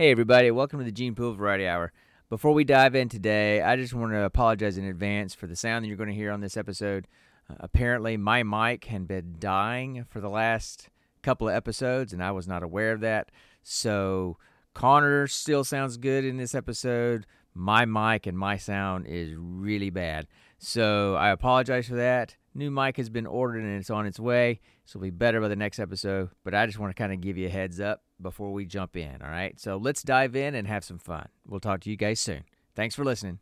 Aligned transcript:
Hey, 0.00 0.10
everybody, 0.12 0.50
welcome 0.50 0.78
to 0.78 0.84
the 0.86 0.90
Gene 0.90 1.14
Pool 1.14 1.34
Variety 1.34 1.66
Hour. 1.66 1.92
Before 2.30 2.54
we 2.54 2.64
dive 2.64 2.94
in 2.94 3.10
today, 3.10 3.60
I 3.60 3.76
just 3.76 3.92
want 3.92 4.12
to 4.12 4.22
apologize 4.22 4.78
in 4.78 4.86
advance 4.86 5.34
for 5.34 5.46
the 5.46 5.54
sound 5.54 5.84
that 5.84 5.88
you're 5.88 5.98
going 5.98 6.08
to 6.08 6.14
hear 6.14 6.32
on 6.32 6.40
this 6.40 6.56
episode. 6.56 7.06
Uh, 7.50 7.56
apparently, 7.60 8.16
my 8.16 8.42
mic 8.42 8.86
had 8.86 9.06
been 9.06 9.36
dying 9.38 10.06
for 10.08 10.22
the 10.22 10.30
last 10.30 10.88
couple 11.22 11.50
of 11.50 11.54
episodes, 11.54 12.14
and 12.14 12.24
I 12.24 12.30
was 12.30 12.48
not 12.48 12.62
aware 12.62 12.92
of 12.92 13.00
that. 13.00 13.30
So, 13.62 14.38
Connor 14.72 15.26
still 15.26 15.64
sounds 15.64 15.98
good 15.98 16.24
in 16.24 16.38
this 16.38 16.54
episode. 16.54 17.26
My 17.52 17.84
mic 17.84 18.26
and 18.26 18.38
my 18.38 18.56
sound 18.56 19.06
is 19.06 19.34
really 19.36 19.90
bad. 19.90 20.28
So, 20.56 21.14
I 21.16 21.28
apologize 21.28 21.88
for 21.88 21.96
that. 21.96 22.38
New 22.54 22.70
mic 22.70 22.96
has 22.96 23.10
been 23.10 23.26
ordered 23.26 23.64
and 23.64 23.78
it's 23.78 23.90
on 23.90 24.06
its 24.06 24.18
way. 24.18 24.60
So, 24.86 24.96
it'll 24.96 25.02
be 25.02 25.10
better 25.10 25.42
by 25.42 25.48
the 25.48 25.56
next 25.56 25.78
episode. 25.78 26.30
But 26.42 26.54
I 26.54 26.64
just 26.64 26.78
want 26.78 26.88
to 26.88 26.98
kind 26.98 27.12
of 27.12 27.20
give 27.20 27.36
you 27.36 27.48
a 27.48 27.50
heads 27.50 27.80
up 27.80 28.02
before 28.22 28.52
we 28.52 28.64
jump 28.64 28.96
in. 28.96 29.20
All 29.22 29.30
right. 29.30 29.58
So 29.60 29.76
let's 29.76 30.02
dive 30.02 30.34
in 30.36 30.54
and 30.54 30.66
have 30.66 30.84
some 30.84 30.98
fun. 30.98 31.28
We'll 31.46 31.60
talk 31.60 31.80
to 31.82 31.90
you 31.90 31.96
guys 31.96 32.20
soon. 32.20 32.44
Thanks 32.74 32.94
for 32.94 33.04
listening. 33.04 33.38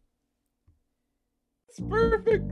It's 1.69 1.80
perfect. 1.80 2.45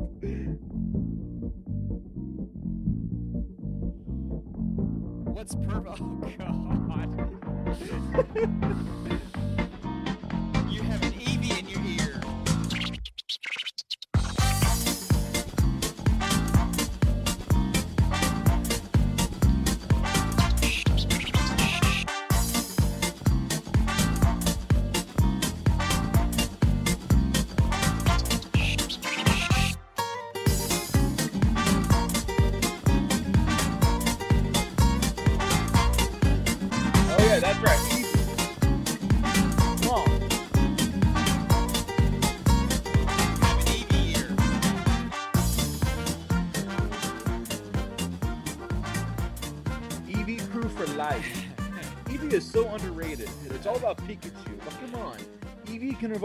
What's 5.33 5.55
perfect? 5.55 6.01
Oh, 6.41 6.77
God. 6.89 7.31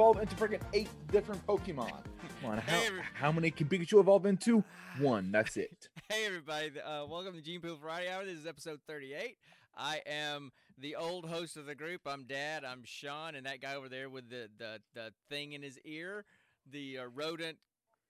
evolve 0.02 0.19
into 0.19 0.35
freaking 0.35 0.61
eight 0.73 0.89
different 1.11 1.45
Pokemon. 1.45 1.91
Come 2.41 2.49
on, 2.49 2.57
how, 2.57 2.75
Hey, 2.75 2.89
how 3.13 3.31
many 3.31 3.52
can 3.52 3.67
Pikachu 3.67 3.99
evolve 3.99 4.25
into? 4.25 4.63
One. 4.97 5.31
That's 5.31 5.58
it. 5.58 5.89
Hey 6.09 6.25
everybody, 6.25 6.71
uh, 6.81 7.05
welcome 7.05 7.35
to 7.35 7.41
Gene 7.41 7.61
Pool 7.61 7.77
Variety 7.77 8.09
Hour. 8.09 8.25
This 8.25 8.39
is 8.39 8.45
episode 8.45 8.81
38. 8.85 9.38
I 9.77 10.02
am 10.05 10.52
the 10.77 10.97
old 10.97 11.25
host 11.25 11.55
of 11.55 11.67
the 11.67 11.75
group. 11.75 12.02
I'm 12.05 12.25
Dad. 12.25 12.66
I'm 12.66 12.81
Sean, 12.83 13.35
and 13.35 13.45
that 13.45 13.61
guy 13.61 13.75
over 13.75 13.88
there 13.88 14.09
with 14.09 14.30
the 14.30 14.49
the, 14.58 14.80
the 14.93 15.13
thing 15.30 15.53
in 15.53 15.61
his 15.61 15.80
ear, 15.85 16.25
the 16.69 16.97
uh, 16.97 17.03
rodent, 17.13 17.59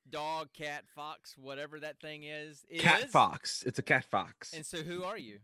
dog, 0.09 0.50
cat, 0.53 0.86
fox, 0.95 1.36
whatever 1.38 1.80
that 1.80 2.00
thing 2.00 2.23
is. 2.23 2.66
Cat 2.80 3.03
is. 3.03 3.11
fox. 3.11 3.64
It's 3.67 3.78
a 3.78 3.83
cat 3.83 4.05
fox. 4.09 4.53
And 4.53 4.66
so, 4.66 4.78
who 4.78 5.03
are 5.03 5.17
you? 5.17 5.39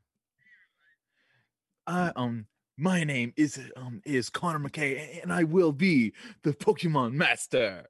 Uh, 1.86 2.12
um, 2.16 2.48
my 2.78 3.04
name 3.04 3.34
is 3.36 3.60
um 3.76 4.02
is 4.06 4.30
Connor 4.30 4.60
McKay, 4.60 5.22
and 5.22 5.34
I 5.34 5.44
will 5.44 5.72
be 5.72 6.14
the 6.44 6.54
Pokemon 6.54 7.14
Master. 7.14 7.88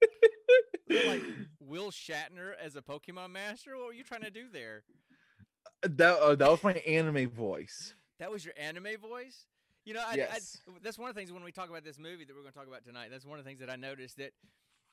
like 1.06 1.22
Will 1.60 1.90
Shatner 1.90 2.52
as 2.62 2.76
a 2.76 2.82
Pokemon 2.82 3.30
master? 3.32 3.76
What 3.76 3.86
were 3.86 3.92
you 3.92 4.04
trying 4.04 4.22
to 4.22 4.30
do 4.30 4.44
there? 4.52 4.84
that 5.82 6.18
uh, 6.18 6.34
that 6.34 6.50
was 6.50 6.62
my 6.62 6.72
anime 6.72 7.28
voice. 7.28 7.94
That 8.18 8.30
was 8.30 8.44
your 8.44 8.54
anime 8.56 8.98
voice. 9.00 9.46
You 9.84 9.94
know, 9.94 10.02
I, 10.06 10.14
Yes. 10.16 10.60
I, 10.68 10.72
that's 10.82 10.98
one 10.98 11.08
of 11.08 11.14
the 11.14 11.20
things 11.20 11.32
when 11.32 11.44
we 11.44 11.52
talk 11.52 11.70
about 11.70 11.84
this 11.84 11.98
movie 11.98 12.24
that 12.24 12.34
we're 12.34 12.42
going 12.42 12.52
to 12.52 12.58
talk 12.58 12.66
about 12.68 12.84
tonight. 12.84 13.08
That's 13.10 13.24
one 13.24 13.38
of 13.38 13.44
the 13.44 13.48
things 13.48 13.60
that 13.60 13.70
I 13.70 13.76
noticed 13.76 14.18
that 14.18 14.32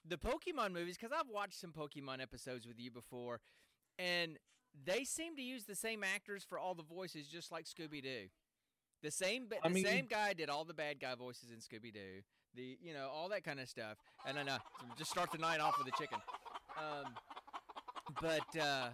the 0.08 0.18
Pokemon 0.18 0.72
movies, 0.72 0.98
because 0.98 1.12
I've 1.18 1.30
watched 1.30 1.60
some 1.60 1.72
Pokemon 1.72 2.22
episodes 2.22 2.68
with 2.68 2.80
you 2.80 2.92
before, 2.92 3.42
and 3.98 4.38
they 4.86 5.04
seem 5.04 5.36
to 5.36 5.42
use 5.42 5.66
the 5.66 5.76
same 5.76 6.04
actors 6.04 6.46
for 6.48 6.60
all 6.60 6.76
the 6.76 6.84
voices, 6.84 7.28
just 7.28 7.52
like 7.52 7.66
Scooby 7.66 8.02
Doo. 8.04 8.28
The 9.06 9.12
same, 9.12 9.46
but 9.48 9.60
I 9.64 9.68
the 9.68 9.74
mean- 9.76 9.86
same 9.86 10.08
guy 10.10 10.34
did 10.34 10.50
all 10.50 10.66
the 10.66 10.74
bad 10.74 11.00
guy 11.00 11.14
voices 11.14 11.52
in 11.52 11.58
Scooby 11.58 11.94
Doo. 11.94 12.24
The 12.56 12.76
you 12.82 12.92
know 12.92 13.08
all 13.14 13.30
that 13.30 13.44
kind 13.44 13.60
of 13.60 13.70
stuff. 13.70 13.98
And 14.26 14.36
then 14.36 14.50
uh, 14.50 14.58
just 14.98 15.12
start 15.12 15.32
the 15.32 15.38
night 15.38 15.60
off 15.60 15.78
with 15.78 15.88
a 15.88 15.96
chicken. 15.96 16.18
Um, 16.76 17.14
but 18.20 18.60
uh, 18.60 18.88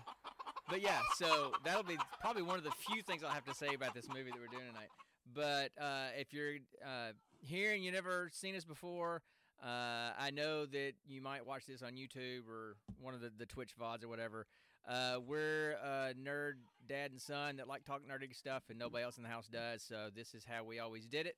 but 0.70 0.82
yeah, 0.82 1.00
so 1.18 1.54
that'll 1.64 1.84
be 1.84 1.98
probably 2.20 2.42
one 2.42 2.58
of 2.58 2.66
the 2.66 2.72
few 2.90 3.02
things 3.04 3.24
I'll 3.24 3.32
have 3.32 3.46
to 3.46 3.54
say 3.54 3.74
about 3.74 3.94
this 3.94 4.10
movie 4.10 4.32
that 4.32 4.40
we're 4.42 4.48
doing 4.48 4.68
tonight. 4.68 4.90
But 5.34 5.72
uh, 5.82 6.10
if 6.20 6.34
you're 6.34 6.56
uh, 6.86 7.14
here 7.40 7.72
and 7.74 7.82
you've 7.82 7.94
never 7.94 8.30
seen 8.34 8.54
us 8.58 8.66
before, 8.66 9.22
uh, 9.64 10.12
I 10.20 10.32
know 10.34 10.66
that 10.66 10.92
you 11.08 11.22
might 11.22 11.48
watch 11.48 11.68
this 11.68 11.82
on 11.82 11.94
YouTube 11.94 12.50
or 12.50 12.76
one 13.00 13.14
of 13.14 13.22
the, 13.22 13.32
the 13.38 13.46
Twitch 13.46 13.72
VODs 13.80 14.04
or 14.04 14.10
whatever. 14.10 14.46
Uh, 14.88 15.18
we're 15.26 15.72
a 15.84 16.14
nerd 16.14 16.54
dad 16.88 17.12
and 17.12 17.22
son 17.22 17.58
that 17.58 17.68
like 17.68 17.86
talking 17.86 18.08
nerdy 18.08 18.36
stuff, 18.36 18.64
and 18.70 18.80
nobody 18.80 19.04
else 19.04 19.18
in 19.18 19.24
the 19.24 19.30
house 19.30 19.48
does. 19.48 19.84
So 19.84 20.10
this 20.16 20.34
is 20.34 20.46
how 20.46 20.64
we 20.64 20.80
always 20.80 21.06
did 21.06 21.28
it. 21.28 21.36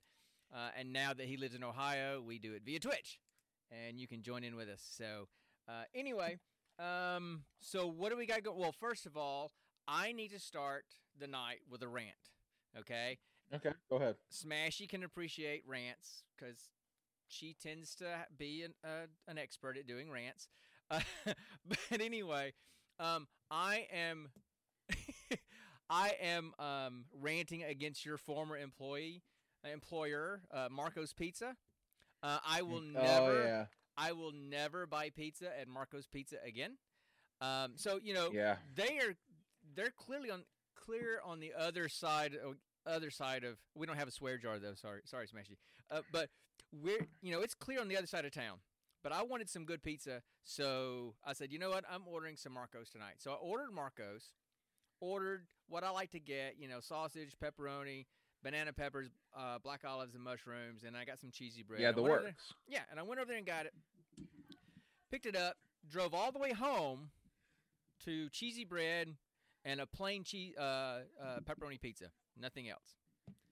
Uh, 0.53 0.69
and 0.77 0.93
now 0.93 1.13
that 1.13 1.25
he 1.25 1.37
lives 1.37 1.55
in 1.55 1.63
Ohio, 1.63 2.21
we 2.25 2.37
do 2.39 2.53
it 2.53 2.61
via 2.65 2.79
Twitch, 2.79 3.19
and 3.71 3.99
you 3.99 4.07
can 4.07 4.21
join 4.21 4.43
in 4.43 4.55
with 4.55 4.69
us. 4.69 4.83
So 4.97 5.27
uh, 5.67 5.83
anyway, 5.95 6.37
um, 6.79 7.43
so 7.59 7.87
what 7.87 8.11
do 8.11 8.17
we 8.17 8.25
got 8.25 8.43
go? 8.43 8.53
Well, 8.55 8.71
first 8.71 9.05
of 9.05 9.17
all, 9.17 9.51
I 9.87 10.11
need 10.11 10.31
to 10.31 10.39
start 10.39 10.85
the 11.19 11.27
night 11.27 11.61
with 11.69 11.81
a 11.81 11.87
rant. 11.87 12.09
Okay, 12.77 13.17
Okay, 13.53 13.71
go 13.89 13.97
ahead. 13.97 14.15
Smashy 14.31 14.89
can 14.89 15.03
appreciate 15.03 15.63
rants 15.67 16.23
because 16.35 16.69
she 17.27 17.55
tends 17.61 17.93
to 17.95 18.25
be 18.37 18.63
an 18.63 18.73
uh, 18.83 19.07
an 19.27 19.37
expert 19.37 19.77
at 19.77 19.85
doing 19.85 20.09
rants. 20.09 20.49
Uh, 20.89 21.01
but 21.67 22.01
anyway, 22.01 22.53
um, 22.99 23.27
I 23.49 23.87
am 23.93 24.29
I 25.89 26.13
am 26.21 26.53
um, 26.59 27.05
ranting 27.21 27.63
against 27.63 28.05
your 28.05 28.17
former 28.17 28.57
employee 28.57 29.21
employer, 29.71 30.41
uh, 30.51 30.67
Marco's 30.71 31.13
Pizza. 31.13 31.55
Uh, 32.21 32.39
I 32.47 32.61
will 32.61 32.81
never. 32.81 33.31
Oh 33.31 33.43
yeah, 33.43 33.65
I 33.97 34.13
will 34.13 34.31
never 34.31 34.87
buy 34.87 35.09
pizza 35.09 35.47
at 35.59 35.67
Marco's 35.67 36.07
Pizza 36.07 36.37
again. 36.45 36.77
Um, 37.41 37.73
so 37.75 37.99
you 38.01 38.13
know 38.13 38.29
yeah. 38.33 38.55
they 38.75 38.99
are 38.99 39.15
they're 39.75 39.91
clearly 39.91 40.31
on 40.31 40.43
clear 40.75 41.19
on 41.25 41.39
the 41.39 41.53
other 41.57 41.89
side 41.89 42.33
of 42.35 42.55
other 42.85 43.11
side 43.11 43.43
of 43.43 43.57
we 43.75 43.85
don't 43.85 43.97
have 43.97 44.07
a 44.07 44.11
swear 44.11 44.37
jar 44.37 44.59
though 44.59 44.73
sorry 44.73 45.01
sorry 45.05 45.25
smashy 45.27 45.57
uh, 45.91 46.01
but 46.11 46.29
we're 46.81 47.07
you 47.21 47.31
know 47.31 47.41
it's 47.41 47.53
clear 47.53 47.79
on 47.79 47.87
the 47.87 47.97
other 47.97 48.07
side 48.07 48.25
of 48.25 48.31
town 48.31 48.57
but 49.03 49.11
i 49.11 49.21
wanted 49.21 49.49
some 49.49 49.65
good 49.65 49.83
pizza 49.83 50.21
so 50.43 51.13
i 51.25 51.33
said 51.33 51.51
you 51.51 51.59
know 51.59 51.69
what 51.69 51.83
i'm 51.91 52.03
ordering 52.07 52.35
some 52.37 52.53
marcos 52.53 52.89
tonight 52.89 53.15
so 53.17 53.31
i 53.31 53.35
ordered 53.35 53.71
marcos 53.73 54.31
ordered 54.99 55.45
what 55.67 55.83
i 55.83 55.89
like 55.89 56.11
to 56.11 56.19
get 56.19 56.55
you 56.57 56.67
know 56.67 56.79
sausage 56.79 57.33
pepperoni 57.43 58.05
banana 58.43 58.73
peppers 58.73 59.09
uh, 59.37 59.57
black 59.59 59.81
olives 59.85 60.15
and 60.15 60.23
mushrooms 60.23 60.83
and 60.85 60.95
i 60.97 61.05
got 61.05 61.19
some 61.19 61.31
cheesy 61.31 61.63
bread 61.63 61.81
Yeah, 61.81 61.91
the 61.91 62.01
over 62.01 62.09
there- 62.09 62.21
works. 62.23 62.53
yeah, 62.67 62.81
and 62.91 62.99
I 62.99 63.03
went 63.03 63.19
over 63.19 63.27
there 63.27 63.37
and 63.37 63.45
got 63.45 63.65
it. 63.65 63.73
Picked 65.11 65.25
it 65.27 65.35
up, 65.35 65.55
drove 65.89 66.13
all 66.13 66.31
the 66.31 66.39
way 66.39 66.51
home 66.51 67.09
to 68.03 68.29
cheesy 68.29 68.65
bread 68.65 69.15
and 69.63 69.79
a 69.79 69.85
plain 69.85 70.23
cheese 70.23 70.55
uh, 70.57 70.61
uh, 71.21 71.39
pepperoni 71.45 71.79
pizza, 71.79 72.05
nothing 72.37 72.67
else. 72.69 72.95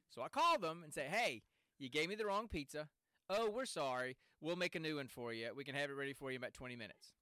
So 0.10 0.22
I 0.24 0.28
called 0.28 0.62
them 0.62 0.82
and 0.84 0.92
said, 0.94 1.08
"Hey, 1.10 1.44
you 1.80 1.88
gave 1.90 2.10
me 2.10 2.16
the 2.16 2.26
wrong 2.26 2.48
pizza. 2.48 2.90
Oh, 3.32 3.50
we're 3.50 3.66
sorry. 3.66 4.18
We'll 4.42 4.58
make 4.58 4.76
a 4.76 4.80
new 4.80 4.98
one 4.98 5.08
for 5.08 5.32
you. 5.34 5.50
We 5.56 5.64
can 5.64 5.76
have 5.76 5.90
it 5.90 5.94
ready 5.94 6.14
for 6.14 6.32
you 6.32 6.36
in 6.36 6.42
about 6.42 6.54
20 6.54 6.76
minutes." 6.76 7.14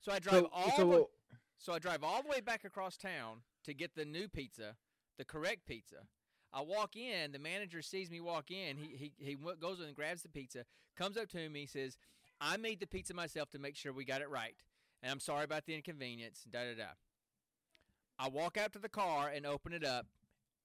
So 0.00 0.12
I 0.12 0.18
drive 0.18 0.42
So, 0.42 0.50
all 0.52 0.66
the, 0.66 0.72
so 0.76 1.10
so 1.58 1.72
I 1.72 1.78
drive 1.78 2.02
all 2.02 2.22
the 2.22 2.28
way 2.28 2.40
back 2.40 2.64
across 2.64 2.96
town 2.96 3.42
to 3.64 3.72
get 3.72 3.94
the 3.94 4.04
new 4.04 4.28
pizza, 4.28 4.76
the 5.16 5.24
correct 5.24 5.66
pizza. 5.66 6.06
I 6.52 6.60
walk 6.60 6.96
in, 6.96 7.32
the 7.32 7.38
manager 7.38 7.82
sees 7.82 8.10
me 8.10 8.20
walk 8.20 8.50
in. 8.50 8.76
He 8.76 8.96
he 8.96 9.12
he 9.24 9.36
goes 9.60 9.80
and 9.80 9.94
grabs 9.94 10.22
the 10.22 10.28
pizza, 10.28 10.64
comes 10.96 11.16
up 11.16 11.28
to 11.30 11.48
me, 11.48 11.66
says, 11.66 11.96
"I 12.40 12.56
made 12.56 12.80
the 12.80 12.86
pizza 12.86 13.14
myself 13.14 13.50
to 13.50 13.58
make 13.58 13.76
sure 13.76 13.92
we 13.92 14.04
got 14.04 14.20
it 14.20 14.28
right, 14.28 14.56
and 15.02 15.10
I'm 15.10 15.20
sorry 15.20 15.44
about 15.44 15.64
the 15.66 15.74
inconvenience." 15.74 16.44
Da 16.50 16.64
da 16.64 16.74
da. 16.74 16.90
I 18.18 18.28
walk 18.28 18.56
out 18.56 18.72
to 18.74 18.78
the 18.78 18.88
car 18.88 19.28
and 19.28 19.46
open 19.46 19.72
it 19.72 19.84
up, 19.84 20.06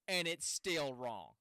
and 0.07 0.27
it's 0.27 0.47
still 0.47 0.93
wrong. 0.93 1.38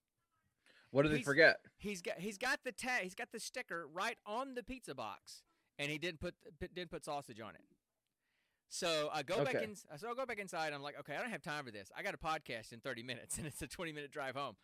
What 0.90 1.02
did 1.02 1.12
they 1.12 1.16
he's- 1.16 1.26
forget? 1.26 1.60
He's 1.78 2.02
got 2.02 2.18
he's 2.18 2.38
got 2.38 2.60
the 2.64 2.72
tag, 2.72 3.02
he's 3.02 3.14
got 3.14 3.32
the 3.32 3.40
sticker 3.40 3.86
right 3.92 4.18
on 4.26 4.54
the 4.54 4.62
pizza 4.62 4.94
box, 4.94 5.42
and 5.78 5.90
he 5.90 5.98
didn't 5.98 6.20
put 6.20 6.34
didn't 6.60 6.90
put 6.90 7.04
sausage 7.04 7.40
on 7.40 7.54
it. 7.54 7.62
So 8.70 9.08
I 9.12 9.22
go 9.22 9.44
back 9.44 9.54
in. 9.54 9.74
So 9.74 10.10
I 10.10 10.14
go 10.14 10.26
back 10.26 10.38
inside. 10.38 10.72
I'm 10.72 10.82
like, 10.82 10.98
okay, 11.00 11.14
I 11.14 11.20
don't 11.20 11.30
have 11.30 11.42
time 11.42 11.64
for 11.64 11.70
this. 11.70 11.90
I 11.96 12.02
got 12.02 12.14
a 12.14 12.18
podcast 12.18 12.72
in 12.72 12.80
30 12.80 13.02
minutes, 13.02 13.38
and 13.38 13.46
it's 13.46 13.62
a 13.62 13.66
20 13.66 13.92
minute 13.92 14.10
drive 14.10 14.36
home. 14.36 14.56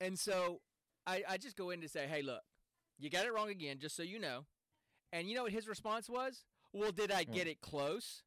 And 0.00 0.18
so 0.18 0.60
I, 1.06 1.22
I 1.28 1.36
just 1.38 1.56
go 1.56 1.70
in 1.70 1.80
to 1.80 1.88
say, 1.88 2.06
hey, 2.06 2.22
look, 2.22 2.42
you 2.98 3.10
got 3.10 3.26
it 3.26 3.32
wrong 3.32 3.50
again, 3.50 3.78
just 3.80 3.96
so 3.96 4.02
you 4.02 4.18
know. 4.18 4.44
And 5.12 5.28
you 5.28 5.34
know 5.34 5.44
what 5.44 5.52
his 5.52 5.66
response 5.66 6.08
was? 6.08 6.44
Well, 6.72 6.92
did 6.92 7.10
I 7.10 7.24
hmm. 7.24 7.32
get 7.32 7.46
it 7.46 7.60
close? 7.60 8.22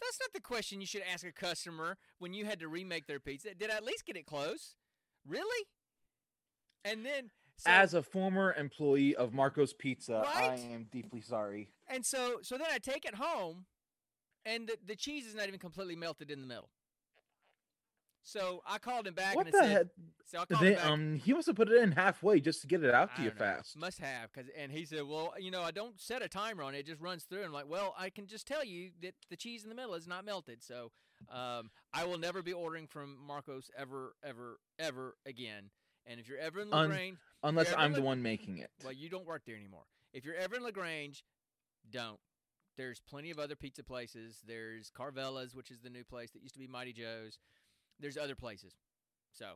That's 0.00 0.18
not 0.20 0.32
the 0.32 0.40
question 0.40 0.80
you 0.80 0.86
should 0.86 1.02
ask 1.10 1.26
a 1.26 1.32
customer 1.32 1.96
when 2.18 2.34
you 2.34 2.44
had 2.44 2.60
to 2.60 2.68
remake 2.68 3.06
their 3.06 3.20
pizza. 3.20 3.54
Did 3.54 3.70
I 3.70 3.76
at 3.76 3.84
least 3.84 4.06
get 4.06 4.16
it 4.16 4.26
close? 4.26 4.76
Really? 5.26 5.66
And 6.84 7.04
then 7.04 7.30
so, 7.56 7.70
As 7.70 7.94
a 7.94 8.02
former 8.02 8.52
employee 8.58 9.14
of 9.16 9.32
Marco's 9.32 9.72
Pizza, 9.72 10.22
Right? 10.24 10.50
I 10.58 10.74
am 10.74 10.86
deeply 10.92 11.20
sorry. 11.20 11.68
and 11.88 12.04
so 12.04 12.38
so 12.42 12.58
then 12.58 12.66
I 12.72 12.78
take 12.78 13.04
it 13.04 13.14
home 13.14 13.66
and 14.44 14.68
the, 14.68 14.76
the 14.86 14.96
cheese 14.96 15.26
is 15.26 15.34
not 15.34 15.46
even 15.48 15.58
completely 15.60 15.96
melted 15.96 16.30
in 16.30 16.40
the 16.40 16.46
middle. 16.46 16.68
So 18.26 18.62
I 18.66 18.78
called 18.78 19.06
him 19.06 19.12
back 19.14 19.36
What 19.36 19.46
and 19.46 19.54
the 19.54 19.58
said, 19.58 19.70
heck? 19.70 19.86
so 20.26 20.38
I 20.40 20.44
called 20.46 20.62
They, 20.62 20.76
um, 20.76 21.16
he 21.22 21.34
must 21.34 21.46
have 21.46 21.56
put 21.56 21.68
it 21.70 21.82
in 21.82 21.92
halfway 21.92 22.40
just 22.40 22.62
to 22.62 22.66
get 22.66 22.82
it 22.82 22.94
out 22.94 23.10
I 23.12 23.16
to 23.16 23.22
you 23.22 23.28
don't 23.30 23.38
know. 23.38 23.44
fast. 23.44 23.76
Must 23.78 23.98
have, 24.00 24.32
cause 24.32 24.46
and 24.58 24.72
he 24.72 24.86
said, 24.86 25.02
well, 25.06 25.34
you 25.38 25.50
know, 25.50 25.62
I 25.62 25.70
don't 25.70 26.00
set 26.00 26.22
a 26.22 26.28
timer 26.28 26.62
on 26.62 26.74
it; 26.74 26.78
it 26.78 26.86
just 26.86 27.00
runs 27.02 27.24
through. 27.24 27.38
And 27.40 27.48
I'm 27.48 27.52
like, 27.52 27.68
well, 27.68 27.94
I 27.98 28.08
can 28.08 28.26
just 28.26 28.46
tell 28.46 28.64
you 28.64 28.90
that 29.02 29.14
the 29.28 29.36
cheese 29.36 29.62
in 29.62 29.68
the 29.68 29.74
middle 29.74 29.94
is 29.94 30.06
not 30.08 30.24
melted, 30.24 30.62
so 30.62 30.90
um, 31.30 31.70
I 31.92 32.04
will 32.04 32.18
never 32.18 32.42
be 32.42 32.52
ordering 32.52 32.86
from 32.86 33.16
Marcos 33.26 33.70
ever, 33.76 34.14
ever, 34.24 34.58
ever 34.78 35.16
again. 35.26 35.70
And 36.06 36.20
if 36.20 36.28
you're 36.28 36.38
ever 36.38 36.60
in 36.60 36.72
Un- 36.72 36.88
Lagrange, 36.88 37.18
Unless 37.42 37.74
I'm 37.76 37.92
the 37.92 38.02
one 38.02 38.22
making 38.22 38.58
it. 38.58 38.70
well, 38.82 38.92
you 38.92 39.08
don't 39.08 39.26
work 39.26 39.42
there 39.46 39.56
anymore. 39.56 39.84
If 40.12 40.24
you're 40.24 40.34
ever 40.34 40.56
in 40.56 40.62
Lagrange, 40.62 41.24
don't. 41.90 42.18
There's 42.76 43.00
plenty 43.00 43.30
of 43.30 43.38
other 43.38 43.54
pizza 43.54 43.84
places. 43.84 44.42
There's 44.46 44.90
Carvella's, 44.90 45.54
which 45.54 45.70
is 45.70 45.80
the 45.80 45.90
new 45.90 46.04
place 46.04 46.30
that 46.32 46.42
used 46.42 46.54
to 46.54 46.60
be 46.60 46.66
Mighty 46.66 46.92
Joe's. 46.92 47.38
There's 48.00 48.16
other 48.16 48.34
places. 48.34 48.74
So, 49.32 49.46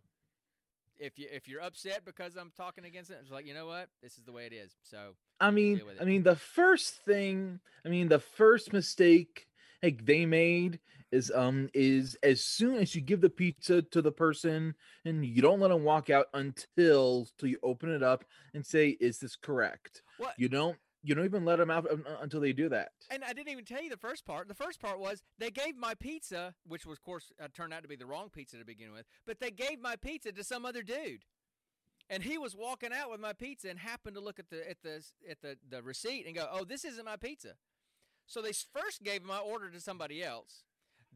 if 0.98 1.18
you 1.18 1.26
if 1.30 1.48
you're 1.48 1.60
upset 1.60 2.04
because 2.04 2.36
I'm 2.36 2.52
talking 2.56 2.84
against 2.84 3.10
it, 3.10 3.18
it's 3.22 3.30
like 3.30 3.46
you 3.46 3.54
know 3.54 3.66
what, 3.66 3.88
this 4.02 4.18
is 4.18 4.24
the 4.24 4.32
way 4.32 4.46
it 4.46 4.52
is. 4.52 4.76
So 4.82 5.14
I 5.40 5.50
mean, 5.50 5.80
I 6.00 6.04
mean, 6.04 6.22
the 6.22 6.36
first 6.36 6.94
thing, 7.04 7.60
I 7.84 7.88
mean, 7.88 8.08
the 8.08 8.18
first 8.20 8.72
mistake 8.72 9.47
like 9.82 10.04
they 10.04 10.26
made 10.26 10.80
is 11.10 11.32
um 11.34 11.68
is 11.72 12.16
as 12.22 12.44
soon 12.44 12.76
as 12.76 12.94
you 12.94 13.00
give 13.00 13.20
the 13.20 13.30
pizza 13.30 13.80
to 13.82 14.02
the 14.02 14.12
person 14.12 14.74
and 15.04 15.24
you 15.24 15.40
don't 15.40 15.60
let 15.60 15.68
them 15.68 15.84
walk 15.84 16.10
out 16.10 16.26
until 16.34 17.26
till 17.38 17.48
you 17.48 17.58
open 17.62 17.90
it 17.90 18.02
up 18.02 18.24
and 18.54 18.64
say, 18.64 18.90
"Is 19.00 19.18
this 19.18 19.36
correct?" 19.36 20.02
what? 20.18 20.34
You 20.36 20.48
don't 20.48 20.76
you 21.02 21.14
don't 21.14 21.24
even 21.24 21.44
let 21.44 21.56
them 21.56 21.70
out 21.70 21.88
un- 21.90 22.04
un- 22.06 22.16
until 22.20 22.40
they 22.40 22.52
do 22.52 22.68
that. 22.68 22.90
And 23.10 23.24
I 23.24 23.32
didn't 23.32 23.50
even 23.50 23.64
tell 23.64 23.82
you 23.82 23.88
the 23.88 23.96
first 23.96 24.26
part. 24.26 24.48
The 24.48 24.54
first 24.54 24.80
part 24.80 24.98
was 24.98 25.22
they 25.38 25.50
gave 25.50 25.76
my 25.76 25.94
pizza, 25.94 26.54
which 26.66 26.84
was, 26.84 26.98
of 26.98 27.02
course, 27.02 27.32
uh, 27.42 27.48
turned 27.54 27.72
out 27.72 27.82
to 27.82 27.88
be 27.88 27.96
the 27.96 28.06
wrong 28.06 28.28
pizza 28.30 28.58
to 28.58 28.64
begin 28.64 28.92
with, 28.92 29.06
but 29.24 29.38
they 29.38 29.50
gave 29.50 29.80
my 29.80 29.96
pizza 29.96 30.32
to 30.32 30.44
some 30.44 30.66
other 30.66 30.82
dude. 30.82 31.24
And 32.10 32.22
he 32.22 32.36
was 32.38 32.56
walking 32.56 32.90
out 32.92 33.10
with 33.10 33.20
my 33.20 33.32
pizza 33.32 33.68
and 33.68 33.78
happened 33.78 34.16
to 34.16 34.20
look 34.22 34.38
at 34.38 34.50
the 34.50 34.68
at 34.68 34.78
the 34.82 35.04
at 35.28 35.40
the, 35.40 35.56
the 35.68 35.82
receipt 35.82 36.26
and 36.26 36.34
go, 36.34 36.48
"Oh, 36.50 36.64
this 36.64 36.84
isn't 36.84 37.04
my 37.04 37.16
pizza." 37.16 37.54
So 38.28 38.40
they 38.42 38.52
first 38.52 39.02
gave 39.02 39.24
my 39.24 39.38
order 39.38 39.70
to 39.70 39.80
somebody 39.80 40.22
else. 40.22 40.62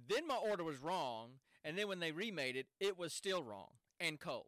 Then 0.09 0.27
my 0.27 0.35
order 0.37 0.65
was 0.65 0.79
wrong, 0.79 1.33
and 1.65 1.79
then 1.79 1.87
when 1.87 2.01
they 2.01 2.11
remade 2.11 2.57
it, 2.57 2.67
it 2.81 2.99
was 2.99 3.13
still 3.13 3.45
wrong 3.45 3.69
and 4.01 4.19
cold. 4.19 4.47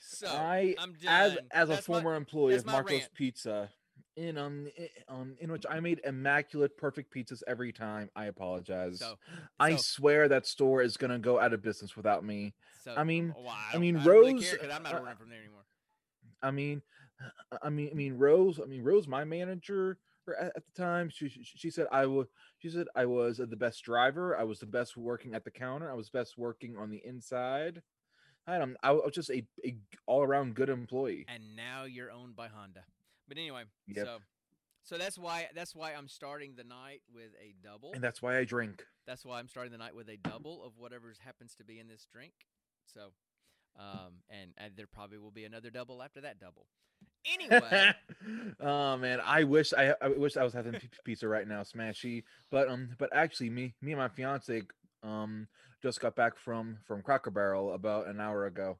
So 0.00 0.26
I 0.28 0.74
I'm 0.78 0.94
as 1.06 1.38
as 1.50 1.68
a 1.70 1.72
That's 1.74 1.88
my- 1.88 1.94
former 1.94 2.14
employee 2.14 2.54
of 2.54 2.66
Marco's 2.66 3.00
rant. 3.00 3.14
Pizza, 3.14 3.70
in 4.16 4.36
um 4.36 4.68
i- 4.78 4.90
um 5.08 5.36
in 5.40 5.50
which 5.50 5.64
I 5.68 5.80
made 5.80 6.00
immaculate, 6.04 6.76
perfect 6.76 7.12
pizzas 7.14 7.42
every 7.48 7.72
time. 7.72 8.10
I 8.14 8.26
apologize. 8.26 8.98
So, 8.98 9.18
I 9.58 9.72
so- 9.76 9.82
swear 9.82 10.28
that 10.28 10.46
store 10.46 10.82
is 10.82 10.96
gonna 10.96 11.18
go 11.18 11.40
out 11.40 11.52
of 11.52 11.62
business 11.62 11.96
without 11.96 12.22
me. 12.24 12.54
so, 12.82 12.94
I 12.94 13.02
mean- 13.04 13.34
well, 13.36 13.48
I, 13.48 13.76
I 13.76 13.78
mean, 13.78 13.94
don't 13.94 14.04
really 14.04 14.34
Rose, 14.34 14.54
I'm 14.70 14.82
not 14.82 14.94
uh, 14.94 14.98
ordering 14.98 15.16
from 15.16 15.30
there 15.30 15.40
anymore. 15.40 15.64
I 16.42 16.50
mean, 16.50 16.82
I 17.62 17.70
mean, 17.70 17.90
I 17.92 17.94
mean, 17.94 18.18
Rose. 18.18 18.60
I 18.62 18.66
mean, 18.66 18.82
Rose, 18.82 19.06
my 19.06 19.24
manager 19.24 19.98
er, 20.28 20.36
at, 20.40 20.52
at 20.56 20.62
the 20.66 20.82
time, 20.82 21.08
she 21.10 21.28
she, 21.28 21.42
she 21.42 21.70
said 21.70 21.86
I 21.92 22.06
was. 22.06 22.26
She 22.58 22.70
said 22.70 22.86
I 22.96 23.06
was 23.06 23.40
uh, 23.40 23.46
the 23.48 23.56
best 23.56 23.82
driver. 23.84 24.36
I 24.36 24.44
was 24.44 24.58
the 24.58 24.66
best 24.66 24.96
working 24.96 25.34
at 25.34 25.44
the 25.44 25.50
counter. 25.50 25.90
I 25.90 25.94
was 25.94 26.10
best 26.10 26.36
working 26.38 26.76
on 26.76 26.90
the 26.90 27.02
inside. 27.04 27.82
I 28.46 28.58
don't. 28.58 28.70
Um, 28.70 28.76
I 28.82 28.92
was 28.92 29.12
just 29.14 29.30
a, 29.30 29.46
a 29.64 29.76
all 30.06 30.22
around 30.22 30.54
good 30.54 30.68
employee. 30.68 31.24
and 31.28 31.56
now 31.56 31.84
you're 31.84 32.10
owned 32.10 32.36
by 32.36 32.48
Honda. 32.48 32.84
But 33.28 33.38
anyway, 33.38 33.62
Yep. 33.86 34.04
so 34.04 34.18
so 34.82 34.98
that's 34.98 35.16
why 35.18 35.48
that's 35.54 35.74
why 35.74 35.94
I'm 35.94 36.08
starting 36.08 36.54
the 36.56 36.64
night 36.64 37.00
with 37.12 37.30
a 37.42 37.54
double. 37.62 37.92
And 37.94 38.04
that's 38.04 38.20
why 38.20 38.36
I 38.36 38.44
drink. 38.44 38.84
That's 39.06 39.24
why 39.24 39.38
I'm 39.38 39.48
starting 39.48 39.72
the 39.72 39.78
night 39.78 39.94
with 39.94 40.08
a 40.10 40.18
double 40.18 40.62
of 40.62 40.72
whatever 40.76 41.12
happens 41.24 41.54
to 41.56 41.64
be 41.64 41.80
in 41.80 41.88
this 41.88 42.06
drink. 42.12 42.32
So, 42.86 43.12
um, 43.78 44.14
and, 44.30 44.50
and 44.56 44.72
there 44.76 44.86
probably 44.86 45.18
will 45.18 45.30
be 45.30 45.44
another 45.44 45.70
double 45.70 46.02
after 46.02 46.20
that 46.22 46.38
double. 46.38 46.66
Anyway, 47.26 47.92
oh 48.60 48.96
man, 48.96 49.20
I 49.24 49.44
wish 49.44 49.72
I 49.72 49.94
I 50.00 50.08
wish 50.08 50.36
I 50.36 50.44
was 50.44 50.52
having 50.52 50.78
pizza 51.04 51.26
right 51.26 51.48
now, 51.48 51.62
smashy. 51.62 52.22
But 52.50 52.68
um, 52.68 52.90
but 52.98 53.10
actually, 53.14 53.50
me 53.50 53.74
me 53.80 53.92
and 53.92 54.00
my 54.00 54.08
fiance 54.08 54.62
um 55.02 55.48
just 55.82 56.00
got 56.00 56.16
back 56.16 56.36
from 56.36 56.78
from 56.86 57.02
Cracker 57.02 57.30
Barrel 57.30 57.72
about 57.72 58.06
an 58.08 58.20
hour 58.20 58.46
ago. 58.46 58.78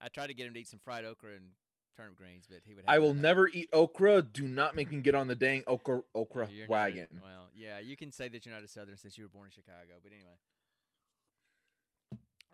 I 0.00 0.08
tried 0.08 0.28
to 0.28 0.34
get 0.34 0.46
him 0.46 0.54
to 0.54 0.60
eat 0.60 0.68
some 0.68 0.80
fried 0.82 1.04
okra 1.04 1.32
and 1.32 1.50
turnip 1.96 2.16
greens, 2.16 2.46
but 2.48 2.60
he 2.64 2.74
would. 2.74 2.84
I 2.88 2.98
will 2.98 3.14
never 3.14 3.48
eat 3.48 3.68
okra. 3.72 4.22
Do 4.22 4.48
not 4.48 4.74
make 4.74 4.90
me 4.90 5.00
get 5.00 5.14
on 5.14 5.28
the 5.28 5.34
dang 5.34 5.62
okra 5.66 6.00
okra 6.14 6.48
You're 6.50 6.66
not 6.66 6.70
wagon. 6.70 7.08
well, 7.22 7.48
yeah, 7.54 7.78
you 7.78 7.96
can 7.96 8.10
say 8.10 8.28
that 8.28 8.46
you're 8.46 8.54
not 8.54 8.64
a 8.64 8.68
Southern 8.68 8.96
since 8.96 9.18
you 9.18 9.24
were 9.24 9.28
born 9.28 9.46
in 9.46 9.52
Chicago, 9.52 9.98
but 10.02 10.12
anyway. 10.12 10.38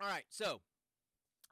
All 0.01 0.09
right, 0.09 0.25
so 0.29 0.61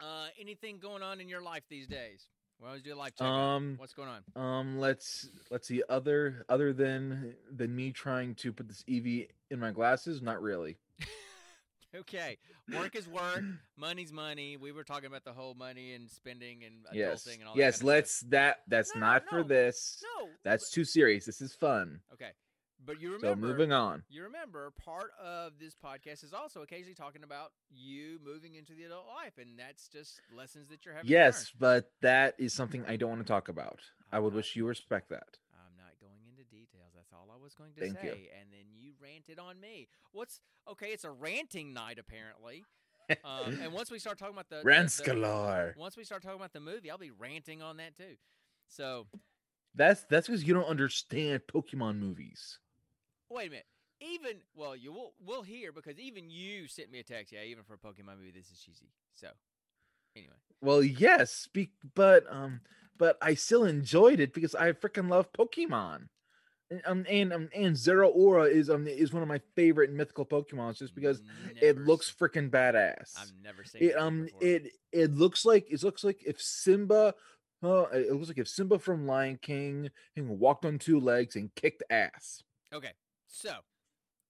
uh, 0.01 0.27
anything 0.41 0.79
going 0.79 1.03
on 1.03 1.21
in 1.21 1.29
your 1.29 1.43
life 1.43 1.63
these 1.69 1.87
days? 1.87 2.27
We 2.61 2.69
always 2.69 2.83
do 2.83 2.95
a 2.95 2.97
life 2.97 3.15
check. 3.17 3.27
Um, 3.27 3.75
What's 3.79 3.95
going 3.95 4.09
on? 4.09 4.23
um, 4.43 4.79
let's 4.79 5.29
let's 5.51 5.67
see. 5.67 5.83
Other 5.89 6.45
other 6.49 6.73
than 6.73 7.35
than 7.51 7.75
me 7.75 7.91
trying 7.91 8.35
to 8.37 8.53
put 8.53 8.69
this 8.69 8.85
EV 8.89 9.27
in 9.51 9.59
my 9.59 9.71
glasses, 9.73 10.23
not 10.23 10.41
really. 10.41 10.77
Okay, 11.97 12.39
work 12.77 12.97
is 12.97 13.07
work, 13.07 13.41
money's 13.77 14.13
money. 14.13 14.57
We 14.57 14.73
were 14.73 14.83
talking 14.83 15.07
about 15.07 15.23
the 15.23 15.33
whole 15.33 15.55
money 15.55 15.93
and 15.95 16.11
spending 16.11 16.65
and 16.65 16.85
adulting 16.87 16.97
Yes, 16.97 17.27
and 17.27 17.45
all 17.47 17.55
that. 17.55 17.59
yes. 17.61 17.75
kind 17.79 17.83
of 17.83 17.87
Let's 17.95 18.13
stuff. 18.17 18.31
that. 18.31 18.57
That's 18.67 18.95
No, 18.97 19.01
no, 19.01 19.07
not 19.07 19.23
for 19.31 19.45
this. 19.45 20.03
No, 20.19 20.29
That's 20.43 20.73
too 20.73 20.83
serious. 20.85 21.25
This 21.25 21.41
is 21.41 21.55
fun. 21.55 22.01
okay. 22.15 22.31
But 22.87 23.01
you 23.01 23.11
So 23.19 23.29
remember, 23.29 23.47
moving 23.47 23.73
on. 23.73 24.03
you 24.11 24.23
remember, 24.25 24.71
part 24.73 25.11
of 25.23 25.53
this 25.59 25.75
podcast 25.75 26.23
is 26.25 26.33
also 26.35 26.63
occasionally 26.63 26.95
talking 26.95 27.23
about 27.23 27.53
you 27.71 28.19
moving 28.25 28.55
into 28.57 28.75
the 28.75 28.85
adult 28.85 29.07
life, 29.07 29.39
and 29.39 29.59
that's 29.59 29.89
just 29.89 30.21
lessons 30.37 30.69
that 30.69 30.85
you're 30.85 30.95
having. 30.95 31.11
Yes, 31.11 31.51
but 31.59 31.91
that 32.03 32.35
is 32.39 32.53
something 32.53 32.85
I 32.87 32.97
don't 32.97 33.09
want 33.11 33.23
to 33.23 33.27
talk 33.29 33.49
about. 33.49 33.81
I 34.13 34.17
I'm 34.19 34.25
would 34.25 34.33
not- 34.33 34.37
wish 34.39 34.57
you 34.57 34.67
respect 34.67 35.09
that. 35.11 35.39
I'm 35.55 35.77
not 35.77 35.99
going 36.01 36.21
into 36.29 36.45
details. 36.45 36.93
That's 36.95 37.13
all 37.13 37.29
I 37.33 37.43
was 37.43 37.55
going 37.55 37.73
to 37.75 37.81
Thank 37.81 37.99
say. 38.01 38.07
you. 38.07 38.13
And 38.41 38.51
then 38.53 38.67
you 38.77 38.93
ranted 39.01 39.39
on 39.39 39.61
me. 39.61 39.89
What's 40.13 40.41
okay? 40.71 40.89
It's 40.93 41.05
a 41.05 41.11
ranting 41.11 41.73
night 41.73 41.99
apparently. 41.99 42.65
Um, 43.25 43.59
and 43.63 43.73
once 43.73 43.91
we 43.91 43.99
start 43.99 44.19
talking 44.19 44.35
about 44.35 44.49
the, 44.51 44.63
the- 44.63 45.75
once 45.77 45.97
we 45.97 46.05
start 46.05 46.23
talking 46.23 46.39
about 46.39 46.53
the 46.53 46.61
movie, 46.61 46.91
I'll 46.91 46.99
be 46.99 47.11
ranting 47.11 47.63
on 47.63 47.77
that 47.79 47.97
too. 47.97 48.17
So 48.69 49.07
That's 49.75 50.05
that's 50.09 50.27
because 50.29 50.45
you 50.45 50.55
don't 50.55 50.67
understand 50.69 51.43
Pokemon 51.53 51.99
movies. 51.99 52.59
Wait 53.35 53.49
a 53.49 53.51
minute. 53.51 53.67
Even 54.01 54.37
well, 54.55 54.77
you 54.77 54.93
will 54.93 55.13
we'll 55.25 55.43
hear 55.43 55.73
because 55.73 55.99
even 55.99 56.31
you 56.31 56.69
sent 56.69 56.91
me 56.91 57.01
a 57.01 57.03
text. 57.03 57.33
Yeah, 57.33 57.43
even 57.43 57.65
for 57.65 57.75
a 57.75 57.79
Pokemon 57.79 58.19
movie, 58.19 58.33
this 58.35 58.51
is 58.51 58.61
cheesy. 58.61 58.93
So 59.15 59.29
anyway, 60.15 60.35
Well, 60.61 60.83
yes, 60.83 61.33
speak, 61.33 61.73
but 61.95 62.25
um, 62.31 62.61
but 62.97 63.19
I 63.21 63.35
still 63.35 63.65
enjoyed 63.65 64.21
it 64.21 64.35
because 64.35 64.55
I 64.55 64.71
freaking 64.73 65.09
love 65.11 65.33
Pokemon. 65.33 66.07
And 66.71 66.83
um, 66.87 67.07
and 67.09 67.33
um, 67.33 67.49
and 67.55 67.75
Zeraora 67.75 68.51
is 68.51 68.71
um 68.71 68.87
is 68.87 69.13
one 69.13 69.23
of 69.23 69.29
my 69.29 69.41
favorite 69.57 69.93
mythical 69.93 70.25
Pokemons 70.25 70.79
just 70.79 70.95
because 70.95 71.21
it 71.61 71.77
looks 71.79 72.13
freaking 72.13 72.51
badass. 72.51 73.17
I've 73.19 73.33
never 73.43 73.65
seen 73.65 73.83
it 73.83 73.99
um 73.99 74.25
before. 74.25 74.43
it 74.43 74.73
it 74.93 75.15
looks 75.15 75.45
like 75.45 75.67
it 75.71 75.83
looks 75.83 76.05
like 76.05 76.23
if 76.25 76.41
Simba 76.41 77.15
uh, 77.65 77.87
it 77.93 78.13
looks 78.13 78.29
like 78.29 78.39
if 78.39 78.49
Simba 78.49 78.79
from 78.79 79.07
Lion 79.07 79.39
King 79.43 79.91
walked 80.17 80.65
on 80.65 80.79
two 80.79 81.01
legs 81.01 81.35
and 81.35 81.55
kicked 81.55 81.83
ass. 81.91 82.43
Okay, 82.73 82.93
so 83.35 83.51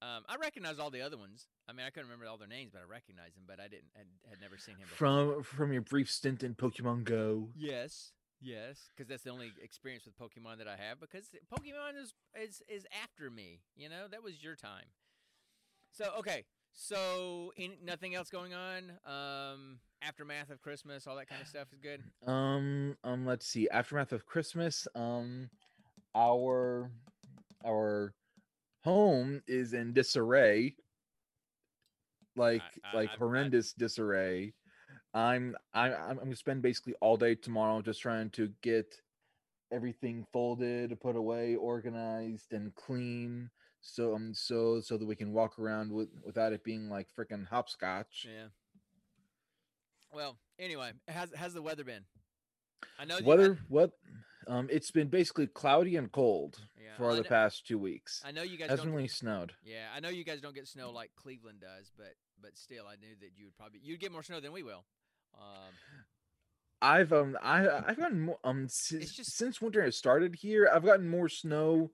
um, 0.00 0.24
I 0.28 0.36
recognize 0.36 0.78
all 0.78 0.90
the 0.90 1.02
other 1.02 1.16
ones. 1.16 1.46
I 1.68 1.72
mean, 1.72 1.86
I 1.86 1.90
couldn't 1.90 2.08
remember 2.08 2.26
all 2.26 2.38
their 2.38 2.48
names, 2.48 2.70
but 2.72 2.80
I 2.80 2.90
recognize 2.90 3.34
them. 3.34 3.44
But 3.46 3.60
I 3.60 3.68
didn't 3.68 3.92
had, 3.94 4.06
had 4.28 4.40
never 4.40 4.56
seen 4.58 4.76
him 4.76 4.82
before. 4.88 4.96
From 4.96 5.42
from 5.42 5.72
your 5.72 5.82
brief 5.82 6.10
stint 6.10 6.42
in 6.42 6.54
Pokemon 6.54 7.04
Go. 7.04 7.48
Yes, 7.54 8.12
yes, 8.40 8.88
because 8.94 9.08
that's 9.08 9.22
the 9.22 9.30
only 9.30 9.52
experience 9.62 10.04
with 10.04 10.16
Pokemon 10.18 10.58
that 10.58 10.68
I 10.68 10.76
have. 10.76 11.00
Because 11.00 11.28
Pokemon 11.52 12.02
is 12.02 12.14
is 12.40 12.62
is 12.68 12.86
after 13.02 13.30
me. 13.30 13.60
You 13.76 13.88
know, 13.88 14.08
that 14.10 14.22
was 14.22 14.42
your 14.42 14.56
time. 14.56 14.86
So 15.92 16.12
okay, 16.18 16.44
so 16.72 17.52
in, 17.56 17.72
nothing 17.84 18.14
else 18.14 18.30
going 18.30 18.52
on. 18.52 18.92
Um, 19.06 19.78
aftermath 20.02 20.50
of 20.50 20.60
Christmas, 20.60 21.06
all 21.06 21.16
that 21.16 21.28
kind 21.28 21.40
of 21.40 21.48
stuff 21.48 21.68
is 21.72 21.78
good. 21.78 22.02
Um, 22.26 22.96
um, 23.04 23.26
let's 23.26 23.46
see. 23.46 23.68
Aftermath 23.68 24.12
of 24.12 24.26
Christmas. 24.26 24.88
Um, 24.94 25.50
our 26.14 26.90
our 27.64 28.12
home 28.84 29.42
is 29.46 29.72
in 29.72 29.92
disarray. 29.92 30.76
Like 32.36 32.62
I- 32.84 32.96
like 32.96 33.10
I- 33.10 33.14
I- 33.14 33.16
horrendous 33.16 33.72
disarray. 33.72 34.54
I'm 35.14 35.56
I, 35.72 35.92
I'm 35.94 36.10
I'm 36.10 36.16
gonna 36.18 36.36
spend 36.36 36.62
basically 36.62 36.94
all 37.00 37.16
day 37.16 37.34
tomorrow 37.34 37.80
just 37.82 38.00
trying 38.00 38.30
to 38.30 38.50
get 38.62 38.94
everything 39.72 40.26
folded, 40.32 40.98
put 41.00 41.16
away, 41.16 41.54
organized, 41.56 42.52
and 42.52 42.74
clean. 42.74 43.50
So 43.80 44.14
um 44.14 44.34
so 44.34 44.80
so 44.80 44.96
that 44.98 45.06
we 45.06 45.14
can 45.16 45.32
walk 45.32 45.58
around 45.58 45.92
with 45.92 46.08
without 46.24 46.52
it 46.52 46.64
being 46.64 46.88
like 46.88 47.06
freaking 47.16 47.46
hopscotch. 47.46 48.26
Yeah. 48.28 48.46
Well, 50.12 50.36
anyway, 50.58 50.92
how's 51.08 51.32
how's 51.34 51.54
the 51.54 51.62
weather 51.62 51.84
been? 51.84 52.04
I 52.98 53.04
know. 53.04 53.18
I- 53.18 53.22
Weather 53.22 53.58
what 53.68 53.92
um 54.48 54.68
it's 54.70 54.90
been 54.90 55.08
basically 55.08 55.46
cloudy 55.46 55.96
and 55.96 56.10
cold 56.12 56.58
Yeah, 56.82 56.96
for 56.96 57.10
I 57.10 57.14
the 57.16 57.22
kn- 57.22 57.28
past 57.28 57.66
two 57.66 57.78
weeks. 57.78 58.22
I 58.24 58.32
know 58.32 58.42
you 58.42 58.56
guys 58.58 58.70
Hasn't 58.70 58.86
don't. 58.88 58.94
really 58.96 59.08
snowed. 59.08 59.52
Yeah, 59.64 59.86
I 59.94 60.00
know 60.00 60.08
you 60.08 60.24
guys 60.24 60.40
don't 60.40 60.54
get 60.54 60.66
snow 60.68 60.90
like 60.90 61.10
Cleveland 61.16 61.60
does, 61.60 61.90
but 61.96 62.14
but 62.40 62.56
still, 62.56 62.86
I 62.86 62.96
knew 62.96 63.14
that 63.20 63.30
you 63.36 63.46
would 63.46 63.56
probably 63.56 63.80
you'd 63.82 64.00
get 64.00 64.12
more 64.12 64.22
snow 64.22 64.40
than 64.40 64.52
we 64.52 64.62
will. 64.62 64.84
Um, 65.34 65.72
I've 66.82 67.12
um 67.12 67.36
I 67.42 67.68
I've 67.68 67.96
gotten 67.96 68.20
more 68.20 68.38
um 68.44 68.64
It's 68.64 68.76
since, 68.88 69.12
just- 69.14 69.36
since 69.36 69.60
winter 69.62 69.82
has 69.82 69.96
started 69.96 70.34
here. 70.36 70.68
I've 70.72 70.84
gotten 70.84 71.08
more 71.08 71.28
snow, 71.28 71.90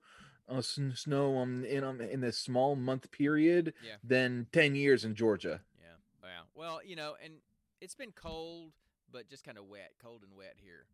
uh, 0.49 0.61
sn- 0.61 0.91
snow 0.95 1.37
um 1.37 1.63
in 1.65 1.83
um 1.83 2.01
in 2.01 2.19
this 2.21 2.37
small 2.37 2.75
month 2.75 3.09
period 3.11 3.73
Yeah. 3.83 3.95
than 4.03 4.47
ten 4.51 4.75
years 4.75 5.05
in 5.05 5.15
Georgia. 5.15 5.61
yeah, 5.79 5.95
yeah. 6.23 6.41
Well, 6.53 6.81
you 6.83 6.95
know, 6.95 7.15
and 7.23 7.35
it's 7.79 7.95
been 7.95 8.11
cold, 8.11 8.73
but 9.11 9.29
just 9.29 9.43
kind 9.45 9.57
of 9.57 9.65
wet, 9.65 9.93
cold 10.03 10.23
and 10.23 10.35
wet 10.35 10.55
here. 10.57 10.85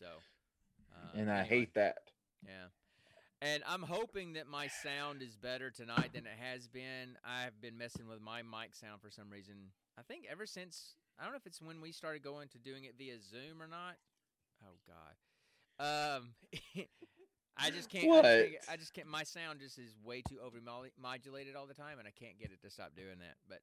So. 0.00 0.06
Uh, 0.96 1.18
and 1.20 1.30
I 1.30 1.40
anyway. 1.40 1.48
hate 1.48 1.74
that. 1.74 1.98
Yeah. 2.44 2.68
And 3.42 3.62
I'm 3.68 3.82
hoping 3.82 4.32
that 4.34 4.46
my 4.46 4.68
sound 4.68 5.20
is 5.20 5.36
better 5.36 5.70
tonight 5.70 6.10
than 6.14 6.24
it 6.24 6.38
has 6.40 6.68
been. 6.68 7.18
I've 7.24 7.60
been 7.60 7.76
messing 7.76 8.08
with 8.08 8.20
my 8.20 8.42
mic 8.42 8.74
sound 8.74 9.02
for 9.02 9.10
some 9.10 9.28
reason. 9.30 9.72
I 9.98 10.02
think 10.02 10.24
ever 10.30 10.46
since 10.46 10.96
I 11.18 11.24
don't 11.24 11.32
know 11.32 11.38
if 11.38 11.46
it's 11.46 11.60
when 11.60 11.80
we 11.80 11.92
started 11.92 12.22
going 12.22 12.48
to 12.48 12.58
doing 12.58 12.84
it 12.84 12.94
via 12.98 13.20
Zoom 13.20 13.60
or 13.60 13.68
not. 13.68 13.96
Oh 14.64 14.76
God. 14.86 16.16
Um 16.18 16.34
I 17.58 17.70
just 17.70 17.90
can't 17.90 18.04
I 18.04 18.22
just, 18.22 18.58
What? 18.66 18.72
I 18.72 18.76
just 18.76 18.94
can't 18.94 19.06
my 19.06 19.22
sound 19.22 19.60
just 19.60 19.78
is 19.78 19.96
way 20.02 20.22
too 20.22 20.38
over 20.44 20.58
modulated 21.00 21.56
all 21.56 21.66
the 21.66 21.74
time 21.74 21.98
and 21.98 22.08
I 22.08 22.12
can't 22.12 22.38
get 22.38 22.52
it 22.52 22.62
to 22.62 22.70
stop 22.70 22.96
doing 22.96 23.18
that. 23.20 23.36
But 23.48 23.60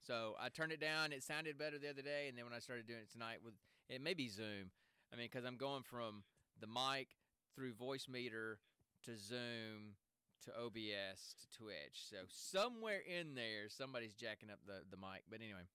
so 0.00 0.34
I 0.40 0.48
turned 0.48 0.72
it 0.72 0.80
down. 0.80 1.12
It 1.12 1.24
sounded 1.24 1.58
better 1.58 1.78
the 1.78 1.90
other 1.90 2.02
day 2.02 2.28
and 2.28 2.38
then 2.38 2.44
when 2.44 2.54
I 2.54 2.60
started 2.60 2.86
doing 2.86 3.00
it 3.00 3.10
tonight 3.12 3.38
with 3.44 3.54
it 3.88 4.00
may 4.00 4.14
be 4.14 4.28
Zoom. 4.28 4.70
I 5.12 5.16
mean 5.16 5.28
cuz 5.28 5.44
I'm 5.44 5.56
going 5.56 5.82
from 5.82 6.22
the 6.60 6.66
mic 6.66 7.08
through 7.54 7.72
Voicemeeter 7.72 8.56
to 9.04 9.16
Zoom 9.16 9.96
to 10.44 10.50
OBS 10.56 11.34
to 11.40 11.58
Twitch. 11.58 12.06
So 12.08 12.16
somewhere 12.28 13.00
in 13.06 13.34
there, 13.34 13.68
somebody's 13.68 14.14
jacking 14.14 14.50
up 14.50 14.60
the 14.66 14.82
the 14.90 14.96
mic. 14.96 15.22
But 15.30 15.40
anyway, 15.40 15.66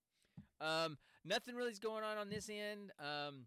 um, 0.62 0.98
nothing 1.25 1.56
really's 1.56 1.80
going 1.80 2.04
on 2.04 2.18
on 2.18 2.30
this 2.30 2.50
end. 2.50 2.92
Um, 3.00 3.46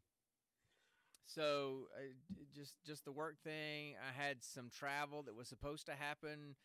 so 1.27 1.89
uh, 1.97 2.35
just 2.55 2.75
just 2.85 3.05
the 3.05 3.13
work 3.13 3.37
thing. 3.43 3.95
I 4.01 4.13
had 4.13 4.43
some 4.43 4.71
travel 4.71 5.23
that 5.25 5.35
was 5.35 5.49
supposed 5.49 5.87
to 5.87 5.93
happen. 5.93 6.57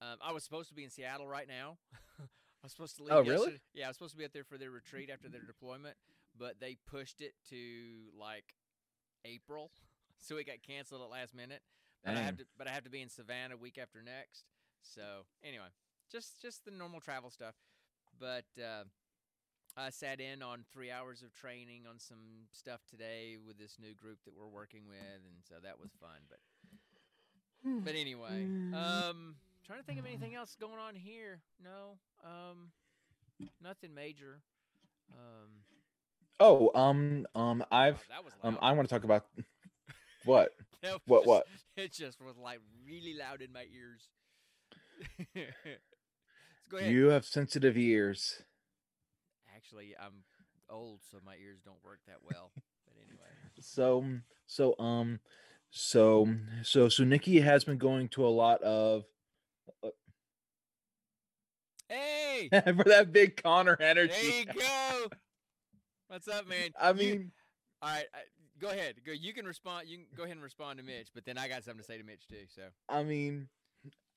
Um, 0.00 0.18
I 0.22 0.32
was 0.32 0.44
supposed 0.44 0.68
to 0.68 0.74
be 0.74 0.84
in 0.84 0.90
Seattle 0.90 1.26
right 1.26 1.48
now. 1.48 1.78
I 2.20 2.64
was 2.64 2.72
supposed 2.72 2.96
to 2.96 3.02
leave. 3.04 3.12
Oh, 3.12 3.22
really? 3.22 3.60
Yeah, 3.74 3.86
I 3.86 3.88
was 3.88 3.96
supposed 3.96 4.14
to 4.14 4.18
be 4.18 4.24
up 4.24 4.32
there 4.32 4.44
for 4.44 4.58
their 4.58 4.70
retreat 4.70 5.10
after 5.12 5.28
their 5.28 5.42
deployment, 5.42 5.96
but 6.36 6.60
they 6.60 6.76
pushed 6.86 7.20
it 7.20 7.34
to 7.50 7.56
like 8.18 8.54
April, 9.28 9.70
so 10.18 10.36
it 10.36 10.46
got 10.46 10.62
canceled 10.66 11.02
at 11.02 11.10
last 11.10 11.34
minute. 11.34 11.62
But 12.04 12.16
I 12.16 12.20
have 12.20 12.36
to, 12.38 12.44
but 12.56 12.68
I 12.68 12.70
have 12.70 12.84
to 12.84 12.90
be 12.90 13.02
in 13.02 13.08
Savannah 13.08 13.56
week 13.56 13.76
after 13.76 14.00
next. 14.00 14.44
So 14.82 15.26
anyway, 15.42 15.66
just 16.10 16.40
just 16.40 16.64
the 16.64 16.70
normal 16.70 17.00
travel 17.00 17.30
stuff. 17.30 17.54
But 18.18 18.46
uh, 18.58 18.84
I 19.76 19.90
sat 19.90 20.20
in 20.20 20.42
on 20.42 20.64
three 20.72 20.90
hours 20.90 21.22
of 21.22 21.32
training 21.32 21.82
on 21.88 21.98
some 21.98 22.46
stuff 22.52 22.80
today 22.88 23.36
with 23.44 23.58
this 23.58 23.76
new 23.80 23.94
group 23.94 24.18
that 24.24 24.34
we're 24.36 24.48
working 24.48 24.82
with, 24.88 24.98
and 24.98 25.42
so 25.48 25.56
that 25.62 25.78
was 25.80 25.90
fun. 26.00 26.18
But 26.28 26.38
but 27.84 27.94
anyway, 27.94 28.46
um, 28.74 29.36
trying 29.66 29.80
to 29.80 29.84
think 29.84 29.98
of 29.98 30.06
anything 30.06 30.34
else 30.34 30.56
going 30.58 30.78
on 30.78 30.94
here. 30.94 31.40
No, 31.62 31.98
um, 32.24 32.70
nothing 33.62 33.94
major. 33.94 34.40
Um, 35.12 35.50
Oh, 36.40 36.70
um, 36.74 37.26
um, 37.34 37.64
I've 37.70 37.94
wow, 37.94 38.00
that 38.10 38.24
was 38.24 38.32
um. 38.42 38.58
I 38.62 38.72
want 38.72 38.88
to 38.88 38.94
talk 38.94 39.04
about 39.04 39.26
what? 40.24 40.52
What- 41.06 41.24
just- 41.24 41.26
what? 41.26 41.46
It 41.76 41.92
just 41.92 42.20
was 42.20 42.36
like 42.36 42.60
really 42.86 43.14
loud 43.14 43.40
in 43.42 43.52
my 43.52 43.64
ears. 43.72 44.08
Go 46.68 46.76
ahead. 46.76 46.92
You 46.92 47.08
have 47.08 47.24
sensitive 47.24 47.76
ears. 47.76 48.42
Actually, 49.54 49.94
I'm 50.00 50.24
old, 50.70 51.00
so 51.10 51.18
my 51.24 51.34
ears 51.42 51.60
don't 51.64 51.82
work 51.84 52.00
that 52.06 52.18
well. 52.24 52.50
But 52.84 52.94
anyway, 53.06 53.28
So, 53.60 54.04
so, 54.46 54.74
um, 54.78 55.20
so, 55.70 56.28
so, 56.62 56.88
so 56.88 57.04
Nikki 57.04 57.40
has 57.40 57.64
been 57.64 57.78
going 57.78 58.08
to 58.10 58.26
a 58.26 58.28
lot 58.28 58.62
of 58.62 59.04
hey, 61.88 62.48
for 62.50 62.84
that 62.84 63.12
big 63.12 63.42
Connor 63.42 63.76
energy. 63.80 64.12
there 64.12 64.30
you 64.40 64.44
go. 64.46 65.08
What's 66.08 66.28
up, 66.28 66.48
man? 66.48 66.70
I 66.80 66.90
You- 66.90 66.94
mean, 66.94 67.32
all 67.82 67.90
right, 67.90 68.06
I, 68.14 68.18
go 68.58 68.68
ahead. 68.70 68.96
Go. 69.04 69.12
You 69.12 69.32
can 69.32 69.46
respond. 69.46 69.88
You 69.88 69.98
can 69.98 70.06
go 70.16 70.22
ahead 70.24 70.36
and 70.36 70.42
respond 70.42 70.78
to 70.78 70.84
Mitch, 70.84 71.08
but 71.14 71.24
then 71.24 71.38
I 71.38 71.48
got 71.48 71.64
something 71.64 71.80
to 71.80 71.84
say 71.84 71.98
to 71.98 72.04
Mitch 72.04 72.26
too. 72.26 72.46
So 72.48 72.62
I 72.88 73.02
mean, 73.02 73.48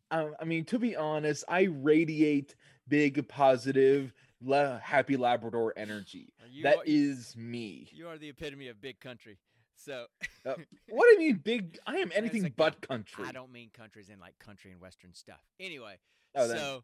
I, 0.09 0.29
I 0.39 0.45
mean, 0.45 0.65
to 0.65 0.79
be 0.79 0.95
honest, 0.95 1.43
I 1.47 1.63
radiate 1.63 2.55
big, 2.87 3.27
positive, 3.27 4.13
la- 4.41 4.79
happy 4.79 5.17
Labrador 5.17 5.73
energy. 5.77 6.33
you 6.49 6.63
That 6.63 6.77
are, 6.77 6.83
is 6.85 7.35
me. 7.35 7.87
you 7.91 8.07
are 8.07 8.17
the 8.17 8.29
epitome 8.29 8.69
of 8.69 8.79
big 8.81 8.99
country. 8.99 9.37
So 9.75 10.05
uh, 10.45 10.55
What 10.89 11.05
do 11.07 11.11
you 11.13 11.19
mean, 11.19 11.41
big? 11.43 11.77
I 11.85 11.97
am 11.97 12.11
anything 12.15 12.43
guy- 12.43 12.53
but 12.55 12.81
country. 12.81 13.25
I 13.27 13.31
don't 13.33 13.51
mean 13.51 13.69
countries 13.73 14.09
in 14.09 14.19
like 14.19 14.39
country 14.39 14.71
and 14.71 14.79
western 14.79 15.13
stuff. 15.13 15.41
Anyway, 15.59 15.97
Oh, 16.35 16.47
so 16.47 16.83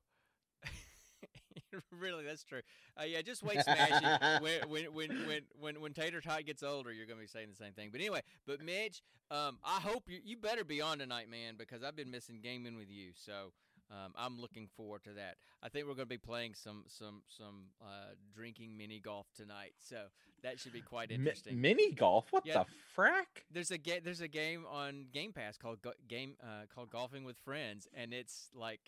really, 1.92 2.24
that's 2.24 2.44
true. 2.44 2.62
Uh, 3.00 3.04
yeah, 3.06 3.22
just 3.22 3.44
wait, 3.44 3.60
Smashy. 3.60 4.42
when, 4.42 4.70
when 4.70 4.86
when 4.94 5.10
when 5.28 5.42
when 5.60 5.82
when 5.82 5.94
Tater 5.94 6.22
Tot 6.22 6.46
gets 6.46 6.64
older, 6.64 6.92
you're 6.92 7.06
gonna 7.06 7.22
be 7.22 7.28
saying 7.28 7.48
the 7.50 7.56
same 7.56 7.74
thing. 7.74 7.90
But 7.92 8.02
anyway, 8.02 8.22
but 8.46 8.62
Mitch, 8.62 9.02
um, 9.32 9.58
I 9.64 9.80
hope 9.80 10.04
you 10.08 10.20
you 10.24 10.38
better 10.38 10.64
be 10.64 10.82
on 10.82 11.00
tonight, 11.00 11.30
man, 11.30 11.56
because 11.58 11.84
I've 11.84 11.96
been 11.96 12.12
missing 12.12 12.40
gaming 12.42 12.76
with 12.76 12.90
you. 12.90 13.12
So. 13.16 13.52
Um, 13.90 14.12
I'm 14.18 14.38
looking 14.38 14.68
forward 14.76 15.06
to 15.06 15.12
that. 15.14 15.38
I 15.64 15.70
think 15.70 15.88
we're 15.88 15.94
going 15.94 16.10
to 16.10 16.14
be 16.14 16.18
playing 16.18 16.56
some 16.56 16.84
some 16.90 17.22
some 17.30 17.68
uh, 17.82 18.16
drinking 18.36 18.76
mini 18.76 19.00
golf 19.00 19.28
tonight, 19.34 19.76
so 19.80 19.96
that 20.44 20.60
should 20.60 20.74
be 20.74 20.82
quite 20.82 21.10
interesting. 21.10 21.62
mini 21.62 21.94
golf? 21.94 22.26
What 22.32 22.46
Yeah. 22.46 22.64
the 22.64 23.02
frack? 23.02 23.46
There's 23.50 23.72
a 23.72 23.78
ga- 23.78 24.02
there's 24.02 24.20
a 24.20 24.28
game 24.28 24.66
on 24.70 25.06
Game 25.14 25.32
Pass 25.32 25.56
called 25.56 25.82
Go- 25.82 25.94
game 26.10 26.36
uh, 26.44 26.66
called 26.76 26.90
Golfing 26.90 27.24
with 27.24 27.38
Friends, 27.38 27.88
and 27.94 28.14
it's 28.14 28.50
like 28.54 28.82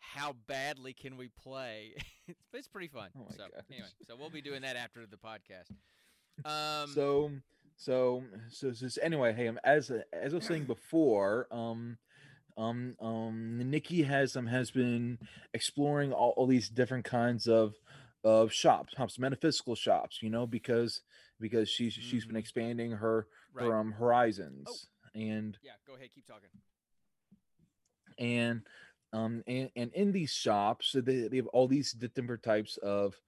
how 0.00 0.34
badly 0.46 0.92
can 0.92 1.16
we 1.16 1.28
play? 1.28 1.94
it's, 2.26 2.40
it's 2.52 2.68
pretty 2.68 2.88
fun. 2.88 3.10
Oh 3.16 3.26
so 3.30 3.44
gosh. 3.44 3.64
anyway, 3.70 3.86
so 4.06 4.16
we'll 4.18 4.30
be 4.30 4.42
doing 4.42 4.62
that 4.62 4.76
after 4.76 5.06
the 5.06 5.16
podcast. 5.16 5.70
Um, 6.44 6.90
so 6.94 7.30
so 7.76 8.22
so 8.50 8.72
so, 8.72 9.00
anyway 9.02 9.32
hey 9.32 9.48
um, 9.48 9.58
as 9.64 9.90
as 10.12 10.32
i 10.32 10.36
was 10.36 10.44
saying 10.44 10.64
before 10.64 11.46
um 11.50 11.96
um 12.56 12.94
um 13.00 13.58
nikki 13.70 14.02
has 14.02 14.36
um 14.36 14.46
has 14.46 14.70
been 14.70 15.18
exploring 15.54 16.12
all, 16.12 16.30
all 16.36 16.46
these 16.46 16.68
different 16.68 17.04
kinds 17.04 17.46
of 17.46 17.74
of 18.24 18.52
shops 18.52 18.94
shops 18.96 19.18
metaphysical 19.18 19.74
shops 19.74 20.22
you 20.22 20.28
know 20.30 20.46
because 20.46 21.00
because 21.40 21.68
she's 21.68 21.92
she's 21.94 22.24
been 22.26 22.36
Mhm. 22.36 22.40
expanding 22.40 22.90
her 22.92 23.26
right. 23.54 23.66
her 23.66 23.76
um 23.76 23.92
horizons 23.92 24.88
and 25.14 25.58
yeah, 25.62 25.72
go 25.86 25.94
ahead, 25.94 26.10
keep 26.14 26.26
talking. 26.26 26.48
and 28.18 28.62
um 29.12 29.42
and, 29.46 29.70
and 29.76 29.92
in 29.94 30.12
these 30.12 30.32
shops 30.32 30.88
so 30.88 31.00
they, 31.00 31.28
they 31.28 31.36
have 31.36 31.46
all 31.48 31.68
these 31.68 31.92
different 31.92 32.42
types 32.42 32.76
of 32.78 33.20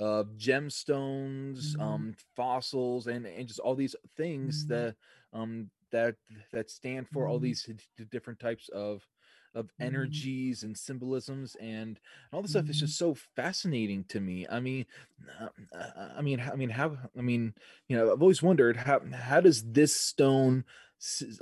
of 0.00 0.28
gemstones 0.36 1.74
Mm-hmm. 1.78 1.80
um 1.80 2.14
fossils 2.34 3.06
and 3.06 3.26
and 3.26 3.46
just 3.46 3.60
all 3.60 3.74
these 3.74 3.94
things 4.16 4.64
that 4.68 4.94
um 5.32 5.70
that 5.90 6.16
that 6.52 6.70
stand 6.70 7.06
for 7.08 7.28
all 7.28 7.38
Mm-hmm. 7.38 7.52
these 7.52 7.68
different 8.10 8.38
types 8.40 8.68
of 8.70 9.06
of 9.54 9.70
Mm-hmm. 9.80 10.22
energies 10.22 10.62
and 10.62 10.76
symbolisms 10.76 11.56
and 11.60 12.00
all 12.32 12.40
this 12.40 12.52
stuff 12.52 12.70
is 12.70 12.78
just 12.78 12.96
so 12.96 13.14
fascinating 13.36 14.02
to 14.04 14.18
me 14.18 14.46
i 14.50 14.58
mean 14.58 14.86
uh, 15.40 15.48
uh, 15.78 16.08
i 16.16 16.22
mean 16.22 16.40
i 16.40 16.56
mean 16.56 16.70
how 16.70 16.96
i 17.18 17.20
mean 17.20 17.52
you 17.86 17.96
know 17.96 18.10
i've 18.12 18.22
always 18.22 18.42
wondered 18.42 18.76
how 18.76 19.00
how 19.12 19.40
does 19.40 19.62
this 19.72 19.94
stone 19.94 20.64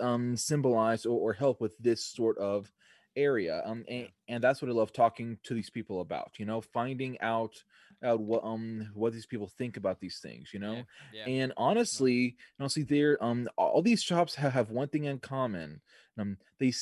um 0.01 0.37
symbolize 0.37 1.07
or, 1.07 1.19
or 1.31 1.33
help 1.33 1.61
with 1.61 1.77
this 1.79 2.05
sort 2.05 2.37
of 2.39 2.73
area 3.21 3.63
um 3.67 3.85
and, 3.89 4.09
and 4.29 4.43
that's 4.45 4.63
what 4.63 4.71
i 4.71 4.75
love 4.75 4.93
talking 4.93 5.39
to 5.43 5.55
these 5.55 5.71
people 5.71 6.01
about 6.01 6.39
you 6.39 6.45
know 6.47 6.61
finding 6.61 7.21
out 7.21 7.63
out 8.03 8.21
what 8.21 8.43
um 8.45 8.91
what 8.95 9.13
these 9.13 9.27
people 9.27 9.49
think 9.49 9.77
about 9.77 10.01
these 10.01 10.21
things 10.21 10.53
you 10.53 10.59
know 10.61 10.87
Yeah, 11.11 11.27
and 11.27 11.53
honestly 11.57 12.37
honestly 12.59 12.83
they're 12.83 13.23
um 13.23 13.49
all 13.57 13.83
these 13.83 14.03
shops 14.03 14.35
have, 14.35 14.71
one 14.71 14.89
thing 14.89 15.05
in 15.05 15.19
common 15.19 15.83
um 16.19 16.39
they 16.59 16.73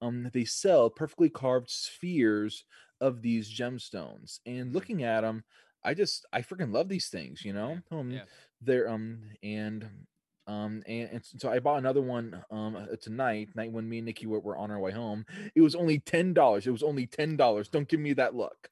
um 0.00 0.30
they 0.32 0.44
sell 0.44 0.90
perfectly 0.90 1.30
carved 1.30 1.70
spheres 1.70 2.64
of 3.00 3.22
these 3.22 3.50
gemstones 3.50 4.40
and 4.46 4.72
Mhm. 4.72 4.74
looking 4.74 5.02
at 5.02 5.22
them 5.22 5.44
I 5.82 5.94
just 5.94 6.26
I 6.32 6.42
freaking 6.42 6.72
love 6.74 6.90
these 6.90 7.08
things, 7.08 7.42
you 7.42 7.54
know. 7.54 7.82
Um, 7.90 8.20
yeah. 8.20 8.24
they're 8.60 8.86
um 8.88 9.30
and 9.42 10.06
um 10.50 10.82
and, 10.86 11.08
and 11.12 11.22
so 11.24 11.50
I 11.50 11.58
bought 11.60 11.78
another 11.78 12.00
one 12.02 12.42
um 12.50 12.76
uh, 12.76 12.96
tonight 13.00 13.50
night 13.54 13.70
when 13.72 13.88
me 13.88 13.98
and 13.98 14.06
Nikki 14.06 14.26
were, 14.26 14.40
were 14.40 14.56
on 14.56 14.70
our 14.70 14.78
way 14.80 14.90
home. 14.90 15.24
It 15.54 15.60
was 15.60 15.74
only 15.74 15.98
ten 16.00 16.32
dollars. 16.34 16.66
It 16.66 16.70
was 16.70 16.82
only 16.82 17.06
ten 17.06 17.36
dollars. 17.36 17.68
Don't 17.68 17.88
give 17.88 18.00
me 18.00 18.12
that 18.14 18.34
look. 18.34 18.70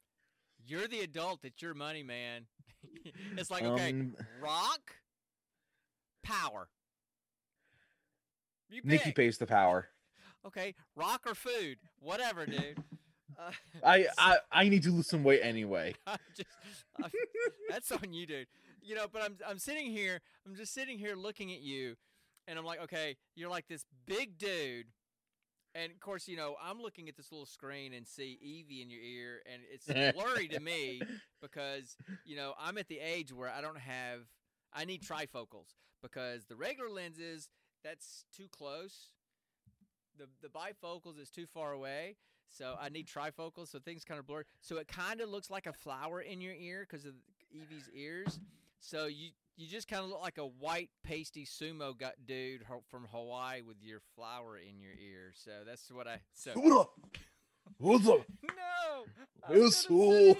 You're 0.67 0.87
the 0.87 0.99
adult. 1.01 1.39
It's 1.43 1.61
your 1.61 1.73
money, 1.73 2.03
man. 2.03 2.45
it's 3.37 3.49
like 3.49 3.63
okay, 3.63 3.89
Um, 3.91 4.15
rock, 4.41 4.95
power. 6.23 6.67
You 8.69 8.81
Nikki 8.83 9.05
pick. 9.05 9.15
pays 9.15 9.37
the 9.37 9.47
power. 9.47 9.87
Okay, 10.47 10.73
rock 10.95 11.23
or 11.27 11.35
food, 11.35 11.79
whatever, 11.99 12.45
dude. 12.45 12.77
Uh, 13.37 13.51
I 13.85 14.07
I 14.17 14.37
I 14.51 14.69
need 14.69 14.83
to 14.83 14.91
lose 14.91 15.07
some 15.07 15.23
weight 15.23 15.39
anyway. 15.43 15.93
Just, 16.35 16.49
I'm- 17.01 17.09
that's 17.69 17.89
on 17.91 18.11
you, 18.11 18.25
dude. 18.25 18.47
You 18.89 18.95
know, 18.95 19.05
but 19.13 19.21
I'm 19.21 19.37
I'm 19.47 19.59
sitting 19.59 19.91
here, 19.91 20.19
I'm 20.47 20.55
just 20.55 20.73
sitting 20.73 20.97
here 20.97 21.15
looking 21.15 21.51
at 21.51 21.61
you, 21.61 21.95
and 22.47 22.57
I'm 22.57 22.65
like, 22.65 22.81
okay, 22.81 23.17
you're 23.35 23.47
like 23.47 23.67
this 23.67 23.85
big 24.07 24.39
dude, 24.39 24.87
and 25.75 25.91
of 25.91 25.99
course, 25.99 26.27
you 26.27 26.35
know, 26.35 26.55
I'm 26.59 26.81
looking 26.81 27.07
at 27.07 27.15
this 27.15 27.31
little 27.31 27.45
screen 27.45 27.93
and 27.93 28.07
see 28.07 28.39
Evie 28.41 28.81
in 28.81 28.89
your 28.89 29.01
ear, 29.01 29.43
and 29.45 29.61
it's 29.71 29.85
blurry 30.17 30.47
to 30.47 30.59
me 30.59 31.03
because 31.39 31.97
you 32.25 32.35
know 32.35 32.55
I'm 32.59 32.79
at 32.79 32.87
the 32.87 32.97
age 32.97 33.31
where 33.31 33.51
I 33.51 33.61
don't 33.61 33.77
have, 33.77 34.21
I 34.73 34.85
need 34.85 35.03
trifocals 35.03 35.75
because 36.01 36.45
the 36.45 36.55
regular 36.55 36.89
lenses 36.89 37.47
that's 37.83 38.25
too 38.35 38.47
close. 38.49 39.11
The 40.17 40.25
the 40.41 40.49
bifocals 40.49 41.19
is 41.21 41.29
too 41.29 41.45
far 41.45 41.73
away, 41.73 42.15
so 42.47 42.75
I 42.81 42.89
need 42.89 43.07
trifocals, 43.07 43.67
so 43.67 43.77
things 43.77 44.03
kind 44.03 44.19
of 44.19 44.25
blur. 44.25 44.45
So 44.61 44.77
it 44.77 44.87
kind 44.87 45.21
of 45.21 45.29
looks 45.29 45.51
like 45.51 45.67
a 45.67 45.73
flower 45.73 46.21
in 46.21 46.41
your 46.41 46.55
ear 46.55 46.87
because 46.89 47.05
of 47.05 47.13
Evie's 47.53 47.87
ears. 47.93 48.39
So 48.79 49.05
you 49.05 49.29
you 49.57 49.67
just 49.67 49.87
kind 49.87 50.03
of 50.03 50.09
look 50.09 50.21
like 50.21 50.37
a 50.37 50.45
white 50.45 50.89
pasty 51.03 51.45
sumo 51.45 51.97
gut 51.97 52.15
dude 52.25 52.63
from 52.89 53.07
Hawaii 53.11 53.61
with 53.61 53.77
your 53.81 53.99
flower 54.15 54.57
in 54.57 54.79
your 54.79 54.93
ear. 54.93 55.33
So 55.35 55.51
that's 55.65 55.91
what 55.91 56.07
I. 56.07 56.21
So? 56.33 56.53
What's 57.77 58.07
up? 58.07 58.25
no, 58.43 59.05
I 59.47 59.53
It 59.53 59.59
was 59.59 59.61
was 59.61 59.75
gonna 59.75 59.81
say 59.81 59.87
cool. 59.87 60.13
anything. 60.13 60.37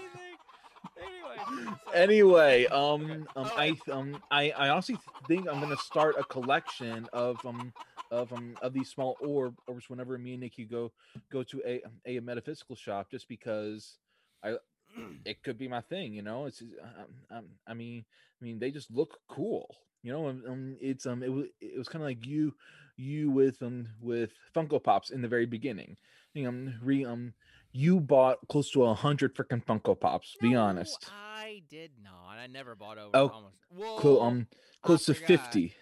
Anyway, 0.98 1.76
Anyway, 1.94 2.66
um, 2.68 3.28
um, 3.36 3.50
Oh, 3.52 3.52
I 3.58 3.78
um, 3.92 4.22
I 4.32 4.52
I 4.52 4.70
honestly 4.70 4.98
think 5.28 5.48
I'm 5.48 5.60
gonna 5.60 5.78
start 5.78 6.16
a 6.18 6.24
collection 6.24 7.08
of 7.14 7.44
um 7.46 7.74
of 8.12 8.32
um 8.34 8.56
of 8.62 8.74
these 8.74 8.90
small 8.90 9.18
orb 9.22 9.56
orbs 9.68 9.90
whenever 9.90 10.18
me 10.18 10.32
and 10.34 10.42
Nikki 10.42 10.66
go 10.66 10.92
go 11.32 11.44
to 11.44 11.62
a 11.66 11.82
a 12.06 12.20
metaphysical 12.22 12.76
shop, 12.76 13.10
just 13.12 13.28
because 13.28 13.98
I 14.44 14.56
it 15.26 15.44
could 15.44 15.58
be 15.58 15.68
my 15.68 15.82
thing, 15.82 16.14
you 16.14 16.22
know. 16.22 16.46
It's 16.46 16.62
um, 16.62 17.38
um 17.38 17.46
I 17.68 17.74
mean 17.74 18.06
I 18.42 18.46
mean 18.46 18.60
they 18.60 18.72
just 18.72 18.92
look 18.92 19.20
cool, 19.28 19.76
you 20.04 20.12
know. 20.12 20.28
Um, 20.28 20.44
um 20.48 20.78
it's 20.82 21.06
um 21.06 21.24
it 21.24 21.32
was 21.32 21.48
it 21.62 21.78
was 21.78 21.88
kind 21.90 22.02
of 22.04 22.08
like 22.08 22.26
you 22.26 22.54
you 22.98 23.32
with 23.32 23.62
um 23.62 23.88
with 24.02 24.32
Funko 24.56 24.84
Pops 24.84 25.10
in 25.10 25.22
the 25.22 25.28
very 25.28 25.46
beginning. 25.46 25.98
You 26.34 26.44
know, 26.44 26.50
um, 26.50 26.74
re 26.82 27.06
um 27.06 27.34
you 27.72 28.00
bought 28.00 28.40
close 28.50 28.72
to 28.72 28.84
a 28.84 28.94
hundred 28.94 29.36
freaking 29.36 29.64
Funko 29.64 30.00
Pops. 30.00 30.36
Be 30.42 30.56
honest. 30.56 31.10
I 31.12 31.62
did 31.70 31.92
not. 32.04 32.38
I 32.38 32.48
never 32.48 32.76
bought 32.76 32.98
over 32.98 33.12
Oh, 33.14 33.30
almost. 33.30 33.56
Whoa, 33.70 33.98
Clo- 33.98 34.22
um 34.22 34.48
close 34.82 35.06
to. 35.06 35.14
50 35.14 35.74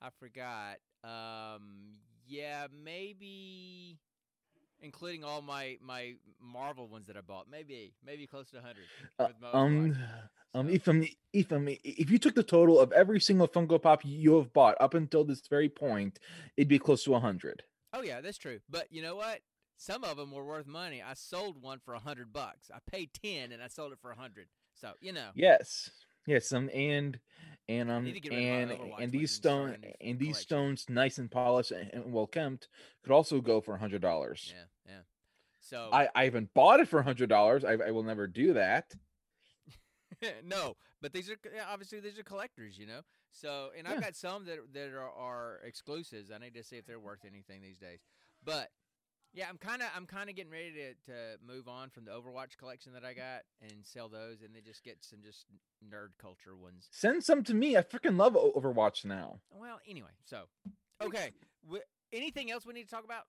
I 0.00 0.10
forgot. 0.18 0.78
Um, 1.04 1.96
yeah, 2.26 2.66
maybe 2.72 3.98
including 4.80 5.24
all 5.24 5.42
my 5.42 5.78
my 5.82 6.14
Marvel 6.40 6.88
ones 6.88 7.06
that 7.06 7.16
I 7.16 7.20
bought. 7.20 7.46
Maybe 7.50 7.92
maybe 8.04 8.26
close 8.26 8.50
to 8.50 8.60
hundred. 8.60 8.84
Uh, 9.18 9.28
um 9.52 9.96
um 10.54 10.68
if 10.68 10.88
um 10.88 11.06
if 11.32 11.52
um 11.52 11.68
if 11.68 12.10
you 12.10 12.18
took 12.18 12.34
the 12.34 12.42
total 12.42 12.80
of 12.80 12.92
every 12.92 13.20
single 13.20 13.48
funko 13.48 13.80
pop 13.80 14.02
you 14.04 14.36
have 14.36 14.52
bought 14.52 14.76
up 14.80 14.94
until 14.94 15.24
this 15.24 15.42
very 15.48 15.68
point 15.68 16.18
it'd 16.56 16.68
be 16.68 16.78
close 16.78 17.04
to 17.04 17.10
100 17.10 17.62
oh 17.92 18.02
yeah, 18.02 18.20
that's 18.20 18.38
true. 18.38 18.60
But 18.68 18.86
you 18.90 19.02
know 19.02 19.16
what? 19.16 19.40
Some 19.76 20.02
of 20.02 20.16
them 20.16 20.32
were 20.32 20.44
worth 20.44 20.66
money. 20.66 21.02
I 21.02 21.14
sold 21.14 21.62
one 21.62 21.78
for 21.78 21.94
a 21.94 22.00
hundred 22.00 22.32
bucks. 22.32 22.70
I 22.74 22.78
paid 22.90 23.10
ten 23.12 23.52
and 23.52 23.62
I 23.62 23.68
sold 23.68 23.92
it 23.92 23.98
for 24.00 24.10
a 24.10 24.16
hundred. 24.16 24.48
So 24.74 24.92
you 25.00 25.12
know. 25.12 25.30
yes 25.34 25.90
yes 26.26 26.52
um 26.52 26.70
and 26.72 27.18
and 27.68 27.90
um 27.90 28.04
need 28.04 28.14
to 28.14 28.20
get 28.20 28.32
rid 28.32 28.38
of 28.38 28.68
my 28.68 28.74
and 28.74 29.02
and 29.02 29.12
these 29.12 29.30
stone 29.30 29.76
and 30.00 30.18
these 30.18 30.28
collection. 30.28 30.42
stones 30.42 30.86
nice 30.88 31.18
and 31.18 31.30
polished 31.30 31.70
and, 31.70 31.90
and 31.92 32.12
well 32.12 32.26
kept 32.26 32.68
could 33.02 33.12
also 33.12 33.40
go 33.40 33.60
for 33.60 33.74
a 33.74 33.78
hundred 33.78 34.00
dollars 34.02 34.54
Yeah, 34.56 34.92
yeah. 34.94 35.00
So 35.60 35.90
i 35.92 36.08
i 36.14 36.24
haven't 36.24 36.52
bought 36.54 36.80
it 36.80 36.88
for 36.88 37.00
a 37.00 37.02
hundred 37.04 37.28
dollars 37.28 37.64
I, 37.64 37.72
I 37.72 37.90
will 37.90 38.02
never 38.04 38.26
do 38.26 38.54
that 38.54 38.94
no, 40.44 40.76
but 41.00 41.12
these 41.12 41.30
are 41.30 41.36
obviously 41.70 42.00
these 42.00 42.18
are 42.18 42.24
collectors, 42.24 42.78
you 42.78 42.86
know. 42.86 43.00
So, 43.30 43.68
and 43.76 43.86
Yeah. 43.86 43.94
I've 43.94 44.00
got 44.00 44.16
some 44.16 44.44
that 44.46 44.58
that 44.72 44.88
are, 44.88 45.10
are 45.10 45.60
exclusives. 45.64 46.30
I 46.30 46.38
need 46.38 46.54
to 46.54 46.64
see 46.64 46.76
if 46.76 46.86
they're 46.86 46.98
worth 46.98 47.24
anything 47.24 47.62
these 47.62 47.78
days. 47.78 48.00
But 48.44 48.70
yeah, 49.34 49.46
I'm 49.48 49.58
kind 49.58 49.82
of 49.82 49.88
I'm 49.94 50.06
kind 50.06 50.28
of 50.30 50.36
getting 50.36 50.50
ready 50.52 50.72
to, 50.72 50.94
to 51.12 51.38
move 51.46 51.68
on 51.68 51.90
from 51.90 52.04
the 52.04 52.10
Overwatch 52.10 52.56
collection 52.58 52.92
that 52.94 53.04
I 53.04 53.12
got 53.14 53.42
and 53.62 53.84
sell 53.84 54.08
those, 54.08 54.42
and 54.42 54.54
then 54.54 54.62
just 54.64 54.82
get 54.84 54.98
some 55.00 55.20
just 55.24 55.44
nerd 55.88 56.08
culture 56.20 56.56
ones. 56.56 56.88
send 56.90 57.22
some 57.22 57.42
to 57.44 57.54
me 57.54 57.76
i 57.76 57.80
freaking 57.82 58.18
love 58.18 58.34
overwatch 58.34 59.04
now 59.04 59.38
Well, 59.50 59.78
anyway, 59.88 60.10
so 60.24 60.44
okay. 61.00 61.30
W- 61.64 61.82
anything 62.12 62.50
else 62.50 62.66
we 62.66 62.72
need 62.74 62.84
to 62.84 62.90
talk 62.90 63.04
about? 63.04 63.24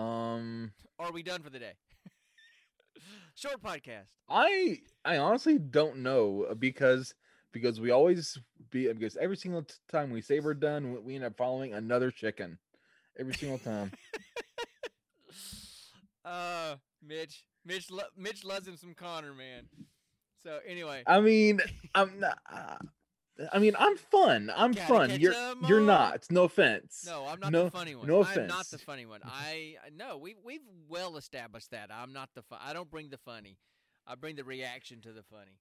um 0.00 0.72
are 0.98 1.12
we 1.12 1.22
done 1.22 1.42
for 1.42 1.50
the 1.50 1.58
day? 1.58 1.72
Short 3.34 3.60
podcast. 3.62 4.06
I 4.28 4.78
I 5.04 5.18
honestly 5.18 5.58
don't 5.58 5.98
know 5.98 6.46
uh, 6.50 6.54
because 6.54 7.14
because 7.52 7.80
we 7.80 7.90
always 7.90 8.38
be 8.70 8.92
because 8.92 9.16
every 9.16 9.36
single 9.36 9.66
time 9.90 10.10
we 10.10 10.20
say 10.20 10.40
we're 10.40 10.54
done, 10.54 10.92
we- 10.92 10.98
we 11.00 11.14
end 11.16 11.24
up 11.24 11.36
following 11.36 11.72
another 11.74 12.10
chicken 12.10 12.58
every 13.18 13.34
single 13.34 13.58
time. 13.58 13.92
uh, 16.24 16.76
Mitch, 17.06 17.44
Mitch, 17.64 17.90
lo- 17.90 18.02
Mitch 18.16 18.44
loves 18.44 18.66
him 18.66 18.76
some 18.76 18.94
Connor, 18.94 19.34
man. 19.34 19.64
So 20.42 20.58
anyway, 20.66 21.02
I 21.06 21.20
mean, 21.20 21.60
I'm 21.94 22.18
not. 22.20 22.38
uh, 22.52 22.76
I 23.52 23.58
mean, 23.58 23.74
I'm 23.78 23.96
fun. 23.96 24.50
I'm 24.54 24.72
Gotta 24.72 24.86
fun. 24.86 25.10
catch 25.10 25.18
You're 25.20 25.34
'em 25.34 25.64
you're 25.66 25.80
all. 25.80 25.86
not. 25.86 26.26
No 26.30 26.44
offense. 26.44 27.02
no, 27.06 27.26
I'm 27.26 27.40
not 27.40 27.50
no- 27.50 27.64
the 27.64 27.70
funny 27.70 27.94
one. 27.96 28.06
no 28.06 28.20
offense. 28.20 28.38
I'm 28.52 28.58
not 28.58 28.66
the 28.68 28.78
funny 28.78 29.06
one. 29.06 29.20
I 29.24 29.76
no, 29.96 30.16
we 30.18 30.36
we've 30.44 30.60
well 30.88 31.16
established 31.16 31.70
that 31.72 31.90
I'm 31.92 32.12
not 32.12 32.28
the 32.34 32.42
fun. 32.42 32.58
I 32.62 32.72
don't 32.72 32.90
bring 32.90 33.08
the 33.10 33.18
funny. 33.18 33.56
I 34.06 34.14
bring 34.14 34.36
the 34.36 34.44
reaction 34.44 35.00
to 35.00 35.12
the 35.12 35.22
funny. 35.24 35.58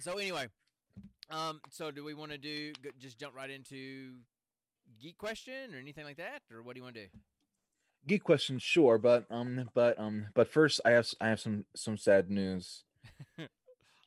So 0.00 0.18
anyway, 0.18 0.46
um, 1.30 1.60
so 1.70 1.90
do 1.90 2.04
we 2.04 2.14
want 2.14 2.30
to 2.32 2.38
do 2.38 2.72
just 3.00 3.18
jump 3.18 3.34
right 3.34 3.50
into 3.50 4.12
geek 5.00 5.18
question 5.18 5.74
or 5.74 5.78
anything 5.78 6.04
like 6.04 6.18
that, 6.18 6.42
or 6.52 6.62
what 6.62 6.74
do 6.74 6.78
you 6.80 6.84
want 6.84 6.94
to 6.94 7.02
do? 7.02 7.08
Geek 8.08 8.24
question, 8.24 8.58
sure, 8.58 8.96
but 8.98 9.26
um, 9.30 9.68
but 9.74 9.98
um, 9.98 10.26
but 10.34 10.48
first, 10.50 10.80
I 10.84 10.90
have 10.92 11.08
I 11.20 11.28
have 11.28 11.40
some 11.40 11.66
some 11.76 11.96
sad 11.98 12.30
news. 12.30 12.84
I'll 13.38 13.44
bet 13.46 13.48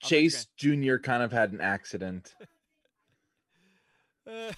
you're 0.01 0.09
Chase 0.09 0.47
Jr. 0.57 0.97
kind 0.97 1.21
of 1.23 1.31
had 1.31 1.51
an 1.51 1.61
accident. 1.61 2.33
there 4.25 4.53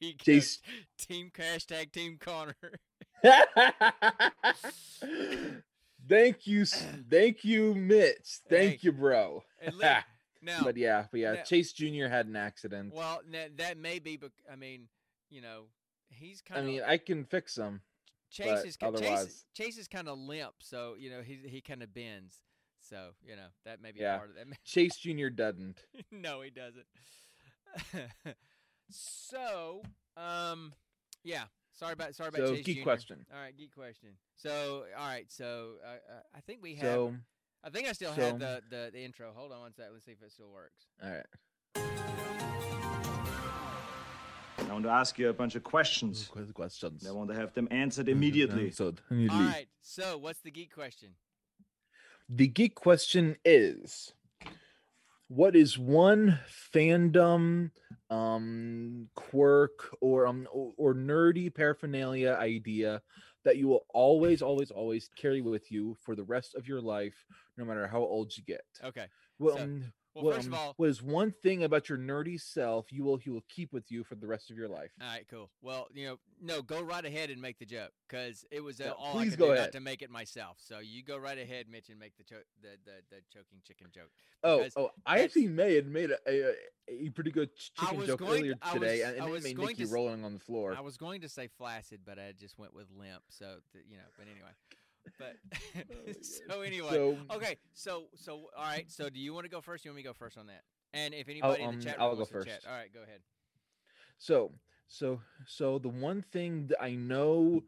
you 0.00 0.12
go. 0.12 0.24
Chase- 0.24 0.58
Team 0.98 1.30
hashtag 1.36 1.92
Team 1.92 2.18
Connor. 2.20 2.54
thank 6.08 6.46
you, 6.46 6.64
thank 6.66 7.44
you, 7.44 7.74
Mitch. 7.74 8.40
Thank 8.48 8.72
Hey, 8.72 8.78
you, 8.82 8.92
bro. 8.92 9.44
Now, 10.44 10.62
but 10.64 10.76
yeah, 10.76 11.04
but 11.12 11.20
yeah, 11.20 11.34
now- 11.34 11.42
Chase 11.42 11.72
Jr. 11.72 12.08
had 12.08 12.26
an 12.26 12.34
accident. 12.34 12.92
well, 12.94 13.20
that, 13.30 13.56
that 13.58 13.78
may 13.78 14.00
be. 14.00 14.16
but 14.16 14.32
I 14.50 14.56
mean, 14.56 14.88
you 15.30 15.40
know, 15.40 15.66
he's 16.10 16.40
kind 16.40 16.58
of. 16.60 16.64
I 16.64 16.68
mean, 16.68 16.82
I 16.84 16.96
can 16.96 17.24
fix 17.24 17.56
him. 17.56 17.82
Chase 18.32 18.64
is 18.64 18.76
ki- 18.76 18.86
Chase, 18.98 19.44
Chase 19.54 19.78
is 19.78 19.88
kind 19.88 20.08
of 20.08 20.18
limp, 20.18 20.54
so 20.60 20.94
you 20.98 21.10
know 21.10 21.20
he 21.22 21.38
he 21.46 21.60
kind 21.60 21.82
of 21.82 21.92
bends. 21.92 22.36
So 22.80 23.10
you 23.24 23.36
know 23.36 23.48
that 23.64 23.80
may 23.82 23.92
be 23.92 24.00
Yeah. 24.00 24.16
part 24.18 24.30
of 24.30 24.36
that. 24.36 24.46
Chase 24.64 24.96
Jr. 24.96 25.28
doesn't. 25.28 25.84
no, 26.10 26.40
he 26.40 26.50
doesn't. 26.50 26.86
so, 28.90 29.82
um, 30.16 30.72
yeah. 31.24 31.44
Sorry 31.74 31.92
about 31.94 32.14
sorry 32.14 32.28
about 32.28 32.40
So, 32.48 32.54
Chase 32.56 32.64
geek 32.66 32.76
Jr. 32.78 32.82
question. 32.82 33.26
All 33.34 33.40
right, 33.40 33.56
geek 33.56 33.74
question. 33.74 34.10
So, 34.36 34.84
all 34.98 35.06
right, 35.08 35.30
so 35.30 35.74
uh, 35.84 35.88
uh, 35.88 36.20
I 36.34 36.40
think 36.40 36.60
we 36.62 36.74
have. 36.76 36.84
So, 36.84 37.14
I 37.64 37.70
think 37.70 37.88
I 37.88 37.92
still 37.92 38.14
so- 38.14 38.20
have 38.22 38.38
the, 38.38 38.62
the 38.70 38.90
the 38.92 39.02
intro. 39.02 39.32
Hold 39.34 39.52
on 39.52 39.60
one 39.60 39.74
sec. 39.74 39.86
Let's 39.92 40.04
see 40.04 40.12
if 40.12 40.22
it 40.22 40.32
still 40.32 40.50
works. 40.50 40.86
all 41.02 41.10
right. 41.10 42.31
I 44.68 44.72
want 44.72 44.84
to 44.84 44.90
ask 44.90 45.18
you 45.18 45.28
a 45.28 45.32
bunch 45.32 45.54
of 45.54 45.62
questions. 45.64 46.30
Questions. 46.54 47.06
I 47.06 47.12
want 47.12 47.30
to 47.30 47.36
have 47.36 47.52
them 47.54 47.68
answered 47.70 48.08
immediately. 48.08 48.70
So, 48.74 48.86
All 48.86 48.94
immediately. 49.10 49.46
right. 49.46 49.66
So, 49.80 50.18
what's 50.18 50.40
the 50.40 50.50
geek 50.50 50.72
question? 50.72 51.10
The 52.28 52.46
geek 52.48 52.74
question 52.74 53.36
is 53.44 54.12
what 55.28 55.54
is 55.56 55.78
one 55.78 56.38
fandom 56.74 57.70
um 58.10 59.08
quirk 59.14 59.94
or 60.00 60.26
um 60.26 60.46
or 60.52 60.94
nerdy 60.94 61.52
paraphernalia 61.54 62.36
idea 62.38 63.00
that 63.44 63.56
you 63.56 63.66
will 63.68 63.84
always, 63.92 64.40
always, 64.40 64.70
always 64.70 65.08
carry 65.16 65.40
with 65.40 65.70
you 65.72 65.96
for 66.00 66.14
the 66.14 66.22
rest 66.22 66.54
of 66.54 66.68
your 66.68 66.80
life, 66.80 67.24
no 67.56 67.64
matter 67.64 67.86
how 67.88 67.98
old 68.00 68.34
you 68.36 68.44
get. 68.44 68.62
Okay. 68.84 69.06
Well, 69.38 69.56
so- 69.56 69.62
um, 69.64 69.92
Well, 70.14 70.24
what, 70.24 70.34
first 70.36 70.48
of 70.48 70.54
all, 70.54 70.74
what 70.76 70.88
is 70.90 71.02
one 71.02 71.32
thing 71.42 71.62
about 71.64 71.88
your 71.88 71.96
nerdy 71.96 72.40
self 72.40 72.92
you 72.92 73.02
will 73.02 73.18
you 73.24 73.32
will 73.32 73.44
keep 73.48 73.72
with 73.72 73.90
you 73.90 74.04
for 74.04 74.14
the 74.14 74.26
rest 74.26 74.50
of 74.50 74.56
your 74.58 74.68
life? 74.68 74.90
all 75.00 75.06
right, 75.08 75.26
cool. 75.30 75.50
Well, 75.62 75.88
you 75.94 76.06
know, 76.06 76.18
no, 76.40 76.60
go 76.60 76.82
right 76.82 77.04
ahead 77.04 77.30
and 77.30 77.40
make 77.40 77.58
the 77.58 77.64
joke 77.64 77.92
because 78.08 78.44
it 78.50 78.62
was 78.62 78.80
uh, 78.80 78.84
Yeah, 78.86 78.90
all 78.92 79.18
I 79.18 79.24
could 79.26 79.38
do 79.38 79.54
not 79.54 79.72
to 79.72 79.80
make 79.80 80.02
it 80.02 80.10
myself. 80.10 80.58
So 80.60 80.80
you 80.80 81.02
go 81.02 81.16
right 81.16 81.38
ahead, 81.38 81.66
Mitch, 81.70 81.88
and 81.88 81.98
make 81.98 82.16
the 82.16 82.24
cho- 82.24 82.42
the, 82.60 82.68
the 82.84 82.92
the 83.10 83.16
choking 83.32 83.60
chicken 83.66 83.86
joke. 83.94 84.10
Oh, 84.44 84.66
oh, 84.76 84.90
I 85.06 85.20
actually 85.20 85.48
may 85.48 85.76
had 85.76 85.86
made 85.86 86.10
a, 86.10 86.18
a, 86.28 86.54
a 86.88 87.08
pretty 87.10 87.30
good 87.30 87.50
chicken 87.56 88.04
joke 88.06 88.18
going 88.18 88.30
earlier 88.40 88.54
today, 88.72 89.00
was- 89.00 89.14
and, 89.16 89.26
it 89.26 89.30
was 89.30 89.54
made 89.54 89.76
to 89.78 89.86
rolling 89.86 90.24
on 90.24 90.34
the 90.34 90.40
floor. 90.40 90.74
I 90.76 90.80
was 90.82 90.96
going 90.96 91.22
to 91.22 91.28
say 91.28 91.48
flaccid, 91.56 92.00
but 92.04 92.18
I 92.18 92.32
just 92.38 92.58
went 92.58 92.74
with 92.74 92.88
limp. 92.90 93.22
So 93.30 93.46
th- 93.72 93.84
you 93.88 93.96
know, 93.96 94.02
but 94.18 94.26
anyway, 94.26 94.50
but 95.18 95.36
so 96.24 96.60
anyway, 96.62 96.90
So, 96.90 97.16
okay. 97.30 97.56
So 97.74 98.04
so 98.14 98.50
all 98.56 98.64
right. 98.64 98.90
So 98.90 99.08
do 99.08 99.18
you 99.18 99.34
want 99.34 99.44
to 99.44 99.50
go 99.50 99.60
first? 99.60 99.84
You 99.84 99.90
want 99.90 99.96
me 99.96 100.02
to 100.02 100.08
go 100.08 100.14
first 100.14 100.38
on 100.38 100.46
that? 100.46 100.62
And 100.94 101.14
if 101.14 101.26
I'll, 101.28 101.52
anybody 101.52 101.62
in 101.62 101.68
um, 101.68 101.78
the 101.78 101.84
chat 101.84 101.96
I'll 101.98 102.10
go 102.10 102.16
wants 102.18 102.30
to 102.30 102.44
chat, 102.44 102.54
first. 102.54 102.66
all 102.66 102.74
right, 102.74 102.92
go 102.92 103.02
ahead. 103.02 103.20
So, 104.18 104.52
so, 104.88 105.20
so 105.46 105.78
the 105.78 105.88
one 105.88 106.22
thing 106.32 106.66
that 106.68 106.82
I 106.82 106.94
know, 106.94 107.62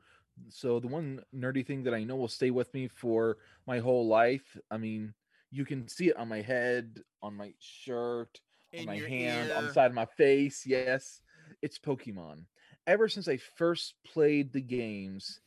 so 0.48 0.78
the 0.78 0.88
one 0.88 1.22
nerdy 1.34 1.66
thing 1.66 1.82
that 1.84 1.94
I 1.94 2.04
know 2.04 2.16
will 2.16 2.28
stay 2.28 2.50
with 2.50 2.72
me 2.74 2.86
for 2.86 3.38
my 3.66 3.78
whole 3.78 4.06
life. 4.06 4.56
I 4.70 4.76
mean, 4.76 5.14
you 5.50 5.64
can 5.64 5.88
see 5.88 6.08
it 6.08 6.16
on 6.16 6.28
my 6.28 6.42
head, 6.42 7.00
on 7.22 7.34
my 7.34 7.54
shirt, 7.60 8.40
In 8.72 8.80
on 8.80 8.86
my 8.86 8.94
your 8.94 9.08
hand, 9.08 9.52
on 9.52 9.66
the 9.66 9.72
side 9.72 9.86
of 9.90 9.94
my 9.94 10.04
face. 10.04 10.64
Yes, 10.66 11.22
it's 11.62 11.78
Pokemon. 11.78 12.44
Ever 12.86 13.08
since 13.08 13.26
I 13.26 13.38
first 13.38 13.94
played 14.04 14.52
the 14.52 14.60
games, 14.60 15.40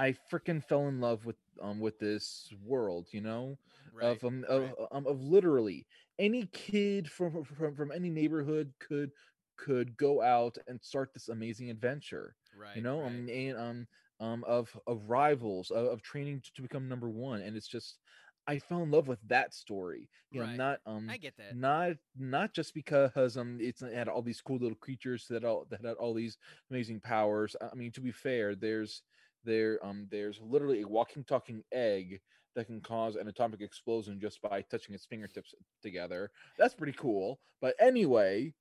I 0.00 0.12
freaking 0.32 0.64
fell 0.64 0.88
in 0.88 1.00
love 1.00 1.26
with 1.26 1.36
um 1.62 1.80
with 1.80 2.00
this 2.00 2.52
world. 2.64 3.08
You 3.12 3.22
know, 3.22 3.58
Right. 3.92 4.20
of 4.20 4.24
um 4.24 4.44
right. 4.50 4.76
of, 4.78 4.88
um, 4.92 5.06
of 5.06 5.22
literally 5.22 5.86
any 6.18 6.46
kid 6.46 7.10
from 7.10 7.44
from 7.44 7.74
from 7.76 7.92
any 7.92 8.10
neighborhood 8.10 8.74
could 8.80 9.12
could 9.56 9.96
go 9.96 10.22
out 10.22 10.58
and 10.66 10.82
start 10.82 11.14
this 11.14 11.28
amazing 11.28 11.70
adventure 11.70 12.36
right. 12.52 12.74
you 12.74 12.82
know 12.82 13.02
right. 13.02 13.18
um 13.18 13.28
and 13.30 13.58
um 13.58 13.86
um 14.20 14.44
of 14.44 14.78
of 14.86 15.10
rivals 15.10 15.70
of, 15.70 15.86
of 15.86 16.02
training 16.02 16.40
to, 16.40 16.52
to 16.54 16.62
become 16.62 16.88
number 16.88 17.10
one 17.10 17.42
and 17.42 17.56
it's 17.56 17.68
just 17.68 17.98
i 18.46 18.58
fell 18.58 18.82
in 18.82 18.90
love 18.90 19.08
with 19.08 19.20
that 19.28 19.54
story 19.54 20.08
you 20.32 20.40
know 20.40 20.46
Right. 20.46 20.56
not 20.56 20.80
um 20.86 21.16
I 21.16 21.18
get 21.18 21.36
that. 21.38 21.56
not 21.56 21.92
not 22.16 22.52
just 22.54 22.74
because 22.74 23.36
um 23.36 23.58
it's 23.60 23.82
it 23.82 23.94
had 23.94 24.08
all 24.08 24.22
these 24.22 24.40
cool 24.42 24.58
little 24.58 24.76
creatures 24.76 25.26
that 25.28 25.44
all 25.44 25.66
that 25.70 25.84
had 25.84 25.96
all 25.96 26.14
these 26.14 26.38
amazing 26.70 27.00
powers 27.00 27.56
i 27.60 27.74
mean 27.74 27.92
to 27.92 28.00
be 28.00 28.12
fair 28.12 28.54
there's 28.54 29.02
there 29.44 29.84
um 29.84 30.06
there's 30.10 30.40
literally 30.40 30.82
a 30.82 30.88
walking 30.88 31.24
talking 31.24 31.62
egg 31.72 32.20
that 32.54 32.66
can 32.66 32.80
cause 32.80 33.16
an 33.16 33.28
atomic 33.28 33.60
explosion 33.60 34.20
just 34.20 34.40
by 34.42 34.62
touching 34.62 34.94
its 34.94 35.06
fingertips 35.06 35.54
together 35.82 36.30
that's 36.58 36.74
pretty 36.74 36.92
cool 36.92 37.40
but 37.60 37.74
anyway 37.78 38.52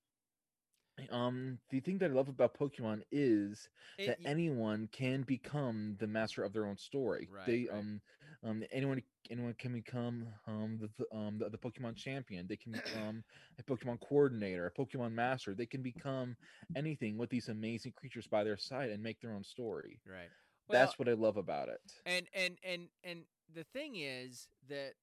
um 1.11 1.59
the 1.69 1.79
thing 1.79 1.97
that 1.97 2.11
i 2.11 2.13
love 2.13 2.27
about 2.29 2.53
pokemon 2.53 3.01
is 3.11 3.69
It- 3.97 4.05
that 4.05 4.19
anyone 4.25 4.87
can 4.87 5.21
become 5.23 5.95
the 5.99 6.07
master 6.07 6.43
of 6.43 6.53
their 6.53 6.65
own 6.65 6.77
story. 6.77 7.29
Right, 7.29 7.45
they 7.45 7.67
right. 7.67 7.69
um 7.69 8.01
um 8.43 8.63
anyone 8.71 9.01
anyone 9.29 9.53
can 9.53 9.73
become 9.73 10.27
um 10.47 10.77
the, 10.79 10.89
the 10.97 11.15
um 11.15 11.37
the, 11.37 11.49
the 11.49 11.57
Pokemon 11.57 11.95
champion. 11.95 12.47
They 12.47 12.57
can 12.57 12.71
become 12.73 13.23
a 13.59 13.63
Pokemon 13.63 13.99
coordinator, 14.01 14.65
a 14.67 14.73
Pokemon 14.73 15.13
master. 15.13 15.53
They 15.55 15.65
can 15.67 15.81
become 15.81 16.35
anything 16.75 17.17
with 17.17 17.29
these 17.29 17.47
amazing 17.49 17.93
creatures 17.93 18.27
by 18.27 18.43
their 18.43 18.57
side 18.57 18.89
and 18.89 19.01
make 19.03 19.19
their 19.21 19.33
own 19.33 19.43
story. 19.43 20.01
right. 20.05 20.31
Well, 20.69 20.79
That's 20.79 20.99
what 20.99 21.09
I 21.09 21.13
love 21.13 21.37
about 21.37 21.69
it. 21.69 21.81
and 22.05 22.27
and 22.33 22.57
and 22.63 22.87
and 23.03 23.21
the 23.53 23.63
thing 23.63 23.95
is 23.95 24.47
that 24.69 24.93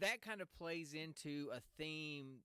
that 0.00 0.20
kind 0.22 0.40
of 0.40 0.52
plays 0.52 0.92
into 0.94 1.50
a 1.54 1.60
theme 1.78 2.38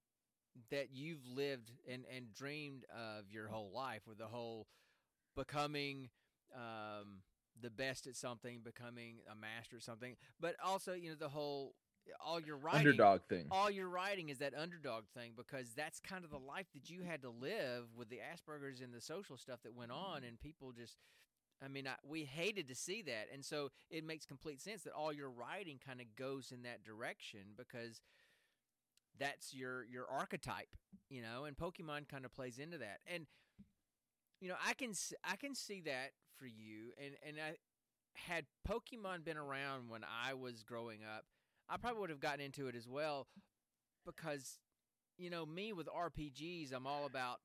that 0.70 0.90
you've 0.94 1.26
lived 1.26 1.72
and 1.90 2.04
and 2.16 2.32
dreamed 2.34 2.86
of 2.94 3.32
your 3.32 3.48
whole 3.48 3.72
life 3.74 4.02
with 4.08 4.18
the 4.18 4.28
whole 4.28 4.68
becoming 5.36 6.10
um 6.56 7.22
the 7.62 7.70
best 7.70 8.08
at 8.08 8.16
something 8.16 8.60
becoming 8.64 9.18
a 9.32 9.36
master 9.36 9.78
at 9.78 9.84
something 9.84 10.16
but 10.40 10.56
also 10.64 10.94
you 10.94 11.10
know 11.10 11.16
the 11.16 11.30
whole 11.30 11.74
all 12.26 12.40
your 12.40 12.58
writing 12.58 12.80
Underdog 12.88 13.22
thing. 13.30 13.46
all 13.52 13.70
your 13.70 13.88
writing 13.88 14.30
is 14.30 14.40
that 14.40 14.54
underdog 14.56 15.04
thing 15.14 15.34
because 15.36 15.74
that's 15.76 16.00
kind 16.00 16.24
of 16.24 16.32
the 16.32 16.40
life 16.40 16.66
that 16.74 16.90
you 16.90 17.04
had 17.04 17.22
to 17.22 17.30
live 17.30 17.86
with 17.96 18.10
the 18.10 18.18
Asperger's 18.18 18.82
and 18.82 18.92
the 18.94 19.02
social 19.02 19.38
stuff 19.38 19.60
that 19.64 19.76
went 19.76 19.92
on, 19.92 20.24
and 20.24 20.40
people 20.40 20.72
just. 20.72 20.98
I 21.64 21.68
mean, 21.68 21.88
I, 21.88 21.96
we 22.08 22.24
hated 22.24 22.68
to 22.70 22.76
see 22.76 23.02
that, 23.04 23.28
and 23.34 23.44
so 23.44 23.70
it 23.90 24.06
makes 24.06 24.26
complete 24.26 24.62
sense 24.62 24.84
that 24.84 24.94
all 24.94 25.12
your 25.12 25.30
writing 25.30 25.80
kind 25.86 26.00
of 26.00 26.16
goes 26.16 26.52
in 26.52 26.64
that 26.64 26.84
direction 26.84 27.42
because 27.58 28.02
that's 29.20 29.54
your 29.54 29.84
your 29.86 30.06
archetype, 30.10 30.76
you 31.10 31.22
know, 31.22 31.44
and 31.46 31.58
Pokemon 31.58 32.08
kind 32.08 32.26
of 32.26 32.34
plays 32.34 32.60
into 32.60 32.78
that. 32.78 33.00
And 33.06 33.26
you 34.40 34.48
know, 34.48 34.56
I 34.66 34.74
can 34.74 34.94
I 35.24 35.36
can 35.36 35.54
see 35.54 35.82
that 35.82 36.12
for 36.38 36.46
you, 36.46 36.94
and 37.04 37.16
and 37.28 37.38
I 37.38 37.58
had 38.16 38.46
Pokemon 38.68 39.24
been 39.26 39.38
around 39.38 39.90
when 39.90 40.02
I 40.04 40.34
was 40.34 40.64
growing 40.64 41.00
up, 41.04 41.26
I 41.70 41.78
probably 41.78 42.02
would 42.02 42.10
have 42.10 42.20
gotten 42.20 42.42
into 42.42 42.68
it 42.68 42.76
as 42.76 42.88
well 42.88 43.28
because 44.06 44.60
you 45.18 45.30
know 45.30 45.46
me 45.46 45.74
with 45.74 45.88
RPGs, 45.88 46.74
I'm 46.74 46.88
all 46.88 47.06
about 47.06 47.40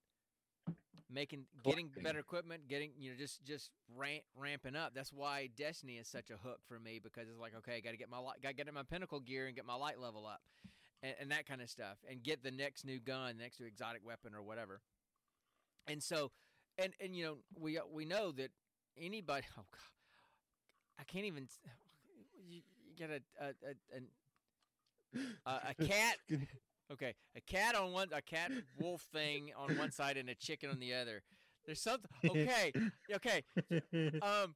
making 1.15 1.45
getting 1.63 1.89
better 2.03 2.19
equipment, 2.19 2.69
getting 2.69 2.91
you 2.99 3.11
know 3.11 3.17
just 3.17 3.45
just 3.45 3.71
ramp, 3.97 4.23
ramping 4.37 4.77
up. 4.77 4.93
That's 4.95 5.13
why 5.13 5.49
Destiny 5.57 5.95
is 5.95 6.09
such 6.09 6.31
a 6.31 6.37
hook 6.37 6.61
for 6.67 6.79
me 6.79 7.01
because 7.03 7.29
it's 7.29 7.39
like 7.39 7.55
okay, 7.59 7.81
got 7.81 7.91
to 7.91 7.97
get 7.97 8.11
my 8.11 8.19
got 8.43 8.49
to 8.49 8.55
get 8.55 8.69
in 8.69 8.75
my 8.75 8.83
pinnacle 8.83 9.21
gear 9.21 9.47
and 9.47 9.55
get 9.55 9.65
my 9.65 9.75
light 9.75 10.01
level 10.01 10.27
up, 10.27 10.41
and, 11.03 11.15
and 11.21 11.31
that 11.31 11.47
kind 11.47 11.63
of 11.63 11.71
stuff, 11.71 11.99
and 12.11 12.23
get 12.23 12.43
the 12.43 12.51
next 12.51 12.85
new 12.85 12.99
gun, 12.99 13.39
next 13.39 13.61
new 13.61 13.67
exotic 13.67 14.05
weapon 14.05 14.35
or 14.35 14.43
whatever. 14.43 14.81
And 15.87 16.03
so, 16.03 16.33
and 16.79 16.93
and 17.01 17.15
you 17.15 17.25
know 17.25 17.37
we 17.59 17.79
we 17.93 18.05
know 18.05 18.33
that 18.33 18.51
anybody. 18.99 19.47
Oh 19.59 19.65
God, 19.71 21.01
I 21.01 21.05
can't 21.05 21.27
even. 21.27 21.49
You, 22.49 22.61
you 22.87 22.95
get 22.97 23.11
a 23.11 23.21
a 23.45 23.49
a, 25.47 25.51
a, 25.51 25.61
a 25.71 25.75
cat. 25.87 26.17
Okay, 26.93 27.15
a 27.37 27.41
cat 27.41 27.75
on 27.75 27.93
one, 27.93 28.09
a 28.13 28.21
cat 28.23 28.51
wolf 28.79 29.03
thing 29.13 29.51
on 29.57 29.77
one 29.79 29.91
side, 29.91 30.17
and 30.17 30.29
a 30.29 30.35
chicken 30.35 30.71
on 30.71 30.79
the 30.81 30.95
other. 30.95 31.23
There's 31.65 31.81
something. 31.81 32.11
Okay, 32.25 32.73
okay. 33.15 33.43
Um, 34.21 34.55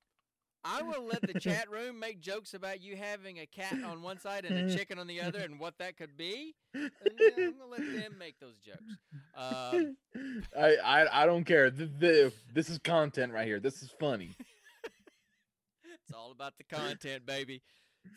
I 0.64 0.82
will 0.82 1.06
let 1.06 1.22
the 1.22 1.38
chat 1.38 1.70
room 1.70 1.98
make 1.98 2.20
jokes 2.20 2.52
about 2.52 2.82
you 2.82 2.96
having 2.96 3.38
a 3.38 3.46
cat 3.46 3.82
on 3.84 4.02
one 4.02 4.18
side 4.18 4.44
and 4.44 4.70
a 4.70 4.76
chicken 4.76 4.98
on 4.98 5.06
the 5.06 5.20
other, 5.20 5.38
and 5.38 5.58
what 5.58 5.74
that 5.78 5.96
could 5.96 6.16
be. 6.16 6.54
And 6.74 6.90
then 7.18 7.32
I'm 7.38 7.58
gonna 7.58 7.70
let 7.70 7.80
them 7.80 8.18
make 8.18 8.38
those 8.40 8.58
jokes. 8.58 8.98
Um, 9.34 9.96
I, 10.58 10.76
I 10.84 11.22
I 11.22 11.26
don't 11.26 11.44
care. 11.44 11.70
Th- 11.70 11.88
th- 11.98 12.32
this 12.52 12.68
is 12.68 12.78
content 12.78 13.32
right 13.32 13.46
here. 13.46 13.60
This 13.60 13.82
is 13.82 13.90
funny. 13.98 14.34
it's 14.84 16.12
all 16.14 16.32
about 16.32 16.54
the 16.58 16.64
content, 16.64 17.24
baby. 17.24 17.62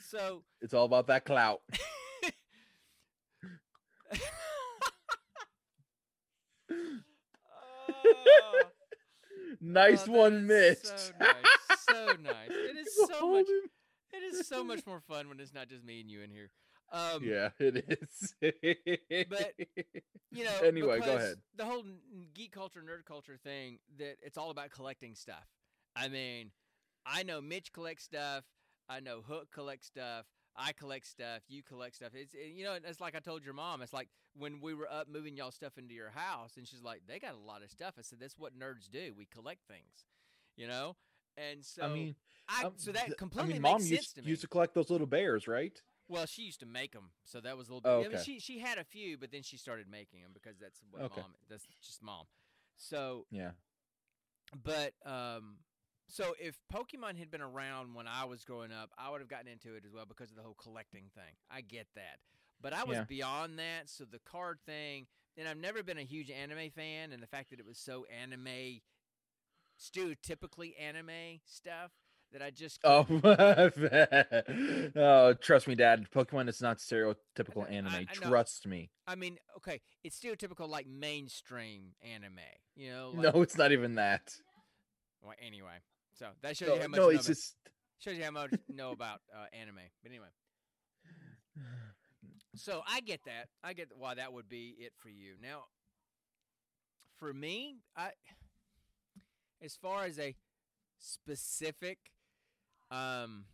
So. 0.10 0.44
It's 0.62 0.74
all 0.74 0.86
about 0.86 1.08
that 1.08 1.26
clout. 1.26 1.62
Oh, 8.04 8.64
Nice 9.62 10.08
oh, 10.08 10.12
one, 10.12 10.48
Mitch. 10.48 10.80
So 10.84 11.12
nice, 11.20 11.36
so 11.90 12.16
nice. 12.22 12.50
It 12.50 12.78
is 12.78 12.96
so 13.10 13.32
much. 13.32 13.46
It 14.14 14.24
is 14.24 14.48
so 14.48 14.64
much 14.64 14.86
more 14.88 15.02
fun 15.02 15.30
when 15.30 15.40
it's 15.40 15.54
not 15.54 15.70
just 15.70 15.84
me 15.84 16.02
and 16.02 16.10
you 16.10 16.22
in 16.22 16.32
here. 16.32 16.50
Um, 16.92 17.24
Yeah, 17.24 17.50
it 17.60 17.86
is. 17.88 18.34
But, 19.30 19.54
you 20.32 20.44
know. 20.44 20.52
Anyway, 20.64 21.00
go 21.00 21.16
ahead. 21.16 21.36
The 21.56 21.66
whole 21.66 21.84
geek 22.34 22.52
culture, 22.52 22.82
nerd 22.82 23.06
culture 23.06 23.38
thing 23.42 23.80
that 24.00 24.18
it's 24.22 24.38
all 24.38 24.50
about 24.50 24.72
collecting 24.72 25.16
stuff. 25.16 25.46
I 25.96 26.08
mean, 26.08 26.52
I 27.06 27.24
know 27.24 27.40
Mitch 27.42 27.72
collects 27.72 28.04
stuff. 28.06 28.44
I 28.90 29.00
know 29.00 29.22
Hook 29.22 29.50
collects 29.54 29.88
stuff. 29.88 30.26
I 30.56 30.74
collect 30.74 31.08
stuff. 31.08 31.42
You 31.48 31.64
collect 31.64 31.96
stuff. 31.96 32.12
It's 32.14 32.34
you 32.34 32.64
know, 32.64 32.78
it's 32.84 33.00
like 33.00 33.16
I 33.16 33.20
told 33.20 33.44
your 33.44 33.54
mom. 33.54 33.82
It's 33.82 33.94
like 33.94 34.10
when 34.36 34.60
we 34.62 34.74
were 34.74 34.92
up 34.92 35.08
moving 35.08 35.36
y'all 35.36 35.52
stuff 35.52 35.78
into 35.78 35.94
your 35.94 36.10
house, 36.10 36.58
and 36.58 36.68
she's 36.68 36.84
like, 36.84 37.02
"They 37.08 37.20
got 37.20 37.34
a 37.36 37.38
lot 37.38 37.64
of 37.64 37.70
stuff." 37.70 37.96
I 37.98 38.02
said, 38.02 38.20
"That's 38.20 38.38
what 38.38 38.58
nerds 38.58 38.90
do. 38.92 39.14
We 39.18 39.26
collect 39.26 39.62
things." 39.68 40.06
You 40.56 40.68
know. 40.68 40.96
And 41.38 41.64
so 41.64 41.84
I 41.84 41.88
mean, 41.88 42.16
I, 42.50 42.66
um, 42.66 42.74
so 42.76 42.92
that 42.92 43.18
completely 43.18 43.52
I 43.52 43.54
mean, 43.54 43.62
makes 43.62 43.72
mom 43.72 43.82
sense 43.82 43.92
used, 43.92 44.16
to 44.16 44.22
me. 44.22 44.30
used 44.30 44.42
to 44.42 44.48
collect 44.48 44.74
those 44.74 44.90
little 44.90 45.08
bears, 45.08 45.48
right? 45.48 45.82
Well, 46.10 46.26
she 46.26 46.42
used 46.42 46.60
to 46.60 46.66
make 46.66 46.92
them, 46.92 47.12
so 47.24 47.40
that 47.40 47.58
was 47.58 47.70
a 47.70 47.74
little 47.74 47.82
bit. 47.82 47.90
Oh, 47.90 48.00
I 48.00 48.04
mean, 48.04 48.12
okay. 48.14 48.24
she 48.24 48.40
she 48.40 48.60
had 48.60 48.78
a 48.78 48.84
few, 48.84 49.18
but 49.18 49.32
then 49.32 49.44
she 49.44 49.56
started 49.56 49.88
making 49.90 50.22
them 50.22 50.32
because 50.34 50.58
that's 50.60 50.82
what 50.92 51.04
Okay. 51.04 51.22
mom. 51.22 51.32
That's 51.50 51.66
just 51.82 52.04
mom. 52.04 52.26
So, 52.76 53.28
Yeah. 53.32 53.52
but 54.64 54.94
um, 55.06 55.60
so 56.12 56.36
if 56.40 56.60
Pokemon 56.74 57.18
had 57.18 57.32
been 57.32 57.42
around 57.42 57.94
when 57.96 58.08
I 58.08 58.26
was 58.26 58.44
growing 58.44 58.72
up, 58.72 58.92
I 58.98 59.10
would 59.10 59.22
have 59.22 59.30
gotten 59.30 59.48
into 59.48 59.76
it 59.76 59.84
as 59.86 59.94
well 59.94 60.06
because 60.06 60.30
of 60.30 60.36
the 60.38 60.44
whole 60.44 60.56
collecting 60.62 61.06
thing. 61.16 61.34
I 61.50 61.62
get 61.62 61.88
that, 61.96 62.20
but 62.62 62.74
I 62.74 62.84
was 62.84 62.98
Yeah. 62.98 63.04
beyond 63.06 63.58
that. 63.60 63.90
So 63.90 64.04
the 64.06 64.20
card 64.20 64.60
thing, 64.66 65.08
and 65.38 65.48
I've 65.48 65.58
never 65.58 65.82
been 65.84 65.98
a 65.98 66.04
huge 66.04 66.30
anime 66.30 66.70
fan, 66.72 67.12
and 67.14 67.24
the 67.24 67.28
fact 67.28 67.50
that 67.52 67.60
it 67.60 67.66
was 67.66 67.78
so 67.80 68.06
anime, 68.06 68.82
stereotypically 69.80 70.74
anime 70.80 71.40
stuff. 71.46 71.92
that 72.34 72.42
I 72.42 72.50
just 72.50 72.80
Oh, 72.86 73.06
oh, 74.96 75.34
trust 75.34 75.68
me, 75.68 75.76
Dad. 75.76 76.08
Pokemon 76.16 76.48
is 76.48 76.62
not 76.62 76.78
stereotypical 76.78 77.66
I- 77.68 77.74
anime. 77.74 77.94
I 77.94 78.06
know. 78.22 78.30
Trust 78.30 78.66
me. 78.68 78.90
I 79.06 79.16
mean, 79.16 79.38
okay, 79.58 79.82
it's 80.04 80.18
stereotypical 80.20 80.70
like 80.70 80.88
mainstream 80.88 81.94
anime. 82.02 82.40
You 82.76 82.92
know, 82.92 83.12
like, 83.16 83.34
No, 83.34 83.42
it's 83.42 83.58
not 83.58 83.72
even 83.74 83.96
that. 83.96 84.34
Well, 85.22 85.34
anyway, 85.46 85.80
so 86.22 86.28
that 86.44 86.56
shows 86.56 86.68
No, 86.70 86.76
you 86.76 86.82
how 86.82 86.88
much 86.88 86.98
no 87.00 87.04
know 87.04 87.10
it's 87.10 87.26
about- 87.26 87.34
just. 87.34 87.56
shows 88.00 88.16
you 88.18 88.24
how 88.24 88.30
much 88.32 88.52
know 88.70 88.92
about 88.92 89.22
uh, 89.36 89.46
anime. 89.60 89.80
But 90.04 90.12
anyway, 90.12 90.28
so 92.56 92.82
I 92.88 93.02
get 93.02 93.22
that. 93.26 93.48
I 93.64 93.74
get 93.74 93.90
why 93.98 94.14
that 94.16 94.32
would 94.34 94.48
be 94.48 94.76
it 94.78 94.94
for 95.00 95.10
you. 95.10 95.34
Now, 95.42 95.64
for 97.18 97.34
me, 97.34 97.78
I 97.96 98.12
as 99.64 99.76
far 99.76 100.06
as 100.06 100.20
a 100.20 100.36
specific 101.00 101.98
um 102.92 103.46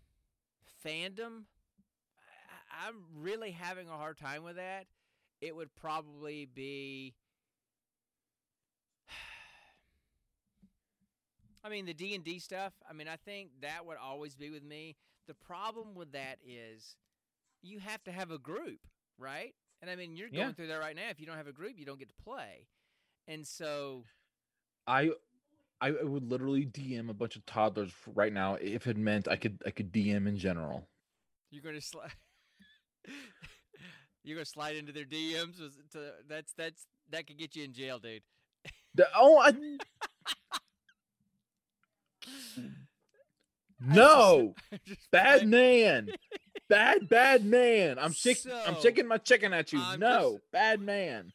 fandom, 0.85 1.43
I, 2.69 2.87
I'm 2.87 2.95
really 3.15 3.51
having 3.51 3.87
a 3.87 3.91
hard 3.93 4.17
time 4.17 4.43
with 4.43 4.57
that. 4.57 4.87
It 5.39 5.55
would 5.55 5.73
probably 5.75 6.45
be. 6.53 7.13
I 11.63 11.69
mean 11.69 11.85
the 11.85 11.93
D 11.93 12.15
and 12.15 12.23
D 12.23 12.39
stuff. 12.39 12.73
I 12.89 12.93
mean, 12.93 13.07
I 13.07 13.15
think 13.17 13.49
that 13.61 13.85
would 13.85 13.97
always 13.97 14.35
be 14.35 14.49
with 14.49 14.63
me. 14.63 14.95
The 15.27 15.33
problem 15.33 15.95
with 15.95 16.11
that 16.13 16.37
is 16.47 16.95
you 17.61 17.79
have 17.79 18.03
to 18.05 18.11
have 18.11 18.31
a 18.31 18.37
group, 18.37 18.79
right? 19.17 19.53
And 19.81 19.91
I 19.91 19.95
mean, 19.95 20.15
you're 20.15 20.29
going 20.29 20.39
Yeah. 20.47 20.51
through 20.53 20.67
that 20.67 20.79
right 20.79 20.95
now. 20.95 21.09
If 21.09 21.19
you 21.19 21.25
don't 21.25 21.37
have 21.37 21.47
a 21.47 21.51
group, 21.51 21.73
you 21.77 21.85
don't 21.85 21.99
get 21.99 22.07
to 22.09 22.23
play. 22.23 22.67
And 23.27 23.45
so, 23.45 24.05
I 24.87 25.11
I 25.81 25.91
would 25.91 26.23
literally 26.23 26.65
DM 26.65 27.09
a 27.09 27.13
bunch 27.13 27.35
of 27.35 27.45
toddlers 27.45 27.91
right 28.15 28.31
now 28.33 28.55
if 28.55 28.87
it 28.87 28.97
meant 28.97 29.27
I 29.27 29.35
could 29.35 29.61
I 29.65 29.71
could 29.71 29.91
DM 29.91 30.27
in 30.27 30.37
general. 30.37 30.87
you're 31.51 31.61
going 31.63 31.75
to 31.75 31.81
slide. 31.81 32.11
you're 34.23 34.35
going 34.35 34.45
to 34.45 34.49
slide 34.51 34.75
into 34.75 34.91
their 34.91 35.05
DMs. 35.05 35.57
To, 35.91 36.13
that's 36.27 36.53
that's 36.53 36.87
that 37.09 37.27
could 37.27 37.37
get 37.37 37.55
you 37.55 37.63
in 37.63 37.73
jail, 37.73 37.99
dude. 37.99 38.23
The- 38.95 39.07
oh, 39.15 39.37
I, 39.39 39.51
no, 43.79 44.53
I'm 44.71 44.79
just 44.85 45.11
bad 45.11 45.39
playing- 45.39 45.49
man, 45.49 46.09
bad 46.69 47.07
bad 47.09 47.45
man. 47.45 47.97
I'm. 47.99 48.05
I'm 48.05 48.13
So, 48.13 48.75
chicken 48.81 49.07
my 49.07 49.17
chicken 49.17 49.53
at 49.53 49.71
you. 49.73 49.79
I'm 49.81 49.99
no, 49.99 50.33
just- 50.33 50.51
bad 50.51 50.81
man. 50.81 51.31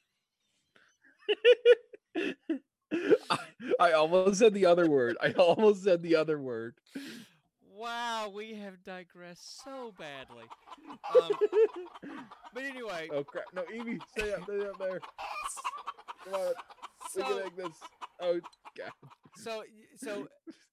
I, 3.31 3.39
I 3.81 3.93
almost 3.93 4.39
said 4.39 4.53
the 4.53 4.67
other 4.67 4.87
word. 4.89 5.17
I 5.23 5.33
almost 5.33 5.85
said 5.85 6.03
the 6.03 6.17
other 6.17 6.39
word. 6.39 6.75
Wow, 7.75 8.31
we 8.35 8.55
have 8.57 8.83
digressed 8.85 9.63
so 9.65 9.95
badly. 9.99 10.45
Um, 11.21 11.31
but 12.55 12.63
anyway, 12.65 13.09
oh 13.13 13.25
crap! 13.25 13.47
No, 13.55 13.65
Evie, 13.75 13.99
stay 14.17 14.33
up, 14.35 14.45
stay 14.45 14.61
up 14.67 14.79
there. 14.79 15.01
Come 16.25 16.35
on, 16.35 16.53
we 17.17 17.23
can 17.23 17.37
make 17.37 17.57
this. 17.57 17.73
Oh 18.21 18.41
god. 18.77 18.93
So 19.43 19.63
so 19.97 20.29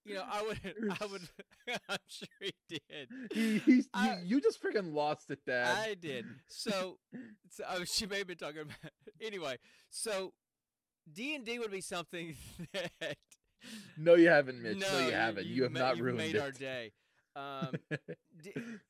you 0.05 0.15
know, 0.15 0.23
I 0.29 0.41
would 0.41 0.60
I 1.01 1.05
would 1.05 1.21
I'm 1.89 1.97
sure 2.08 2.27
he 2.41 2.51
did. 2.67 3.10
He, 3.32 3.58
he's, 3.60 3.88
I- 3.93 4.15
you, 4.23 4.36
you 4.38 4.41
just 4.41 4.62
freaking 4.62 4.93
lost 4.93 5.29
it, 5.29 5.39
Dad. 5.45 5.75
I 5.77 5.93
did. 5.93 6.25
So, 6.47 6.97
so 7.49 7.63
oh, 7.69 7.84
she 7.84 8.05
may 8.08 8.19
have 8.19 8.27
been 8.27 8.38
talking 8.38 8.62
about 8.62 8.91
anyway. 9.21 9.58
So 9.89 10.34
D 11.12 11.36
and 11.36 11.45
D 11.45 11.60
would 11.60 11.71
be 11.71 11.82
something 11.82 12.36
that 12.73 13.17
no, 13.97 14.15
you 14.15 14.29
haven't, 14.29 14.62
Mitch. 14.63 14.77
No, 14.77 14.88
no, 14.91 15.05
you 15.08 15.12
haven't. 15.13 15.45
You, 15.45 15.63
have 15.63 15.73
ma- 15.73 15.79
not 15.79 15.97
you 15.97 16.03
ruined 16.03 16.17
made 16.17 16.36
it. 16.36 16.41
our 16.41 16.51
day. 16.51 16.91
Um, 17.36 17.73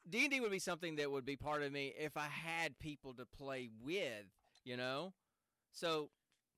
D 0.09 0.21
and 0.23 0.29
D 0.31 0.39
would 0.39 0.51
be 0.51 0.59
something 0.59 0.95
that 0.97 1.11
would 1.11 1.25
be 1.25 1.35
part 1.35 1.63
of 1.63 1.71
me 1.71 1.93
if 1.97 2.15
I 2.17 2.27
had 2.27 2.77
people 2.79 3.13
to 3.15 3.25
play 3.25 3.69
with. 3.83 4.25
You 4.63 4.77
know, 4.77 5.13
so 5.71 6.09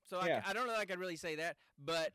so 0.08 0.18
I, 0.18 0.26
Yeah. 0.28 0.42
I 0.46 0.52
don't 0.52 0.66
know. 0.66 0.74
if 0.74 0.78
I 0.80 0.84
could 0.84 0.98
really 0.98 1.16
say 1.16 1.36
that, 1.36 1.56
but 1.82 2.12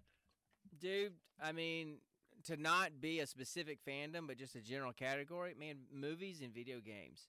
dude, 0.79 1.13
I 1.41 1.51
mean. 1.51 1.97
To 2.45 2.55
not 2.55 3.01
be 3.01 3.19
a 3.19 3.27
specific 3.27 3.79
fandom, 3.83 4.27
but 4.27 4.37
just 4.37 4.55
a 4.55 4.61
general 4.61 4.93
category, 4.93 5.53
man. 5.59 5.79
Movies 5.91 6.39
and 6.41 6.53
video 6.53 6.79
games. 6.79 7.27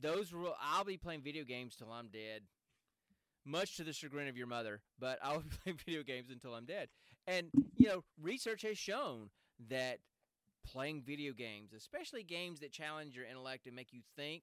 Those 0.00 0.32
will. 0.32 0.54
I'll 0.62 0.84
be 0.84 0.96
playing 0.96 1.22
video 1.22 1.44
games 1.44 1.74
till 1.76 1.90
I'm 1.92 2.08
dead. 2.08 2.42
Much 3.44 3.76
to 3.76 3.84
the 3.84 3.92
chagrin 3.92 4.28
of 4.28 4.36
your 4.36 4.46
mother, 4.46 4.80
but 4.98 5.18
I'll 5.22 5.40
be 5.40 5.48
playing 5.62 5.78
video 5.84 6.02
games 6.02 6.30
until 6.30 6.54
I'm 6.54 6.64
dead. 6.64 6.88
And 7.26 7.50
you 7.76 7.88
know, 7.88 8.04
research 8.22 8.62
has 8.62 8.78
shown 8.78 9.30
that 9.68 9.98
playing 10.64 11.02
video 11.02 11.32
games, 11.32 11.72
especially 11.76 12.22
games 12.22 12.60
that 12.60 12.72
challenge 12.72 13.16
your 13.16 13.26
intellect 13.26 13.66
and 13.66 13.74
make 13.74 13.92
you 13.92 14.02
think, 14.16 14.42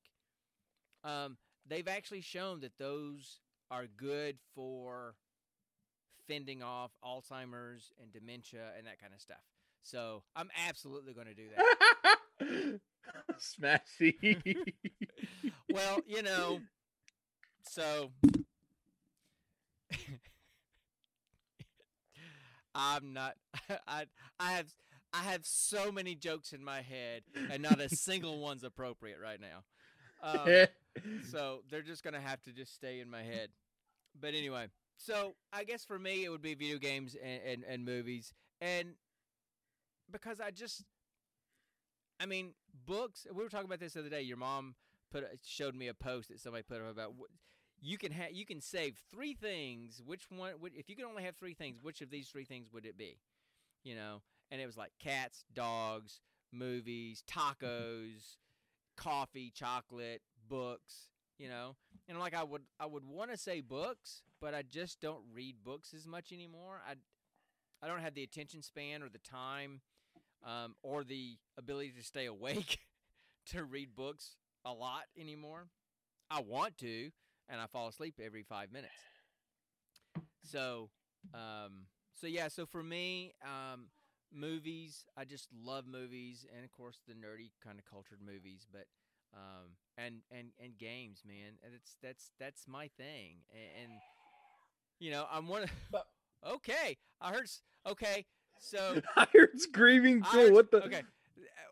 um, 1.04 1.38
they've 1.68 1.88
actually 1.88 2.22
shown 2.22 2.60
that 2.60 2.78
those 2.78 3.40
are 3.72 3.86
good 3.98 4.38
for 4.54 5.16
fending 6.28 6.64
off 6.64 6.92
Alzheimer's 7.04 7.92
and 8.02 8.12
dementia 8.12 8.72
and 8.78 8.88
that 8.88 9.00
kind 9.00 9.14
of 9.14 9.22
stuff. 9.22 9.44
So 9.84 10.24
I'm 10.36 10.50
absolutely 10.68 11.14
going 11.14 11.28
to 11.28 11.34
do 11.36 11.48
that. 11.56 12.80
Smashy. 13.40 14.74
well, 15.72 16.00
you 16.08 16.24
know, 16.24 16.60
so 17.70 18.10
I'm 22.76 23.14
not. 23.14 23.36
I 23.88 24.06
I 24.40 24.52
have 24.54 24.74
I 25.14 25.20
have 25.20 25.46
so 25.46 25.92
many 25.92 26.16
jokes 26.16 26.52
in 26.52 26.64
my 26.64 26.82
head, 26.82 27.22
and 27.52 27.62
not 27.62 27.80
a 27.80 27.90
single 27.96 28.40
one's 28.40 28.64
appropriate 28.64 29.20
right 29.22 29.40
now. 29.40 29.64
Um, 30.24 30.66
so 31.30 31.60
they're 31.70 31.84
just 31.84 32.04
gonna 32.04 32.20
have 32.20 32.42
to 32.44 32.52
just 32.52 32.74
stay 32.74 33.00
in 33.00 33.10
my 33.10 33.22
head. 33.22 33.50
But 34.20 34.34
anyway, 34.34 34.68
so 34.98 35.36
I 35.54 35.64
guess 35.64 35.84
for 35.86 36.00
me 36.00 36.24
it 36.26 36.30
would 36.30 36.42
be 36.42 36.54
video 36.54 36.78
games 36.78 37.16
and, 37.22 37.42
and, 37.46 37.64
and 37.64 37.86
movies, 37.86 38.34
and 38.62 38.96
because 40.12 40.40
I 40.40 40.52
just, 40.52 40.84
I 42.20 42.26
mean, 42.26 42.54
books. 42.86 43.26
We 43.34 43.44
were 43.44 43.50
talking 43.50 43.66
about 43.66 43.80
this 43.80 43.94
the 43.94 44.02
other 44.02 44.10
day. 44.10 44.22
Your 44.22 44.38
mom 44.38 44.76
put 45.12 45.26
showed 45.46 45.76
me 45.76 45.88
a 45.88 45.94
post 45.94 46.30
that 46.30 46.40
somebody 46.40 46.64
put 46.64 46.82
up 46.82 46.92
about 46.92 47.14
you 47.82 47.98
can 47.98 48.12
have 48.12 48.32
you 48.32 48.46
can 48.46 48.62
save 48.62 48.98
three 49.12 49.34
things. 49.34 50.02
Which 50.06 50.24
one? 50.30 50.54
If 50.76 50.90
you 50.90 50.96
could 50.96 51.06
only 51.06 51.24
have 51.24 51.36
three 51.36 51.54
things, 51.54 51.78
which 51.82 52.02
of 52.02 52.10
these 52.10 52.28
three 52.28 52.46
things 52.46 52.68
would 52.74 52.86
it 52.86 52.98
be? 52.98 53.20
You 53.84 53.96
know, 53.96 54.22
and 54.52 54.60
it 54.60 54.66
was 54.66 54.78
like 54.78 54.92
cats, 55.00 55.44
dogs, 55.54 56.22
movies, 56.52 57.24
tacos, 57.30 58.38
coffee, 58.98 59.52
chocolate, 59.54 60.22
books. 60.48 61.10
You 61.38 61.50
know, 61.50 61.76
and 62.08 62.18
like 62.20 62.34
I 62.34 62.44
would 62.44 62.62
I 62.80 62.86
would 62.86 63.04
want 63.04 63.32
to 63.32 63.38
say 63.38 63.60
books, 63.60 64.22
but 64.40 64.54
I 64.54 64.62
just 64.62 65.02
don't 65.02 65.22
read 65.34 65.58
books 65.64 65.94
as 65.94 66.08
much 66.08 66.32
anymore. 66.32 66.82
I 66.88 66.94
I 67.84 67.88
don't 67.88 68.02
have 68.02 68.16
the 68.16 68.24
attention 68.24 68.62
span 68.62 69.04
or 69.04 69.10
the 69.10 69.20
time 69.20 69.82
um, 70.46 70.76
or 70.84 71.04
the 71.04 71.38
ability 71.58 71.94
to 71.98 72.04
stay 72.04 72.26
awake 72.28 72.80
to 73.48 73.64
read 73.66 73.96
books 73.96 74.38
a 74.66 74.74
lot 74.74 75.04
anymore. 75.20 75.68
I 76.32 76.42
want 76.42 76.78
to, 76.80 77.12
and 77.50 77.62
I 77.62 77.68
fall 77.68 77.88
asleep 77.88 78.20
every 78.24 78.44
five 78.44 78.72
minutes. 78.72 78.94
So, 80.44 80.90
um, 81.34 81.88
so 82.14 82.28
yeah. 82.28 82.48
So 82.48 82.66
for 82.66 82.84
me, 82.84 83.34
um, 83.44 83.88
movies. 84.34 85.06
I 85.18 85.26
just 85.26 85.48
love 85.54 85.86
movies, 85.88 86.46
and 86.56 86.64
of 86.64 86.72
course 86.72 87.00
the 87.08 87.14
nerdy 87.14 87.52
kind 87.64 87.80
of 87.80 87.86
cultured 87.86 88.20
movies. 88.26 88.68
But 88.72 88.86
um, 89.36 89.72
and 89.98 90.16
and 90.32 90.48
and 90.64 90.78
games, 90.78 91.24
man. 91.28 91.54
And 91.64 91.74
it's 91.74 91.98
that's 92.02 92.32
that's 92.40 92.68
my 92.68 92.90
thing. 92.98 93.38
And, 93.52 93.84
and 93.92 94.00
you 95.00 95.12
know, 95.12 95.26
I'm 95.32 95.48
one. 95.48 95.64
Of, 95.64 95.70
But- 95.92 96.08
okay, 96.48 96.98
I 97.22 97.32
heard. 97.32 97.50
Okay, 97.88 98.26
so 98.60 99.02
I 99.16 99.28
heard 99.34 99.60
screaming 99.60 100.22
too. 100.24 100.38
heard- 100.38 100.54
what 100.54 100.72
the? 100.72 100.84
Okay. 100.84 101.04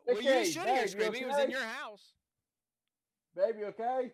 Well, 0.06 0.21
you 0.21 0.45
should 0.45 0.63
hear 0.63 0.82
you 0.82 0.88
screaming. 0.88 1.21
It 1.23 1.28
was 1.28 1.39
in 1.39 1.49
your 1.49 1.62
house. 1.62 2.12
Baby, 3.36 3.63
okay? 3.65 4.12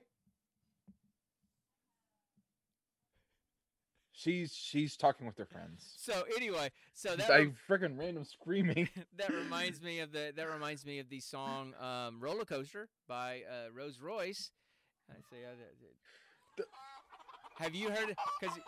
She's 4.20 4.54
she's 4.54 4.98
talking 4.98 5.26
with 5.26 5.38
her 5.38 5.46
friends. 5.46 5.94
So 5.98 6.26
anyway, 6.36 6.72
so 6.94 7.16
that 7.16 7.32
I 7.32 7.52
freaking 7.70 7.98
random 7.98 8.26
screaming. 8.26 8.90
that 9.18 9.30
reminds 9.34 9.82
me 9.82 10.02
of 10.02 10.12
the 10.12 10.34
that 10.36 10.52
reminds 10.52 10.86
me 10.86 11.00
of 11.00 11.08
the 11.10 11.22
song 11.22 11.74
um, 11.80 12.20
"Roller 12.20 12.44
Coaster" 12.44 12.90
by 13.08 13.44
uh, 13.50 13.72
Rose 13.74 14.02
Royce. 14.02 14.52
I 15.10 15.14
say, 15.32 15.46
uh, 15.46 15.56
The- 16.58 16.66
have 17.64 17.74
you 17.74 17.92
heard? 17.92 18.14
Because 18.42 18.60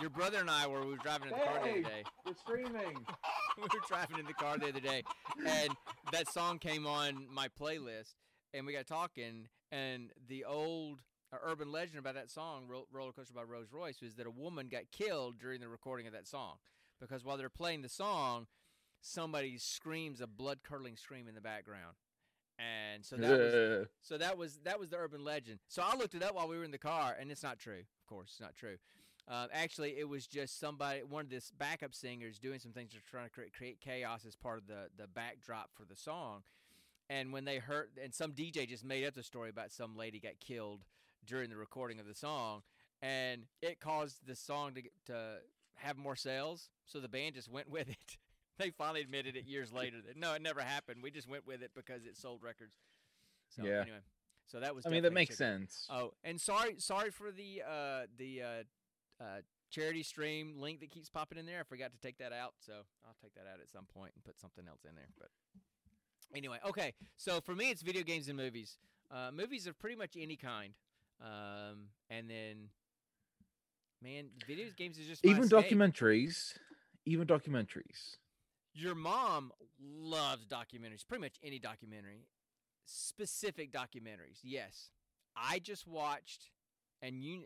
your 0.00 0.10
brother 0.10 0.38
and 0.38 0.48
I 0.48 0.68
were 0.68 0.82
we 0.82 0.92
were 0.92 0.96
driving 0.98 1.28
in 1.28 1.34
the 1.38 1.44
car 1.44 1.54
the 1.54 1.70
other 1.70 1.82
day. 1.82 2.04
You're 2.24 2.34
screaming. 2.36 3.04
we 3.56 3.62
were 3.62 3.68
driving 3.88 4.20
in 4.20 4.26
the 4.26 4.34
car 4.34 4.58
the 4.58 4.68
other 4.68 4.80
day, 4.80 5.02
and 5.44 5.70
that 6.12 6.30
song 6.32 6.60
came 6.60 6.86
on 6.86 7.26
my 7.28 7.48
playlist, 7.48 8.14
and 8.54 8.64
we 8.64 8.72
got 8.72 8.86
talking, 8.86 9.48
and 9.72 10.10
the 10.28 10.44
old 10.44 11.00
uh, 11.32 11.36
urban 11.42 11.70
legend 11.72 11.98
about 11.98 12.14
that 12.14 12.30
song, 12.30 12.66
Ro- 12.68 12.86
"Roller 12.92 13.12
Coaster" 13.12 13.34
by 13.34 13.42
Rose 13.42 13.72
Royce, 13.72 14.00
was 14.00 14.16
that 14.16 14.26
a 14.26 14.30
woman 14.30 14.68
got 14.68 14.90
killed 14.90 15.38
during 15.38 15.60
the 15.60 15.68
recording 15.68 16.06
of 16.06 16.12
that 16.12 16.26
song, 16.26 16.56
because 17.00 17.24
while 17.24 17.36
they're 17.36 17.48
playing 17.48 17.82
the 17.82 17.88
song, 17.88 18.46
somebody 19.00 19.56
screams 19.58 20.20
a 20.20 20.26
blood 20.26 20.60
curdling 20.62 20.96
scream 20.96 21.28
in 21.28 21.34
the 21.34 21.40
background, 21.40 21.96
and 22.58 23.04
so 23.04 23.16
that 23.16 23.30
was 23.38 23.54
so 24.02 24.18
that 24.18 24.36
was 24.38 24.58
that 24.64 24.78
was 24.80 24.90
the 24.90 24.96
urban 24.96 25.24
legend. 25.24 25.58
So 25.68 25.82
I 25.82 25.96
looked 25.96 26.14
it 26.14 26.22
up 26.22 26.34
while 26.34 26.48
we 26.48 26.56
were 26.56 26.64
in 26.64 26.70
the 26.72 26.78
car, 26.78 27.16
and 27.18 27.30
it's 27.30 27.42
not 27.42 27.58
true. 27.58 27.80
Of 27.80 28.06
course, 28.08 28.30
it's 28.32 28.40
not 28.40 28.54
true. 28.54 28.76
Uh, 29.28 29.46
actually, 29.52 29.96
it 29.96 30.08
was 30.08 30.26
just 30.26 30.58
somebody, 30.58 31.02
one 31.02 31.24
of 31.24 31.30
this 31.30 31.52
backup 31.56 31.94
singers, 31.94 32.40
doing 32.40 32.58
some 32.58 32.72
things 32.72 32.90
to 32.90 32.98
try 33.08 33.22
to 33.22 33.30
create, 33.30 33.52
create 33.52 33.80
chaos 33.80 34.24
as 34.26 34.34
part 34.34 34.58
of 34.58 34.66
the 34.66 34.88
the 34.96 35.06
backdrop 35.06 35.70
for 35.74 35.84
the 35.84 35.94
song. 35.94 36.42
And 37.08 37.32
when 37.32 37.44
they 37.44 37.58
heard, 37.58 37.90
and 38.02 38.14
some 38.14 38.32
DJ 38.32 38.68
just 38.68 38.84
made 38.84 39.04
up 39.04 39.14
the 39.14 39.22
story 39.22 39.50
about 39.50 39.72
some 39.72 39.96
lady 39.96 40.20
got 40.20 40.38
killed 40.40 40.80
during 41.26 41.50
the 41.50 41.56
recording 41.56 42.00
of 42.00 42.06
the 42.06 42.14
song, 42.14 42.62
and 43.02 43.42
it 43.62 43.80
caused 43.80 44.26
the 44.26 44.36
song 44.36 44.74
to 44.74 44.82
to 45.06 45.36
have 45.76 45.96
more 45.96 46.16
sales. 46.16 46.70
So 46.86 47.00
the 47.00 47.08
band 47.08 47.34
just 47.34 47.48
went 47.50 47.70
with 47.70 47.88
it. 47.88 48.16
they 48.58 48.70
finally 48.70 49.00
admitted 49.00 49.36
it 49.36 49.46
years 49.46 49.72
later 49.72 49.96
that 50.06 50.16
no, 50.16 50.34
it 50.34 50.42
never 50.42 50.60
happened. 50.60 51.02
We 51.02 51.10
just 51.10 51.28
went 51.28 51.46
with 51.46 51.62
it 51.62 51.70
because 51.74 52.04
it 52.04 52.16
sold 52.16 52.42
records. 52.42 52.74
So 53.48 53.64
Yeah. 53.64 53.82
anyway, 53.82 54.00
so 54.46 54.60
that 54.60 54.74
was. 54.74 54.86
I 54.86 54.90
mean, 54.90 55.02
that 55.02 55.12
makes 55.12 55.36
chicken. 55.36 55.60
sense. 55.68 55.86
Oh, 55.90 56.12
and 56.24 56.40
sorry, 56.40 56.76
sorry 56.78 57.10
for 57.10 57.30
the 57.30 57.62
uh, 57.66 58.06
the 58.16 58.42
uh, 58.42 59.22
uh, 59.22 59.40
charity 59.70 60.02
stream 60.02 60.54
link 60.58 60.80
that 60.80 60.90
keeps 60.90 61.08
popping 61.08 61.38
in 61.38 61.46
there. 61.46 61.60
I 61.60 61.62
forgot 61.62 61.92
to 61.92 61.98
take 61.98 62.18
that 62.18 62.32
out, 62.32 62.54
so 62.58 62.72
I'll 63.06 63.16
take 63.22 63.34
that 63.34 63.46
out 63.52 63.60
at 63.60 63.68
some 63.70 63.86
point 63.86 64.12
and 64.14 64.24
put 64.24 64.38
something 64.38 64.64
else 64.68 64.84
in 64.88 64.94
there. 64.94 65.08
But 65.18 65.28
anyway, 66.34 66.58
okay. 66.66 66.94
So 67.16 67.40
for 67.40 67.54
me, 67.54 67.70
it's 67.70 67.82
video 67.82 68.02
games 68.02 68.28
and 68.28 68.36
movies. 68.36 68.78
Uh, 69.10 69.30
movies 69.32 69.66
of 69.66 69.78
pretty 69.78 69.96
much 69.96 70.16
any 70.18 70.36
kind, 70.36 70.74
um, 71.22 71.88
and 72.08 72.28
then 72.28 72.68
man, 74.02 74.26
video 74.46 74.66
games 74.76 74.98
is 74.98 75.06
just 75.06 75.24
even 75.24 75.44
escape. 75.44 75.70
documentaries, 75.70 76.54
even 77.06 77.26
documentaries. 77.26 78.16
Your 78.72 78.94
mom 78.94 79.52
loves 79.80 80.46
documentaries, 80.46 81.06
pretty 81.06 81.22
much 81.22 81.36
any 81.42 81.58
documentary. 81.58 82.26
Specific 82.86 83.72
documentaries, 83.72 84.40
yes. 84.42 84.90
I 85.36 85.58
just 85.58 85.86
watched, 85.86 86.50
and 87.02 87.22
you 87.22 87.44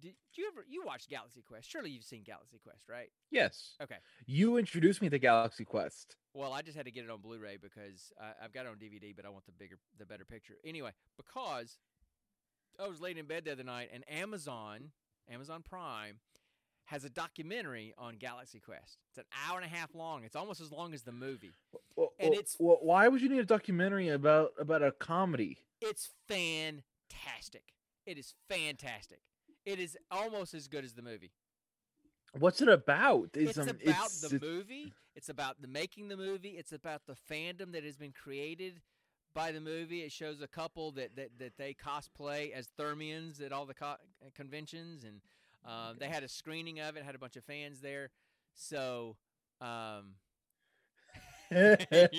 did 0.00 0.14
you 0.34 0.48
ever 0.52 0.64
you 0.68 0.82
watched 0.84 1.08
Galaxy 1.10 1.42
Quest? 1.42 1.68
Surely 1.70 1.90
you've 1.90 2.04
seen 2.04 2.22
Galaxy 2.22 2.58
Quest, 2.62 2.88
right? 2.88 3.08
Yes. 3.30 3.74
Okay. 3.82 3.96
You 4.26 4.56
introduced 4.56 5.02
me 5.02 5.08
to 5.10 5.18
Galaxy 5.18 5.64
Quest. 5.64 6.16
Well, 6.32 6.52
I 6.52 6.62
just 6.62 6.76
had 6.76 6.86
to 6.86 6.92
get 6.92 7.04
it 7.04 7.10
on 7.10 7.20
Blu-ray 7.20 7.58
because 7.60 8.12
I, 8.20 8.44
I've 8.44 8.52
got 8.52 8.66
it 8.66 8.68
on 8.68 8.76
DVD, 8.76 9.14
but 9.14 9.26
I 9.26 9.30
want 9.30 9.46
the 9.46 9.52
bigger, 9.52 9.76
the 9.98 10.06
better 10.06 10.24
picture. 10.24 10.54
Anyway, 10.64 10.92
because 11.16 11.78
I 12.78 12.88
was 12.88 13.00
laying 13.00 13.18
in 13.18 13.26
bed 13.26 13.44
the 13.44 13.52
other 13.52 13.64
night, 13.64 13.90
and 13.92 14.04
Amazon, 14.08 14.90
Amazon 15.30 15.62
Prime, 15.62 16.16
has 16.86 17.04
a 17.04 17.10
documentary 17.10 17.94
on 17.98 18.16
Galaxy 18.16 18.58
Quest. 18.58 18.98
It's 19.10 19.18
an 19.18 19.24
hour 19.46 19.58
and 19.60 19.64
a 19.64 19.68
half 19.74 19.94
long. 19.94 20.24
It's 20.24 20.34
almost 20.36 20.60
as 20.60 20.72
long 20.72 20.92
as 20.94 21.02
the 21.02 21.12
movie. 21.12 21.52
Well, 21.94 22.12
And 22.18 22.30
well- 22.30 22.38
it's- 22.38 22.56
well, 22.58 22.78
why 22.80 23.06
would 23.08 23.20
you 23.22 23.28
need 23.28 23.38
a 23.40 23.44
documentary 23.44 24.08
about 24.08 24.52
about 24.58 24.82
a 24.82 24.92
comedy? 24.92 25.58
It's 25.80 26.10
fantastic. 26.26 27.74
It 28.06 28.18
is 28.18 28.34
fantastic. 28.48 29.20
It 29.64 29.78
is 29.78 29.96
almost 30.10 30.54
as 30.54 30.66
good 30.68 30.84
as 30.84 30.94
the 30.94 31.02
movie. 31.02 31.32
What's 32.38 32.60
it 32.62 32.68
about? 32.68 33.30
It's, 33.34 33.58
um, 33.58 33.68
about 33.68 33.80
it's- 33.82 34.20
the 34.20 34.26
it's- 34.36 34.40
movie. 34.40 34.94
It's 35.14 35.28
about 35.28 35.60
the 35.60 35.68
making 35.68 36.08
the 36.08 36.16
movie. 36.16 36.56
It's 36.56 36.72
about 36.72 37.04
the 37.06 37.14
fandom 37.14 37.72
that 37.72 37.84
has 37.84 37.96
been 37.98 38.12
created 38.12 38.80
by 39.34 39.52
the 39.52 39.60
movie. 39.60 40.00
It 40.00 40.12
shows 40.12 40.40
a 40.40 40.48
couple 40.48 40.92
that 40.92 41.16
that, 41.16 41.30
that 41.38 41.56
they 41.56 41.74
cosplay 41.74 42.52
as 42.52 42.68
Thermians 42.78 43.44
at 43.44 43.52
all 43.52 43.66
the 43.66 43.74
co- 43.74 43.96
conventions, 44.34 45.04
and 45.04 45.20
um, 45.64 45.96
they 45.98 46.08
had 46.08 46.22
a 46.22 46.28
screening 46.28 46.80
of 46.80 46.96
it. 46.96 47.04
Had 47.04 47.14
a 47.14 47.18
bunch 47.18 47.36
of 47.36 47.44
fans 47.44 47.80
there. 47.80 48.10
So 48.54 49.16
um, 49.60 50.14
that 51.50 52.10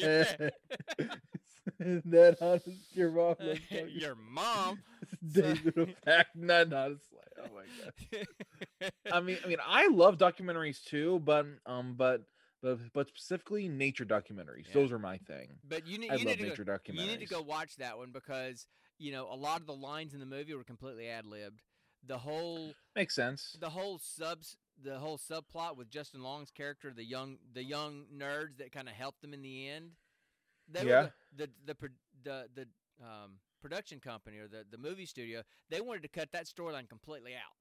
honest, 2.42 2.68
your 2.94 3.12
mom. 3.12 3.36
your 3.88 4.16
mom. 4.16 4.80
David 5.32 5.78
of 5.78 5.90
fact, 6.04 6.36
not 6.36 6.74
honestly. 6.74 7.20
Oh 7.40 7.48
my 7.56 7.64
god. 7.82 7.94
I 9.12 9.22
mean, 9.22 9.38
I 9.44 9.48
mean, 9.48 9.58
I 9.66 9.88
love 9.88 10.18
documentaries 10.18 10.84
too, 10.84 11.22
but 11.24 11.46
um, 11.66 11.96
but 11.98 12.24
but 12.62 12.80
but 12.94 13.08
specifically 13.08 13.68
nature 13.68 14.06
documentaries. 14.06 14.68
Yeah. 14.68 14.74
Those 14.74 14.92
are 14.92 15.00
my 15.00 15.18
thing. 15.18 15.60
but 15.68 15.88
you, 15.88 15.98
need 15.98 16.12
I 16.12 16.16
you 16.16 16.26
love 16.26 16.38
need 16.38 16.44
to 16.44 16.50
nature 16.50 16.64
go, 16.64 16.74
documentaries. 16.74 17.00
You 17.02 17.06
need 17.08 17.20
to 17.20 17.26
go 17.26 17.42
watch 17.42 17.76
that 17.78 17.98
one 17.98 18.12
because 18.12 18.68
you 19.00 19.12
know 19.12 19.28
a 19.32 19.36
lot 19.36 19.60
of 19.62 19.68
the 19.68 19.74
lines 19.76 20.14
in 20.14 20.20
the 20.20 20.26
movie 20.26 20.54
were 20.54 20.64
completely 20.64 21.08
ad 21.08 21.26
libbed. 21.26 21.62
The 22.06 22.18
whole 22.20 22.74
Makes 22.96 23.16
sense. 23.16 23.56
the 23.60 23.70
whole 23.70 24.00
subs 24.00 24.58
the 24.82 24.98
whole 24.98 25.18
subplot 25.20 25.78
with 25.78 25.90
Justin 25.90 26.24
Long's 26.24 26.50
character, 26.52 26.92
the 26.96 27.04
young 27.04 27.38
the 27.54 27.64
young 27.64 28.06
nerds 28.16 28.58
that 28.58 28.72
kind 28.72 28.88
of 28.90 28.96
helped 28.96 29.22
them 29.22 29.34
in 29.34 29.42
the 29.42 29.68
end. 29.70 29.92
They 30.68 30.86
Yeah. 30.86 31.02
were 31.04 31.14
the 31.36 31.50
the 31.66 31.76
the 31.76 31.90
the, 32.24 32.50
the 32.56 33.06
um, 33.06 33.40
production 33.62 34.00
company 34.00 34.38
or 34.38 34.48
the 34.48 34.66
the 34.70 34.78
movie 34.78 35.06
studio. 35.06 35.44
They 35.70 35.82
wanted 35.82 36.02
to 36.04 36.08
cut 36.10 36.32
that 36.32 36.46
storyline 36.46 36.90
completely 36.90 37.34
out, 37.36 37.56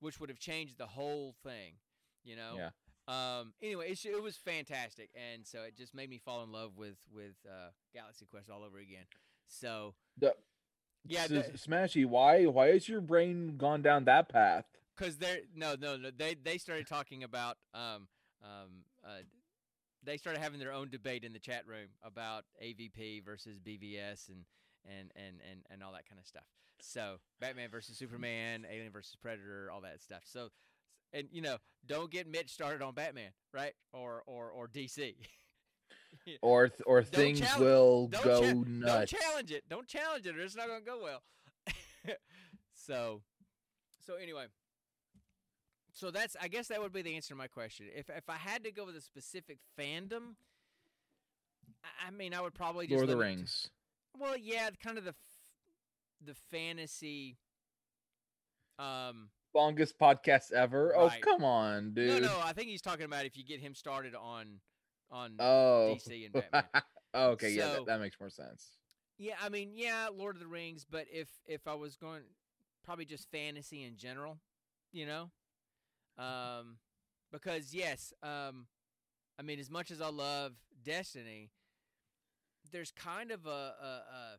which 0.00 0.18
would 0.20 0.30
have 0.30 0.38
changed 0.38 0.78
the 0.78 0.86
whole 0.86 1.34
thing. 1.42 1.74
You 2.24 2.36
know. 2.36 2.54
Yeah. 2.56 2.70
Um. 3.10 3.52
Anyway, 3.62 3.88
it's, 3.90 4.04
it 4.04 4.22
was 4.22 4.36
fantastic, 4.36 5.10
and 5.14 5.46
so 5.46 5.62
it 5.62 5.76
just 5.76 5.94
made 5.94 6.08
me 6.08 6.18
fall 6.18 6.42
in 6.44 6.52
love 6.52 6.76
with 6.76 6.96
with 7.12 7.34
uh, 7.46 7.70
Galaxy 7.92 8.26
Quest 8.30 8.50
all 8.50 8.62
over 8.62 8.78
again. 8.78 9.04
So 9.48 9.94
The- 10.18 10.34
yeah, 11.06 11.26
the- 11.26 11.42
Smashy, 11.56 12.06
why 12.06 12.44
why 12.46 12.68
has 12.68 12.88
your 12.88 13.00
brain 13.00 13.56
gone 13.56 13.82
down 13.82 14.04
that 14.04 14.28
path? 14.28 14.64
because 14.96 15.16
they're 15.16 15.40
no 15.54 15.74
no 15.80 15.96
no 15.96 16.10
they 16.14 16.34
they 16.34 16.58
started 16.58 16.86
talking 16.86 17.24
about 17.24 17.56
um 17.72 18.06
um 18.42 18.84
uh 19.02 19.22
they 20.04 20.18
started 20.18 20.40
having 20.42 20.60
their 20.60 20.72
own 20.72 20.90
debate 20.90 21.24
in 21.24 21.32
the 21.32 21.38
chat 21.38 21.66
room 21.66 21.88
about 22.02 22.44
AVP 22.62 23.24
versus 23.24 23.58
BVS 23.58 24.28
and 24.28 24.44
and 24.84 25.10
and 25.16 25.40
and 25.50 25.60
and 25.70 25.82
all 25.82 25.92
that 25.92 26.06
kind 26.06 26.18
of 26.18 26.26
stuff. 26.26 26.44
So 26.82 27.16
Batman 27.40 27.70
versus 27.70 27.96
Superman, 27.98 28.66
Alien 28.70 28.92
versus 28.92 29.16
Predator, 29.20 29.70
all 29.72 29.80
that 29.82 30.02
stuff. 30.02 30.22
So 30.24 30.48
and 31.12 31.28
you 31.32 31.42
know 31.42 31.56
don't 31.86 32.10
get 32.10 32.28
Mitch 32.28 32.50
started 32.50 32.82
on 32.82 32.94
Batman, 32.94 33.30
right? 33.52 33.72
Or 33.92 34.22
or 34.26 34.50
or 34.50 34.68
DC. 34.68 35.14
Or 36.42 36.68
th- 36.68 36.80
or 36.86 37.00
Don't 37.02 37.10
things 37.12 37.40
challenge- 37.40 37.60
will 37.60 38.08
don't 38.08 38.24
go 38.24 38.40
cha- 38.40 38.46
don't 38.46 38.68
nuts. 38.80 39.12
challenge 39.12 39.52
it. 39.52 39.64
Don't 39.70 39.86
challenge 39.86 40.26
it, 40.26 40.36
or 40.36 40.40
it's 40.42 40.56
not 40.56 40.66
going 40.66 40.80
to 40.80 40.84
go 40.84 41.00
well. 41.02 41.22
so, 42.74 43.22
so 44.04 44.14
anyway, 44.16 44.44
so 45.92 46.10
that's 46.10 46.36
I 46.40 46.48
guess 46.48 46.68
that 46.68 46.80
would 46.82 46.92
be 46.92 47.02
the 47.02 47.14
answer 47.14 47.28
to 47.30 47.36
my 47.36 47.46
question. 47.46 47.86
If 47.94 48.10
if 48.10 48.28
I 48.28 48.34
had 48.36 48.64
to 48.64 48.72
go 48.72 48.84
with 48.84 48.96
a 48.96 49.00
specific 49.00 49.58
fandom, 49.78 50.34
I, 51.84 52.08
I 52.08 52.10
mean, 52.10 52.34
I 52.34 52.40
would 52.40 52.54
probably 52.54 52.86
just 52.86 52.96
Lord 52.96 53.04
of 53.04 53.16
the 53.16 53.22
it 53.22 53.26
to- 53.28 53.30
Rings. 53.36 53.70
well, 54.18 54.36
yeah, 54.36 54.68
kind 54.82 54.98
of 54.98 55.04
the 55.04 55.10
f- 55.10 56.24
the 56.26 56.34
fantasy. 56.50 57.38
Um, 58.78 59.30
Longest 59.54 59.98
podcast 59.98 60.52
ever. 60.52 60.94
Oh 60.96 61.10
come 61.20 61.44
on, 61.44 61.92
dude. 61.94 62.08
no, 62.22 62.28
no, 62.28 62.40
I 62.42 62.52
think 62.52 62.68
he's 62.68 62.82
talking 62.82 63.04
about 63.04 63.24
if 63.26 63.36
you 63.36 63.44
get 63.44 63.60
him 63.60 63.74
started 63.74 64.14
on 64.14 64.60
on 65.10 65.34
Oh. 65.40 65.96
DC 65.98 66.26
and 66.26 66.32
Batman. 66.52 66.82
oh, 67.14 67.30
okay, 67.30 67.50
yeah, 67.50 67.68
that, 67.70 67.86
that 67.86 68.00
makes 68.00 68.18
more 68.20 68.30
sense. 68.30 68.76
Yeah, 69.18 69.34
I 69.42 69.48
mean, 69.48 69.72
yeah, 69.74 70.08
Lord 70.14 70.36
of 70.36 70.40
the 70.40 70.46
Rings, 70.46 70.86
but 70.88 71.06
if 71.12 71.28
if 71.46 71.66
I 71.66 71.74
was 71.74 71.96
going 71.96 72.22
probably 72.84 73.04
just 73.04 73.30
fantasy 73.30 73.84
in 73.84 73.96
general, 73.96 74.38
you 74.92 75.06
know? 75.06 75.30
Um 76.18 76.76
because 77.32 77.74
yes, 77.74 78.12
um 78.22 78.66
I 79.38 79.42
mean 79.42 79.58
as 79.58 79.70
much 79.70 79.90
as 79.90 80.00
I 80.00 80.08
love 80.10 80.52
Destiny, 80.84 81.50
there's 82.72 82.92
kind 82.92 83.30
of 83.30 83.46
a 83.46 83.50
a, 83.50 83.86
a 83.86 84.38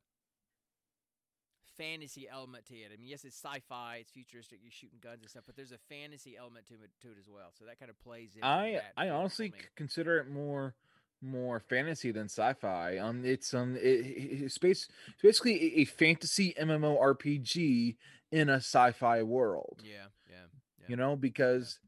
fantasy 1.82 2.28
element 2.32 2.65
to 2.67 2.76
it. 2.76 2.91
I 2.94 2.98
mean, 2.98 3.10
yes, 3.10 3.26
it's 3.26 3.41
sci-fi, 3.44 3.98
it's 4.02 4.12
futuristic, 4.12 4.60
you're 4.62 4.72
shooting 4.72 5.00
guns 5.02 5.22
and 5.22 5.30
stuff, 5.30 5.44
but 5.46 5.56
there's 5.56 5.72
a 5.72 5.80
fantasy 5.89 6.38
element 6.38 6.67
to 6.67 6.76
it 6.76 6.91
to 7.02 7.08
it 7.10 7.17
as 7.20 7.28
well. 7.28 7.52
So 7.58 7.65
that 7.65 7.80
kind 7.80 7.89
of 7.89 8.00
plays 8.00 8.36
in. 8.36 8.44
I 8.44 8.74
that 8.74 8.94
I 8.98 9.10
honestly 9.10 9.54
consider 9.76 10.17
it 10.20 10.30
more 10.30 10.76
more 11.22 11.60
fantasy 11.60 12.12
than 12.12 12.25
sci-fi. 12.25 12.98
Um, 12.98 13.23
it's 13.25 13.54
um, 13.54 13.75
it, 13.75 13.82
it- 13.82 14.42
it's, 14.44 14.58
it's 14.63 14.88
basically 15.21 15.82
a, 15.82 15.86
fantasy 15.86 16.54
MMORPG 16.60 17.96
in 18.32 18.50
a 18.50 18.56
sci-fi 18.56 19.21
world. 19.23 19.82
Yeah, 19.84 20.06
yeah. 20.29 20.36
yeah. 20.79 20.86
You 20.88 20.96
know, 20.96 21.15
because 21.15 21.79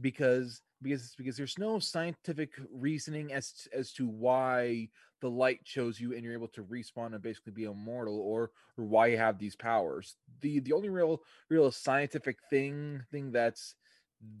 because 0.00 0.62
because 0.82 1.14
because 1.16 1.36
there's 1.36 1.58
no 1.58 1.78
scientific 1.78 2.52
reasoning 2.72 3.32
as 3.32 3.68
as 3.72 3.92
to 3.94 4.06
why 4.06 4.88
the 5.20 5.30
light 5.30 5.64
chose 5.64 6.00
you 6.00 6.14
and 6.14 6.22
you're 6.24 6.32
able 6.32 6.48
to 6.48 6.62
respawn 6.64 7.12
and 7.14 7.22
basically 7.22 7.52
be 7.52 7.64
immortal 7.64 8.18
or 8.20 8.50
or 8.78 8.84
why 8.84 9.06
you 9.06 9.16
have 9.18 9.38
these 9.38 9.56
powers 9.56 10.16
the 10.40 10.60
the 10.60 10.72
only 10.72 10.88
real 10.88 11.20
real 11.48 11.70
scientific 11.70 12.38
thing 12.48 13.02
thing 13.10 13.30
that's 13.30 13.74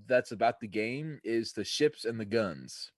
that's 0.06 0.32
about 0.32 0.60
the 0.60 0.66
game 0.68 1.20
is 1.24 1.52
the 1.52 1.64
ships 1.64 2.04
and 2.04 2.18
the 2.18 2.24
guns 2.24 2.92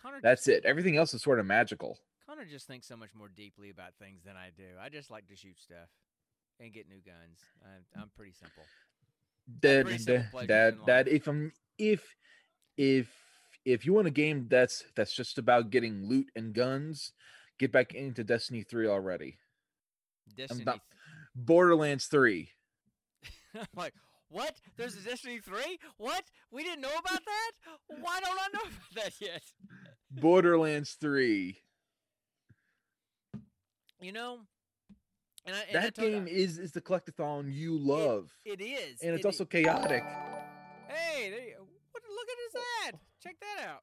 Connor 0.00 0.20
that's 0.22 0.44
just- 0.46 0.58
it 0.58 0.64
everything 0.64 0.96
else 0.96 1.14
is 1.14 1.22
sort 1.22 1.38
of 1.40 1.46
magical 1.46 1.98
Connor 2.26 2.44
just 2.44 2.66
thinks 2.66 2.86
so 2.88 2.96
much 2.96 3.10
more 3.14 3.28
deeply 3.28 3.68
about 3.68 3.94
things 3.98 4.22
than 4.24 4.36
I 4.36 4.48
do. 4.56 4.64
I 4.80 4.88
just 4.88 5.10
like 5.10 5.28
to 5.28 5.36
shoot 5.36 5.60
stuff 5.60 5.88
and 6.60 6.72
get 6.72 6.88
new 6.88 7.00
guns. 7.04 7.40
I'm, 7.62 8.00
I'm 8.00 8.10
pretty 8.16 8.32
simple. 8.32 8.62
that 9.60 9.84
pretty 9.84 9.98
simple 10.02 10.40
that 10.40 10.48
that, 10.48 10.86
that 10.86 11.08
if 11.08 11.26
i'm 11.26 11.52
if 11.76 12.16
if 12.78 13.08
if 13.64 13.86
you 13.86 13.92
want 13.92 14.06
a 14.08 14.10
game 14.12 14.46
that's 14.48 14.84
that's 14.94 15.12
just 15.14 15.38
about 15.38 15.70
getting 15.70 16.06
loot 16.08 16.30
and 16.34 16.52
guns, 16.52 17.12
get 17.58 17.72
back 17.72 17.94
into 17.94 18.24
Destiny 18.24 18.62
3 18.62 18.86
already. 18.88 19.38
Destiny. 20.36 20.64
not- 20.64 20.80
Borderlands 21.34 22.06
3. 22.06 22.50
I'm 23.54 23.66
like, 23.74 23.94
what? 24.28 24.56
There's 24.76 24.96
a 24.96 25.00
Destiny 25.00 25.38
3? 25.38 25.78
What? 25.98 26.24
We 26.50 26.62
didn't 26.64 26.80
know 26.82 26.96
about 26.98 27.20
that? 27.24 27.50
Why 28.00 28.20
don't 28.20 28.38
I 28.38 28.48
know 28.52 28.60
about 28.62 29.04
that 29.04 29.12
yet? 29.20 29.42
Borderlands 30.10 30.96
3. 31.00 31.56
You 34.00 34.12
know, 34.12 34.40
and 35.46 35.54
I, 35.54 35.60
and 35.72 35.84
That 35.84 35.94
game 35.94 36.26
is 36.26 36.58
is 36.58 36.72
the 36.72 36.80
collectathon 36.80 37.52
you 37.52 37.78
love. 37.78 38.32
It 38.44 38.60
is, 38.60 39.00
and 39.00 39.14
it's 39.14 39.24
it 39.24 39.26
also 39.26 39.44
chaotic. 39.44 40.02
Hey, 40.88 41.30
there 41.30 41.40
you, 41.40 41.66
what, 41.92 42.02
look 42.10 42.28
at 42.28 42.36
his 42.52 42.62
ad. 42.94 43.00
Check 43.22 43.36
that 43.40 43.66
out. 43.68 43.82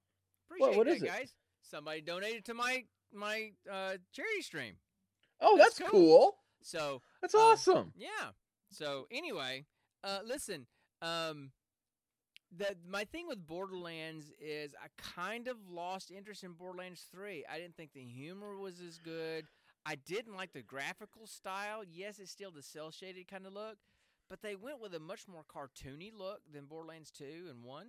What- 0.57 0.57
Appreciate 0.73 0.77
what 0.77 0.87
that, 0.87 0.95
is 0.95 1.03
it? 1.03 1.07
guys. 1.07 1.33
Somebody 1.61 2.01
donated 2.01 2.45
to 2.45 2.53
my 2.53 2.85
my 3.13 3.51
uh, 3.71 3.97
charity 4.13 4.41
stream. 4.41 4.75
Oh, 5.41 5.57
That's 5.57 5.77
that's, 5.77 5.89
cool. 5.91 5.99
cool. 6.01 6.37
So 6.61 7.01
That's 7.21 7.33
Um, 7.35 7.41
awesome. 7.41 7.93
Yeah. 7.95 8.31
So 8.71 9.07
anyway, 9.11 9.65
uh, 10.03 10.19
listen. 10.25 10.67
Um, 11.01 11.51
the 12.55 12.75
my 12.87 13.05
thing 13.05 13.27
with 13.27 13.45
Borderlands 13.45 14.31
is 14.39 14.73
I 14.83 14.87
kind 14.97 15.47
of 15.47 15.57
lost 15.69 16.09
interest 16.11 16.43
in 16.43 16.53
Borderlands 16.53 17.05
Three. 17.11 17.45
I 17.51 17.57
didn't 17.59 17.75
think 17.77 17.93
the 17.93 18.03
humor 18.03 18.57
was 18.57 18.79
as 18.81 18.97
good. 18.97 19.45
I 19.85 19.95
didn't 19.95 20.35
like 20.35 20.51
the 20.53 20.61
graphical 20.63 21.25
style. 21.27 21.83
Yes, 21.89 22.19
it's 22.19 22.31
still 22.31 22.51
the 22.51 22.63
cell 22.63 22.91
shaded 22.91 23.27
kind 23.27 23.45
of 23.45 23.53
look, 23.53 23.77
but 24.29 24.41
they 24.41 24.55
went 24.55 24.81
with 24.81 24.93
a 24.95 24.99
much 24.99 25.27
more 25.27 25.43
cartoony 25.45 26.11
look 26.13 26.41
than 26.51 26.65
Borderlands 26.65 27.11
Two 27.11 27.47
and 27.49 27.63
One. 27.63 27.87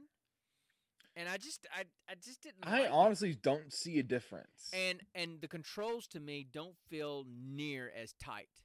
And 1.16 1.28
I 1.28 1.36
just, 1.36 1.66
I, 1.74 1.82
I 2.08 2.14
just 2.24 2.42
didn't. 2.42 2.58
I 2.62 2.70
like 2.70 2.84
it. 2.84 2.90
honestly 2.92 3.34
don't 3.42 3.72
see 3.72 3.98
a 3.98 4.02
difference. 4.02 4.70
And 4.72 5.00
and 5.14 5.40
the 5.40 5.48
controls 5.48 6.06
to 6.08 6.20
me 6.20 6.46
don't 6.50 6.76
feel 6.88 7.24
near 7.28 7.90
as 8.00 8.14
tight. 8.22 8.48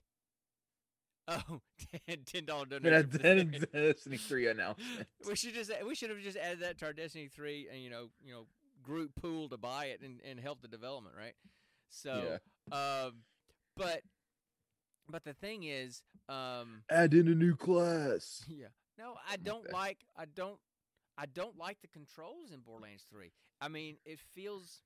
Oh, 1.28 1.60
ten 2.28 2.46
dollar 2.46 2.66
donation. 2.66 3.10
that- 3.10 3.72
Destiny 3.74 4.18
3 4.18 4.48
announcement. 4.48 5.08
we 5.28 5.36
should 5.36 5.56
just 5.56 5.72
we 5.84 5.96
should 5.96 6.12
have 6.12 6.20
just 6.20 6.38
added 6.38 6.60
that 6.60 6.78
to 6.80 6.86
our 6.86 6.94
Destiny 6.94 7.30
three 7.30 7.68
and 7.72 7.82
you 7.82 7.90
know 7.90 8.10
you 8.24 8.32
know 8.32 8.46
group 8.84 9.10
pool 9.20 9.50
to 9.50 9.58
buy 9.58 9.86
it 9.86 10.02
and, 10.02 10.22
and 10.24 10.40
help 10.40 10.62
the 10.62 10.68
development, 10.68 11.16
right? 11.18 11.34
So, 11.90 12.38
um, 12.72 13.24
but 13.76 14.02
but 15.10 15.24
the 15.24 15.34
thing 15.34 15.64
is, 15.64 16.04
um, 16.30 16.84
Add 16.92 17.16
in 17.16 17.28
a 17.28 17.34
new 17.36 17.56
class. 17.56 18.46
yeah, 18.50 18.68
no, 19.00 19.16
I 19.28 19.38
don't 19.38 19.72
like 19.74 19.98
I 20.16 20.26
don't 20.26 20.60
I 21.18 21.26
don't 21.26 21.58
like 21.58 21.82
the 21.82 21.88
controls 21.88 22.52
in 22.54 22.60
Borderlands 22.60 23.04
three. 23.10 23.32
I 23.62 23.68
mean, 23.68 23.98
it 24.06 24.20
feels 24.34 24.82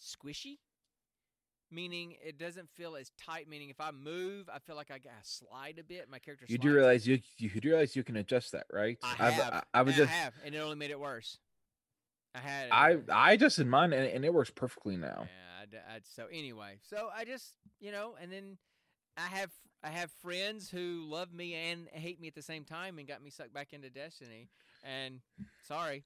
squishy. 0.00 0.58
Meaning 1.70 2.14
it 2.24 2.38
doesn't 2.38 2.70
feel 2.70 2.94
as 2.94 3.10
tight. 3.20 3.48
Meaning 3.48 3.70
if 3.70 3.80
I 3.80 3.90
move, 3.90 4.48
I 4.52 4.60
feel 4.60 4.76
like 4.76 4.90
I 4.92 4.98
gotta 4.98 5.16
slide 5.22 5.78
a 5.80 5.82
bit. 5.82 6.08
My 6.08 6.20
character. 6.20 6.46
You 6.48 6.58
do 6.58 6.72
realize 6.72 7.06
you 7.08 7.18
you 7.38 7.50
do 7.60 7.70
realize 7.70 7.96
you 7.96 8.04
can 8.04 8.16
adjust 8.16 8.52
that, 8.52 8.66
right? 8.72 8.98
I 9.02 9.16
I've- 9.18 9.34
have. 9.34 9.52
I, 9.54 9.62
I 9.74 9.82
was 9.82 9.96
just 9.96 10.08
I 10.10 10.14
have, 10.14 10.32
and 10.44 10.54
it 10.54 10.58
only 10.58 10.76
made 10.76 10.90
it 10.92 11.00
worse. 11.00 11.38
I 12.36 12.38
had. 12.38 12.68
I. 12.70 12.98
I 13.10 13.32
adjusted 13.32 13.66
mine 13.66 13.92
and, 13.92 14.06
and 14.06 14.24
it 14.24 14.32
works 14.32 14.50
perfectly 14.50 14.96
now. 14.96 15.26
Yeah. 15.26 15.78
I 15.90 15.94
I 15.96 16.00
so 16.04 16.26
anyway, 16.30 16.78
so 16.88 17.08
I 17.14 17.24
just 17.24 17.54
you 17.80 17.90
know, 17.90 18.14
and 18.22 18.30
then 18.30 18.58
I 19.16 19.26
have 19.26 19.50
I 19.82 19.88
have 19.88 20.12
friends 20.22 20.70
who 20.70 21.04
love 21.08 21.32
me 21.34 21.54
and 21.54 21.88
hate 21.92 22.20
me 22.20 22.28
at 22.28 22.34
the 22.36 22.42
same 22.42 22.64
time, 22.64 22.98
and 22.98 23.08
got 23.08 23.22
me 23.22 23.30
sucked 23.30 23.52
back 23.52 23.72
into 23.72 23.90
Destiny. 23.90 24.50
And 24.86 25.20
sorry, 25.66 26.04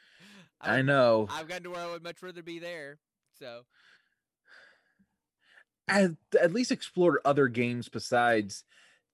I 0.60 0.74
I've- 0.76 0.82
know. 0.84 1.26
I've 1.30 1.48
gotten 1.48 1.64
to 1.64 1.70
where 1.70 1.80
I 1.80 1.90
would 1.90 2.02
much 2.04 2.22
rather 2.22 2.42
be 2.42 2.58
there. 2.60 2.98
So 3.38 3.62
At, 5.88 6.12
at 6.40 6.52
least 6.52 6.70
explore 6.70 7.20
other 7.24 7.48
games 7.48 7.88
besides 7.88 8.64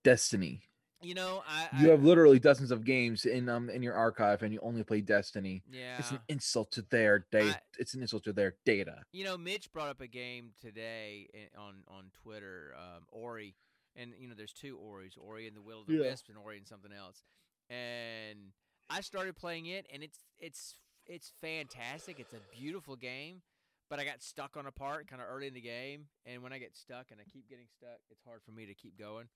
Destiny. 0.04 0.62
you 1.00 1.14
know, 1.14 1.42
I, 1.48 1.68
You 1.80 1.88
I 1.88 1.90
have 1.92 2.02
literally 2.04 2.38
dozens 2.38 2.70
of 2.70 2.84
games 2.84 3.24
in 3.24 3.48
um 3.48 3.70
in 3.70 3.82
your 3.82 3.94
archive, 3.94 4.42
and 4.42 4.52
you 4.52 4.60
only 4.62 4.82
play 4.84 5.00
Destiny. 5.00 5.62
yeah. 5.70 5.96
It's 5.98 6.10
an 6.10 6.20
insult 6.28 6.70
to 6.72 6.82
their 6.82 7.26
data. 7.32 7.60
It's 7.78 7.94
an 7.94 8.02
insult 8.02 8.24
to 8.24 8.32
their 8.32 8.56
data. 8.66 9.02
You 9.12 9.24
know, 9.24 9.38
Mitch 9.38 9.72
brought 9.72 9.88
up 9.88 10.00
a 10.00 10.06
game 10.06 10.50
today 10.60 11.28
on 11.56 11.82
on 11.88 12.10
Twitter, 12.22 12.74
um, 12.76 13.04
Ori, 13.10 13.54
and 13.96 14.12
you 14.18 14.28
know, 14.28 14.34
there's 14.36 14.52
two 14.52 14.76
Oris, 14.76 15.14
Ori 15.16 15.46
and 15.48 15.56
the 15.56 15.62
Will 15.62 15.80
of 15.80 15.86
the 15.86 15.94
Yeah. 15.94 16.10
Wisp, 16.10 16.28
and 16.28 16.36
Ori 16.36 16.58
and 16.58 16.66
something 16.68 16.92
else. 16.92 17.22
And 17.70 18.52
I 18.90 19.00
started 19.00 19.36
playing 19.36 19.66
it, 19.66 19.86
and 19.92 20.02
it's 20.02 20.18
it's 20.38 20.74
it's 21.06 21.32
fantastic. 21.40 22.18
It's 22.20 22.32
a 22.32 22.40
beautiful 22.56 22.96
game, 22.96 23.42
but 23.90 23.98
I 23.98 24.04
got 24.04 24.22
stuck 24.22 24.56
on 24.56 24.66
a 24.66 24.72
part 24.72 25.08
kind 25.08 25.20
of 25.22 25.28
early 25.30 25.46
in 25.46 25.54
the 25.54 25.60
game, 25.60 26.06
and 26.26 26.42
when 26.42 26.52
I 26.52 26.58
get 26.58 26.76
stuck 26.76 27.10
and 27.10 27.20
I 27.20 27.24
keep 27.32 27.48
getting 27.48 27.66
stuck, 27.76 27.98
it's 28.10 28.22
hard 28.24 28.40
for 28.44 28.52
me 28.52 28.66
to 28.66 28.74
keep 28.74 28.98
going. 28.98 29.26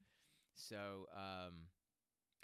So, 0.54 1.08
um, 1.14 1.52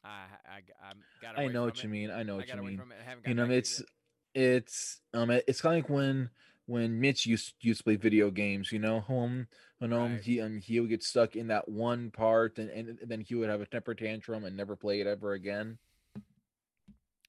I 0.04 0.24
I 0.46 0.56
I 0.82 0.92
got 1.20 1.34
away 1.36 1.48
I 1.50 1.52
know 1.52 1.61
from 1.61 1.68
what 1.68 1.78
it. 1.78 1.84
you 1.84 1.88
mean. 1.88 2.11
I 2.11 2.22
know 2.22 2.34
I 2.34 2.38
what 2.38 2.48
you 2.52 2.62
mean. 2.62 2.78
from 2.78 2.92
it. 2.92 2.98
I 3.00 3.09
haven't 3.09 3.26
You 3.26 3.34
know, 3.34 3.50
it's 3.50 3.80
yet. 3.80 3.88
it's 4.34 5.00
um 5.14 5.30
it's 5.30 5.61
kind 5.61 5.76
of 5.78 5.84
like 5.84 5.90
when 5.90 6.30
when 6.66 7.00
Mitch 7.00 7.26
used 7.26 7.54
used 7.61 7.78
to 7.80 7.84
play 7.84 7.96
video 7.96 8.30
games. 8.30 8.72
You 8.72 8.78
know, 8.78 9.00
home 9.00 9.48
when 9.78 9.92
um 9.92 10.12
Right. 10.12 10.22
he 10.22 10.40
um 10.40 10.59
he 10.61 10.80
would 10.80 10.90
get 10.90 11.02
stuck 11.02 11.36
in 11.36 11.48
that 11.48 11.68
one 11.68 12.11
part, 12.11 12.59
and, 12.59 12.70
and 12.70 12.98
then 13.06 13.20
he 13.20 13.34
would 13.34 13.48
have 13.50 13.61
a 13.61 13.66
temper 13.66 13.94
tantrum 13.94 14.44
and 14.44 14.56
never 14.56 14.76
play 14.76 15.00
it 15.00 15.06
ever 15.06 15.32
again. 15.32 15.78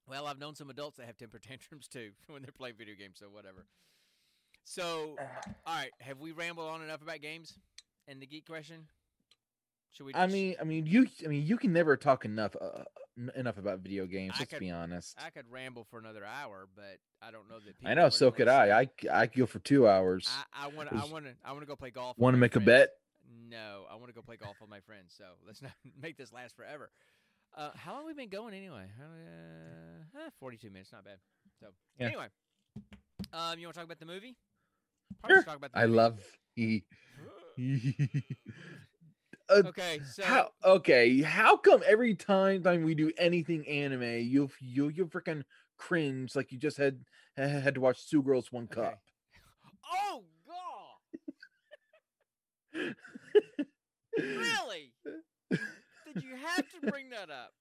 Well, 0.09 0.25
I've 0.25 0.39
known 0.39 0.55
some 0.55 0.69
adults 0.69 0.97
that 0.97 1.05
have 1.05 1.17
temper 1.17 1.39
tantrums 1.47 1.87
too 1.87 2.11
when 2.27 2.41
they're 2.41 2.51
playing 2.51 2.75
video 2.77 2.95
games, 2.95 3.17
so 3.19 3.27
whatever. 3.27 3.65
So, 4.65 5.15
all 5.65 5.75
right, 5.75 5.91
have 5.99 6.19
we 6.19 6.31
rambled 6.31 6.67
on 6.67 6.81
enough 6.81 7.01
about 7.01 7.21
games 7.21 7.53
and 8.07 8.21
the 8.21 8.27
geek 8.27 8.45
question? 8.47 8.87
Should 9.91 10.05
we? 10.05 10.13
I 10.13 10.27
mean, 10.27 10.55
I 10.61 10.63
mean, 10.63 10.85
you, 10.85 11.07
I 11.25 11.27
mean, 11.27 11.45
you 11.45 11.57
can 11.57 11.73
never 11.73 11.97
talk 11.97 12.23
enough, 12.23 12.55
uh, 12.59 12.83
enough 13.35 13.57
about 13.57 13.79
video 13.79 14.05
games. 14.05 14.33
I 14.35 14.41
Let's 14.41 14.51
could- 14.51 14.59
be 14.59 14.69
honest. 14.69 15.17
I 15.23 15.31
could 15.31 15.49
ramble 15.49 15.85
for 15.89 15.97
another 15.97 16.23
hour, 16.23 16.67
but 16.75 16.99
I 17.19 17.31
don't 17.31 17.49
know 17.49 17.57
that. 17.57 17.79
People 17.79 17.89
I 17.89 17.95
know, 17.95 18.09
so 18.09 18.29
could 18.29 18.47
I. 18.47 18.81
I. 18.81 18.89
I, 19.11 19.25
could 19.25 19.39
go 19.39 19.45
for 19.47 19.57
two 19.57 19.87
hours. 19.87 20.29
I 20.53 20.67
want 20.67 20.89
to. 20.89 20.95
I 20.95 21.05
want 21.05 21.25
to. 21.25 21.31
I 21.43 21.51
want 21.53 21.63
to 21.63 21.67
go 21.67 21.75
play 21.75 21.89
golf. 21.89 22.19
Want 22.19 22.35
to 22.35 22.39
make 22.39 22.55
a 22.55 22.59
bet? 22.59 22.91
No, 23.49 23.85
I 23.91 23.95
want 23.95 24.09
to 24.09 24.13
go 24.13 24.21
play 24.21 24.37
golf 24.37 24.57
with 24.61 24.69
my 24.69 24.81
friends. 24.81 25.15
So 25.17 25.23
let's 25.47 25.63
not 25.63 25.71
make 26.01 26.17
this 26.17 26.31
last 26.31 26.55
forever. 26.55 26.91
Uh, 27.55 27.71
how 27.75 27.93
long 27.93 28.01
have 28.01 28.07
we 28.07 28.13
been 28.13 28.29
going 28.29 28.53
anyway? 28.53 28.85
Uh, 28.99 30.19
eh, 30.19 30.29
Forty-two 30.39 30.69
minutes, 30.69 30.91
not 30.91 31.03
bad. 31.03 31.17
So 31.59 31.67
Yeah. 31.99 32.07
anyway, 32.07 32.27
um, 33.33 33.59
you 33.59 33.67
want 33.67 33.73
to 33.75 33.79
talk 33.79 33.85
about 33.85 33.99
the 33.99 34.05
movie? 34.05 34.35
Probably 35.19 35.35
Sure. 35.37 35.43
talk 35.43 35.57
about 35.57 35.73
the 35.73 35.79
I 35.79 35.85
movie. 35.85 35.97
love 35.97 36.19
E. 36.55 36.81
Uh, 39.49 39.63
Okay, 39.65 39.99
so 40.11 40.21
how 40.23 40.49
okay? 40.63 41.21
How 41.23 41.57
come 41.57 41.81
every 41.87 42.13
time 42.13 42.61
time 42.61 42.83
we 42.83 42.93
do 42.93 43.11
anything 43.17 43.67
anime, 43.67 44.03
you 44.21 44.47
you 44.61 44.89
you 44.89 45.07
freaking 45.07 45.43
cringe 45.75 46.35
like 46.35 46.51
you 46.51 46.59
just 46.59 46.77
had 46.77 46.99
had 47.35 47.73
to 47.73 47.81
watch 47.81 48.07
Two 48.07 48.21
Girls 48.21 48.51
One 48.51 48.65
Okay. 48.71 48.79
Cup? 48.81 48.99
Oh 49.91 50.23
God! 50.47 50.99
Really? 54.17 54.93
Did 56.13 56.23
you 56.23 56.35
have 56.35 56.65
to 56.69 56.91
bring 56.91 57.09
that 57.09 57.29
up? 57.29 57.51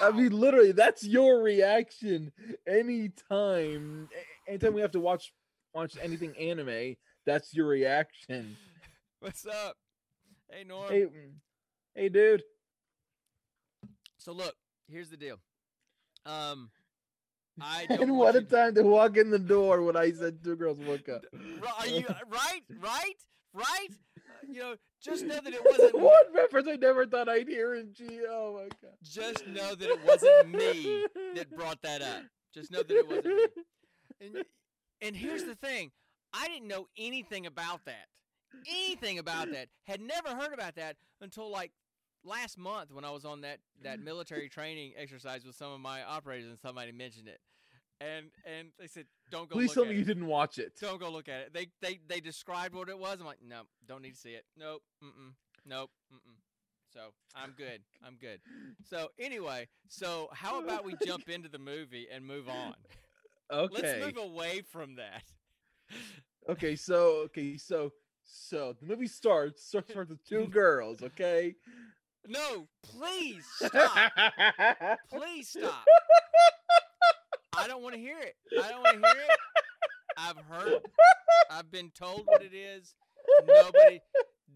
I 0.00 0.10
mean, 0.12 0.32
literally, 0.32 0.72
that's 0.72 1.04
your 1.04 1.42
reaction 1.42 2.32
anytime. 2.66 4.08
Anytime 4.48 4.74
we 4.74 4.80
have 4.80 4.92
to 4.92 5.00
watch 5.00 5.32
watch 5.74 5.96
anything 6.00 6.34
anime, 6.38 6.96
that's 7.26 7.52
your 7.54 7.66
reaction. 7.66 8.56
What's 9.20 9.46
up? 9.46 9.76
Hey 10.50 10.64
Norm. 10.64 10.90
Hey, 10.90 11.02
mm, 11.02 11.32
hey, 11.94 12.08
dude. 12.08 12.42
So 14.18 14.32
look, 14.32 14.54
here's 14.88 15.10
the 15.10 15.16
deal. 15.16 15.38
Um, 16.24 16.70
I 17.60 17.86
don't 17.88 18.02
And 18.02 18.16
what 18.16 18.36
a 18.36 18.42
time 18.42 18.74
to 18.76 18.82
walk 18.82 19.16
in 19.16 19.30
the 19.30 19.38
door 19.38 19.82
when 19.82 19.96
I 19.96 20.12
said 20.12 20.42
Two 20.42 20.56
Girls 20.56 20.78
One 20.78 21.02
up. 21.12 21.24
Are 21.78 21.86
you 21.86 22.06
right? 22.28 22.62
Right? 22.80 23.14
Right? 23.52 23.88
Uh, 23.90 24.46
you 24.48 24.60
know, 24.60 24.74
just 25.04 25.24
know 25.24 25.38
that 25.40 25.52
it 25.52 25.60
wasn't. 25.64 25.98
what 26.00 26.26
reference 26.34 26.66
I 26.68 26.76
never 26.76 27.06
thought 27.06 27.28
I'd 27.28 27.48
hear 27.48 27.74
in 27.74 27.92
G. 27.92 28.20
Oh 28.28 28.54
my 28.54 28.68
god. 28.82 28.96
Just 29.02 29.46
know 29.46 29.74
that 29.74 29.88
it 29.88 30.00
wasn't 30.04 30.50
me 30.50 31.04
that 31.34 31.50
brought 31.56 31.82
that 31.82 32.02
up. 32.02 32.22
Just 32.52 32.70
know 32.70 32.82
that 32.82 32.90
it 32.96 33.06
wasn't 33.06 33.26
me. 33.26 33.46
And, 34.20 34.44
and 35.02 35.16
here's 35.16 35.44
the 35.44 35.54
thing 35.54 35.90
I 36.32 36.48
didn't 36.48 36.68
know 36.68 36.88
anything 36.96 37.46
about 37.46 37.84
that. 37.84 38.06
Anything 38.68 39.18
about 39.18 39.50
that. 39.52 39.68
Had 39.84 40.00
never 40.00 40.30
heard 40.30 40.52
about 40.52 40.76
that 40.76 40.96
until 41.20 41.50
like 41.50 41.72
last 42.24 42.56
month 42.56 42.92
when 42.92 43.04
I 43.04 43.10
was 43.10 43.24
on 43.24 43.42
that, 43.42 43.58
that 43.82 44.00
military 44.00 44.48
training 44.48 44.92
exercise 44.96 45.44
with 45.44 45.56
some 45.56 45.72
of 45.72 45.80
my 45.80 46.02
operators 46.02 46.48
and 46.48 46.58
somebody 46.58 46.92
mentioned 46.92 47.28
it. 47.28 47.40
And 48.04 48.26
and 48.44 48.68
they 48.78 48.86
said, 48.86 49.06
don't 49.30 49.48
go 49.48 49.54
Please 49.54 49.74
look 49.76 49.86
tell 49.86 49.92
me 49.92 49.98
you 49.98 50.04
didn't 50.04 50.26
watch 50.26 50.58
it. 50.58 50.72
Don't 50.80 51.00
go 51.00 51.10
look 51.10 51.28
at 51.28 51.40
it. 51.40 51.54
They 51.54 51.68
they 51.80 52.00
they 52.08 52.20
described 52.20 52.74
what 52.74 52.88
it 52.88 52.98
was. 52.98 53.18
I'm 53.20 53.26
like, 53.26 53.38
no, 53.46 53.62
don't 53.86 54.02
need 54.02 54.14
to 54.14 54.20
see 54.20 54.30
it. 54.30 54.44
Nope. 54.58 54.82
Mm-mm. 55.02 55.32
Nope. 55.64 55.90
Mm-mm. 56.12 56.36
So 56.92 57.00
I'm 57.34 57.52
good. 57.56 57.80
I'm 58.06 58.16
good. 58.20 58.40
So 58.88 59.08
anyway, 59.18 59.68
so 59.88 60.28
how 60.32 60.62
about 60.62 60.84
we 60.84 60.94
jump 61.06 61.28
into 61.28 61.48
the 61.48 61.58
movie 61.58 62.06
and 62.12 62.24
move 62.26 62.48
on? 62.48 62.74
Okay. 63.52 63.74
Let's 63.82 64.04
move 64.04 64.24
away 64.24 64.62
from 64.70 64.96
that. 64.96 65.22
Okay, 66.48 66.76
so 66.76 67.22
okay, 67.26 67.56
so 67.56 67.90
so 68.24 68.74
the 68.80 68.86
movie 68.86 69.06
starts 69.06 69.66
starts 69.66 69.94
with 69.94 70.24
two 70.24 70.46
girls, 70.46 71.02
okay? 71.02 71.54
No, 72.26 72.68
please 72.82 73.44
stop. 73.56 74.12
please 75.10 75.48
stop. 75.48 75.84
I 77.64 77.66
don't 77.66 77.82
want 77.82 77.94
to 77.94 78.00
hear 78.00 78.18
it. 78.18 78.36
I 78.62 78.68
don't 78.68 78.82
want 78.82 79.02
to 79.02 79.08
hear 79.08 79.16
it. 79.16 79.38
I've 80.18 80.38
heard. 80.38 80.80
I've 81.50 81.70
been 81.70 81.90
told 81.90 82.26
what 82.26 82.42
it 82.42 82.52
is. 82.54 82.94
Nobody. 83.46 84.00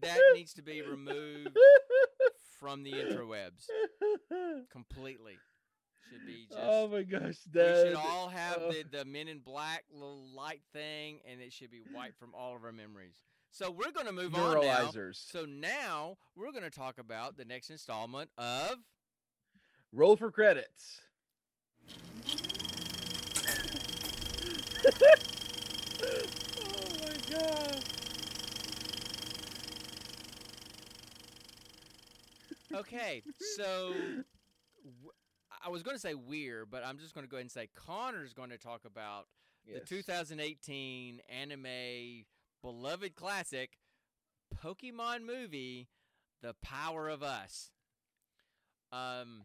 That 0.01 0.19
needs 0.35 0.53
to 0.53 0.61
be 0.61 0.83
removed 0.83 1.57
from 2.59 2.83
the 2.83 2.91
interwebs 2.91 3.65
completely. 4.71 5.39
Should 6.11 6.25
be 6.25 6.45
just. 6.49 6.59
oh 6.61 6.87
my 6.87 7.01
gosh, 7.03 7.21
we 7.21 7.33
should 7.33 7.53
that 7.53 7.95
all 7.95 8.29
have 8.29 8.57
oh. 8.61 8.71
the, 8.71 8.99
the 8.99 9.05
Men 9.05 9.27
in 9.27 9.39
Black 9.39 9.83
little 9.91 10.23
light 10.35 10.61
thing, 10.71 11.19
and 11.29 11.41
it 11.41 11.51
should 11.51 11.71
be 11.71 11.81
wiped 11.93 12.17
from 12.17 12.33
all 12.33 12.55
of 12.55 12.63
our 12.63 12.71
memories. 12.71 13.15
So 13.51 13.71
we're 13.71 13.91
going 13.91 14.05
to 14.05 14.13
move 14.13 14.35
on 14.35 14.61
now. 14.61 14.61
neuralizers. 14.61 15.31
So 15.31 15.45
now 15.45 16.17
we're 16.35 16.51
going 16.51 16.63
to 16.63 16.69
talk 16.69 16.99
about 16.99 17.37
the 17.37 17.45
next 17.45 17.71
installment 17.71 18.29
of 18.37 18.77
Roll 19.91 20.15
for 20.15 20.31
credits. 20.31 21.01
Oh 24.85 24.91
my 27.01 27.15
god. 27.29 27.83
Okay, 32.73 33.23
so 33.57 33.91
w- 33.93 34.23
I 35.65 35.69
was 35.69 35.83
going 35.83 35.95
to 35.95 36.01
say 36.01 36.13
we're, 36.13 36.65
but 36.65 36.83
I'm 36.85 36.97
just 36.99 37.13
going 37.13 37.25
to 37.25 37.29
go 37.29 37.37
ahead 37.37 37.45
and 37.45 37.51
say 37.51 37.67
Connor's 37.75 38.33
going 38.33 38.51
to 38.51 38.57
talk 38.57 38.81
about 38.85 39.25
the 39.65 39.79
2018 39.85 41.21
anime 41.29 42.25
beloved 42.61 43.15
classic 43.15 43.79
Pokemon 44.63 45.25
movie, 45.25 45.87
The 46.41 46.53
Power 46.61 47.09
of 47.09 47.23
Us. 47.23 47.71
Um. 48.91 49.43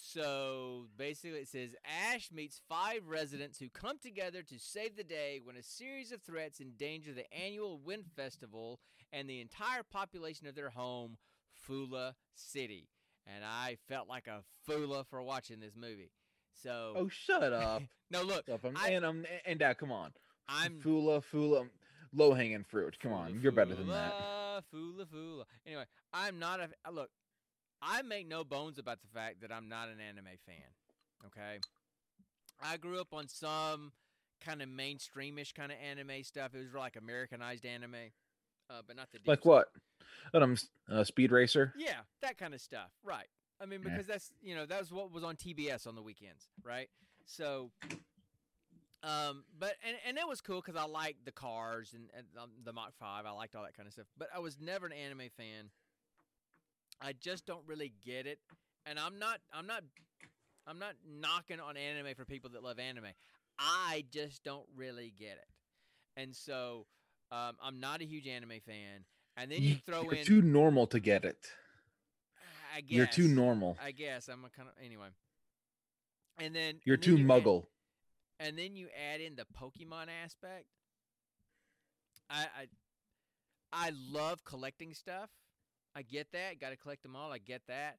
So 0.00 0.86
basically, 0.96 1.40
it 1.40 1.48
says 1.48 1.74
Ash 1.84 2.30
meets 2.32 2.60
five 2.68 3.08
residents 3.08 3.58
who 3.58 3.68
come 3.68 3.98
together 3.98 4.42
to 4.42 4.58
save 4.58 4.96
the 4.96 5.02
day 5.04 5.40
when 5.42 5.56
a 5.56 5.62
series 5.62 6.12
of 6.12 6.22
threats 6.22 6.60
endanger 6.60 7.12
the 7.12 7.30
annual 7.34 7.80
Wind 7.80 8.04
Festival 8.14 8.78
and 9.12 9.28
the 9.28 9.40
entire 9.40 9.82
population 9.82 10.46
of 10.46 10.54
their 10.54 10.70
home, 10.70 11.18
Fula 11.66 12.14
City. 12.34 12.88
And 13.26 13.44
I 13.44 13.76
felt 13.88 14.08
like 14.08 14.28
a 14.28 14.44
fula 14.66 15.04
for 15.04 15.20
watching 15.22 15.58
this 15.60 15.74
movie. 15.76 16.12
So 16.62 16.94
Oh, 16.96 17.08
shut 17.08 17.52
up. 17.52 17.82
no, 18.10 18.22
look, 18.22 18.44
Stop, 18.44 18.64
um, 18.64 18.74
I- 18.76 18.90
and 18.90 19.04
um, 19.04 19.24
and 19.44 19.58
Dad, 19.58 19.78
come 19.78 19.90
on. 19.92 20.12
I'm 20.48 20.78
Fula, 20.80 21.22
Fula, 21.22 21.66
low 22.14 22.32
hanging 22.34 22.64
fruit. 22.64 22.96
Come 23.02 23.10
Fula, 23.12 23.18
on, 23.24 23.40
you're 23.42 23.52
better 23.52 23.74
than 23.74 23.88
that. 23.88 24.14
fula, 24.72 25.04
Fula. 25.06 25.44
Anyway, 25.66 25.84
I'm 26.12 26.38
not 26.38 26.60
a 26.84 26.90
look. 26.92 27.10
I 27.82 28.02
make 28.02 28.26
no 28.26 28.44
bones 28.44 28.78
about 28.78 29.00
the 29.00 29.08
fact 29.08 29.40
that 29.42 29.52
I'm 29.52 29.68
not 29.68 29.88
an 29.88 29.98
anime 30.00 30.36
fan. 30.46 30.56
Okay, 31.26 31.58
I 32.62 32.76
grew 32.76 33.00
up 33.00 33.12
on 33.12 33.28
some 33.28 33.92
kind 34.44 34.62
of 34.62 34.68
mainstreamish 34.68 35.54
kind 35.54 35.72
of 35.72 35.78
anime 35.78 36.22
stuff. 36.22 36.54
It 36.54 36.58
was 36.58 36.74
like 36.74 36.96
Americanized 36.96 37.66
anime, 37.66 37.94
uh, 38.70 38.82
but 38.86 38.96
not 38.96 39.08
the 39.12 39.18
Like 39.26 39.40
stuff. 39.40 39.46
what? 39.46 39.68
Um, 40.42 40.56
uh, 40.90 41.04
Speed 41.04 41.32
Racer. 41.32 41.72
Yeah, 41.76 42.00
that 42.22 42.38
kind 42.38 42.54
of 42.54 42.60
stuff. 42.60 42.90
Right. 43.04 43.26
I 43.60 43.66
mean, 43.66 43.80
Yeah. 43.84 43.90
because 43.90 44.06
that's 44.06 44.32
you 44.40 44.54
know 44.54 44.66
that 44.66 44.78
was 44.80 44.92
what 44.92 45.10
was 45.12 45.24
on 45.24 45.36
TBS 45.36 45.86
on 45.86 45.94
the 45.96 46.02
weekends, 46.02 46.48
right? 46.64 46.88
So, 47.26 47.70
um, 49.02 49.44
but 49.58 49.74
and 49.86 49.96
and 50.06 50.18
it 50.18 50.26
was 50.28 50.40
cool 50.40 50.60
because 50.60 50.76
I 50.76 50.84
liked 50.86 51.24
the 51.24 51.32
cars 51.32 51.92
and, 51.94 52.10
and 52.16 52.26
um, 52.40 52.50
the 52.64 52.72
Mach 52.72 52.94
Five. 52.98 53.26
I 53.26 53.30
liked 53.30 53.54
all 53.56 53.62
that 53.64 53.76
kind 53.76 53.86
of 53.86 53.92
stuff. 53.92 54.06
But 54.16 54.28
I 54.34 54.38
was 54.38 54.58
never 54.60 54.86
an 54.86 54.92
anime 54.92 55.28
fan. 55.36 55.70
I 57.00 57.12
just 57.12 57.46
don't 57.46 57.62
really 57.66 57.92
get 58.04 58.26
it, 58.26 58.38
and 58.86 58.98
I'm 58.98 59.18
not. 59.18 59.38
I'm 59.52 59.66
not. 59.66 59.82
I'm 60.66 60.78
not 60.78 60.94
knocking 61.08 61.60
on 61.60 61.76
anime 61.76 62.14
for 62.14 62.24
people 62.24 62.50
that 62.50 62.62
love 62.62 62.78
anime. 62.78 63.06
I 63.58 64.04
just 64.12 64.44
don't 64.44 64.66
really 64.76 65.12
get 65.18 65.32
it, 65.38 66.20
and 66.20 66.34
so 66.34 66.86
um, 67.30 67.56
I'm 67.62 67.80
not 67.80 68.00
a 68.02 68.04
huge 68.04 68.26
anime 68.26 68.60
fan. 68.66 69.04
And 69.36 69.50
then 69.52 69.62
you 69.62 69.76
throw 69.86 70.02
You're 70.02 70.14
in 70.14 70.24
too 70.26 70.42
normal 70.42 70.86
to 70.88 70.98
get 70.98 71.24
it. 71.24 71.38
I 72.74 72.80
guess 72.80 72.90
You're 72.96 73.06
too 73.06 73.28
normal. 73.28 73.76
I 73.82 73.92
guess 73.92 74.28
I'm 74.28 74.44
a 74.44 74.50
kind 74.50 74.68
of 74.68 74.74
anyway. 74.84 75.06
And 76.38 76.54
then 76.54 76.80
You're 76.84 76.94
and 76.94 77.02
then 77.02 77.16
too 77.16 77.16
you 77.22 77.32
add- 77.32 77.42
muggle. 77.44 77.66
and 78.40 78.58
then 78.58 78.74
you 78.76 78.88
add 79.12 79.20
in 79.20 79.36
the 79.36 79.46
Pokemon 79.56 80.06
aspect. 80.24 80.66
I 82.28 82.46
I 83.72 83.86
I 83.88 83.92
love 84.10 84.44
collecting 84.44 84.92
stuff. 84.94 85.30
I 85.98 86.02
get 86.02 86.28
that. 86.32 86.60
Got 86.60 86.70
to 86.70 86.76
collect 86.76 87.02
them 87.02 87.16
all. 87.16 87.32
I 87.32 87.38
get 87.38 87.62
that. 87.66 87.96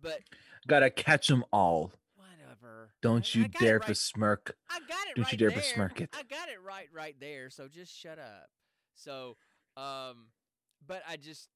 But 0.00 0.20
Gotta 0.68 0.88
catch 0.88 1.26
them 1.26 1.44
all. 1.52 1.90
whatever. 2.14 2.90
Don't 3.02 3.34
you 3.34 3.48
dare 3.48 3.78
right- 3.78 3.88
besmirk. 3.88 4.54
I 4.70 4.78
got 4.78 5.08
it 5.08 5.16
don't 5.16 5.24
right 5.24 5.32
you 5.32 5.38
dare 5.38 5.48
there. 5.50 5.58
besmirk 5.58 6.00
it. 6.00 6.10
I 6.16 6.22
got 6.22 6.48
it 6.48 6.62
right 6.64 6.86
right 6.94 7.16
there. 7.18 7.50
So 7.50 7.66
just 7.66 7.92
shut 7.98 8.20
up. 8.20 8.48
So 8.94 9.36
um 9.76 10.28
but 10.86 11.02
I 11.08 11.16
just 11.16 11.48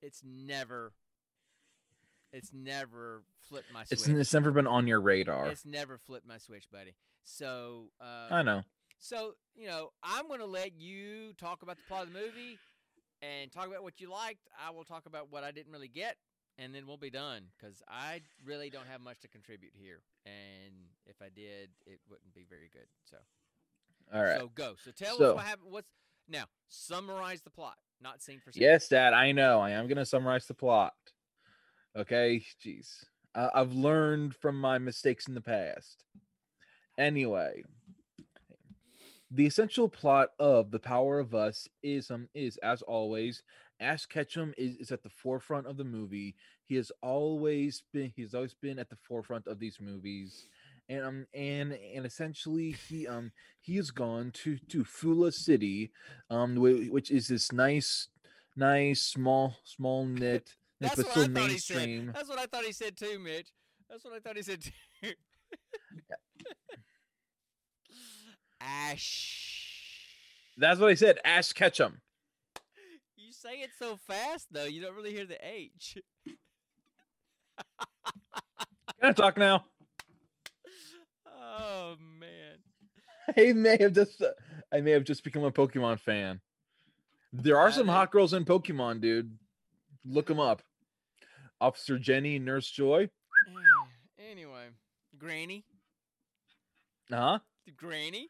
it's 0.00 0.22
never 0.24 0.92
it's 2.32 2.52
never 2.52 3.24
flipped 3.48 3.72
my 3.74 3.82
switch. 3.82 3.98
It's, 3.98 4.08
it's 4.08 4.32
never 4.32 4.52
been 4.52 4.68
on 4.68 4.86
your 4.86 5.00
radar. 5.00 5.48
It's 5.48 5.66
never 5.66 5.98
flipped 5.98 6.26
my 6.26 6.38
switch, 6.38 6.70
buddy. 6.70 6.94
So, 7.24 7.90
uh, 8.00 8.28
I 8.32 8.42
know. 8.42 8.62
so 9.00 9.34
you 9.54 9.66
know, 9.66 9.90
I'm 10.02 10.28
gonna 10.28 10.46
let 10.46 10.80
you 10.80 11.32
talk 11.34 11.62
about 11.62 11.76
the 11.76 11.82
plot 11.88 12.06
of 12.06 12.12
the 12.12 12.18
movie 12.20 12.58
and 13.22 13.50
talk 13.52 13.66
about 13.68 13.82
what 13.82 14.00
you 14.00 14.10
liked. 14.10 14.48
I 14.60 14.70
will 14.70 14.84
talk 14.84 15.06
about 15.06 15.30
what 15.30 15.44
I 15.44 15.50
didn't 15.52 15.72
really 15.72 15.88
get, 15.88 16.16
and 16.58 16.74
then 16.74 16.86
we'll 16.86 16.96
be 16.96 17.10
done 17.10 17.44
because 17.56 17.82
I 17.88 18.20
really 18.44 18.68
don't 18.70 18.86
have 18.88 19.00
much 19.00 19.20
to 19.20 19.28
contribute 19.28 19.72
here, 19.74 20.02
and 20.26 20.74
if 21.06 21.16
I 21.22 21.28
did, 21.34 21.70
it 21.86 22.00
wouldn't 22.10 22.34
be 22.34 22.44
very 22.48 22.68
good. 22.72 22.86
So, 23.04 23.16
All 24.12 24.22
right. 24.22 24.38
so 24.40 24.48
go. 24.54 24.74
So 24.84 24.90
tell 24.90 25.16
So- 25.18 25.30
us 25.30 25.36
what 25.36 25.44
happened. 25.44 25.70
What's 25.72 25.88
now? 26.28 26.44
Summarize 26.68 27.40
the 27.42 27.50
plot, 27.50 27.78
not 28.00 28.20
scene 28.22 28.40
for 28.40 28.52
scene. 28.52 28.62
Yes, 28.62 28.88
Dad. 28.88 29.12
I 29.12 29.32
know. 29.32 29.60
I 29.60 29.70
am 29.70 29.86
gonna 29.86 30.06
summarize 30.06 30.46
the 30.46 30.54
plot. 30.54 30.94
Okay. 31.96 32.44
Jeez. 32.64 33.04
Uh, 33.34 33.50
I've 33.54 33.72
learned 33.72 34.34
from 34.36 34.60
my 34.60 34.78
mistakes 34.78 35.26
in 35.28 35.34
the 35.34 35.40
past. 35.40 36.04
Anyway, 36.98 37.62
the 39.34 39.46
essential 39.46 39.88
plot 39.88 40.28
of 40.38 40.70
the 40.70 40.78
Power 40.78 41.18
of 41.18 41.34
Us 41.34 41.66
is 41.82 42.10
um 42.10 42.28
is 42.34 42.58
as 42.58 42.82
always. 42.82 43.42
Ash 43.80 44.06
Ketchum 44.06 44.54
is, 44.56 44.76
is 44.76 44.92
at 44.92 45.02
the 45.02 45.08
forefront 45.08 45.66
of 45.66 45.76
the 45.76 45.84
movie. 45.84 46.36
He 46.66 46.76
has 46.76 46.92
always 47.02 47.82
been 47.92 48.12
he's 48.14 48.34
always 48.34 48.54
been 48.54 48.78
at 48.78 48.90
the 48.90 48.96
forefront 48.96 49.46
of 49.46 49.58
these 49.58 49.78
movies. 49.80 50.46
And 50.88 51.04
um 51.04 51.26
and 51.34 51.72
and 51.94 52.04
essentially 52.04 52.76
he 52.88 53.08
um 53.08 53.32
he 53.60 53.76
has 53.76 53.90
gone 53.90 54.30
to 54.42 54.58
to 54.68 54.84
Fula 54.84 55.32
City, 55.32 55.92
um 56.30 56.56
which 56.56 57.10
is 57.10 57.28
this 57.28 57.50
nice 57.52 58.08
nice 58.54 59.02
small 59.02 59.56
small 59.64 60.04
knit 60.04 60.54
That's 60.80 60.96
but 60.96 61.06
what 61.06 61.12
still 61.12 61.24
I 61.24 61.26
thought 61.28 61.50
he 61.50 61.58
said. 61.58 61.76
mainstream. 61.76 62.12
That's 62.14 62.28
what 62.28 62.38
I 62.38 62.46
thought 62.46 62.64
he 62.64 62.72
said 62.72 62.96
too, 62.96 63.18
Mitch. 63.18 63.48
That's 63.88 64.04
what 64.04 64.14
I 64.14 64.18
thought 64.18 64.36
he 64.36 64.42
said 64.42 64.62
too. 64.62 64.70
Ash. 68.62 70.06
That's 70.56 70.80
what 70.80 70.90
I 70.90 70.94
said. 70.94 71.18
Ash 71.24 71.52
Ketchum. 71.52 72.00
You 73.16 73.32
say 73.32 73.60
it 73.60 73.70
so 73.78 73.96
fast 73.96 74.48
though, 74.50 74.64
you 74.64 74.82
don't 74.82 74.94
really 74.94 75.12
hear 75.12 75.26
the 75.26 75.38
H. 75.42 75.98
Can 79.00 79.10
I 79.10 79.12
talk 79.12 79.36
now? 79.36 79.64
Oh 81.26 81.96
man. 82.20 82.58
I 83.36 83.52
may 83.52 83.76
have 83.80 83.92
just 83.92 84.22
uh, 84.22 84.28
I 84.72 84.80
may 84.80 84.92
have 84.92 85.04
just 85.04 85.24
become 85.24 85.44
a 85.44 85.50
Pokemon 85.50 86.00
fan. 86.00 86.40
There 87.32 87.58
are 87.58 87.72
some 87.72 87.88
Have 87.88 87.96
hot 87.96 88.12
girls 88.12 88.32
in 88.34 88.44
Pokemon, 88.44 89.00
dude. 89.00 89.36
Look 90.04 90.26
them 90.26 90.40
up. 90.40 90.62
Officer 91.60 91.98
Jenny, 91.98 92.38
Nurse 92.38 92.70
Joy. 92.70 93.08
anyway, 94.30 94.68
Granny. 95.18 95.64
Huh? 97.10 97.38
Granny. 97.76 98.28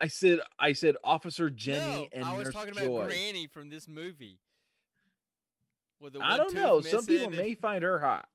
I 0.00 0.08
said 0.08 0.40
I 0.58 0.72
said 0.72 0.96
Officer 1.04 1.50
Jenny 1.50 2.02
no, 2.02 2.08
and 2.12 2.24
I 2.24 2.36
was 2.36 2.46
Nurse 2.46 2.54
talking 2.54 2.74
Joy. 2.74 2.96
about 2.96 3.08
Granny 3.08 3.46
from 3.46 3.68
this 3.68 3.86
movie. 3.86 4.38
I 6.20 6.36
don't 6.36 6.54
know. 6.54 6.80
Some 6.80 7.04
people 7.04 7.30
may 7.30 7.54
find 7.54 7.82
her 7.84 7.98
hot. 7.98 8.26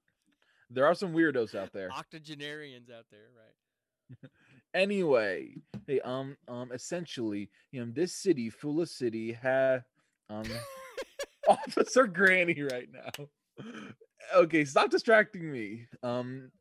There 0.69 0.85
are 0.85 0.93
some 0.93 1.13
weirdos 1.13 1.55
out 1.55 1.73
there. 1.73 1.91
octogenarians 1.91 2.89
out 2.89 3.05
there, 3.09 3.29
right? 3.35 4.29
anyway, 4.73 5.55
hey, 5.87 5.99
um, 6.01 6.37
um, 6.47 6.71
essentially, 6.71 7.49
you 7.71 7.83
know, 7.83 7.91
this 7.91 8.13
city, 8.13 8.49
Fula 8.49 8.85
City, 8.85 9.31
had 9.31 9.83
um 10.29 10.43
Officer 11.47 12.07
Granny 12.07 12.61
right 12.61 12.89
now. 12.91 13.25
Okay, 14.35 14.65
stop 14.65 14.89
distracting 14.89 15.51
me. 15.51 15.87
Um, 16.03 16.51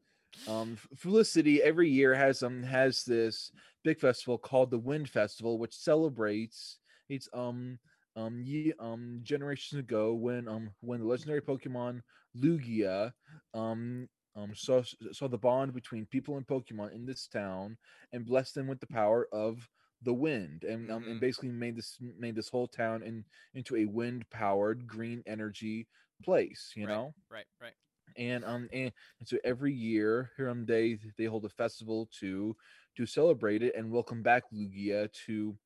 um 0.46 0.76
Fula 0.96 1.24
City 1.24 1.62
every 1.62 1.88
year 1.88 2.14
has 2.14 2.42
um 2.42 2.62
has 2.62 3.04
this 3.04 3.52
big 3.82 4.00
festival 4.00 4.38
called 4.38 4.70
the 4.70 4.78
Wind 4.78 5.08
Festival, 5.10 5.58
which 5.58 5.74
celebrates 5.76 6.78
it's 7.08 7.28
um 7.32 7.78
um 8.16 8.40
ye, 8.42 8.72
um 8.78 9.20
generations 9.22 9.78
ago 9.80 10.14
when 10.14 10.48
um 10.48 10.70
when 10.80 11.00
the 11.00 11.06
legendary 11.06 11.42
Pokemon 11.42 12.02
Lugia 12.36 13.12
um 13.54 14.08
um 14.36 14.54
saw 14.54 14.82
saw 15.12 15.28
the 15.28 15.38
bond 15.38 15.72
between 15.74 16.06
people 16.06 16.36
and 16.36 16.46
Pokemon 16.46 16.92
in 16.92 17.06
this 17.06 17.26
town 17.28 17.76
and 18.12 18.26
blessed 18.26 18.54
them 18.54 18.66
with 18.66 18.80
the 18.80 18.86
power 18.86 19.28
of 19.32 19.68
the 20.02 20.14
wind 20.14 20.64
and 20.64 20.90
um, 20.90 21.04
Mhm. 21.04 21.10
and 21.12 21.20
basically 21.20 21.50
made 21.50 21.76
this 21.76 21.98
made 22.00 22.34
this 22.34 22.48
whole 22.50 22.68
town 22.68 23.02
in 23.02 23.24
into 23.54 23.76
a 23.76 23.86
wind 23.86 24.28
powered 24.30 24.86
green 24.86 25.22
energy 25.26 25.88
place 26.22 26.72
you 26.76 26.86
Right. 26.86 26.94
know 26.94 27.14
Right, 27.30 27.46
right. 27.60 27.74
And 28.16 28.44
um 28.44 28.68
and, 28.72 28.92
and 29.18 29.28
so 29.28 29.36
every 29.44 29.72
year 29.72 30.30
here 30.36 30.48
on 30.48 30.64
day 30.64 30.98
they 31.18 31.24
hold 31.24 31.44
a 31.44 31.48
festival 31.48 32.08
to 32.20 32.56
to 32.96 33.06
celebrate 33.06 33.62
it 33.62 33.74
and 33.76 33.90
welcome 33.90 34.22
back 34.22 34.44
Lugia 34.52 35.12
to 35.26 35.56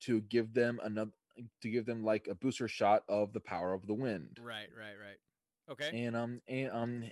to 0.00 0.20
give 0.22 0.52
them 0.52 0.80
another 0.82 1.10
to 1.62 1.70
give 1.70 1.86
them 1.86 2.04
like 2.04 2.26
a 2.28 2.34
booster 2.34 2.68
shot 2.68 3.02
of 3.08 3.32
the 3.32 3.40
power 3.40 3.72
of 3.72 3.86
the 3.86 3.94
wind 3.94 4.38
Right, 4.42 4.68
right, 4.76 4.96
right. 5.00 5.18
Okay. 5.70 6.06
and 6.06 6.16
um 6.16 6.40
and 6.48 6.70
um 6.72 7.04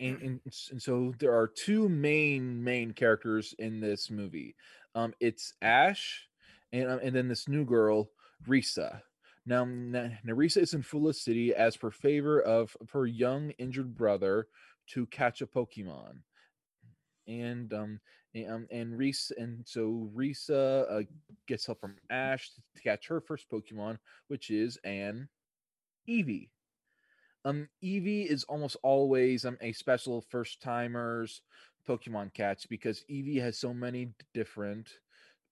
and, 0.00 0.22
and, 0.22 0.40
and 0.70 0.82
so 0.82 1.14
there 1.18 1.34
are 1.34 1.48
two 1.48 1.88
main 1.88 2.62
main 2.62 2.92
characters 2.92 3.54
in 3.58 3.80
this 3.80 4.10
movie 4.10 4.54
um 4.94 5.14
it's 5.20 5.54
ash 5.62 6.28
and 6.72 6.90
um, 6.90 7.00
and 7.02 7.16
then 7.16 7.28
this 7.28 7.48
new 7.48 7.64
girl 7.64 8.10
risa 8.46 9.00
now, 9.46 9.64
now 9.64 10.10
is 10.38 10.74
in 10.74 10.82
Fula 10.82 11.14
City 11.14 11.54
as 11.54 11.76
per 11.76 11.90
favor 11.90 12.40
of 12.40 12.76
her 12.92 13.06
young 13.06 13.50
injured 13.58 13.96
brother 13.96 14.46
to 14.88 15.06
catch 15.06 15.42
a 15.42 15.46
pokemon 15.46 16.18
and 17.26 17.72
um 17.72 18.00
and, 18.34 18.50
um, 18.50 18.66
and 18.70 18.98
Risa 18.98 19.32
and 19.36 19.62
so 19.66 20.10
Risa 20.14 20.90
uh, 20.90 21.02
gets 21.46 21.66
help 21.66 21.80
from 21.80 21.96
Ash 22.10 22.50
to 22.74 22.82
catch 22.82 23.06
her 23.08 23.20
first 23.20 23.50
Pokemon, 23.50 23.98
which 24.28 24.50
is 24.50 24.78
an 24.84 25.28
Eevee. 26.08 26.48
Um, 27.44 27.68
Eevee 27.84 28.26
is 28.26 28.44
almost 28.44 28.76
always 28.82 29.44
um 29.44 29.58
a 29.60 29.72
special 29.72 30.24
first 30.30 30.62
timers 30.62 31.42
Pokemon 31.86 32.32
catch 32.32 32.68
because 32.68 33.04
Eevee 33.10 33.40
has 33.40 33.58
so 33.58 33.74
many 33.74 34.12
different 34.32 34.88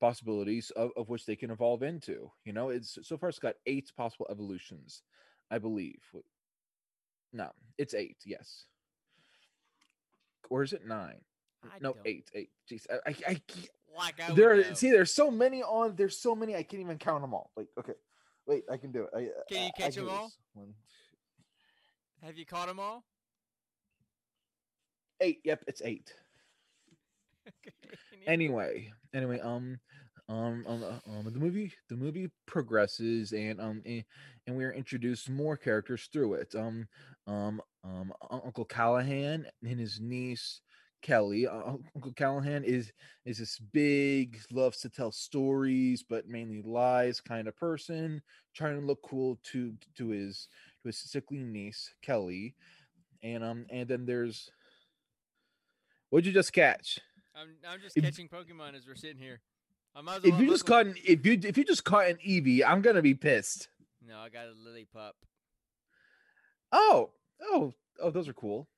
possibilities 0.00 0.70
of, 0.70 0.90
of 0.96 1.08
which 1.08 1.26
they 1.26 1.36
can 1.36 1.50
evolve 1.50 1.82
into. 1.82 2.30
You 2.44 2.52
know, 2.52 2.70
it's 2.70 2.98
so 3.02 3.16
far 3.16 3.28
it's 3.28 3.38
got 3.38 3.54
eight 3.66 3.92
possible 3.96 4.26
evolutions, 4.30 5.02
I 5.50 5.58
believe. 5.58 6.00
No, 7.32 7.50
it's 7.78 7.94
eight. 7.94 8.16
Yes, 8.24 8.64
or 10.48 10.62
is 10.62 10.72
it 10.72 10.86
nine? 10.86 11.20
I 11.64 11.78
no, 11.80 11.92
don't- 11.92 12.06
eight. 12.06 12.30
Eight. 12.34 12.50
Jeez, 12.70 12.86
I, 12.90 13.10
I, 13.10 13.14
I 13.28 13.40
Like 13.96 14.20
I 14.20 14.32
there. 14.34 14.74
See, 14.74 14.90
there's 14.90 15.12
so 15.14 15.30
many 15.30 15.62
on. 15.62 15.94
There's 15.96 16.16
so 16.18 16.34
many. 16.34 16.56
I 16.56 16.62
can't 16.62 16.80
even 16.82 16.98
count 16.98 17.22
them 17.22 17.34
all. 17.34 17.50
Like, 17.56 17.68
Okay. 17.78 17.92
Wait. 18.46 18.64
I 18.72 18.78
can 18.78 18.90
do 18.90 19.02
it. 19.04 19.10
I, 19.14 19.18
uh, 19.26 19.42
Can 19.48 19.64
you 19.66 19.70
catch 19.76 19.94
can 19.94 20.04
'em 20.04 20.08
do 20.08 20.14
all? 20.14 20.32
One, 20.54 20.74
Have 22.22 22.36
you 22.38 22.46
caught 22.46 22.66
them 22.68 22.80
all? 22.80 23.04
eight. 25.20 25.40
Yep, 25.44 25.64
it's 25.68 25.82
eight. 25.84 26.14
Anyway 28.26 28.92
anyway 29.14 29.40
um 29.40 29.78
um, 30.28 30.64
um, 30.68 30.84
uh, 30.84 31.10
um 31.10 31.24
the 31.32 31.38
movie 31.40 31.72
the 31.88 31.96
movie 31.96 32.30
progresses 32.46 33.32
and 33.32 33.60
um 33.60 33.82
and, 33.84 34.04
and 34.46 34.56
we 34.56 34.64
are 34.64 34.72
introduced 34.72 35.28
more 35.28 35.56
characters 35.56 36.08
through 36.12 36.34
it. 36.34 36.54
Um 36.54 36.86
um 37.26 37.60
um 37.84 38.12
uncle 38.30 38.64
callahan 38.64 39.46
and 39.64 39.80
his 39.80 40.00
niece 40.00 40.60
kelly 41.02 41.46
uh, 41.46 41.72
uncle 41.96 42.12
callahan 42.14 42.62
is 42.62 42.92
is 43.24 43.38
this 43.38 43.58
big 43.58 44.38
loves 44.52 44.78
to 44.80 44.90
tell 44.90 45.10
stories 45.10 46.04
but 46.08 46.28
mainly 46.28 46.60
lies 46.62 47.20
kind 47.20 47.48
of 47.48 47.56
person 47.56 48.20
trying 48.54 48.78
to 48.78 48.86
look 48.86 49.00
cool 49.02 49.38
to 49.42 49.74
to 49.96 50.08
his 50.10 50.48
to 50.82 50.88
his 50.88 50.98
sickly 50.98 51.38
niece 51.38 51.90
kelly. 52.02 52.54
And 53.22 53.44
um 53.44 53.66
and 53.70 53.88
then 53.88 54.06
there's 54.06 54.50
what'd 56.10 56.26
you 56.26 56.32
just 56.32 56.52
catch 56.52 56.98
I'm 57.40 57.48
I'm 57.68 57.80
just 57.80 57.96
if- 57.96 58.04
catching 58.04 58.28
Pokemon 58.28 58.74
as 58.76 58.86
we're 58.86 58.94
sitting 58.94 59.18
here. 59.20 59.40
I 59.94 60.02
might 60.02 60.16
as 60.18 60.22
well 60.22 60.34
if 60.34 60.40
you 60.40 60.48
just 60.50 60.66
caught 60.66 60.86
an 60.86 60.94
if 61.04 61.26
you 61.26 61.38
if 61.42 61.58
you 61.58 61.64
just 61.64 61.84
caught 61.84 62.06
an 62.08 62.18
Eevee, 62.26 62.62
I'm 62.66 62.80
gonna 62.82 63.02
be 63.02 63.14
pissed. 63.14 63.68
No, 64.06 64.18
I 64.18 64.28
got 64.28 64.46
a 64.46 64.50
Lillipup. 64.50 65.12
Oh, 66.72 67.10
oh, 67.42 67.74
oh, 68.00 68.10
those 68.10 68.28
are 68.28 68.32
cool. 68.32 68.68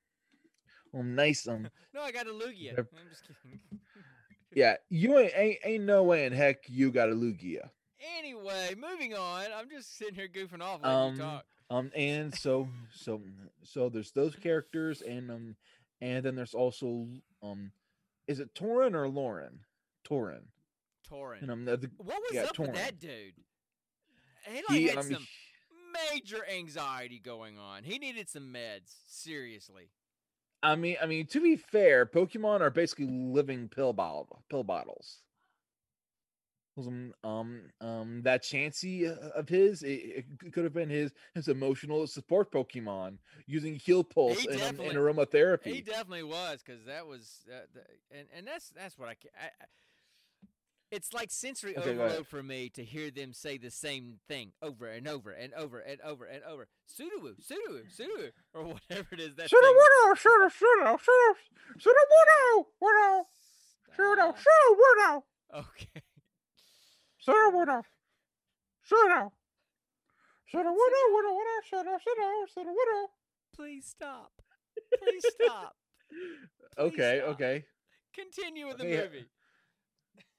Well, 0.91 1.03
nice. 1.03 1.47
Um, 1.47 1.67
No, 1.93 2.01
I 2.01 2.11
got 2.11 2.25
a 2.25 2.31
Lugia. 2.31 2.75
I'm 2.77 2.87
just 3.09 3.23
kidding. 3.27 3.59
yeah, 4.55 4.75
you 4.89 5.19
ain't 5.19 5.33
ain't, 5.35 5.57
ain't 5.63 5.83
no 5.83 6.03
way 6.03 6.25
in 6.25 6.33
heck 6.33 6.63
you 6.67 6.91
got 6.91 7.09
a 7.09 7.13
Lugia. 7.13 7.69
Anyway, 8.17 8.75
moving 8.75 9.13
on. 9.13 9.45
I'm 9.55 9.69
just 9.69 9.97
sitting 9.97 10.15
here 10.15 10.27
goofing 10.27 10.61
off 10.61 10.81
letting 10.81 10.97
Um, 10.97 11.13
you 11.13 11.19
talk. 11.21 11.45
Um, 11.69 11.91
and 11.95 12.33
so 12.33 12.67
so 12.91 13.21
so 13.63 13.89
there's 13.89 14.11
those 14.11 14.35
characters, 14.35 15.01
and 15.01 15.29
um, 15.29 15.55
and 16.01 16.25
then 16.25 16.35
there's 16.35 16.53
also 16.55 17.07
um, 17.43 17.71
is 18.27 18.39
it 18.39 18.53
Torin 18.55 18.93
or 18.95 19.07
Lauren? 19.07 19.59
Torin. 20.07 20.43
Torin. 21.09 21.41
And 21.41 21.51
um, 21.51 21.65
the, 21.65 21.77
the- 21.77 21.91
what 21.97 22.21
was 22.21 22.33
yeah, 22.33 22.43
up 22.43 22.57
with 22.59 22.73
that 22.73 22.99
dude? 22.99 23.33
He 24.45 24.55
like 24.55 24.79
he 24.79 24.87
had 24.87 24.97
um, 24.97 25.03
some 25.03 25.27
major 26.13 26.45
anxiety 26.49 27.19
going 27.19 27.57
on. 27.57 27.83
He 27.83 27.97
needed 27.97 28.29
some 28.29 28.53
meds. 28.53 28.93
Seriously. 29.07 29.89
I 30.61 30.75
mean, 30.75 30.95
I 31.01 31.05
mean, 31.05 31.27
to 31.27 31.41
be 31.41 31.57
fair, 31.57 32.05
Pokemon 32.05 32.61
are 32.61 32.69
basically 32.69 33.07
living 33.07 33.67
pill 33.67 33.93
bottle 33.93 34.43
pill 34.49 34.63
bottles. 34.63 35.19
Um, 36.75 37.13
um, 37.23 37.61
um, 37.81 38.21
that 38.23 38.43
Chansey 38.43 39.05
uh, 39.07 39.29
of 39.37 39.47
his, 39.47 39.83
it, 39.83 40.25
it 40.41 40.53
could 40.53 40.63
have 40.63 40.73
been 40.73 40.89
his 40.89 41.11
his 41.35 41.47
emotional 41.47 42.07
support 42.07 42.51
Pokemon 42.51 43.17
using 43.45 43.75
Heal 43.75 44.03
Pulse 44.03 44.39
He 44.39 44.47
and, 44.49 44.61
um, 44.61 44.79
and 44.79 44.97
aromatherapy. 44.97 45.65
He 45.65 45.81
definitely 45.81 46.23
was 46.23 46.63
because 46.65 46.83
that 46.85 47.05
was, 47.05 47.41
uh, 47.47 47.59
the, 47.75 47.81
and 48.17 48.27
and 48.35 48.47
that's 48.47 48.69
that's 48.69 48.97
what 48.97 49.07
I, 49.09 49.11
I, 49.39 49.45
I 49.45 49.65
It's 50.89 51.13
like 51.13 51.29
sensory 51.29 51.77
Okay, 51.77 51.91
overload 51.91 52.27
for 52.27 52.41
me 52.41 52.69
to 52.69 52.83
hear 52.83 53.11
them 53.11 53.33
say 53.33 53.57
the 53.59 53.69
same 53.69 54.19
thing 54.27 54.51
over 54.61 54.87
and 54.87 55.07
over 55.07 55.29
and 55.29 55.53
over 55.53 55.77
and 55.79 56.01
over 56.01 56.25
and 56.25 56.43
over. 56.43 56.67
Sudowoo, 56.89 57.35
Sudowoo, 57.39 57.83
Sudowoo, 57.95 58.31
or 58.55 58.63
whatever 58.63 59.09
it 59.11 59.19
is. 59.19 59.35
That 59.35 59.47
Shoulda, 59.49 59.67
thing. 59.67 59.75
woulda, 59.75 60.19
shoulda, 60.19 60.49
shoulda, 60.49 60.97
shoulda, 61.03 61.39
shoulda, 61.77 61.99
woulda, 62.09 62.67
woulda, 62.81 63.23
shoulda, 63.95 64.21
Stop. 64.21 64.37
shoulda, 64.39 64.81
woulda, 64.81 65.23
Okay. 65.69 66.01
Shoulda, 67.23 67.49
woulda, 67.55 67.81
shoulda, 68.81 69.31
shoulda, 70.45 70.69
woulda, 70.69 70.99
woulda, 71.11 71.29
woulda, 71.29 71.55
shoulda, 71.69 71.97
shoulda, 72.03 72.27
shoulda, 72.53 72.69
woulda. 72.71 73.07
Please 73.55 73.85
stop. 73.87 74.31
Please 75.03 75.25
stop. 75.29 75.75
Please 76.09 76.85
Okay, 76.93 77.19
stop. 77.21 77.33
okay, 77.35 77.65
Continue 78.13 78.67
with 78.67 78.77
the 78.77 78.83
Okay, 78.85 78.97
uh, 78.99 79.03
movie. 79.03 79.25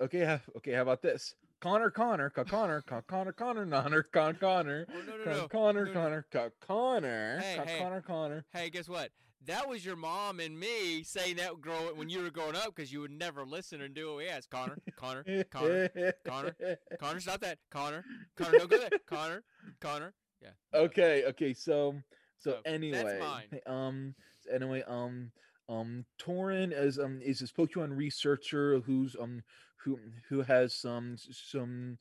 okay, 0.01 0.25
ha- 0.25 0.41
okay. 0.57 0.73
How 0.73 0.83
about 0.83 1.03
this? 1.03 1.35
Connor, 1.61 1.91
Connor, 1.91 2.31
Ca- 2.31 2.45
Connor, 2.45 2.83
Ca- 2.83 3.01
Connor, 3.03 3.33
Connor, 3.33 3.67
Connor, 3.67 4.03
Con, 4.03 4.35
Connor, 4.37 4.87
Oh, 4.89 5.01
no, 5.03 5.17
no, 5.17 5.25
Con, 5.25 5.37
no. 5.37 5.49
Connor, 5.49 5.85
No, 5.87 5.93
no. 5.93 6.01
Connor, 6.01 6.27
Ca- 6.31 6.51
Connor, 6.61 7.39
Hey, 7.41 7.57
Ca- 7.57 7.65
hey. 7.65 7.79
Connor, 7.79 8.03
Connor. 8.03 8.45
Hey, 8.53 8.71
guess 8.71 8.89
what? 8.89 9.11
That 9.47 9.69
was 9.69 9.85
your 9.85 9.97
mom 9.97 10.41
and 10.41 10.59
me 10.59 11.03
saying 11.03 11.37
that 11.37 11.61
grow 11.61 11.93
when 11.95 12.09
you 12.09 12.23
were 12.23 12.31
growing 12.31 12.57
up 12.57 12.75
because 12.75 12.93
you 12.93 13.01
would 13.01 13.11
never 13.11 13.45
listen 13.45 13.83
and 13.83 13.95
do 13.95 14.09
what 14.09 14.17
we 14.19 14.27
asked. 14.29 14.49
Connor, 14.51 14.79
Connor, 14.97 15.23
Connor, 15.51 15.91
Connor. 16.25 16.57
Connor, 16.99 17.21
stop 17.21 17.41
that. 17.41 17.59
Connor, 17.71 18.05
Connor, 18.37 18.59
no 18.59 18.67
go 18.67 18.79
there. 18.79 18.91
Connor, 19.07 19.43
Connor. 19.81 20.15
Yeah. 20.43 20.51
okay 20.79 21.25
okay 21.29 21.55
so 21.55 21.95
so, 22.39 22.51
So, 22.51 22.57
that's 22.65 22.75
anyway 22.75 23.19
mine. 23.19 23.61
um 23.67 24.15
so 24.43 24.51
anyway 24.53 24.83
um 24.87 25.31
um 25.71 26.05
Torin 26.21 26.71
is 26.73 26.99
um 26.99 27.21
is 27.23 27.39
this 27.39 27.51
Pokemon 27.53 27.97
researcher 27.97 28.81
who's 28.81 29.17
um 29.19 29.43
who 29.77 29.99
who 30.29 30.43
has 30.43 30.75
some 30.75 31.17
some 31.17 31.97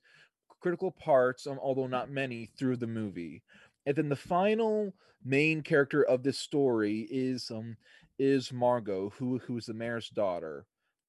critical 0.60 0.92
parts 0.92 1.48
um 1.48 1.58
although 1.62 1.88
not 1.88 2.10
many 2.10 2.50
through 2.58 2.76
the 2.78 2.88
movie 2.88 3.42
and 3.86 3.96
then 3.96 4.10
the 4.10 4.16
final 4.16 4.94
main 5.24 5.62
character 5.62 6.04
of 6.04 6.24
this 6.24 6.40
story 6.40 7.08
is 7.10 7.50
um 7.52 7.78
is 8.20 8.52
Margot 8.52 9.12
who 9.18 9.40
who 9.40 9.58
is 9.58 9.66
the 9.66 9.74
mayor's 9.74 10.10
daughter 10.10 10.66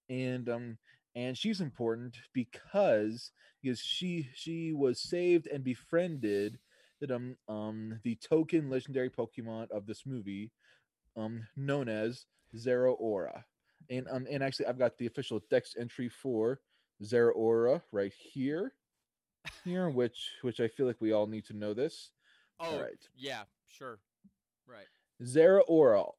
and 0.09 0.49
um 0.49 0.79
and 1.15 1.37
she's 1.37 1.61
important 1.61 2.17
because 2.33 3.33
because 3.63 3.81
she 3.81 4.29
she 4.35 4.73
was 4.73 5.01
saved 5.01 5.47
and 5.47 5.65
befriended 5.65 6.59
that 7.01 7.11
um 7.11 7.37
um 7.49 8.01
the 8.05 8.17
token 8.17 8.69
legendary 8.71 9.11
Pokemon 9.11 9.71
of 9.71 9.87
this 9.87 10.05
movie, 10.07 10.51
um 11.17 11.47
known 11.57 11.89
as 11.89 12.27
Zeraora, 12.57 13.45
and 13.91 14.07
um 14.11 14.27
and 14.31 14.43
actually 14.43 14.67
I've 14.67 14.79
got 14.79 14.99
the 14.99 15.07
official 15.07 15.41
dex 15.51 15.75
entry 15.79 16.09
for 16.09 16.61
Zeraora 17.03 17.83
right 17.93 18.13
here, 18.13 18.73
here 19.65 19.89
which 19.89 20.31
which 20.43 20.61
I 20.61 20.69
feel 20.69 20.87
like 20.87 21.01
we 21.01 21.13
all 21.13 21.27
need 21.27 21.45
to 21.47 21.57
know 21.57 21.75
this. 21.75 22.11
Oh, 22.61 22.79
right. 22.79 22.93
yeah, 23.17 23.43
sure. 23.77 23.99
Right. 24.67 24.87
Zeraora 25.23 26.11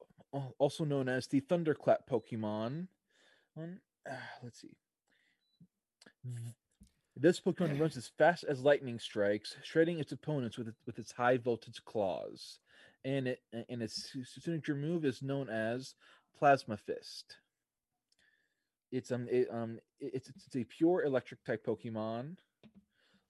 also 0.60 0.84
known 0.84 1.08
as 1.10 1.28
the 1.28 1.40
Thunderclap 1.40 2.10
Pokemon. 2.10 2.88
Um, 3.58 3.80
ah, 4.10 4.14
let's 4.44 4.62
see. 4.62 4.76
This 7.16 7.40
Pokemon 7.40 7.80
runs 7.80 7.98
as 7.98 8.12
fast 8.18 8.44
as 8.44 8.62
lightning 8.62 9.00
strikes, 9.00 9.56
shredding 9.64 10.00
its 10.00 10.12
opponents 10.12 10.58
with 10.58 10.74
with 10.86 11.00
its 11.00 11.12
high 11.12 11.38
voltage 11.38 11.84
claws, 11.86 12.60
and 13.04 13.28
it 13.28 13.40
and 13.70 13.82
its 13.82 14.12
signature 14.24 14.76
move 14.76 15.06
is 15.06 15.22
known 15.22 15.50
as 15.50 15.96
Plasma 16.38 16.78
Fist. 16.78 17.38
It's 18.92 19.12
um 19.12 19.28
it, 19.30 19.48
um 19.52 19.80
it- 20.00 20.12
it's 20.14 20.30
it's 20.30 20.56
a 20.56 20.64
pure 20.64 21.04
electric 21.04 21.44
type 21.44 21.66
Pokemon. 21.66 22.36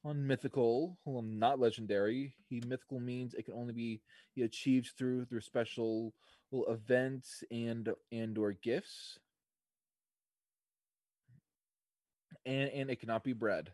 On 0.05 0.27
mythical, 0.27 0.99
well, 1.03 1.17
um, 1.17 1.39
not 1.39 1.59
legendary. 1.59 2.35
He 2.47 2.61
mythical 2.67 2.99
means 2.99 3.33
it 3.33 3.43
can 3.45 3.55
only 3.55 3.73
be 3.73 4.01
he 4.35 4.43
achieved 4.43 4.91
through 4.95 5.25
through 5.25 5.41
special 5.41 6.13
well, 6.51 6.71
events 6.71 7.43
and 7.49 7.89
and 8.11 8.37
or 8.37 8.51
gifts. 8.51 9.17
And 12.45 12.69
and 12.69 12.91
it 12.91 12.99
cannot 12.99 13.23
be 13.23 13.33
bred. 13.33 13.71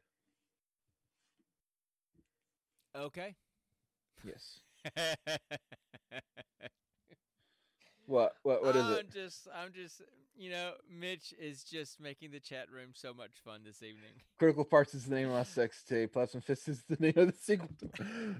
Okay. 2.95 3.35
Yes. 4.23 4.61
What 8.07 8.33
what 8.43 8.63
what 8.63 8.75
is 8.75 8.83
I'm 8.83 8.93
it? 8.93 9.11
just, 9.13 9.47
I'm 9.55 9.71
just, 9.73 10.01
you 10.35 10.49
know, 10.49 10.71
Mitch 10.89 11.33
is 11.39 11.63
just 11.63 11.99
making 12.01 12.31
the 12.31 12.39
chat 12.39 12.69
room 12.71 12.89
so 12.93 13.13
much 13.13 13.31
fun 13.45 13.61
this 13.63 13.81
evening. 13.83 14.11
Critical 14.39 14.65
Parts 14.65 14.93
is 14.93 15.05
the 15.05 15.15
name 15.15 15.27
of 15.27 15.33
my 15.33 15.43
sex 15.43 15.83
tape. 15.87 16.13
Plasma 16.13 16.41
Fist 16.41 16.67
is 16.67 16.83
the 16.89 16.95
name 16.99 17.13
of 17.15 17.27
the 17.27 17.33
sequel. 17.39 17.69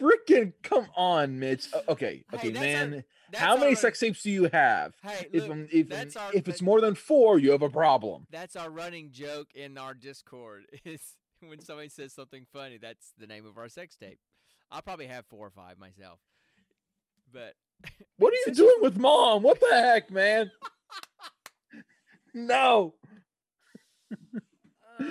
Freaking 0.00 0.52
come 0.62 0.86
on, 0.96 1.38
Mitch. 1.38 1.68
O- 1.74 1.82
Okay, 1.90 2.24
Hey, 2.30 2.36
okay, 2.38 2.48
our- 2.56 2.60
man. 2.62 3.04
How 3.34 3.56
many 3.56 3.70
our- 3.70 3.76
sex 3.76 3.98
tapes 4.00 4.22
do 4.22 4.30
you 4.30 4.48
have? 4.52 4.94
Hey, 5.02 5.28
If 5.32 5.42
look, 5.42 5.50
um, 5.52 5.68
if 5.70 5.92
um, 5.92 6.22
our- 6.22 6.34
if 6.34 6.48
it's 6.48 6.62
more 6.62 6.80
than 6.80 6.94
four, 6.94 7.38
you 7.38 7.50
have 7.52 7.62
a 7.62 7.70
problem. 7.70 8.26
That's 8.30 8.56
our 8.56 8.70
running 8.70 9.10
joke 9.12 9.48
in 9.54 9.76
our 9.78 9.94
Discord. 9.94 10.64
Is 10.84 11.16
when 11.46 11.60
somebody 11.60 11.88
says 11.88 12.12
something 12.12 12.46
funny, 12.52 12.78
that's 12.78 13.12
the 13.18 13.26
name 13.26 13.46
of 13.46 13.56
our 13.58 13.68
sex 13.68 13.96
tape. 13.96 14.18
I'll 14.70 14.82
probably 14.82 15.06
have 15.06 15.26
four 15.26 15.46
or 15.46 15.50
five 15.50 15.78
myself. 15.78 16.20
But 17.32 17.54
What 18.18 18.32
are 18.34 18.36
you 18.46 18.54
doing 18.54 18.76
with 18.82 18.98
mom? 18.98 19.42
What 19.42 19.60
the 19.60 19.68
heck, 19.72 20.10
man? 20.10 20.50
no. 22.34 22.94
uh, 25.00 25.04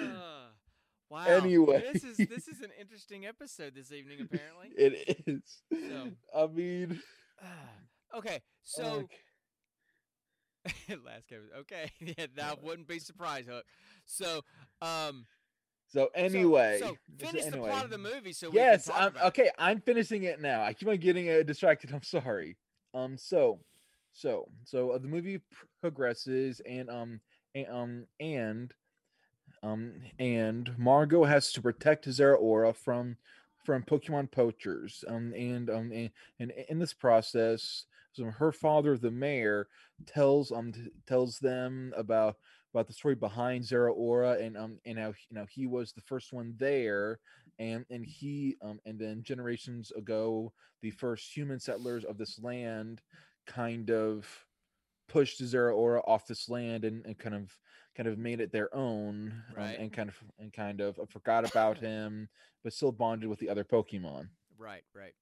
wow. 1.09 1.25
Anyway. 1.25 1.83
this 1.91 2.03
is 2.03 2.17
this 2.17 2.47
is 2.47 2.61
an 2.61 2.69
interesting 2.79 3.25
episode 3.25 3.73
this 3.75 3.91
evening. 3.91 4.19
Apparently. 4.21 4.69
It 4.77 5.23
is. 5.25 5.61
So- 5.71 6.11
I 6.35 6.47
mean, 6.47 7.01
okay, 8.15 8.41
so 8.63 8.97
like, 8.97 9.09
last 11.05 11.27
Kevin. 11.27 11.49
Okay, 11.59 11.91
yeah, 11.99 12.27
that 12.35 12.63
wouldn't 12.63 12.87
be 12.87 12.99
surprise 12.99 13.45
Hook. 13.49 13.65
So, 14.05 14.41
um, 14.81 15.25
so 15.89 16.09
anyway. 16.13 16.77
so, 16.79 16.87
so 16.87 16.95
finish 17.17 17.41
the 17.45 17.47
anyway. 17.47 17.69
plot 17.69 17.85
of 17.85 17.89
the 17.89 17.97
movie. 17.97 18.31
So 18.31 18.49
yes, 18.53 18.89
I'm 18.93 19.13
okay. 19.25 19.49
I'm 19.57 19.81
finishing 19.81 20.23
it 20.23 20.39
now. 20.39 20.61
I 20.61 20.73
keep 20.73 20.87
on 20.87 20.97
getting 20.97 21.29
uh, 21.29 21.43
distracted. 21.43 21.91
I'm 21.93 22.03
sorry. 22.03 22.57
Um, 22.93 23.17
so, 23.17 23.59
so, 24.13 24.49
so 24.63 24.91
uh, 24.91 24.97
the 24.97 25.07
movie 25.07 25.41
progresses, 25.81 26.61
and 26.67 26.89
um, 26.89 27.19
and, 27.55 27.67
um, 27.69 28.05
and 28.19 28.73
um, 29.63 29.93
and 30.19 30.71
Margot 30.77 31.25
has 31.25 31.51
to 31.53 31.61
protect 31.61 32.07
Zeraora 32.07 32.75
from 32.75 33.17
from 33.65 33.83
Pokemon 33.83 34.31
poachers. 34.31 35.03
Um, 35.07 35.33
and 35.35 35.69
um, 35.69 35.91
and, 35.91 36.11
and 36.39 36.53
in 36.69 36.79
this 36.79 36.93
process, 36.93 37.85
so 38.13 38.25
her 38.25 38.51
father, 38.51 38.97
the 38.97 39.11
mayor, 39.11 39.67
tells 40.05 40.51
um 40.51 40.73
tells 41.07 41.39
them 41.39 41.93
about 41.97 42.37
about 42.73 42.87
the 42.87 42.93
story 42.93 43.15
behind 43.15 43.63
Zeraora 43.63 44.41
and 44.41 44.57
um 44.57 44.79
and 44.85 44.97
how 44.99 45.07
you 45.29 45.35
know 45.35 45.45
he 45.49 45.65
was 45.67 45.91
the 45.91 46.01
first 46.01 46.33
one 46.33 46.53
there 46.57 47.19
and 47.57 47.85
and 47.89 48.05
he 48.05 48.57
um 48.61 48.79
and 48.85 48.99
then 48.99 49.23
generations 49.23 49.91
ago 49.91 50.53
the 50.81 50.91
first 50.91 51.35
human 51.35 51.59
settlers 51.59 52.05
of 52.05 52.17
this 52.17 52.39
land 52.39 53.01
kind 53.47 53.89
of 53.91 54.27
pushed 55.07 55.41
Zeraora 55.41 56.01
off 56.07 56.27
this 56.27 56.47
land 56.49 56.85
and, 56.85 57.03
and 57.05 57.17
kind 57.17 57.33
of 57.35 57.51
kind 57.95 58.07
of 58.07 58.17
made 58.19 58.39
it 58.39 58.51
their 58.51 58.73
own 58.75 59.33
um, 59.49 59.55
Right. 59.57 59.79
and 59.79 59.91
kind 59.91 60.09
of 60.09 60.15
and 60.37 60.53
kind 60.53 60.81
of 60.81 60.99
forgot 61.09 61.49
about 61.49 61.77
him 61.79 62.29
but 62.63 62.73
still 62.73 62.91
bonded 62.91 63.29
with 63.29 63.39
the 63.39 63.49
other 63.49 63.63
Pokemon. 63.63 64.29
Right, 64.57 64.83
right. 64.93 65.13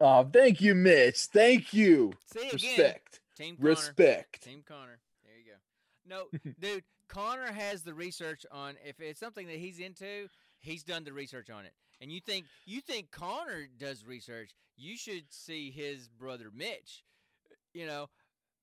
Oh, 0.00 0.28
thank 0.32 0.60
you, 0.60 0.74
Mitch. 0.74 1.18
Thank 1.26 1.74
you. 1.74 2.12
See 2.32 2.48
again, 2.48 2.52
Respect. 2.52 3.20
Team 3.36 3.56
Connor. 3.56 3.70
Respect. 3.70 4.42
Team 4.42 4.62
Connor. 4.66 4.98
There 5.24 5.34
you 5.36 5.52
go. 5.52 6.34
No, 6.44 6.52
dude, 6.60 6.84
Connor 7.08 7.52
has 7.52 7.82
the 7.82 7.92
research 7.92 8.46
on 8.50 8.76
if 8.84 9.00
it's 9.00 9.20
something 9.20 9.46
that 9.48 9.56
he's 9.56 9.78
into, 9.78 10.28
he's 10.60 10.82
done 10.82 11.04
the 11.04 11.12
research 11.12 11.50
on 11.50 11.66
it. 11.66 11.72
And 12.00 12.10
you 12.10 12.20
think 12.20 12.46
you 12.64 12.80
think 12.80 13.10
Connor 13.10 13.68
does 13.78 14.06
research, 14.06 14.52
you 14.76 14.96
should 14.96 15.24
see 15.30 15.70
his 15.70 16.08
brother 16.08 16.50
Mitch. 16.54 17.04
You 17.74 17.86
know, 17.86 18.06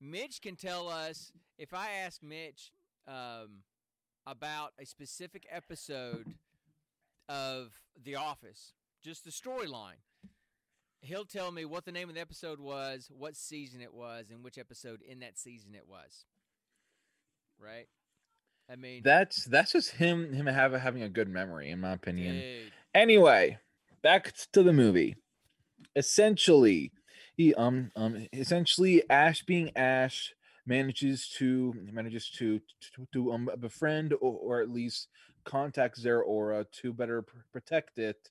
Mitch 0.00 0.42
can 0.42 0.56
tell 0.56 0.88
us 0.88 1.30
if 1.56 1.72
I 1.72 1.90
ask 2.04 2.22
Mitch 2.22 2.72
um, 3.06 3.62
about 4.26 4.72
a 4.78 4.84
specific 4.84 5.46
episode 5.50 6.34
of 7.28 7.72
The 8.02 8.16
Office, 8.16 8.72
just 9.02 9.24
the 9.24 9.30
storyline. 9.30 10.00
He'll 11.00 11.24
tell 11.24 11.52
me 11.52 11.64
what 11.64 11.84
the 11.84 11.92
name 11.92 12.08
of 12.08 12.14
the 12.14 12.20
episode 12.20 12.58
was, 12.58 13.08
what 13.16 13.36
season 13.36 13.80
it 13.80 13.94
was, 13.94 14.30
and 14.30 14.42
which 14.42 14.58
episode 14.58 15.00
in 15.02 15.20
that 15.20 15.38
season 15.38 15.74
it 15.74 15.86
was. 15.88 16.24
Right? 17.62 17.86
I 18.70 18.76
mean, 18.76 19.02
That's 19.04 19.44
that's 19.44 19.72
just 19.72 19.92
him 19.92 20.32
him 20.32 20.46
have, 20.46 20.72
having 20.72 21.02
a 21.02 21.08
good 21.08 21.28
memory, 21.28 21.70
in 21.70 21.80
my 21.80 21.92
opinion. 21.92 22.40
dude, 22.40 22.72
Anyway, 22.94 23.58
back 24.02 24.34
to 24.52 24.62
the 24.62 24.72
movie. 24.72 25.16
Essentially, 25.96 26.92
he 27.36 27.54
um 27.54 27.90
um 27.96 28.26
essentially 28.32 29.02
Ash 29.08 29.42
being 29.44 29.70
Ash 29.76 30.34
manages 30.66 31.28
to 31.38 31.74
manages 31.92 32.28
to 32.30 32.60
to, 32.94 33.06
to 33.12 33.32
um 33.32 33.48
befriend 33.58 34.12
or, 34.14 34.38
or 34.42 34.60
at 34.60 34.68
least 34.68 35.08
contact 35.44 36.02
Zeraora 36.02 36.66
to 36.82 36.92
better 36.92 37.22
pr- 37.22 37.38
protect 37.52 37.98
it. 37.98 38.28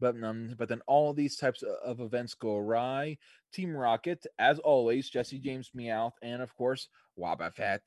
But 0.00 0.22
um, 0.22 0.54
but 0.56 0.68
then 0.68 0.80
all 0.86 1.12
these 1.12 1.36
types 1.36 1.62
of 1.84 2.00
events 2.00 2.34
go 2.34 2.56
awry. 2.56 3.18
Team 3.52 3.74
Rocket, 3.74 4.24
as 4.38 4.58
always, 4.60 5.08
Jessie 5.10 5.38
James 5.38 5.70
Meowth, 5.76 6.12
and 6.22 6.40
of 6.42 6.54
course 6.54 6.88
Wobbuffet 7.18 7.80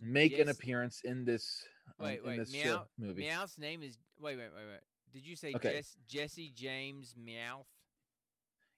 make 0.00 0.38
an 0.38 0.48
appearance 0.48 1.00
in 1.04 1.24
this 1.24 1.62
um, 2.00 2.06
wait, 2.06 2.20
in 2.20 2.26
wait. 2.26 2.36
this 2.38 2.54
uh, 2.54 2.66
Meow, 2.66 2.86
movie. 2.98 3.22
Meowth's 3.24 3.58
name 3.58 3.82
is. 3.82 3.98
Wait, 4.20 4.36
wait, 4.36 4.48
wait, 4.54 4.66
wait. 4.66 4.80
Did 5.12 5.26
you 5.26 5.36
say 5.36 5.52
Okay. 5.54 5.74
Jess, 5.76 5.96
Jessie 6.08 6.52
James 6.54 7.14
Meowth? 7.22 7.66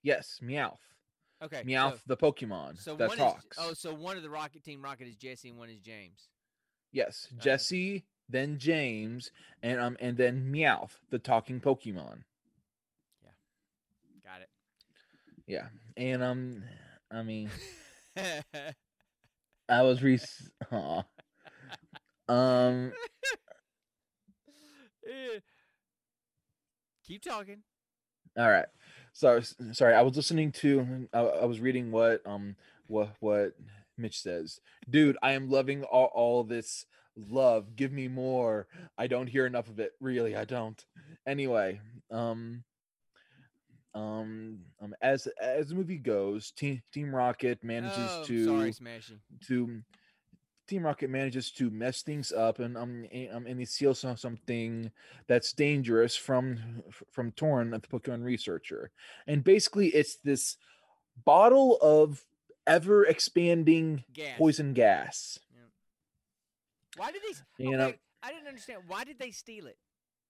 Yes, 0.03 0.41
Meowth. 0.43 0.79
Okay. 1.43 1.63
Meowth, 1.65 1.95
So, 1.95 2.01
the 2.09 2.17
Pokemon 2.17 2.81
so 2.81 2.97
that 2.97 3.09
one 3.09 3.19
talks. 3.19 3.45
is. 3.45 3.51
Oh, 3.59 3.73
so 3.73 3.95
one 3.95 4.17
of 4.17 4.23
the 4.25 4.31
Rocket 4.31 4.65
Team 4.65 4.83
Rocket 4.83 5.07
is 5.07 5.17
Jessie 5.17 5.51
and 5.51 5.59
one 5.59 5.69
is 5.71 5.79
James. 5.79 6.29
yes, 6.93 7.29
okay. 7.33 7.41
Jessie, 7.45 8.05
then 8.29 8.59
James, 8.59 9.31
and 9.63 9.79
um, 9.81 9.97
and 10.01 10.17
then 10.17 10.51
Meowth, 10.53 10.99
the 11.11 11.19
talking 11.21 11.61
Pokemon. 11.61 12.23
Got 14.25 14.43
Yeah, 15.49 15.69
and 15.97 16.23
um, 16.23 16.65
I 17.11 17.23
mean. 17.25 17.51
I 19.69 19.83
was 19.83 20.03
re. 20.03 20.19
Aw. 20.73 21.03
Um, 22.29 22.93
Eh. 25.07 25.41
Keep 27.07 27.23
talking. 27.23 27.63
all 28.39 28.51
right. 28.51 28.67
So 29.13 29.41
sorry, 29.73 29.95
I 29.95 30.03
was 30.03 30.17
listening 30.17 30.53
to. 30.53 31.09
I, 31.13 31.21
I 31.21 31.45
was 31.47 31.61
reading 31.61 31.91
what 31.91 32.23
um 32.27 32.57
what 32.87 33.15
what 33.21 33.55
Mitch 33.97 34.21
says. 34.21 34.61
Dude, 34.89 35.17
I 35.23 35.33
am 35.33 35.51
loving 35.51 35.85
all 35.85 36.11
all 36.15 36.45
this 36.45 36.87
love. 37.17 37.77
Give 37.77 37.93
me 37.93 38.09
more. 38.09 38.69
I 38.99 39.07
don't 39.09 39.27
hear 39.29 39.47
enough 39.47 39.69
of 39.69 39.81
it. 39.81 39.93
Really, 40.01 40.37
I 40.37 40.45
don't. 40.45 40.85
Anyway, 41.27 41.81
um. 42.11 42.65
Um, 43.95 44.61
um, 44.80 44.95
as 45.01 45.26
as 45.41 45.68
the 45.68 45.74
movie 45.74 45.99
goes, 45.99 46.51
Team 46.53 46.82
Team 46.93 47.14
Rocket 47.14 47.64
manages 47.64 47.97
oh, 47.99 48.24
to 48.24 48.45
sorry, 48.45 48.72
Smashy. 48.72 49.18
to 49.47 49.82
Team 50.68 50.84
Rocket 50.84 51.09
manages 51.09 51.51
to 51.53 51.70
mess 51.70 52.03
things 52.03 52.30
up 52.30 52.59
and 52.59 52.76
um 52.76 53.07
and, 53.11 53.32
um 53.32 53.47
and 53.47 53.59
they 53.59 53.64
steal 53.64 53.95
some, 53.95 54.16
something 54.16 54.91
that's 55.26 55.53
dangerous 55.53 56.14
from 56.14 56.82
from 57.11 57.32
Torin, 57.32 57.70
the 57.70 57.80
Pokemon 57.80 58.22
researcher, 58.22 58.91
and 59.26 59.43
basically 59.43 59.89
it's 59.89 60.16
this 60.16 60.59
bottle 61.24 61.78
of 61.80 62.24
ever 62.66 63.05
expanding 63.07 64.05
poison 64.36 64.74
gas. 64.74 65.39
Yeah. 65.51 67.03
Why 67.03 67.12
did 67.12 67.22
they? 67.22 67.64
You 67.64 67.68
okay, 67.70 67.76
know- 67.76 67.95
I 68.22 68.32
didn't 68.32 68.49
understand. 68.49 68.82
Why 68.86 69.05
did 69.05 69.18
they 69.18 69.30
steal 69.30 69.66
it? 69.66 69.78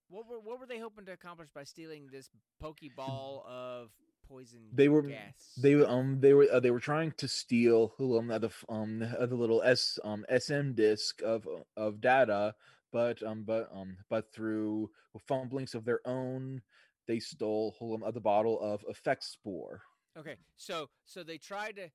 What 0.08 0.26
were 0.28 0.40
what 0.40 0.58
were 0.58 0.66
they 0.66 0.78
hoping 0.78 1.04
to 1.06 1.12
accomplish 1.12 1.48
by 1.54 1.64
stealing 1.64 2.08
this 2.10 2.30
pokeball 2.62 3.44
of 3.46 3.90
poison? 4.26 4.60
They 4.72 4.88
were- 4.88 5.02
gas? 5.02 5.54
They 5.60 5.74
were 5.74 5.88
um 5.88 6.20
they 6.20 6.32
were 6.34 6.48
uh, 6.50 6.60
they 6.60 6.70
were 6.70 6.80
trying 6.80 7.12
to 7.12 7.28
steal 7.28 7.92
um 7.98 8.28
the 8.28 8.50
um 8.68 9.02
uh, 9.02 9.26
the 9.26 9.34
little 9.34 9.62
S 9.62 9.98
um 10.04 10.24
SM 10.28 10.72
disk 10.74 11.20
of 11.22 11.46
uh, 11.46 11.62
of 11.76 12.00
data, 12.00 12.54
but 12.92 13.22
um 13.22 13.42
but 13.44 13.68
um 13.72 13.98
but 14.08 14.32
through 14.32 14.90
fumblings 15.26 15.74
of 15.74 15.84
their 15.84 16.00
own, 16.06 16.62
they 17.06 17.18
stole 17.18 17.74
um, 17.80 18.02
uh, 18.02 18.10
the 18.10 18.20
bottle 18.20 18.60
of 18.60 18.84
effect 18.88 19.24
spore. 19.24 19.82
okay. 20.16 20.36
So 20.56 20.88
so 21.04 21.22
they 21.22 21.38
tried 21.38 21.76
to. 21.76 21.90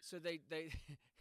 So 0.00 0.18
they 0.18 0.40
they. 0.48 0.70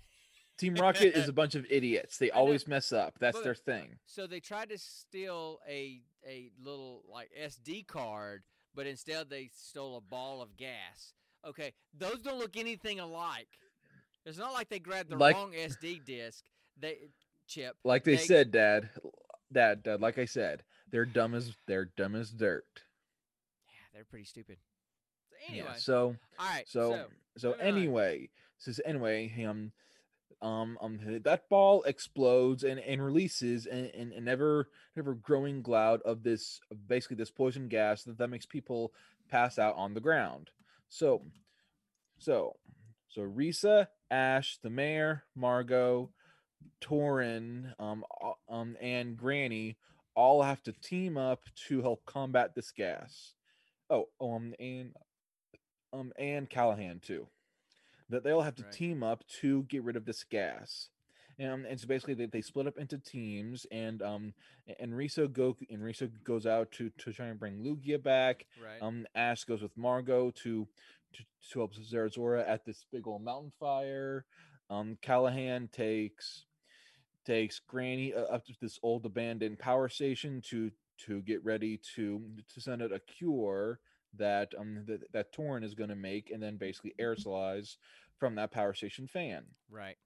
Team 0.63 0.75
Rocket 0.81 1.15
is 1.17 1.27
a 1.29 1.33
bunch 1.33 1.55
of 1.55 1.65
idiots. 1.69 2.17
They 2.17 2.31
always 2.31 2.67
mess 2.67 2.91
up. 2.93 3.15
That's 3.19 3.37
but- 3.37 3.43
their 3.43 3.55
thing. 3.55 3.97
So 4.05 4.27
they 4.27 4.39
tried 4.39 4.69
to 4.69 4.77
steal 4.77 5.59
a 5.67 6.01
a 6.27 6.51
little 6.63 7.03
like 7.11 7.29
SD 7.41 7.85
card, 7.87 8.43
but 8.73 8.87
instead 8.87 9.29
they 9.29 9.49
stole 9.53 9.97
a 9.97 10.01
ball 10.01 10.41
of 10.41 10.55
gas. 10.57 11.13
Okay, 11.45 11.73
those 11.97 12.19
don't 12.23 12.39
look 12.39 12.55
anything 12.55 12.99
alike. 13.01 13.49
It's 14.25 14.37
not 14.37 14.53
like 14.53 14.69
they 14.69 14.79
grabbed 14.79 15.09
the 15.09 15.17
Like- 15.17 15.35
wrong 15.35 15.51
SD 15.51 16.05
disc. 16.05 16.45
They 16.79 16.97
chip. 17.47 17.75
Like 17.83 18.03
they 18.05 18.15
they- 18.15 18.23
said, 18.23 18.51
Dad, 18.51 18.89
Dad, 19.51 19.83
Dad. 19.83 19.99
Like 20.01 20.17
I 20.17 20.25
said, 20.25 20.63
they're 20.89 21.05
dumb 21.05 21.35
as 21.35 21.53
they're 21.67 21.85
dumb 21.97 22.15
as 22.15 22.31
dirt. 22.31 22.65
Yeah, 23.67 23.73
they're 23.93 24.05
pretty 24.05 24.25
stupid. 24.25 24.57
So 25.29 25.35
Yeah, 25.53 25.61
anyway, 25.63 25.75
so 25.77 26.15
all 26.39 26.47
right. 26.47 26.63
so 26.67 26.91
so 26.91 27.05
so 27.37 27.47
moving 27.49 27.61
on. 27.61 27.67
anyway, 27.67 28.29
says 28.59 28.79
anyway, 28.85 29.43
um, 29.45 29.73
um, 30.43 30.77
um, 30.81 30.99
that 31.23 31.49
ball 31.49 31.83
explodes 31.83 32.63
and 32.63 32.79
and 32.79 33.03
releases 33.03 33.65
an, 33.65 33.85
an, 33.97 34.11
an 34.15 34.27
ever 34.27 34.69
ever 34.97 35.15
growing 35.15 35.63
cloud 35.63 36.01
of 36.03 36.21
this 36.21 36.59
basically 36.87 37.15
this 37.15 37.31
poison 37.31 37.67
gas 37.67 38.03
that 38.03 38.17
that 38.17 38.29
makes 38.29 38.45
people 38.45 38.93
pass 39.29 39.57
out 39.57 39.75
on 39.75 39.93
the 39.93 40.01
ground. 40.01 40.51
So, 40.89 41.23
so, 42.19 42.57
so 43.09 43.21
Risa, 43.21 43.87
Ash, 44.11 44.59
the 44.61 44.69
mayor, 44.69 45.23
Margot, 45.35 46.11
Torin, 46.81 47.73
um, 47.79 48.03
um, 48.47 48.77
and 48.79 49.17
Granny 49.17 49.77
all 50.15 50.43
have 50.43 50.61
to 50.63 50.71
team 50.71 51.17
up 51.17 51.41
to 51.67 51.81
help 51.81 52.05
combat 52.05 52.53
this 52.53 52.71
gas. 52.71 53.33
Oh, 53.89 54.07
um, 54.21 54.53
and 54.59 54.93
um, 55.91 56.11
and 56.17 56.49
Callahan 56.49 56.99
too. 56.99 57.27
That 58.13 58.23
they 58.23 58.31
all 58.31 58.41
have 58.41 58.55
to 58.55 58.63
Right. 58.63 58.71
team 58.71 59.03
up 59.03 59.25
to 59.41 59.63
get 59.63 59.83
rid 59.83 59.95
of 59.95 60.05
this 60.05 60.23
gas. 60.23 60.89
Um, 61.39 61.65
and 61.67 61.79
so 61.79 61.87
basically 61.87 62.13
they, 62.13 62.27
they 62.27 62.41
split 62.41 62.67
up 62.67 62.77
into 62.77 62.99
teams 62.99 63.65
and 63.71 64.03
um 64.03 64.33
and 64.79 64.93
Risa 64.93 65.31
go 65.31 65.57
and 65.69 65.81
Risa 65.81 66.11
goes 66.23 66.45
out 66.45 66.71
to 66.73 66.91
to 66.99 67.11
try 67.11 67.27
and 67.27 67.39
bring 67.39 67.57
Lugia 67.63 68.01
back. 68.01 68.45
right. 68.63 68.81
Um 68.81 69.07
Ash 69.15 69.43
goes 69.43 69.63
with 69.63 69.75
Margot 69.75 70.29
to 70.29 70.67
to, 71.13 71.23
to 71.51 71.59
help 71.59 71.73
Zeraora 71.75 72.47
at 72.47 72.65
this 72.65 72.85
big 72.91 73.07
old 73.07 73.23
mountain 73.23 73.51
fire. 73.59 74.25
Um 74.69 74.97
Callahan 75.01 75.69
takes 75.69 76.45
takes 77.25 77.59
Granny 77.59 78.13
uh, 78.13 78.25
up 78.25 78.45
to 78.45 78.53
this 78.61 78.79
old 78.83 79.05
abandoned 79.05 79.57
power 79.57 79.89
station 79.89 80.39
to 80.49 80.71
to 81.05 81.21
get 81.23 81.43
ready 81.43 81.79
to 81.95 82.21
to 82.53 82.61
send 82.61 82.83
out 82.83 82.91
a 82.91 82.99
cure 82.99 83.79
that 84.15 84.53
um 84.57 84.83
that, 84.85 85.11
that 85.11 85.33
Torin 85.33 85.63
is 85.63 85.73
going 85.73 85.89
to 85.89 85.95
make 85.95 86.29
and 86.29 86.41
then 86.41 86.57
basically 86.57 86.93
aerosolize 87.01 87.77
from 88.23 88.35
that 88.35 88.51
power 88.51 88.73
station 88.73 89.05
fan. 89.05 89.43
right. 89.69 89.97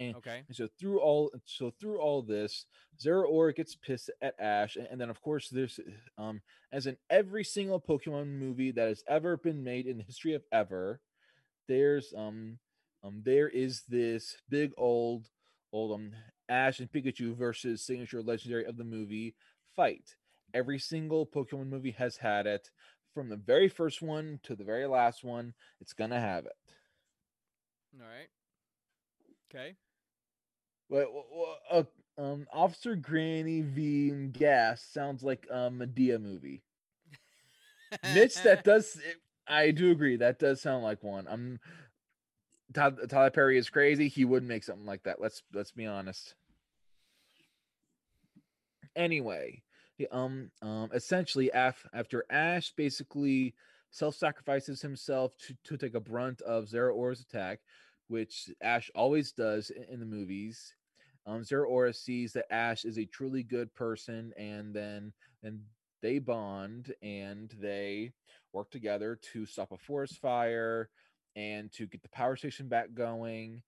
and- 0.00 0.16
Okay. 0.16 0.42
And 0.46 0.56
so 0.56 0.68
through 0.80 1.00
all 1.00 1.30
so 1.44 1.70
through 1.78 2.00
all 2.00 2.22
this, 2.22 2.64
Zeraora 2.98 3.54
gets 3.54 3.74
pissed 3.74 4.10
at 4.22 4.34
Ash, 4.40 4.76
and 4.76 4.98
then 4.98 5.10
of 5.10 5.20
course 5.20 5.50
there's 5.50 5.78
um 6.16 6.40
as 6.72 6.86
in 6.86 6.96
every 7.10 7.44
single 7.44 7.78
Pokemon 7.78 8.28
movie 8.38 8.70
that 8.70 8.88
has 8.88 9.02
ever 9.06 9.36
been 9.36 9.62
made 9.62 9.86
in 9.86 9.98
the 9.98 10.04
history 10.04 10.32
of 10.32 10.44
ever, 10.50 11.02
there's 11.66 12.14
um 12.16 12.58
um 13.04 13.20
there 13.22 13.50
is 13.50 13.82
this 13.86 14.38
big 14.48 14.72
old 14.78 15.28
old 15.72 15.92
um 15.92 16.12
Ash 16.48 16.80
and 16.80 16.90
Pikachu 16.90 17.36
versus 17.36 17.82
signature 17.84 18.22
legendary 18.22 18.64
of 18.64 18.78
the 18.78 18.84
movie 18.84 19.34
fight. 19.76 20.14
Every 20.54 20.78
single 20.78 21.26
Pokemon 21.26 21.68
movie 21.68 21.90
has 21.98 22.16
had 22.16 22.46
it. 22.46 22.70
From 23.12 23.28
the 23.28 23.36
very 23.36 23.68
first 23.68 24.00
one 24.00 24.38
to 24.44 24.54
the 24.56 24.64
very 24.64 24.86
last 24.86 25.22
one, 25.24 25.52
it's 25.80 25.92
gonna 25.92 26.20
have 26.20 26.46
it. 26.46 26.56
All 27.94 28.06
right. 28.06 28.28
Okay. 29.50 29.76
Wait, 30.90 31.06
uh, 31.70 31.82
um, 32.16 32.46
Officer 32.52 32.96
Granny 32.96 33.60
v. 33.62 34.10
Gas 34.32 34.82
sounds 34.82 35.22
like 35.22 35.46
a 35.50 35.70
Madea 35.70 36.20
movie. 36.20 36.62
Mitch, 38.14 38.34
that 38.42 38.64
does. 38.64 38.96
it- 38.96 39.20
I 39.50 39.70
do 39.70 39.90
agree. 39.90 40.16
That 40.16 40.38
does 40.38 40.60
sound 40.60 40.84
like 40.84 41.02
one. 41.02 41.26
I'm. 41.26 41.58
Tyler, 42.74 43.06
Tyler 43.06 43.30
Perry 43.30 43.56
is 43.56 43.70
crazy. 43.70 44.08
He 44.08 44.26
wouldn't 44.26 44.48
make 44.48 44.62
something 44.62 44.84
like 44.84 45.04
that. 45.04 45.22
Let's 45.22 45.42
let's 45.54 45.72
be 45.72 45.86
honest. 45.86 46.34
Anyway, 48.94 49.62
um, 50.10 50.50
um, 50.60 50.90
essentially, 50.92 51.50
af- 51.54 51.86
after 51.94 52.24
Ash 52.28 52.72
basically 52.72 53.54
self-sacrifices 53.90 54.82
himself 54.82 55.36
to 55.38 55.56
to 55.64 55.76
take 55.76 55.94
a 55.94 56.00
brunt 56.00 56.40
of 56.42 56.68
Zero 56.68 56.94
Zeraora's 56.94 57.20
attack, 57.20 57.60
which 58.08 58.50
Ash 58.62 58.90
always 58.94 59.32
does 59.32 59.70
i- 59.76 59.92
in 59.92 60.00
the 60.00 60.06
movies. 60.06 60.74
Um, 61.26 61.44
Zero 61.44 61.68
Zeraora 61.68 61.94
sees 61.94 62.32
that 62.32 62.52
Ash 62.52 62.84
is 62.84 62.98
a 62.98 63.04
truly 63.06 63.42
good 63.42 63.72
person, 63.74 64.32
and 64.36 64.74
then 64.74 65.12
and 65.42 65.60
they 66.00 66.18
bond 66.18 66.94
and 67.02 67.50
they 67.60 68.12
work 68.52 68.70
together 68.70 69.16
to 69.32 69.44
stop 69.46 69.72
a 69.72 69.78
forest 69.78 70.18
fire 70.20 70.90
and 71.36 71.70
to 71.72 71.86
get 71.86 72.02
the 72.02 72.08
power 72.08 72.36
station 72.36 72.68
back 72.68 72.94
going. 72.94 73.62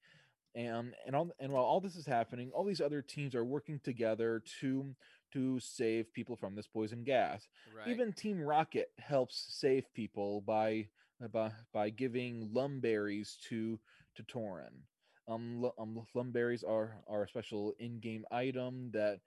And 0.54 0.94
and 1.06 1.14
all 1.14 1.30
and 1.38 1.52
while 1.52 1.64
all 1.64 1.80
this 1.80 1.96
is 1.96 2.06
happening, 2.06 2.50
all 2.52 2.64
these 2.64 2.80
other 2.80 3.02
teams 3.02 3.34
are 3.34 3.44
working 3.44 3.78
together 3.80 4.42
to 4.60 4.94
to 5.32 5.60
save 5.60 6.12
people 6.12 6.36
from 6.36 6.54
this 6.54 6.66
poison 6.66 7.04
gas. 7.04 7.48
Right. 7.76 7.88
Even 7.88 8.12
Team 8.12 8.40
Rocket 8.40 8.90
helps 8.98 9.46
save 9.48 9.84
people 9.94 10.42
by 10.42 10.88
uh, 11.22 11.28
by 11.28 11.52
by 11.72 11.90
giving 11.90 12.50
Lum 12.52 12.80
Berries 12.80 13.36
to 13.48 13.78
to 14.16 14.22
Torin. 14.24 14.84
Um, 15.28 15.62
lu- 15.62 15.72
um 15.78 16.06
Lum 16.14 16.32
Berries 16.32 16.64
are 16.64 16.96
are 17.08 17.24
a 17.24 17.28
special 17.28 17.74
in-game 17.78 18.24
item 18.30 18.90
that 18.92 19.20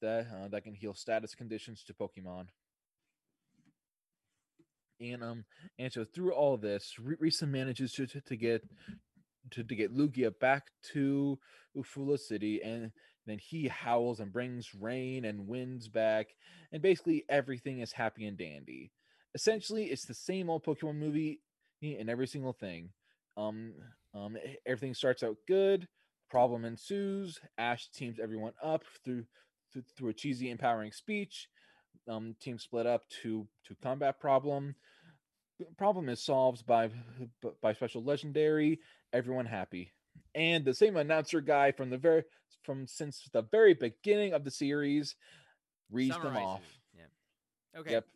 that 0.00 0.26
uh, 0.34 0.48
that 0.48 0.64
can 0.64 0.74
heal 0.74 0.94
status 0.94 1.34
conditions 1.34 1.84
to 1.84 1.94
Pokemon. 1.94 2.46
And 5.00 5.24
um 5.24 5.44
and 5.78 5.92
so 5.92 6.04
through 6.04 6.32
all 6.32 6.58
this, 6.58 6.94
Risa 7.00 7.48
manages 7.48 7.92
to, 7.92 8.06
to 8.06 8.20
to 8.20 8.36
get 8.36 8.68
to, 9.52 9.64
to 9.64 9.74
get 9.74 9.96
Lugia 9.96 10.38
back 10.38 10.66
to 10.92 11.38
Fula 11.84 12.18
City, 12.18 12.60
and 12.62 12.92
then 13.26 13.38
he 13.38 13.68
howls 13.68 14.20
and 14.20 14.32
brings 14.32 14.74
rain 14.74 15.24
and 15.24 15.46
winds 15.46 15.88
back, 15.88 16.28
and 16.72 16.82
basically 16.82 17.24
everything 17.28 17.80
is 17.80 17.92
happy 17.92 18.26
and 18.26 18.38
dandy. 18.38 18.90
Essentially, 19.34 19.84
it's 19.86 20.04
the 20.04 20.14
same 20.14 20.50
old 20.50 20.64
Pokemon 20.64 20.96
movie 20.96 21.40
in 21.82 22.08
every 22.08 22.26
single 22.26 22.52
thing. 22.52 22.90
Um, 23.36 23.74
um, 24.14 24.36
everything 24.66 24.94
starts 24.94 25.22
out 25.22 25.36
good. 25.46 25.86
Problem 26.30 26.64
ensues. 26.64 27.38
Ash 27.58 27.88
teams 27.90 28.18
everyone 28.20 28.52
up 28.62 28.82
through 29.04 29.24
through, 29.72 29.82
through 29.96 30.10
a 30.10 30.14
cheesy, 30.14 30.50
empowering 30.50 30.92
speech. 30.92 31.48
Um, 32.08 32.34
team 32.40 32.58
split 32.58 32.86
up 32.86 33.02
to 33.22 33.46
to 33.66 33.76
combat 33.82 34.18
problem. 34.20 34.74
Problem 35.76 36.08
is 36.08 36.22
solved 36.22 36.66
by 36.66 36.90
by 37.62 37.72
special 37.74 38.02
legendary. 38.02 38.80
Everyone 39.12 39.46
happy, 39.46 39.92
and 40.34 40.64
the 40.64 40.74
same 40.74 40.96
announcer 40.96 41.40
guy 41.40 41.72
from 41.72 41.90
the 41.90 41.98
very 41.98 42.22
from 42.62 42.86
since 42.86 43.28
the 43.32 43.42
very 43.42 43.74
beginning 43.74 44.32
of 44.32 44.44
the 44.44 44.50
series 44.50 45.16
reads 45.90 46.16
them 46.18 46.36
off. 46.36 46.60
it. 46.60 46.98
Yeah. 46.98 47.80
Okay. 47.80 47.90
Yep. 47.92 48.06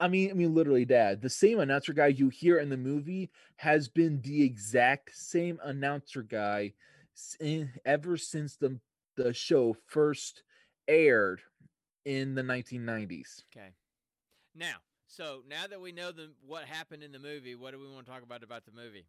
I 0.00 0.08
mean, 0.08 0.30
I 0.30 0.34
mean, 0.34 0.54
literally, 0.54 0.84
Dad. 0.84 1.22
The 1.22 1.30
same 1.30 1.60
announcer 1.60 1.92
guy 1.92 2.08
you 2.08 2.28
hear 2.28 2.58
in 2.58 2.68
the 2.68 2.76
movie 2.76 3.30
has 3.56 3.88
been 3.88 4.20
the 4.22 4.42
exact 4.42 5.14
same 5.14 5.60
announcer 5.62 6.22
guy 6.22 6.72
in, 7.40 7.70
eh, 7.74 7.78
ever 7.84 8.16
since 8.16 8.56
the 8.56 8.80
the 9.16 9.32
show 9.32 9.76
first 9.86 10.42
aired 10.88 11.42
in 12.04 12.34
the 12.34 12.42
1990s. 12.42 13.44
Okay. 13.54 13.68
Now, 14.54 14.76
so 15.06 15.42
now 15.48 15.66
that 15.68 15.80
we 15.80 15.92
know 15.92 16.10
the 16.10 16.30
what 16.46 16.64
happened 16.64 17.02
in 17.02 17.12
the 17.12 17.18
movie, 17.18 17.54
what 17.54 17.72
do 17.72 17.78
we 17.78 17.88
want 17.88 18.06
to 18.06 18.12
talk 18.12 18.22
about 18.22 18.42
about 18.42 18.64
the 18.64 18.72
movie? 18.72 19.06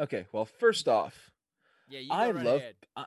Okay, 0.00 0.26
well, 0.32 0.44
first 0.44 0.88
off, 0.88 1.30
Yeah, 1.88 2.00
I 2.10 2.30
right 2.30 2.44
love. 2.44 2.62
I, 2.96 3.04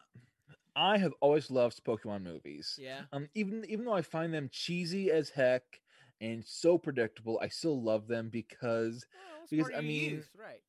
I 0.75 0.97
have 0.97 1.13
always 1.21 1.49
loved 1.51 1.83
Pokemon 1.83 2.23
movies. 2.23 2.79
Yeah. 2.81 3.01
Um, 3.11 3.29
even 3.35 3.65
even 3.67 3.85
though 3.85 3.93
I 3.93 4.01
find 4.01 4.33
them 4.33 4.49
cheesy 4.51 5.11
as 5.11 5.29
heck 5.29 5.81
and 6.21 6.43
so 6.45 6.77
predictable, 6.77 7.39
I 7.41 7.47
still 7.49 7.81
love 7.81 8.07
them 8.07 8.29
because 8.29 9.05
Well, 9.13 9.47
Because, 9.49 9.71
I 9.75 9.81
mean, 9.81 10.13
youth, 10.15 10.35
right? 10.35 10.61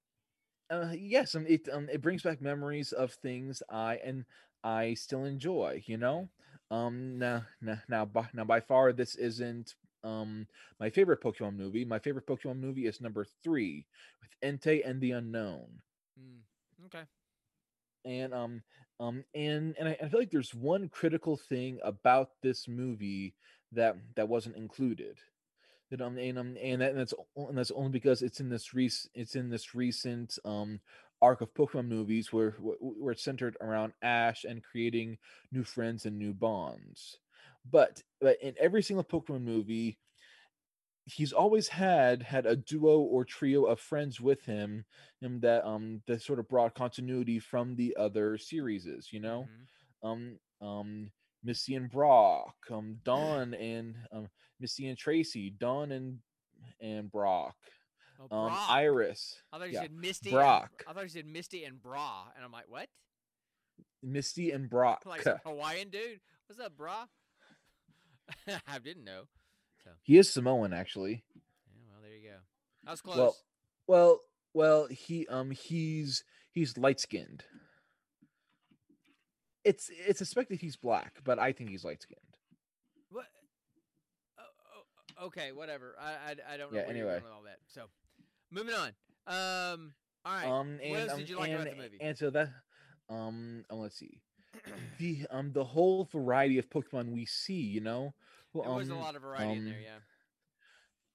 uh 0.71 0.93
yes 0.97 1.35
um, 1.35 1.47
it 1.47 1.69
um 1.73 1.89
it 1.91 2.01
brings 2.01 2.23
back 2.23 2.41
memories 2.41 2.93
of 2.93 3.13
things 3.13 3.63
i 3.71 3.97
and 4.05 4.25
i 4.63 4.95
still 4.95 5.25
enjoy 5.25 5.83
you 5.87 5.97
know 5.97 6.29
Um, 6.71 7.19
now, 7.19 7.47
now, 7.61 7.83
now, 7.89 8.05
by, 8.07 8.31
now, 8.33 8.45
by 8.47 8.61
far, 8.61 8.93
this 8.95 9.15
isn't 9.19 9.75
um 10.03 10.47
my 10.79 10.89
favorite 10.91 11.21
Pokemon 11.21 11.57
movie. 11.59 11.85
My 11.85 11.99
favorite 11.99 12.27
Pokemon 12.27 12.59
movie 12.63 12.87
is 12.87 13.01
number 13.03 13.25
three 13.43 13.87
with 14.23 14.33
Entei 14.41 14.81
and 14.87 15.03
the 15.03 15.11
Unown. 15.13 15.83
Mm, 16.19 16.43
okay. 16.87 17.05
And 18.05 18.33
um 18.35 18.63
um 18.99 19.25
and 19.35 19.75
and 19.79 19.89
I, 19.89 19.97
I 20.03 20.09
feel 20.09 20.21
like 20.21 20.31
there's 20.31 20.55
one 20.55 20.89
critical 20.89 21.37
thing 21.37 21.79
about 21.83 22.31
this 22.43 22.69
movie 22.69 23.35
that 23.73 23.97
that 24.17 24.29
wasn't 24.29 24.57
included. 24.57 25.19
That 25.91 26.01
um 26.03 26.19
and 26.19 26.39
um 26.39 26.57
and, 26.63 26.81
that, 26.83 26.91
and 26.91 27.01
that's 27.01 27.15
and 27.37 27.59
that's 27.59 27.73
only 27.73 27.91
because 27.91 28.23
it's 28.23 28.41
in 28.41 28.49
this 28.49 28.75
recent 28.75 29.11
it's 29.15 29.35
in 29.37 29.51
this 29.51 29.75
recent 29.75 30.39
um 30.45 30.81
arc 31.21 31.41
of 31.41 31.53
Pokemon 31.55 31.89
movies 31.89 32.33
where 32.33 32.53
wh- 32.53 32.81
where 32.81 33.13
it's 33.13 33.25
centered 33.25 33.57
around 33.61 33.93
Ash 34.03 34.45
and 34.45 34.63
creating 34.63 35.19
new 35.53 35.65
friends 35.65 36.07
and 36.07 36.19
new 36.19 36.33
bonds. 36.33 37.19
But 37.71 38.03
but 38.21 38.39
in 38.41 38.55
every 38.59 38.83
single 38.83 39.05
Pokemon 39.05 39.43
movie, 39.43 39.99
he's 41.13 41.33
always 41.33 41.69
had 41.69 42.23
had 42.23 42.47
a 42.47 42.57
duo 42.57 42.99
or 43.01 43.25
trio 43.25 43.65
of 43.65 43.81
friends 43.81 44.21
with 44.21 44.45
him 44.45 44.85
and 45.23 45.41
that 45.43 45.65
um 45.67 46.01
that 46.07 46.23
sort 46.23 46.39
of 46.39 46.49
brought 46.49 46.75
continuity 46.75 47.39
from 47.39 47.75
the 47.77 47.97
other 47.99 48.39
series 48.39 48.87
you 49.11 49.21
know 49.21 49.49
Mhm. 50.03 50.09
um 50.09 50.39
um 50.67 51.11
misty 51.43 51.75
and 51.75 51.91
brock 51.91 52.55
um 52.71 52.99
Dawn 53.03 53.55
and 53.55 53.97
um 54.13 54.29
misty 54.61 54.89
and 54.89 54.99
tracey 54.99 55.51
Dawn 55.51 55.93
and 55.93 56.19
and 56.81 57.11
brock 57.11 57.57
Oh, 58.31 58.37
um 58.37 58.53
iris 58.69 59.43
I 59.51 59.59
thought 59.59 59.69
you 59.69 59.75
yeah, 59.75 59.81
said 59.83 59.93
Misty. 59.93 60.31
Brock. 60.31 60.71
And, 60.81 60.89
I 60.89 60.93
thought 60.93 61.03
you 61.05 61.09
said 61.09 61.27
Misty 61.27 61.65
and 61.65 61.81
Bra, 61.83 62.27
and 62.37 62.45
I'm 62.45 62.53
like, 62.53 62.69
what? 62.69 62.89
misty 64.03 64.51
and 64.51 64.69
brock 64.71 65.03
Like 65.07 65.25
Hawaiian 65.45 65.89
dude? 65.89 66.21
What's 66.47 66.61
up, 66.61 66.77
Bra? 66.77 67.07
I 68.69 68.79
didn't 68.79 69.05
know. 69.05 69.23
He 70.03 70.19
is 70.19 70.33
samoan 70.33 70.73
actually 70.73 71.25
Yeah, 71.35 71.83
well, 71.91 72.01
there 72.03 72.17
you 72.17 72.29
go. 72.29 72.37
I 72.87 72.91
was 72.91 73.01
close. 73.01 73.17
well 73.17 73.37
well 73.87 74.21
well 74.55 74.87
he 74.87 75.27
um 75.29 75.51
he's 75.51 76.25
he's 76.53 76.77
light 76.79 77.01
skinned 77.01 77.45
it's 79.65 79.91
it's 80.07 80.19
suspected 80.19 80.61
he's 80.61 80.77
black 80.77 81.19
but 81.25 81.39
i 81.39 81.53
think 81.53 81.71
he's 81.71 81.85
light 81.85 82.03
skinned 82.03 82.21
what? 83.11 83.27
Oh, 84.39 84.43
oh, 85.21 85.27
okay, 85.27 85.53
whatever. 85.53 85.97
I 86.01 86.11
I, 86.11 86.55
I 86.55 86.57
don't 86.57 86.73
know 86.73 86.79
Yeah, 86.79 86.87
anyway. 86.89 87.21
all 87.35 87.43
that. 87.43 87.59
So, 87.67 87.87
moving 88.51 88.75
on. 88.75 88.89
Um. 89.27 89.93
All 90.25 90.33
right. 90.33 90.47
Um, 90.47 90.79
and, 90.83 90.91
what 90.91 91.01
else 91.01 91.13
um, 91.13 91.19
did 91.19 91.29
you 91.29 91.39
like 91.39 91.51
and, 91.51 91.61
about 91.63 91.77
the 91.77 91.83
movie? 91.83 91.99
And 92.01 92.17
so 92.17 92.31
that, 92.31 92.51
um, 93.09 93.65
uh, 93.71 93.75
let's 93.77 93.99
see, 93.99 94.21
the 94.99 95.27
um 95.31 95.53
the 95.53 95.65
whole 95.65 96.05
variety 96.05 96.59
of 96.59 96.69
Pokemon 96.71 97.13
we 97.13 97.25
see, 97.25 97.61
you 97.61 97.81
know, 97.81 98.15
well, 98.53 98.67
there 98.67 98.73
was 98.73 98.91
a 98.91 98.95
um, 98.95 99.01
lot 99.01 99.17
of 99.17 99.23
variety 99.23 99.57
in 99.57 99.65
there. 99.65 99.79
um, 99.79 99.85
Yeah. 99.85 99.99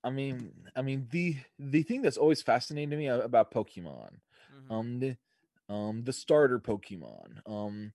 I 0.03 0.09
mean, 0.11 0.69
I 0.75 0.81
mean 0.81 1.07
the 1.09 1.37
the 1.57 1.83
thing 1.83 2.01
that's 2.01 2.17
always 2.17 2.41
fascinated 2.41 2.97
me 2.97 3.07
about 3.07 3.51
Pokemon, 3.51 4.19
Mhm. 4.49 4.69
um, 4.69 4.99
the 4.99 5.17
um 5.69 6.03
the 6.03 6.13
starter 6.13 6.59
Pokemon, 6.59 7.41
um. 7.47 7.93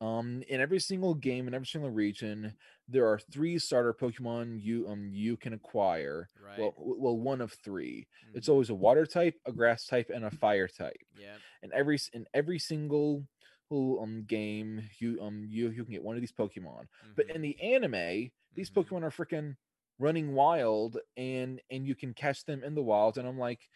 Um, 0.00 0.42
in 0.48 0.60
every 0.60 0.80
single 0.80 1.14
game, 1.14 1.48
in 1.48 1.54
every 1.54 1.66
single 1.66 1.90
region, 1.90 2.56
there 2.88 3.06
are 3.08 3.18
three 3.18 3.58
starter 3.58 3.94
Pokemon 3.94 4.60
you 4.62 4.88
um 4.88 5.10
you 5.14 5.36
can 5.36 5.54
acquire. 5.54 6.30
right. 6.36 6.56
Well, 6.56 6.74
well, 6.76 7.18
one 7.18 7.40
of 7.40 7.52
three. 7.54 8.08
It's 8.34 8.48
Mhm. 8.48 8.50
always 8.50 8.70
a 8.70 8.74
water 8.74 9.06
type, 9.06 9.36
a 9.46 9.52
grass 9.52 9.86
type, 9.86 10.10
and 10.14 10.24
a 10.24 10.30
fire 10.32 10.68
type. 10.68 10.96
yeah. 11.14 11.38
And 11.62 11.72
every 11.72 11.98
in 12.12 12.26
every 12.34 12.58
single 12.58 13.26
um 13.72 14.24
game 14.26 14.82
you 14.98 15.18
um 15.22 15.44
you 15.48 15.70
you 15.70 15.84
can 15.84 15.92
get 15.92 16.02
one 16.02 16.16
of 16.16 16.20
these 16.22 16.32
Pokemon. 16.32 16.86
But 17.16 17.28
mhm, 17.28 17.36
in 17.36 17.42
the 17.42 17.60
anime, 17.60 18.30
these 18.54 18.70
mhm. 18.70 18.74
Pokemon 18.74 19.02
are 19.02 19.10
freaking 19.10 19.56
running 19.98 20.32
wild 20.34 20.98
and 21.16 21.60
and 21.70 21.86
you 21.86 21.94
can 21.94 22.14
catch 22.14 22.44
them 22.44 22.64
in 22.64 22.74
the 22.74 22.82
wild. 22.82 23.18
And 23.18 23.28
I'm 23.28 23.38
like, 23.38 23.68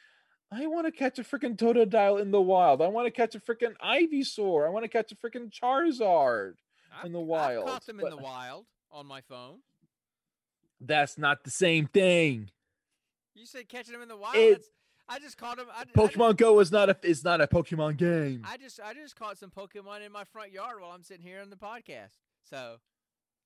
I 0.50 0.66
want 0.66 0.86
to 0.86 0.92
catch 0.92 1.18
a 1.18 1.22
freaking 1.24 1.56
Totodile 1.56 2.20
in 2.20 2.30
the 2.30 2.40
wild. 2.40 2.82
I 2.82 2.88
want 2.88 3.06
to 3.06 3.10
catch 3.10 3.34
a 3.34 3.40
freaking 3.40 3.74
Ivysaur. 3.84 4.66
I 4.66 4.70
want 4.70 4.84
to 4.84 4.88
catch 4.88 5.12
a 5.12 5.16
freaking 5.16 5.50
Charizard. 5.50 6.54
I've, 6.96 7.06
in 7.06 7.12
the 7.12 7.20
wild, 7.20 7.66
caught 7.66 7.86
them 7.86 8.00
in 8.00 8.10
the 8.10 8.16
wild 8.16 8.66
on 8.90 9.06
my 9.06 9.20
phone. 9.22 9.60
That's 10.80 11.18
not 11.18 11.44
the 11.44 11.50
same 11.50 11.86
thing. 11.86 12.50
You 13.34 13.46
said 13.46 13.68
catching 13.68 13.92
them 13.92 14.02
in 14.02 14.08
the 14.08 14.16
wild. 14.16 14.36
It- 14.36 14.64
I 15.08 15.18
just 15.18 15.36
caught 15.36 15.58
them. 15.58 15.66
I, 15.74 15.80
I 15.80 15.84
just- 15.84 15.94
Pokemon 15.96 16.36
Go 16.36 16.60
is 16.60 16.72
not 16.72 16.88
a 16.88 16.96
is 17.02 17.24
not 17.24 17.40
a 17.40 17.46
Pokemon 17.46 17.96
game. 17.98 18.44
I 18.48 18.56
just 18.56 18.80
I 18.82 18.94
just 18.94 19.16
caught 19.16 19.38
some 19.38 19.50
Pokemon 19.50 20.04
in 20.04 20.12
my 20.12 20.24
front 20.24 20.52
yard 20.52 20.80
while 20.80 20.90
I'm 20.92 21.02
sitting 21.02 21.24
here 21.24 21.40
on 21.42 21.50
the 21.50 21.56
podcast. 21.56 22.16
So, 22.48 22.76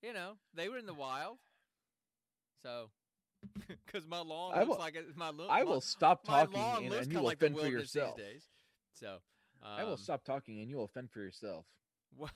you 0.02 0.12
know, 0.12 0.34
they 0.54 0.68
were 0.68 0.78
in 0.78 0.86
the 0.86 0.94
wild. 0.94 1.38
So, 2.62 2.90
because 3.68 4.06
my 4.06 4.20
lawn 4.20 4.52
I 4.54 4.60
looks 4.60 4.68
will- 4.70 4.78
like 4.78 4.96
it, 4.96 5.16
my 5.16 5.30
look. 5.30 5.48
I 5.50 5.64
will 5.64 5.80
stop 5.80 6.24
talking 6.24 6.60
and, 6.60 6.92
and 6.92 7.12
you 7.12 7.18
will 7.18 7.24
like 7.24 7.38
fend 7.40 7.56
for 7.58 7.66
yourself. 7.66 8.16
these 8.16 8.24
days. 8.24 8.42
So, 8.94 9.18
I 9.62 9.84
will 9.84 9.92
um, 9.92 9.98
stop 9.98 10.24
talking 10.24 10.60
and 10.60 10.68
you 10.68 10.76
will 10.76 10.88
fend 10.88 11.10
for 11.10 11.20
yourself. 11.20 11.64
Well, 12.16 12.30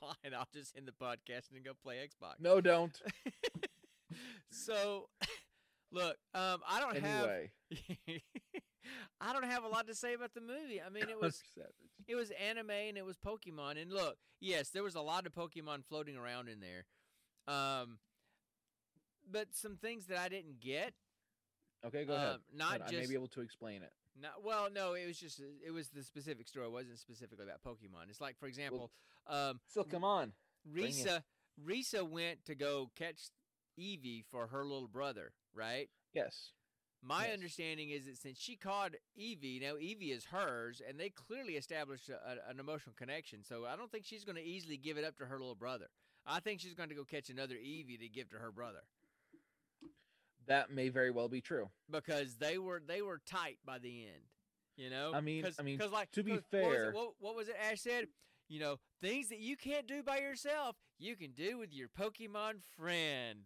fine. 0.00 0.34
I'll 0.36 0.48
just 0.52 0.76
end 0.76 0.86
the 0.88 0.92
podcast 0.92 1.52
and 1.54 1.64
go 1.64 1.72
play 1.80 1.96
Xbox. 1.96 2.40
No, 2.40 2.60
don't. 2.60 3.00
so, 4.50 5.08
look, 5.94 6.16
um, 6.34 6.60
I 6.68 6.80
don't 6.80 6.96
Anyway, 6.96 7.50
have. 7.70 8.20
I 9.20 9.32
don't 9.32 9.44
have 9.44 9.64
a 9.64 9.68
lot 9.68 9.86
to 9.86 9.94
say 9.94 10.12
about 10.14 10.34
the 10.34 10.40
movie. 10.40 10.80
I 10.84 10.90
mean, 10.90 11.04
it 11.08 11.18
was 11.20 11.42
it 12.06 12.14
was 12.14 12.30
anime 12.32 12.70
and 12.70 12.98
it 12.98 13.04
was 13.04 13.16
Pokemon. 13.16 13.80
And 13.80 13.90
look, 13.92 14.16
yes, 14.40 14.68
there 14.70 14.82
was 14.82 14.94
a 14.94 15.00
lot 15.00 15.26
of 15.26 15.32
Pokemon 15.32 15.84
floating 15.86 16.16
around 16.16 16.48
in 16.48 16.60
there. 16.60 16.84
Um, 17.46 17.98
but 19.30 19.48
some 19.54 19.76
things 19.76 20.06
that 20.06 20.18
I 20.18 20.28
didn't 20.28 20.60
get. 20.60 20.92
okay. 21.86 22.04
Go 22.04 22.14
ahead. 22.14 22.28
Um, 22.34 22.40
not 22.54 22.86
Good, 22.86 22.96
I 22.96 23.00
may 23.00 23.06
be 23.06 23.14
able 23.14 23.28
to 23.28 23.40
explain 23.40 23.82
it. 23.82 23.92
not 24.20 24.44
well. 24.44 24.68
No, 24.72 24.92
it 24.94 25.06
was 25.06 25.18
just 25.18 25.40
it 25.66 25.70
was 25.70 25.88
the 25.88 26.02
specific 26.02 26.46
story. 26.48 26.66
It 26.66 26.72
wasn't 26.72 26.98
specifically 26.98 27.44
about 27.46 27.62
Pokemon. 27.62 28.10
It's 28.10 28.20
like, 28.20 28.38
for 28.38 28.46
example, 28.46 28.90
um, 29.26 29.60
Still, 29.68 29.84
come 29.84 30.04
on. 30.04 30.32
Risa 30.70 31.22
Risa 31.64 32.02
went 32.08 32.44
to 32.46 32.54
go 32.54 32.90
catch 32.96 33.30
Eevee 33.80 34.24
for 34.30 34.48
her 34.48 34.62
little 34.64 34.88
brother, 34.88 35.32
right? 35.54 35.88
Yes. 36.12 36.52
My 37.02 37.26
Yes. 37.26 37.34
understanding 37.34 37.90
is 37.90 38.06
that 38.06 38.16
since 38.16 38.38
she 38.38 38.56
caught 38.56 38.92
Eevee, 39.18 39.60
now 39.60 39.74
Eevee 39.74 40.10
is 40.10 40.24
hers, 40.26 40.80
and 40.86 40.98
they 40.98 41.10
clearly 41.10 41.56
established 41.56 42.08
a, 42.08 42.14
a- 42.14 42.50
an 42.50 42.58
emotional 42.60 42.94
connection. 42.96 43.44
So 43.44 43.66
I 43.66 43.76
don't 43.76 43.92
think 43.92 44.06
she's 44.06 44.24
going 44.24 44.36
to 44.36 44.42
easily 44.42 44.76
give 44.78 44.96
it 44.96 45.04
up 45.04 45.16
to 45.18 45.26
her 45.26 45.38
little 45.38 45.54
brother. 45.54 45.88
I 46.26 46.40
think 46.40 46.60
she's 46.60 46.72
going 46.74 46.88
to 46.88 46.94
go 46.94 47.04
catch 47.04 47.28
another 47.28 47.56
Eevee 47.56 47.98
to 48.00 48.08
give 48.08 48.30
to 48.30 48.36
her 48.38 48.50
brother 48.50 48.84
That 50.46 50.70
may 50.70 50.88
very 50.88 51.10
well 51.10 51.28
be 51.28 51.40
true. 51.42 51.68
because 51.90 52.36
they 52.36 52.58
were 52.58 52.82
they 52.86 53.02
were 53.02 53.20
tight 53.26 53.58
by 53.64 53.78
the 53.78 54.04
end. 54.04 54.22
You 54.76 54.90
know, 54.90 55.12
I 55.14 55.20
mean- 55.20 55.44
Cause, 55.44 55.56
I 55.58 55.62
mean, 55.62 55.78
'cause 55.78 55.90
like 55.92 56.10
to 56.12 56.22
be 56.22 56.32
'cause 56.32 56.42
what 56.50 56.62
was, 56.62 56.72
fair- 56.72 56.88
it, 56.90 56.94
what, 56.94 57.12
what 57.20 57.36
was 57.36 57.48
it? 57.48 57.56
Ash 57.60 57.80
said, 57.80 58.08
you 58.48 58.60
know, 58.60 58.78
things 59.00 59.28
that 59.28 59.38
you 59.38 59.56
can't 59.56 59.86
do 59.86 60.02
by 60.02 60.18
yourself, 60.18 60.76
you 60.98 61.16
can 61.16 61.32
do 61.32 61.58
with 61.58 61.72
your 61.72 61.88
Pokemon 61.88 62.62
friend. 62.76 63.40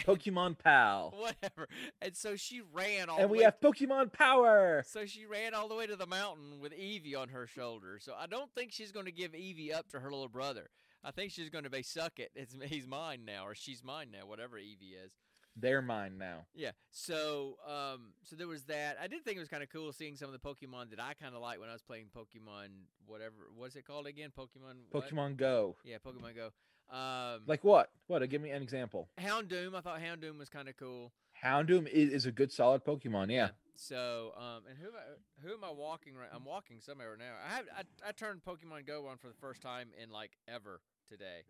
Pokemon 0.00 0.58
Pal. 0.58 1.14
Whatever. 1.18 1.68
And 2.02 2.16
so 2.16 2.36
she 2.36 2.62
ran 2.72 3.08
all 3.08 3.18
and 3.18 3.24
the 3.24 3.32
we 3.32 3.38
way 3.38 3.44
have 3.44 3.60
Pokemon 3.60 4.12
Power. 4.12 4.84
So 4.86 5.06
she 5.06 5.26
ran 5.26 5.54
all 5.54 5.68
the 5.68 5.74
way 5.74 5.86
to 5.86 5.96
the 5.96 6.06
mountain 6.06 6.60
with 6.60 6.72
Eevee 6.72 7.16
on 7.16 7.28
her 7.28 7.46
shoulder. 7.46 7.98
So 8.00 8.14
I 8.18 8.26
don't 8.26 8.52
think 8.54 8.72
she's 8.72 8.92
going 8.92 9.06
to 9.06 9.12
give 9.12 9.32
Eevee 9.32 9.74
up 9.74 9.88
to 9.90 10.00
her 10.00 10.10
little 10.10 10.28
brother. 10.28 10.70
I 11.04 11.10
think 11.10 11.32
she's 11.32 11.50
going 11.50 11.64
to 11.64 11.70
be 11.70 11.82
suck 11.82 12.18
it. 12.18 12.30
It's 12.34 12.56
he's 12.64 12.86
mine 12.86 13.24
now, 13.26 13.46
or 13.46 13.54
she's 13.54 13.84
mine 13.84 14.08
now, 14.10 14.26
whatever 14.26 14.56
Eevee 14.56 15.04
is. 15.04 15.12
They're 15.56 15.82
mine 15.82 16.18
now. 16.18 16.46
Yeah. 16.54 16.72
So 16.90 17.58
um, 17.66 18.14
so 18.24 18.34
there 18.34 18.48
was 18.48 18.64
that. 18.64 18.96
I 19.00 19.06
did 19.06 19.24
think 19.24 19.36
it 19.36 19.40
was 19.40 19.48
kind 19.48 19.62
of 19.62 19.68
cool 19.68 19.92
seeing 19.92 20.16
some 20.16 20.32
of 20.32 20.32
the 20.32 20.38
Pokemon 20.38 20.90
that 20.90 21.00
I 21.00 21.14
kind 21.14 21.34
of 21.34 21.42
liked 21.42 21.60
when 21.60 21.68
I 21.68 21.72
was 21.72 21.82
playing 21.82 22.06
Pokemon. 22.16 22.68
Whatever 23.06 23.34
what's 23.54 23.76
it 23.76 23.86
called 23.86 24.06
again? 24.06 24.32
Pokemon. 24.36 24.76
what? 24.90 25.08
Pokemon 25.08 25.36
Go. 25.36 25.76
Yeah, 25.84 25.98
Pokemon 26.04 26.34
Go. 26.34 26.50
Um, 26.90 27.42
Like 27.46 27.64
what? 27.64 27.90
What? 28.06 28.22
Uh, 28.22 28.26
Give 28.26 28.42
me 28.42 28.50
an 28.50 28.62
example. 28.62 29.08
Houndoom. 29.20 29.74
I 29.74 29.80
thought 29.80 30.00
Houndoom 30.00 30.38
was 30.38 30.48
kind 30.48 30.68
of 30.68 30.76
cool. 30.76 31.12
Houndoom 31.42 31.88
is, 31.88 32.10
is 32.12 32.26
a 32.26 32.32
good, 32.32 32.52
solid 32.52 32.84
Pokemon. 32.84 33.30
Yeah. 33.30 33.50
So, 33.76 34.32
um, 34.36 34.62
and 34.68 34.78
who 34.78 34.86
am 34.86 34.94
I, 34.94 35.46
who 35.46 35.52
am 35.54 35.64
I 35.64 35.70
walking 35.72 36.14
right? 36.14 36.28
I'm 36.32 36.44
walking 36.44 36.80
somewhere 36.80 37.10
right 37.10 37.18
now. 37.18 37.34
I 37.44 37.56
have 37.56 37.64
I, 37.76 38.08
I 38.08 38.12
turned 38.12 38.42
Pokemon 38.44 38.86
Go 38.86 39.08
on 39.08 39.16
for 39.18 39.26
the 39.28 39.34
first 39.40 39.62
time 39.62 39.88
in 40.00 40.10
like 40.10 40.30
ever 40.46 40.80
today. 41.08 41.42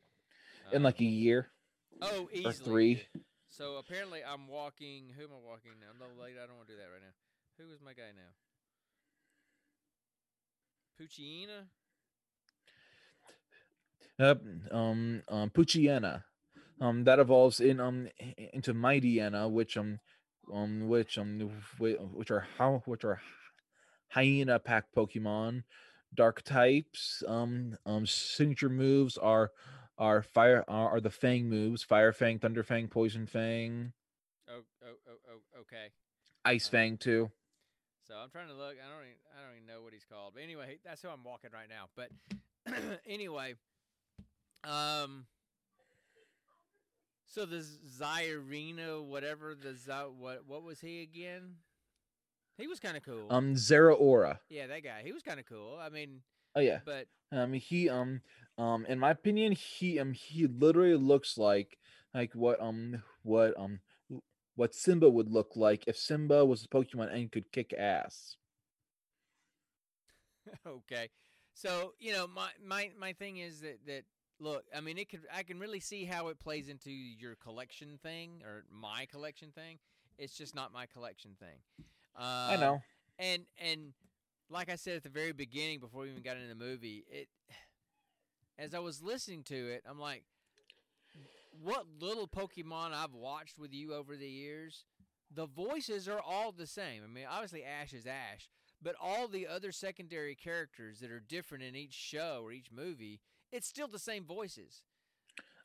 In 0.73 0.79
Um, 0.79 0.83
like 0.85 1.01
a 1.01 1.05
year 1.05 1.49
oh 2.01 2.29
easily 2.33 2.49
or 2.49 2.53
three. 2.53 3.03
So 3.51 3.77
apparently 3.77 4.21
I'm 4.25 4.49
walking. 4.49 5.13
Who 5.17 5.25
am 5.25 5.31
I 5.33 5.47
walking 5.47 5.73
now? 5.79 5.93
No, 6.01 6.07
late. 6.21 6.37
I 6.43 6.47
don't 6.47 6.57
want 6.57 6.69
to 6.69 6.75
do 6.75 6.79
that 6.79 6.89
right 6.91 7.03
now. 7.03 7.13
Who 7.63 7.73
is 7.73 7.81
my 7.85 7.93
guy 7.93 8.11
now? 8.17 8.33
Poochyena. 10.99 11.69
Uh, 14.19 14.35
um, 14.71 15.23
um, 15.29 15.51
Poochyena. 15.51 16.25
Um, 16.81 17.05
that 17.05 17.19
evolves 17.21 17.61
in 17.61 17.81
um 17.81 18.09
into 18.53 18.75
Mightyena, 18.75 19.51
which 19.51 19.77
um 19.77 20.01
um 20.53 20.89
which 20.89 21.17
um 21.19 21.39
which 21.79 22.31
are 22.31 22.47
how 22.59 22.83
which 22.85 23.05
are 23.05 23.21
hyena 24.09 24.59
pack 24.59 24.87
Pokemon. 24.97 25.63
Dark 26.15 26.43
types. 26.43 27.23
Um, 27.27 27.77
um, 27.87 28.07
signature 28.07 28.69
moves 28.69 29.17
are 29.19 29.51
are 29.99 30.23
fire 30.23 30.65
are, 30.69 30.97
are 30.97 31.01
the 31.01 31.11
Fang 31.11 31.49
moves: 31.49 31.83
Fire 31.83 32.13
Fang, 32.13 32.39
Thunder 32.39 32.63
Fang, 32.63 32.89
Poison 32.89 33.27
Fang, 33.27 33.93
Oh, 34.49 34.61
oh, 34.83 34.95
oh, 35.09 35.19
oh, 35.31 35.61
okay. 35.61 35.91
Ice 36.45 36.69
Uh, 36.69 36.71
Fang 36.71 36.97
too. 36.99 37.31
So 38.07 38.15
I'm 38.15 38.31
trying 38.31 38.49
to 38.49 38.55
look. 38.55 38.75
I 38.75 38.89
don't. 38.91 39.03
Even, 39.03 39.19
I 39.33 39.43
don't 39.43 39.57
even 39.57 39.67
know 39.67 39.83
what 39.83 39.93
he's 39.93 40.05
called. 40.05 40.35
But 40.35 40.43
anyway, 40.43 40.79
that's 40.85 41.03
who 41.03 41.09
I'm 41.09 41.25
walking 41.25 41.51
right 41.53 41.69
now. 41.69 41.89
But 41.97 42.11
anyway, 43.09 43.55
um, 44.69 45.27
so 47.27 47.45
the 47.45 47.65
Zyrino, 47.99 49.03
whatever 49.03 49.55
the 49.55 49.75
Zy- 49.75 50.13
what 50.19 50.45
what 50.47 50.63
was 50.63 50.81
he 50.81 51.03
again? 51.03 51.57
He 52.59 52.67
was 52.69 52.79
kind 52.79 52.97
of 52.97 53.03
cool. 53.03 53.27
Um, 53.31 53.55
Zeraora. 53.55 54.39
yeah, 54.49 54.67
that 54.69 54.85
guy. 54.85 55.03
He 55.05 55.13
was 55.13 55.23
kind 55.23 55.41
of 55.41 55.47
cool. 55.47 55.79
I 55.81 55.89
mean, 55.89 56.21
Oh 56.55 56.61
yeah. 56.61 56.79
but 56.85 57.07
Um, 57.33 57.53
he 57.53 57.89
um 57.89 58.21
um 58.59 58.87
in 58.87 58.99
my 58.99 59.11
opinion, 59.11 59.53
he 59.53 59.99
um 59.99 60.13
he 60.13 60.47
literally 60.47 60.95
looks 60.97 61.37
like 61.37 61.79
like 62.15 62.33
what 62.35 62.61
um 62.61 63.03
what 63.23 63.59
um 63.59 63.81
what 64.55 64.75
Simba 64.75 65.11
would 65.11 65.31
look 65.33 65.57
like 65.57 65.85
if 65.89 65.97
Simba 65.97 66.45
was 66.45 66.65
a 66.65 66.69
Pokemon 66.69 67.13
and 67.13 67.33
could 67.33 67.51
kick 67.51 67.73
ass. 67.77 68.37
okay. 70.67 71.11
So 71.55 71.95
you 71.99 72.13
know, 72.13 72.27
my 72.27 72.51
my 72.65 72.91
my 72.99 73.13
thing 73.13 73.39
is 73.39 73.61
that 73.61 73.79
that 73.87 74.05
look. 74.45 74.65
I 74.75 74.81
mean, 74.81 74.99
it 74.99 75.09
could. 75.09 75.23
I 75.35 75.43
can 75.43 75.59
really 75.59 75.81
see 75.81 76.05
how 76.05 76.29
it 76.29 76.39
plays 76.39 76.69
into 76.69 76.91
your 76.91 77.35
collection 77.37 77.99
thing 78.03 78.43
or 78.45 78.65
my 78.71 79.07
collection 79.07 79.51
thing. 79.51 79.79
It's 80.19 80.37
just 80.37 80.55
not 80.55 80.73
my 80.73 80.87
collection 80.87 81.33
thing. 81.39 81.87
Uh, 82.17 82.51
I 82.53 82.57
know. 82.57 82.83
and 83.19 83.43
and 83.59 83.93
like 84.49 84.71
I 84.71 84.77
said 84.77 84.97
at 84.97 85.03
the 85.03 85.09
very 85.09 85.33
beginning 85.33 85.81
before 85.81 86.03
we 86.03 86.11
even 86.11 86.23
got 86.23 86.37
into 86.37 86.49
the 86.49 86.55
movie, 86.55 87.05
it 87.11 87.29
as 88.59 88.75
I 88.75 88.79
was 88.79 89.03
listening 89.03 89.43
to 89.45 89.55
it, 89.55 89.83
I'm 89.89 89.99
like, 89.99 90.23
what 91.63 91.87
little 92.01 92.29
Pokemon 92.29 92.93
I've 92.93 93.15
watched 93.15 93.59
with 93.59 93.73
you 93.73 93.95
over 93.95 94.17
the 94.17 94.29
years, 94.29 94.85
the 95.33 95.47
voices 95.47 96.09
are 96.09 96.21
all 96.21 96.53
the 96.53 96.67
same. 96.67 97.03
I 97.05 97.13
mean, 97.13 97.27
obviously 97.29 97.65
Ash 97.65 97.93
is 97.93 98.07
Ash, 98.07 98.49
but 98.83 98.95
all 99.01 99.29
the 99.29 99.47
other 99.47 99.73
secondary 99.73 100.35
characters 100.35 101.01
that 101.01 101.11
are 101.11 101.21
different 101.21 101.65
in 101.65 101.75
each 101.75 101.95
show 101.95 102.43
or 102.45 102.53
each 102.53 102.71
movie, 102.71 103.21
it's 103.55 103.67
still 103.67 103.89
the 103.89 103.99
same 103.99 104.25
voices 104.25 104.83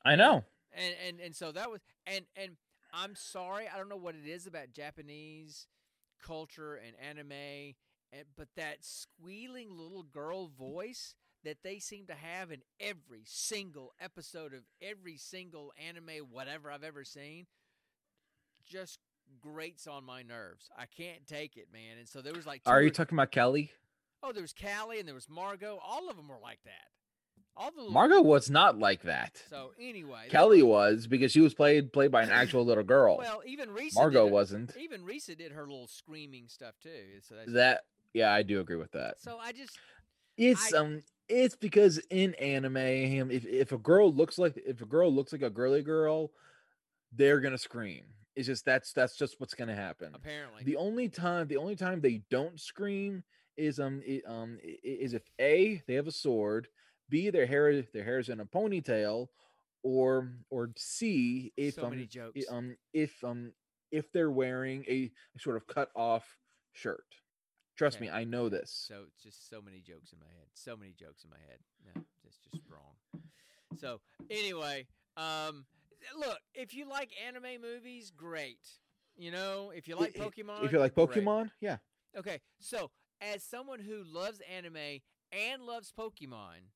I 0.06 0.16
know. 0.16 0.46
and 0.72 0.96
and 1.06 1.20
and 1.20 1.36
so 1.36 1.52
that 1.52 1.70
was 1.70 1.82
and 2.08 2.26
and 2.38 2.52
I'm 2.94 3.16
sorry, 3.16 3.66
I 3.74 3.78
don't 3.78 3.90
know 3.90 3.98
what 3.98 4.16
it 4.16 4.28
is 4.28 4.48
about 4.48 4.72
Japanese 4.74 5.68
culture 6.24 6.76
and 6.76 6.96
anime, 7.08 7.76
and, 8.12 8.24
but 8.36 8.48
that 8.56 8.78
squealing 8.84 9.78
little 9.78 10.04
girl 10.04 10.48
voice 10.48 11.16
that 11.44 11.58
they 11.64 11.80
seem 11.80 12.06
to 12.08 12.14
have 12.14 12.52
in 12.52 12.62
every 12.80 13.24
single 13.26 13.94
episode 14.02 14.54
of 14.54 14.62
every 14.82 15.18
single 15.18 15.72
anime 15.88 16.26
whatever 16.30 16.72
I've 16.72 16.84
ever 16.84 17.04
seen 17.04 17.46
just 18.66 19.00
grates 19.40 19.88
on 19.88 20.04
my 20.04 20.22
nerves. 20.22 20.70
I 20.78 20.86
can't 20.86 21.26
take 21.28 21.56
it, 21.56 21.68
man. 21.72 21.98
And 21.98 22.08
so 22.08 22.22
there 22.22 22.34
was 22.34 22.46
like 22.46 22.64
two 22.64 22.72
Are 22.72 22.82
you 22.82 22.90
talking 22.90 23.16
about 23.16 23.32
Kelly? 23.32 23.72
Oh, 24.22 24.34
there 24.34 24.42
was 24.42 24.54
Callie 24.54 25.00
and 25.00 25.08
there 25.08 25.16
was 25.16 25.30
Margot. 25.30 25.80
All 25.86 26.10
of 26.10 26.18
them 26.18 26.28
were 26.28 26.40
like 26.42 26.60
that. 26.66 26.90
Margot 27.90 28.22
was 28.22 28.50
not 28.50 28.78
like 28.80 29.04
that. 29.04 29.42
So 29.50 29.72
anyway, 29.80 30.28
Kelly 30.30 30.64
was 30.64 31.08
because 31.08 31.32
she 31.32 31.42
was 31.42 31.54
played 31.54 31.92
played 31.92 32.12
by 32.12 32.24
an 32.24 32.30
actual 32.32 32.64
little 32.66 32.84
girl. 32.84 33.18
Well, 33.18 33.42
even 33.46 33.70
Risa 33.70 33.96
Margot 33.96 34.26
her- 34.28 34.32
wasn't. 34.32 34.76
Even 34.78 35.04
Risa 35.04 35.38
did 35.38 35.52
her 35.52 35.64
little 35.64 35.88
screaming 35.88 36.48
stuff 36.48 36.76
too. 36.82 37.20
So 37.28 37.36
That 37.48 37.82
yeah, 38.14 38.32
I 38.34 38.44
do 38.44 38.60
agree 38.60 38.78
with 38.78 38.92
that. 38.94 39.20
So 39.20 39.38
I 39.40 39.52
just 39.52 39.78
It's 40.38 40.74
I- 40.74 40.78
um 40.78 41.04
it's 41.28 41.56
because 41.56 42.00
in 42.10 42.34
anime 42.36 42.78
if 42.78 43.46
if 43.46 43.72
a 43.72 43.78
girl 43.78 44.12
looks 44.14 44.38
like 44.38 44.58
if 44.66 44.82
a 44.82 44.86
girl 44.86 45.14
looks 45.14 45.32
like 45.32 45.42
a 45.44 45.50
girly 45.50 45.82
girl, 45.84 46.32
they're 47.12 47.40
gonna 47.40 47.58
scream. 47.58 48.06
It's 48.36 48.48
just 48.48 48.64
that's 48.66 48.94
that's 48.94 49.18
just 49.18 49.40
what's 49.40 49.54
gonna 49.54 49.76
happen. 49.76 50.14
apparently 50.16 50.64
The 50.64 50.78
only 50.78 51.10
time 51.10 51.48
the 51.48 51.58
only 51.58 51.76
time 51.76 52.00
they 52.00 52.22
don't 52.30 52.60
scream 52.60 53.24
is 53.58 53.80
um 53.80 54.02
i- 54.08 54.22
um 54.26 54.58
is 54.64 55.14
if 55.14 55.24
A 55.40 55.84
they 55.88 55.96
have 55.96 56.08
a 56.08 56.12
sword, 56.12 56.70
B 57.10 57.30
their 57.30 57.46
hair 57.46 57.82
their 57.82 58.04
hair 58.04 58.20
is 58.20 58.30
in 58.30 58.40
a 58.40 58.46
ponytail, 58.46 59.28
or 59.84 60.32
or 60.50 60.72
C 60.78 61.52
if 61.58 61.76
so 61.76 61.84
um 61.86 61.90
many 61.92 62.04
i- 62.04 62.08
jokes. 62.08 62.46
um 62.50 62.76
if 62.94 63.24
um 63.24 63.54
if 63.92 64.12
they're 64.12 64.32
wearing 64.32 64.86
a 64.88 65.12
sort 65.40 65.56
of 65.58 65.66
cut 65.68 65.90
off 65.96 66.38
shirt. 66.74 67.06
Trust 67.76 67.98
Okay. 67.98 68.06
me, 68.06 68.12
I 68.12 68.24
know 68.26 68.50
this. 68.50 68.72
so 68.72 69.06
it's 69.08 69.24
just 69.24 69.50
so 69.50 69.62
many 69.62 69.80
jokes 69.82 70.12
in 70.12 70.20
my 70.20 70.26
head. 70.28 70.48
So 70.54 70.76
many 70.76 70.92
jokes 70.92 71.24
in 71.24 71.30
my 71.30 71.38
head. 71.48 71.60
No, 71.86 72.02
it's 72.26 72.38
just 72.38 72.62
wrong. 72.70 72.96
So 73.78 74.02
anyway, 74.30 74.86
um, 75.16 75.66
look, 76.18 76.38
if 76.54 76.74
you 76.74 76.88
like 76.90 77.12
anime 77.26 77.62
movies, 77.62 78.12
great. 78.16 78.60
You 79.16 79.32
know, 79.32 79.72
if 79.74 79.88
you 79.88 79.96
like 79.96 80.14
Pokemon, 80.14 80.66
if 80.66 80.72
you 80.74 80.80
like 80.80 80.94
great. 80.94 81.10
Pokemon, 81.10 81.52
yeah. 81.62 81.78
Okay, 82.18 82.42
so 82.60 82.92
as 83.22 83.44
someone 83.44 83.80
who 83.80 84.04
loves 84.04 84.42
anime 84.42 85.00
and 85.32 85.62
loves 85.64 85.92
Pokemon, 85.98 86.68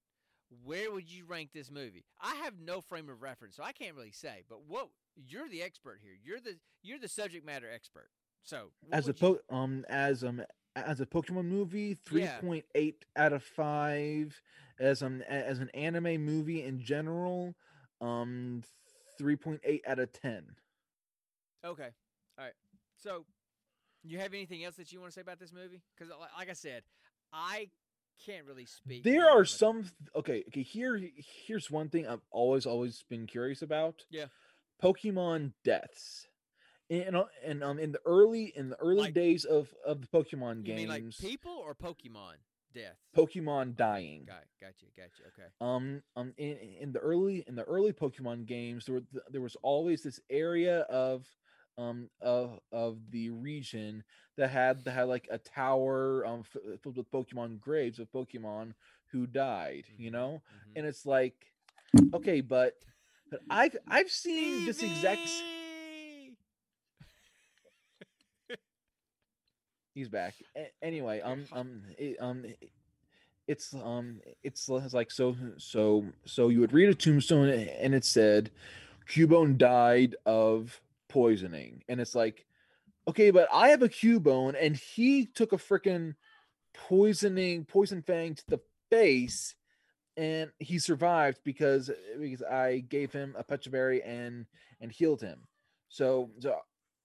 where 0.63 0.91
would 0.91 1.09
you 1.09 1.25
rank 1.25 1.49
this 1.53 1.69
movie? 1.71 2.03
I 2.21 2.35
have 2.43 2.59
no 2.59 2.81
frame 2.81 3.09
of 3.09 3.21
reference, 3.21 3.55
so 3.55 3.63
I 3.63 3.71
can't 3.71 3.95
really 3.95 4.11
say. 4.11 4.43
But 4.49 4.63
what 4.67 4.89
you're 5.15 5.49
the 5.49 5.61
expert 5.61 5.99
here. 6.01 6.13
You're 6.23 6.39
the 6.39 6.57
you're 6.81 6.99
the 6.99 7.07
subject 7.07 7.45
matter 7.45 7.69
expert. 7.71 8.09
So 8.43 8.71
As 8.91 9.05
a 9.05 9.07
would 9.09 9.19
you- 9.21 9.41
um 9.49 9.85
as 9.89 10.23
um 10.23 10.43
as 10.75 10.99
a 11.01 11.05
Pokemon 11.05 11.45
movie, 11.45 11.93
three 11.93 12.21
Yeah. 12.21 12.39
point 12.39 12.65
eight 12.75 13.05
out 13.15 13.33
of 13.33 13.43
five. 13.43 14.41
As 14.79 15.03
um 15.03 15.21
as 15.23 15.59
an 15.59 15.69
anime 15.71 16.23
movie 16.25 16.63
in 16.63 16.79
general, 16.81 17.55
um 18.01 18.63
three 19.17 19.35
point 19.35 19.61
eight 19.63 19.83
out 19.87 19.99
of 19.99 20.11
ten. 20.11 20.55
okay, 21.63 21.89
all 22.37 22.45
right. 22.45 22.53
So 22.97 23.25
you 24.03 24.17
have 24.19 24.33
anything 24.33 24.63
else 24.63 24.75
that 24.75 24.91
you 24.91 24.99
want 24.99 25.11
to 25.11 25.15
say 25.15 25.21
about 25.21 25.39
this 25.39 25.53
movie? 25.53 25.81
Because 25.95 26.11
like 26.37 26.49
I 26.49 26.53
said, 26.53 26.83
I 27.31 27.69
can't 28.25 28.45
really 28.45 28.65
speak. 28.65 29.03
There 29.03 29.29
are 29.29 29.45
some 29.45 29.85
okay, 30.15 30.43
okay, 30.49 30.63
here 30.63 30.99
here's 31.45 31.69
one 31.71 31.89
thing 31.89 32.07
I've 32.07 32.21
always 32.31 32.65
always 32.65 33.03
been 33.09 33.27
curious 33.27 33.61
about. 33.61 34.03
Yeah. 34.09 34.25
Pokemon 34.81 35.53
deaths. 35.63 36.27
In, 36.89 37.15
uh, 37.15 37.23
and 37.43 37.63
um 37.63 37.79
in 37.79 37.91
the 37.93 37.99
early 38.05 38.51
in 38.55 38.69
the 38.69 38.75
early 38.75 39.01
Like- 39.01 39.13
days 39.13 39.45
of 39.45 39.73
of 39.85 40.01
the 40.01 40.07
Pokemon 40.07 40.63
games, 40.63 40.77
mean 40.79 40.89
like 40.89 41.03
people 41.19 41.53
or 41.53 41.73
Pokemon 41.73 42.33
death? 42.73 42.97
Pokemon 43.15 43.75
dying. 43.75 44.25
Got 44.25 44.43
gotcha, 44.59 44.85
gotcha. 44.97 45.23
Okay. 45.29 45.47
um 45.61 46.01
um 46.15 46.33
in, 46.37 46.57
in 46.81 46.91
the 46.91 46.99
early 46.99 47.43
in 47.47 47.55
the 47.55 47.63
early 47.63 47.93
pokemon 47.93 48.45
games 48.45 48.85
there 48.85 48.95
were 48.95 49.03
there 49.29 49.41
was 49.41 49.55
always 49.61 50.03
this 50.03 50.19
area 50.29 50.81
of 50.81 51.25
um 51.77 52.09
of 52.21 52.59
of 52.71 52.97
the 53.11 53.29
region 53.29 54.03
that 54.37 54.49
had 54.49 54.83
that 54.85 54.91
had 54.91 55.03
like 55.07 55.27
a 55.31 55.37
tower 55.37 56.25
um 56.25 56.41
f- 56.41 56.79
filled 56.81 56.97
with 56.97 57.11
pokemon 57.11 57.59
graves 57.59 57.99
of 57.99 58.11
pokemon 58.11 58.73
who 59.11 59.25
died 59.27 59.85
you 59.97 60.09
Mhm, 60.09 60.13
know? 60.13 60.41
mhm. 60.53 60.71
and 60.77 60.85
it's 60.85 61.05
like 61.05 61.35
okay 62.13 62.41
but 62.41 62.73
but 63.29 63.41
i've 63.49 63.75
i've 63.89 64.09
seen 64.11 64.65
this 64.65 64.81
exact 64.83 65.19
he's 69.93 70.09
back. 70.09 70.35
A- 70.57 70.71
anyway 70.81 71.21
um 71.21 71.45
um 71.51 71.81
it, 71.97 72.17
um 72.19 72.45
it- 72.45 72.71
it's 73.47 73.73
um 73.73 74.21
it's 74.43 74.69
it's 74.69 74.93
like 74.93 75.11
so 75.11 75.35
so 75.57 76.05
so 76.25 76.47
you 76.49 76.61
would 76.61 76.71
read 76.73 76.89
a 76.89 76.95
tombstone 76.95 77.49
and 77.49 77.93
it 77.93 78.05
said 78.05 78.49
cubone 79.09 79.57
died 79.57 80.15
of 80.25 80.79
poisoning 81.13 81.83
and 81.87 82.01
it's 82.01 82.15
like 82.15 82.45
okay 83.07 83.29
but 83.29 83.47
i 83.53 83.69
have 83.69 83.83
a 83.83 83.89
cubone 83.89 84.55
and 84.59 84.75
he 84.75 85.25
took 85.25 85.53
a 85.53 85.57
freaking 85.57 86.15
poisoning 86.73 87.65
poison 87.65 88.01
fang 88.01 88.33
to 88.33 88.43
the 88.47 88.59
face 88.89 89.55
and 90.17 90.51
he 90.59 90.79
survived 90.79 91.39
because 91.43 91.89
because 92.19 92.43
i 92.43 92.79
gave 92.89 93.11
him 93.11 93.35
a 93.37 93.43
pecha 93.43 93.71
berry 93.71 94.01
and 94.03 94.45
and 94.81 94.91
healed 94.91 95.21
him. 95.21 95.39
So 95.89 96.29
so 96.39 96.57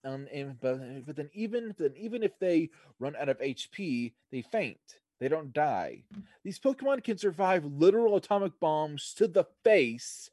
um 0.05 0.27
and 0.31 0.59
but 0.59 1.05
but 1.05 1.15
then 1.15 1.29
even 1.33 1.73
then 1.77 1.93
even 1.97 2.23
if 2.23 2.37
they 2.39 2.69
run 2.99 3.15
out 3.15 3.29
of 3.29 3.39
hp 3.39 4.13
they 4.31 4.41
faint. 4.41 4.99
They 5.19 5.27
don't 5.27 5.51
die. 5.51 6.03
These 6.45 6.59
pokemon 6.59 7.03
can 7.03 7.17
survive 7.17 7.65
literal 7.65 8.15
atomic 8.15 8.57
bombs 8.61 9.13
to 9.15 9.27
the 9.27 9.45
face 9.65 10.29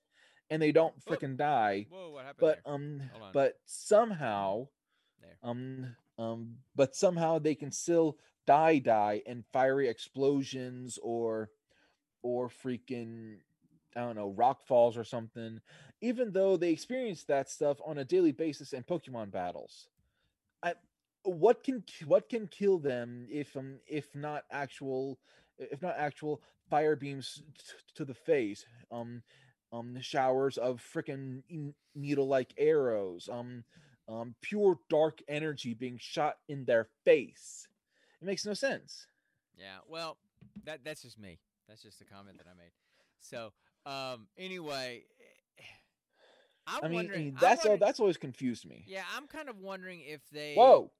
and 0.50 0.60
they 0.62 0.72
don't 0.72 0.94
freaking 1.04 1.36
die 1.36 1.86
Whoa, 1.90 2.10
what 2.10 2.24
happened 2.24 2.40
but 2.40 2.60
there? 2.64 2.74
um 2.74 3.00
but 3.32 3.54
somehow 3.64 4.68
There. 5.20 5.36
um 5.42 5.96
um 6.18 6.56
but 6.74 6.94
somehow 6.94 7.38
they 7.38 7.54
can 7.54 7.70
still 7.72 8.18
die 8.46 8.78
die 8.78 9.22
in 9.26 9.42
fiery 9.52 9.88
explosions 9.88 10.98
or 11.02 11.50
or 12.22 12.48
freaking 12.48 13.36
i 13.96 14.00
don't 14.00 14.16
know 14.16 14.30
rock 14.30 14.62
falls 14.66 14.96
or 14.96 15.04
something 15.04 15.60
even 16.00 16.32
though 16.32 16.56
they 16.56 16.70
experience 16.70 17.24
that 17.24 17.48
stuff 17.50 17.78
on 17.84 17.98
a 17.98 18.04
daily 18.04 18.32
basis 18.32 18.72
in 18.72 18.82
pokemon 18.82 19.30
battles 19.30 19.88
i 20.62 20.74
what 21.24 21.62
can 21.62 21.82
what 22.06 22.28
can 22.28 22.46
kill 22.46 22.78
them 22.78 23.26
if 23.30 23.56
um 23.56 23.78
if 23.86 24.14
not 24.14 24.44
actual 24.50 25.18
if 25.58 25.82
not 25.82 25.94
actual 25.96 26.40
fire 26.70 26.96
beams 26.96 27.42
t- 27.58 27.72
to 27.94 28.04
the 28.04 28.14
face 28.14 28.64
um 28.90 29.22
um 29.76 29.94
the 29.94 30.02
showers 30.02 30.58
of 30.58 30.82
freaking 30.94 31.42
needle 31.94 32.26
like 32.26 32.52
arrows, 32.58 33.28
um 33.32 33.64
um 34.08 34.34
pure 34.40 34.78
dark 34.88 35.20
energy 35.28 35.74
being 35.74 35.98
shot 36.00 36.36
in 36.48 36.64
their 36.64 36.88
face. 37.04 37.68
It 38.20 38.24
makes 38.24 38.46
no 38.46 38.54
sense. 38.54 39.06
Yeah, 39.56 39.78
well, 39.88 40.16
that 40.64 40.80
that's 40.84 41.02
just 41.02 41.18
me. 41.18 41.38
That's 41.68 41.82
just 41.82 42.00
a 42.00 42.04
comment 42.04 42.38
that 42.38 42.46
I 42.46 42.54
made. 42.56 42.72
So, 43.20 43.52
um, 43.84 44.28
anyway, 44.38 45.04
I'm 46.66 46.84
I 46.84 46.88
mean, 46.88 46.98
I 46.98 47.02
wondering. 47.02 47.24
mean 47.24 47.34
I'm 47.36 47.40
that's 47.40 47.66
all, 47.66 47.76
that's 47.76 48.00
always 48.00 48.16
confused 48.16 48.68
me. 48.68 48.84
Yeah, 48.86 49.04
I'm 49.16 49.26
kind 49.26 49.48
of 49.48 49.58
wondering 49.58 50.02
if 50.04 50.20
they. 50.30 50.54
Whoa. 50.54 50.90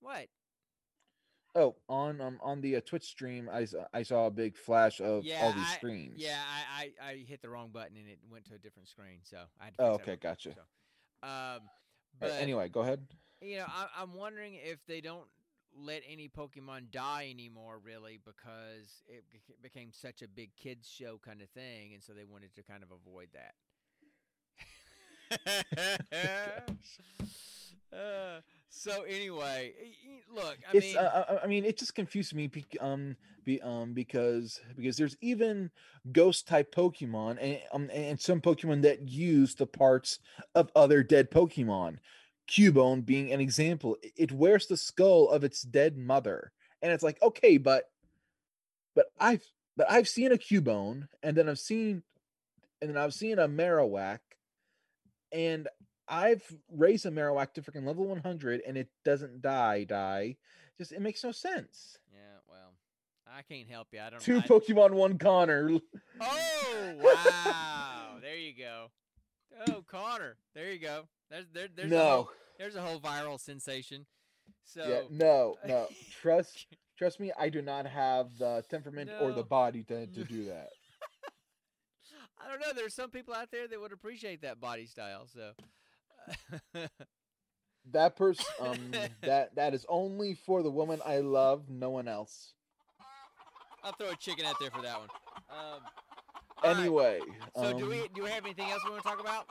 What? 0.00 0.26
Oh, 1.54 1.76
on 1.88 2.20
um 2.22 2.38
on 2.42 2.60
the 2.62 2.76
uh, 2.76 2.80
Twitch 2.80 3.04
stream, 3.04 3.48
I, 3.52 3.66
I 3.92 4.02
saw 4.04 4.26
a 4.26 4.30
big 4.30 4.56
flash 4.56 5.00
of 5.00 5.24
Yeah, 5.24 5.40
all 5.42 5.52
these 5.52 5.66
I- 5.66 5.74
screens. 5.76 6.14
Yeah, 6.18 6.38
I, 6.40 6.92
I 7.04 7.10
I 7.10 7.16
hit 7.28 7.42
the 7.42 7.50
wrong 7.50 7.68
button 7.70 7.96
and 7.98 8.08
it 8.08 8.18
went 8.30 8.46
to 8.46 8.54
a 8.54 8.58
different 8.58 8.88
screen, 8.88 9.18
so 9.22 9.36
I 9.60 9.64
had 9.66 9.74
to. 9.76 9.82
Oh, 9.82 9.90
okay, 9.94 10.16
gotcha. 10.16 10.54
So, 10.54 10.60
um, 11.28 11.28
Uh, 11.30 11.58
but 12.20 12.30
anyway, 12.40 12.68
go 12.70 12.80
ahead. 12.80 13.00
you 13.42 13.58
know, 13.58 13.66
I, 13.68 13.86
I'm 14.00 14.14
wondering 14.14 14.54
if 14.54 14.78
they 14.86 15.00
don't 15.02 15.26
let 15.74 16.02
any 16.10 16.28
Pokemon 16.28 16.90
die 16.90 17.28
anymore, 17.30 17.78
really, 17.82 18.18
because 18.24 19.02
it 19.06 19.24
became 19.62 19.90
such 19.92 20.22
a 20.22 20.28
big 20.28 20.54
kids 20.56 20.88
show 20.88 21.18
kind 21.18 21.42
of 21.42 21.48
thing, 21.50 21.92
and 21.94 22.02
so 22.02 22.12
they 22.14 22.24
wanted 22.24 22.54
to 22.54 22.62
kind 22.62 22.82
of 22.82 22.90
avoid 22.92 23.28
that. 23.34 23.54
uh, 27.92 28.40
so 28.74 29.02
anyway, 29.02 29.74
look, 30.34 30.56
I 30.68 30.76
it's 30.76 30.86
mean, 30.86 30.96
uh, 30.96 31.24
I- 31.28 31.44
I 31.44 31.46
mean 31.46 31.64
it 31.64 31.78
just 31.78 31.94
confused 31.94 32.34
me 32.34 32.50
um 32.80 33.16
be, 33.44 33.60
um 33.60 33.92
because 33.92 34.60
because 34.76 34.96
there's 34.96 35.16
even 35.20 35.70
ghost 36.10 36.48
type 36.48 36.74
Pokemon 36.74 37.38
and 37.40 37.60
um 37.72 37.90
and 37.92 38.18
some 38.18 38.40
Pokemon 38.40 38.82
that 38.82 39.08
use 39.08 39.54
the 39.54 39.66
parts 39.66 40.18
of 40.54 40.70
other 40.74 41.02
dead 41.02 41.30
Pokemon. 41.30 41.98
Cubone 42.48 43.04
being 43.04 43.30
an 43.32 43.40
example, 43.40 43.96
it 44.16 44.32
wears 44.32 44.66
the 44.66 44.76
skull 44.76 45.28
of 45.28 45.44
its 45.44 45.62
dead 45.62 45.96
mother, 45.96 46.52
and 46.80 46.90
it's 46.92 47.02
like 47.04 47.20
okay, 47.22 47.58
but 47.58 47.84
but 48.94 49.06
I've 49.20 49.44
but 49.76 49.90
I've 49.90 50.08
seen 50.08 50.32
a 50.32 50.36
Cubone, 50.38 51.08
and 51.22 51.36
then 51.36 51.48
I've 51.48 51.58
seen 51.58 52.02
and 52.80 52.90
then 52.90 52.96
I've 52.96 53.14
seen 53.14 53.38
a 53.38 53.48
Marowak, 53.48 54.18
and 55.30 55.68
I've 56.08 56.42
raised 56.70 57.06
a 57.06 57.10
freaking 57.10 57.86
level 57.86 58.06
100 58.06 58.62
and 58.66 58.76
it 58.76 58.88
doesn't 59.04 59.42
die, 59.42 59.84
die. 59.84 60.36
Just 60.78 60.92
it 60.92 61.00
makes 61.00 61.22
no 61.22 61.32
sense. 61.32 61.98
yeah, 62.12 62.38
well, 62.48 62.72
I 63.26 63.42
can't 63.42 63.68
help 63.68 63.88
you. 63.92 64.00
I 64.00 64.10
don't. 64.10 64.20
Two 64.20 64.38
I, 64.38 64.40
Pokemon, 64.40 64.92
one 64.92 65.18
Connor. 65.18 65.70
Oh 66.20 66.92
wow! 67.00 68.16
there 68.20 68.36
you 68.36 68.52
go. 68.56 68.90
Oh, 69.68 69.84
Connor. 69.86 70.36
There 70.54 70.72
you 70.72 70.78
go. 70.78 71.04
There's 71.30 71.46
there, 71.52 71.68
there's 71.74 71.92
a 71.92 71.98
whole, 71.98 72.08
no, 72.24 72.30
there's 72.58 72.76
a 72.76 72.82
whole 72.82 73.00
viral 73.00 73.38
sensation. 73.40 74.06
So 74.64 74.84
yeah, 74.86 75.00
no, 75.10 75.56
no. 75.66 75.88
Trust, 76.20 76.66
trust 76.96 77.20
me. 77.20 77.32
I 77.38 77.48
do 77.48 77.62
not 77.62 77.86
have 77.86 78.36
the 78.38 78.64
temperament 78.68 79.10
or 79.20 79.32
the 79.32 79.42
body 79.42 79.82
to, 79.84 80.06
to 80.06 80.24
do 80.24 80.46
that. 80.46 80.68
I 82.44 82.48
don't 82.48 82.60
know. 82.60 82.72
There's 82.74 82.94
some 82.94 83.10
people 83.10 83.34
out 83.34 83.50
there 83.50 83.68
that 83.68 83.80
would 83.80 83.92
appreciate 83.92 84.42
that 84.42 84.60
body 84.60 84.86
style. 84.86 85.26
So 85.32 85.52
That 87.90 88.16
person, 88.16 88.44
um, 88.60 88.78
that 89.22 89.54
that 89.56 89.74
is 89.74 89.84
only 89.88 90.34
for 90.34 90.62
the 90.62 90.70
woman 90.70 91.00
I 91.04 91.18
love, 91.18 91.68
no 91.68 91.90
one 91.90 92.06
else. 92.08 92.54
I'll 93.82 93.92
throw 93.92 94.10
a 94.10 94.16
chicken 94.16 94.44
out 94.46 94.54
there 94.60 94.70
for 94.70 94.82
that 94.82 94.98
one. 95.00 95.08
Um, 95.50 95.80
all 96.62 96.70
right, 96.70 96.78
Anyway, 96.78 97.20
So 97.56 97.76
do 97.76 97.84
um, 97.84 97.90
we 97.90 98.08
do 98.14 98.22
we 98.22 98.30
have 98.30 98.44
anything 98.44 98.70
else 98.70 98.82
we 98.84 98.90
want 98.92 99.02
to 99.02 99.08
talk 99.08 99.20
about? 99.20 99.46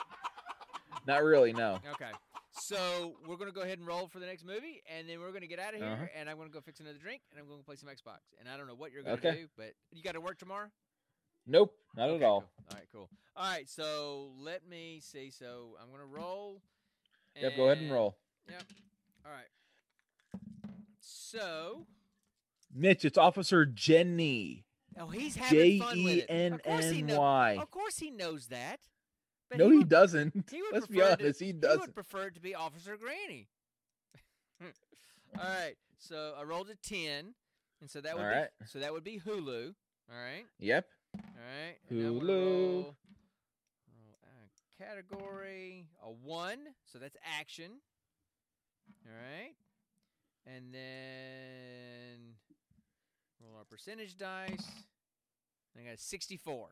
Not 1.06 1.22
really. 1.24 1.52
No. 1.52 1.78
Okay. 1.92 2.10
So 2.52 3.12
we're 3.28 3.36
gonna 3.36 3.52
go 3.52 3.62
ahead 3.62 3.78
and 3.78 3.86
roll 3.86 4.08
for 4.08 4.18
the 4.18 4.26
next 4.26 4.44
movie, 4.44 4.82
and 4.90 5.08
then 5.08 5.20
we're 5.20 5.32
gonna 5.32 5.46
get 5.46 5.58
out 5.58 5.74
of 5.74 5.80
here, 5.80 5.88
Uh-huh. 5.88 6.06
and 6.18 6.28
I'm 6.30 6.36
gonna 6.38 6.48
go 6.50 6.60
fix 6.62 6.80
another 6.80 6.98
drink, 6.98 7.20
and 7.30 7.38
I'm 7.40 7.48
gonna 7.48 7.62
play 7.62 7.76
some 7.76 7.88
Xbox. 7.90 8.20
And 8.40 8.48
I 8.48 8.56
don't 8.56 8.66
know 8.66 8.74
what 8.74 8.92
you're 8.92 9.02
gonna 9.02 9.16
Okay. 9.16 9.42
do, 9.42 9.48
but 9.58 9.72
you 9.90 10.02
got 10.02 10.12
to 10.12 10.20
work 10.20 10.38
tomorrow. 10.38 10.70
Nope. 11.46 11.74
Not 11.96 12.08
Okay, 12.10 12.24
at 12.24 12.28
all. 12.28 12.40
Cool. 12.40 12.48
All 12.70 12.76
right, 12.76 12.88
cool. 12.92 13.08
All 13.36 13.50
right, 13.50 13.68
so 13.68 14.30
let 14.38 14.66
me 14.68 15.00
see. 15.02 15.30
So 15.30 15.76
I'm 15.82 15.90
gonna 15.90 16.06
roll. 16.06 16.62
Yep. 17.40 17.56
Go 17.56 17.64
ahead 17.66 17.78
and 17.78 17.90
roll. 17.92 18.16
Yep. 18.50 18.62
All 19.24 19.32
right. 19.32 19.46
So, 21.00 21.86
Mitch, 22.74 23.04
it's 23.04 23.18
Officer 23.18 23.64
Jenny. 23.66 24.64
oh, 24.98 25.06
he's 25.08 25.36
having 25.36 25.80
fun 25.80 26.04
with 26.04 26.14
E 26.14 26.18
it. 26.20 26.26
N 26.28 26.52
Of 26.54 26.62
course 26.62 26.90
he 26.90 26.98
N 27.00 27.06
know- 27.06 27.20
Y. 27.20 27.58
Of 27.60 27.70
course 27.70 27.98
he 27.98 28.10
knows 28.10 28.46
that. 28.48 28.80
But 29.48 29.58
No, 29.58 29.68
he 29.70 29.78
would, 29.78 29.88
doesn't. 29.88 30.50
he 30.50 30.62
Let's 30.72 30.86
be 30.86 30.98
prefer 30.98 31.16
to- 31.16 31.22
honest. 31.24 31.40
He 31.40 31.46
He 31.46 31.52
doesn't. 31.52 31.80
would 31.80 31.94
prefer 31.94 32.26
it 32.28 32.34
to 32.34 32.40
be 32.40 32.54
Officer 32.54 32.96
Granny. 32.96 33.48
All 34.62 34.68
right, 35.44 35.74
so 35.98 36.34
I 36.38 36.42
rolled 36.44 36.68
a 36.70 36.74
ten, 36.76 37.34
and 37.80 37.90
so 37.90 38.00
that 38.02 38.14
would 38.14 38.24
All 38.24 38.30
be 38.30 38.36
right. 38.36 38.48
so 38.66 38.78
that 38.80 38.92
would 38.92 39.04
be 39.04 39.18
Hulu. 39.20 39.74
All 40.10 40.18
right, 40.18 40.44
Yep. 40.58 40.86
All 41.14 41.20
right. 41.36 41.76
and 41.88 41.98
now 42.00 42.06
I'm 42.08 42.18
gonna 42.18 42.32
Hulu. 42.32 42.44
roll- 42.44 42.82
roll, 42.82 42.96
category 44.78 45.86
a 46.02 46.10
one, 46.10 46.58
so 46.84 46.98
that's 46.98 47.16
action. 47.38 47.80
All 49.06 49.12
right, 49.12 49.54
and 50.46 50.72
then 50.74 52.34
roll 53.40 53.56
our 53.58 53.64
percentage 53.64 54.16
dice. 54.16 54.66
I 55.78 55.84
got 55.84 55.94
a 55.94 55.98
64. 55.98 56.68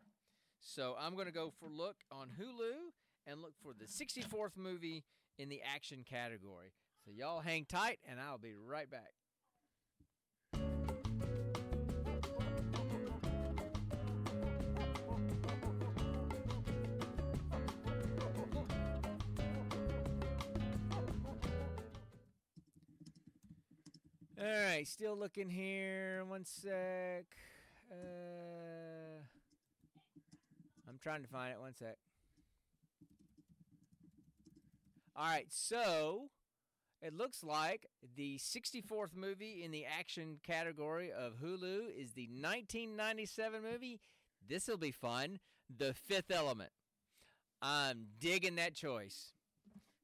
So 0.60 0.94
I'm 1.00 1.14
going 1.14 1.26
to 1.26 1.32
go 1.32 1.50
for 1.58 1.68
look 1.68 1.96
on 2.12 2.28
Hulu 2.38 2.92
and 3.26 3.40
look 3.40 3.54
for 3.62 3.72
the 3.72 3.86
64th 3.86 4.56
movie 4.58 5.04
in 5.38 5.48
the 5.48 5.62
action 5.62 6.04
category. 6.08 6.72
So 7.04 7.10
y'all 7.10 7.40
hang 7.40 7.64
tight 7.64 7.98
and 8.08 8.20
I'll 8.20 8.36
be 8.38 8.54
right 8.54 8.90
back. 8.90 9.14
All 24.40 24.46
right, 24.46 24.88
still 24.88 25.18
looking 25.18 25.50
here. 25.50 26.24
One 26.26 26.46
sec. 26.46 27.26
Uh, 27.92 29.20
I'm 30.88 30.98
trying 31.02 31.20
to 31.20 31.28
find 31.28 31.52
it. 31.52 31.60
One 31.60 31.74
sec. 31.74 31.98
All 35.14 35.26
right, 35.26 35.44
so 35.50 36.30
it 37.02 37.12
looks 37.12 37.44
like 37.44 37.86
the 38.16 38.38
64th 38.38 39.14
movie 39.14 39.62
in 39.62 39.72
the 39.72 39.84
action 39.84 40.38
category 40.42 41.12
of 41.12 41.34
Hulu 41.34 41.90
is 41.94 42.12
the 42.12 42.28
1997 42.28 43.62
movie. 43.62 44.00
This 44.48 44.68
will 44.68 44.78
be 44.78 44.90
fun. 44.90 45.40
The 45.76 45.92
Fifth 45.92 46.30
Element. 46.30 46.70
I'm 47.60 48.06
digging 48.18 48.56
that 48.56 48.74
choice. 48.74 49.32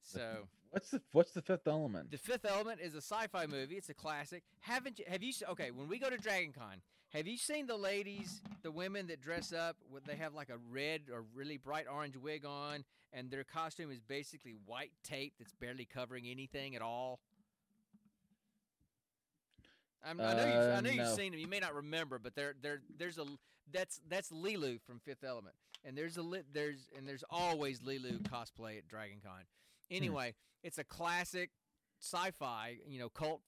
So. 0.02 0.48
What's 0.76 0.90
the 0.90 1.00
What's 1.12 1.32
the 1.32 1.40
fifth 1.40 1.66
element? 1.66 2.10
The 2.10 2.18
Fifth 2.18 2.44
Element 2.44 2.80
is 2.82 2.92
a 2.92 2.98
sci-fi 3.00 3.46
movie. 3.46 3.76
It's 3.76 3.88
a 3.88 3.94
classic. 3.94 4.42
Haven't 4.60 4.98
you? 4.98 5.06
Have 5.08 5.22
you? 5.22 5.32
Okay, 5.52 5.70
when 5.70 5.88
we 5.88 5.98
go 5.98 6.10
to 6.10 6.18
Dragon 6.18 6.52
Con, 6.52 6.82
have 7.14 7.26
you 7.26 7.38
seen 7.38 7.66
the 7.66 7.78
ladies, 7.78 8.42
the 8.62 8.70
women 8.70 9.06
that 9.06 9.22
dress 9.22 9.54
up? 9.54 9.76
They 10.06 10.16
have 10.16 10.34
like 10.34 10.50
a 10.50 10.58
red 10.70 11.04
or 11.10 11.24
really 11.34 11.56
bright 11.56 11.86
orange 11.90 12.14
wig 12.18 12.44
on, 12.44 12.84
and 13.14 13.30
their 13.30 13.42
costume 13.42 13.90
is 13.90 14.00
basically 14.00 14.52
white 14.66 14.92
tape 15.02 15.32
that's 15.38 15.54
barely 15.54 15.86
covering 15.86 16.26
anything 16.26 16.76
at 16.76 16.82
all. 16.82 17.20
I 20.04 20.12
know 20.12 20.24
you've, 20.28 20.36
I 20.36 20.72
Uh, 20.74 20.80
know 20.82 20.90
you've 20.90 20.96
no. 21.06 21.14
seen 21.16 21.32
them. 21.32 21.40
You 21.40 21.48
may 21.48 21.58
not 21.58 21.74
remember, 21.74 22.18
but 22.18 22.34
there, 22.34 22.52
there, 22.60 22.82
there's 22.98 23.16
a 23.16 23.24
that's 23.72 24.02
that's 24.10 24.28
Leeloo 24.30 24.78
from 24.82 24.98
Fifth 25.00 25.24
Element, 25.24 25.54
and 25.86 25.96
there's 25.96 26.18
a 26.18 26.22
there's 26.52 26.90
and 26.94 27.08
there's 27.08 27.24
always 27.30 27.80
Leeloo 27.80 28.20
cosplay 28.24 28.76
at 28.76 28.86
Dragon 28.88 29.20
Con. 29.24 29.40
Anyway, 29.90 30.34
it's 30.62 30.78
a 30.78 30.84
classic 30.84 31.50
sci-fi, 32.00 32.78
you 32.86 32.98
know, 32.98 33.08
cult 33.08 33.40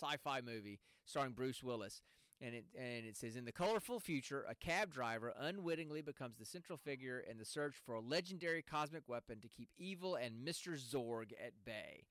sci-fi 0.00 0.40
movie 0.40 0.80
starring 1.04 1.32
Bruce 1.32 1.62
Willis. 1.62 2.02
And 2.40 2.54
it 2.54 2.64
and 2.76 3.06
it 3.06 3.16
says 3.16 3.36
in 3.36 3.44
the 3.44 3.52
colorful 3.52 4.00
future, 4.00 4.44
a 4.48 4.54
cab 4.54 4.92
driver 4.92 5.32
unwittingly 5.38 6.02
becomes 6.02 6.36
the 6.36 6.44
central 6.44 6.76
figure 6.76 7.20
in 7.30 7.38
the 7.38 7.44
search 7.44 7.76
for 7.86 7.94
a 7.94 8.00
legendary 8.00 8.60
cosmic 8.60 9.08
weapon 9.08 9.40
to 9.40 9.48
keep 9.48 9.68
evil 9.78 10.16
and 10.16 10.44
Mr. 10.46 10.76
Zorg 10.76 11.32
at 11.32 11.52
bay. 11.64 12.04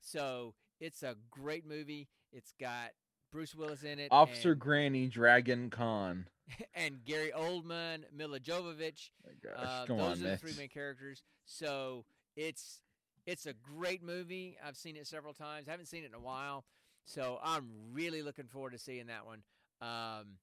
So 0.00 0.54
it's 0.80 1.02
a 1.02 1.16
great 1.30 1.66
movie. 1.66 2.08
It's 2.30 2.52
got 2.60 2.90
Bruce 3.32 3.54
Willis 3.54 3.82
in 3.82 3.98
it, 3.98 4.08
Officer 4.10 4.52
and, 4.52 4.60
Granny 4.60 5.06
Dragon 5.06 5.70
Con. 5.70 6.26
and 6.74 7.04
Gary 7.04 7.32
Oldman, 7.36 8.04
Milla 8.14 8.40
Jovovich. 8.40 9.10
My 9.24 9.32
gosh, 9.42 9.66
Uh, 9.66 9.84
those 9.86 10.00
on, 10.00 10.26
are 10.26 10.30
the 10.30 10.36
three 10.36 10.54
main 10.58 10.68
characters. 10.68 11.22
So 11.46 12.04
it's 12.38 12.80
it's 13.26 13.44
a 13.46 13.52
great 13.52 14.02
movie. 14.02 14.56
I've 14.64 14.76
seen 14.76 14.96
it 14.96 15.06
several 15.06 15.34
times. 15.34 15.68
I 15.68 15.72
haven't 15.72 15.86
seen 15.86 16.04
it 16.04 16.08
in 16.08 16.14
a 16.14 16.20
while, 16.20 16.64
so 17.04 17.38
I'm 17.42 17.68
really 17.92 18.22
looking 18.22 18.46
forward 18.46 18.72
to 18.72 18.78
seeing 18.78 19.08
that 19.08 19.26
one. 19.26 19.42
Um, 19.82 20.38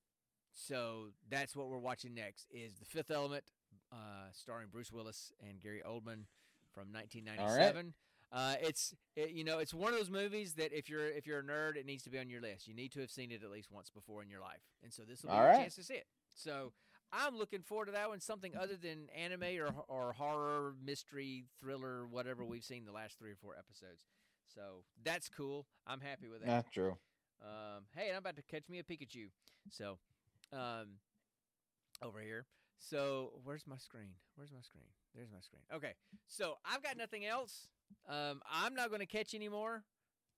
so 0.54 1.08
that's 1.30 1.56
what 1.56 1.68
we're 1.70 1.80
watching 1.80 2.14
next 2.14 2.48
is 2.52 2.76
the 2.76 2.86
Fifth 2.86 3.12
Element 3.12 3.44
uh, 3.92 4.28
starring 4.34 4.68
Bruce 4.72 4.92
Willis 4.92 5.32
and 5.48 5.60
Gary 5.62 5.82
Oldman 5.86 6.26
from 6.74 6.92
1997. 6.92 7.94
Uh, 8.32 8.56
it's 8.62 8.94
it, 9.16 9.32
you 9.32 9.44
know 9.44 9.60
it's 9.60 9.74
one 9.74 9.94
of 9.94 9.98
those 9.98 10.10
movies 10.10 10.56
that 10.56 10.74
if 10.78 10.90
you're 10.90 11.08
if 11.08 11.26
you're 11.26 11.40
a 11.40 11.44
nerd, 11.44 11.78
it 11.78 11.86
needs 11.86 12.04
to 12.04 12.10
be 12.10 12.20
on 12.20 12.30
your 12.30 12.42
list. 12.42 12.68
You 12.68 12.74
need 12.76 12.92
to 12.94 13.00
have 13.00 13.10
seen 13.10 13.32
it 13.32 13.42
at 13.44 13.50
least 13.50 13.72
once 13.72 13.90
before 13.90 14.22
in 14.22 14.30
your 14.30 14.42
life, 14.42 14.62
and 14.84 14.92
so 14.92 15.04
this 15.08 15.24
will 15.24 15.30
be 15.30 15.36
All 15.36 15.42
your 15.42 15.52
right. 15.52 15.60
chance 15.62 15.76
to 15.76 15.84
see 15.84 15.94
it. 15.96 16.08
So 16.34 16.74
I'm 17.16 17.38
looking 17.38 17.62
forward 17.62 17.86
to 17.86 17.92
that 17.94 18.10
one. 18.10 18.20
Something 18.20 18.54
other 18.56 18.76
than 18.76 19.08
anime 19.16 19.60
or 19.60 19.74
or 19.88 20.14
horror, 20.14 20.74
mystery, 20.84 21.46
thriller, 21.60 22.06
whatever 22.10 22.44
we've 22.44 22.64
seen 22.64 22.86
the 22.86 22.92
last 22.92 23.18
three 23.18 23.32
or 23.32 23.38
four 23.42 23.56
episodes. 23.58 24.04
So 24.54 24.84
that's 25.04 25.30
cool. 25.30 25.66
I'm 25.88 26.02
happy 26.02 26.28
with 26.28 26.42
that. 26.42 26.48
Not 26.48 26.72
true. 26.72 26.98
Um, 27.42 27.84
hey, 27.96 28.10
I'm 28.12 28.18
about 28.18 28.36
to 28.38 28.42
catch 28.44 28.70
me 28.70 28.80
a 28.80 28.84
Pikachu. 28.84 29.28
So, 29.70 29.98
um, 30.54 31.00
over 32.02 32.20
here. 32.20 32.46
So, 32.78 33.34
where's 33.44 33.66
my 33.68 33.78
screen? 33.78 34.10
Where's 34.36 34.52
my 34.52 34.62
screen? 34.62 34.86
There's 35.16 35.32
my 35.32 35.40
screen. 35.40 35.62
Okay. 35.74 35.94
So, 36.28 36.56
I've 36.66 36.84
got 36.84 36.98
nothing 36.98 37.26
else. 37.26 37.68
Um, 38.08 38.42
I'm 38.52 38.76
not 38.76 38.90
going 38.90 39.00
to 39.00 39.06
catch 39.06 39.34
anymore. 39.34 39.84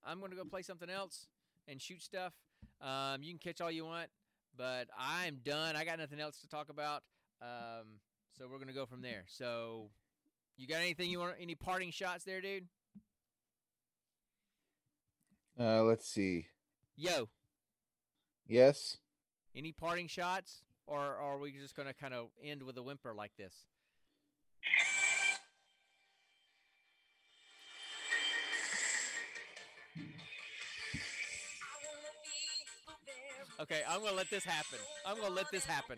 I'm 0.06 0.20
going 0.20 0.32
to 0.32 0.38
go 0.38 0.44
play 0.44 0.62
something 0.62 0.90
else 0.90 1.28
and 1.68 1.82
shoot 1.82 2.02
stuff. 2.02 2.34
Um, 2.82 3.24
you 3.24 3.32
can 3.32 3.40
catch 3.40 3.62
all 3.62 3.72
you 3.72 3.86
want, 3.86 4.10
but 4.58 4.88
I'm 4.98 5.40
done. 5.44 5.76
I 5.76 5.86
got 5.86 6.00
nothing 6.00 6.20
else 6.20 6.40
to 6.42 6.48
talk 6.48 6.70
about. 6.70 7.04
Um, 7.42 8.00
so 8.38 8.46
we're 8.50 8.58
going 8.58 8.68
to 8.68 8.74
go 8.74 8.86
from 8.86 9.02
there. 9.02 9.26
So, 9.28 9.90
you 10.58 10.68
got 10.68 10.78
anything 10.78 11.10
you 11.10 11.20
want? 11.20 11.36
Any 11.40 11.56
parting 11.56 11.92
shots 11.92 12.24
there, 12.24 12.42
dude? 12.42 12.68
Uh, 15.60 15.84
let's 15.84 16.08
see. 16.08 16.48
Yo, 16.96 17.30
Yes. 18.48 18.98
Any 19.56 19.72
parting 19.72 20.08
shots, 20.08 20.64
or, 20.86 21.00
or 21.00 21.34
are 21.34 21.38
we 21.38 21.52
just 21.52 21.76
going 21.76 21.88
to 21.88 21.94
kind 21.94 22.14
of 22.14 22.28
end 22.44 22.64
with 22.64 22.78
a 22.78 22.84
whimper 22.84 23.14
like 23.14 23.32
this? 23.38 23.54
Okay, 33.60 33.82
I'm 33.90 34.02
to 34.02 34.14
let 34.14 34.30
this 34.30 34.44
happen. 34.44 34.80
I'm 35.06 35.18
to 35.18 35.30
let 35.30 35.50
this 35.52 35.66
happen. 35.66 35.98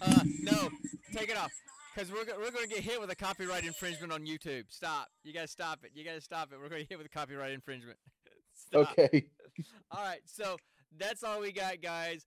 Uh, 0.00 0.20
no, 0.42 0.70
take 1.12 1.28
it 1.30 1.36
off. 1.36 1.52
Because 1.94 2.10
we're, 2.10 2.24
go- 2.24 2.36
we're 2.38 2.50
to 2.50 2.68
get 2.68 2.80
hit 2.80 3.00
with 3.00 3.10
a 3.10 3.14
copyright 3.14 3.64
infringement 3.64 4.12
on 4.12 4.26
YouTube. 4.26 4.64
Stop. 4.68 5.08
You 5.22 5.32
got 5.32 5.42
to 5.42 5.48
stop 5.48 5.80
it. 5.84 5.92
You 5.94 6.04
got 6.04 6.14
to 6.14 6.20
stop 6.20 6.52
it. 6.52 6.58
We're 6.60 6.68
to 6.68 6.78
get 6.78 6.88
hit 6.88 6.98
with 6.98 7.06
a 7.06 7.10
copyright 7.10 7.52
infringement. 7.52 7.98
Stop. 8.54 8.92
Okay. 8.92 9.26
All 9.90 10.02
right, 10.02 10.20
so 10.26 10.56
that's 10.98 11.22
all 11.22 11.40
we 11.40 11.52
got, 11.52 11.80
guys. 11.80 12.26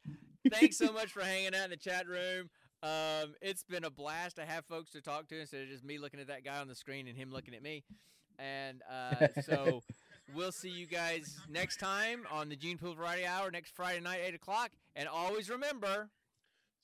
Thanks 0.50 0.78
so 0.78 0.92
much 0.92 1.08
for 1.12 1.22
hanging 1.22 1.54
out 1.56 1.66
in 1.66 1.70
the 1.72 1.78
chat 1.78 2.08
room. 2.08 2.50
Um, 2.84 3.34
it's 3.42 3.64
been 3.64 3.84
a 3.84 3.90
blast 3.90 4.36
to 4.38 4.46
have 4.46 4.66
folks 4.66 4.92
to 4.92 5.02
talk 5.02 5.28
to 5.30 5.40
instead 5.40 5.64
of 5.64 5.68
just 5.70 5.84
me 5.84 5.98
looking 5.98 6.20
at 6.20 6.28
that 6.28 6.46
guy 6.46 6.60
on 6.60 6.68
the 6.68 6.76
screen 6.76 7.08
and 7.08 7.18
him 7.18 7.32
looking 7.32 7.54
at 7.54 7.64
me. 7.64 7.84
And 8.40 8.82
uh, 8.90 9.28
so 9.42 9.82
we'll 10.34 10.52
see 10.52 10.70
you 10.70 10.86
guys 10.86 11.38
next 11.50 11.80
time 11.80 12.26
on 12.32 12.50
the 12.50 12.56
Gene 12.56 12.78
Pool 12.78 12.96
Variety 12.96 13.26
Hour 13.26 13.52
next 13.52 13.76
Friday 13.76 14.00
night, 14.00 14.22
eight 14.26 14.36
o'clock. 14.36 14.72
And 14.96 15.08
always 15.08 15.50
remember. 15.50 16.10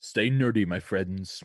Stay 0.00 0.30
nerdy, 0.30 0.66
my 0.66 0.80
friends. 0.80 1.42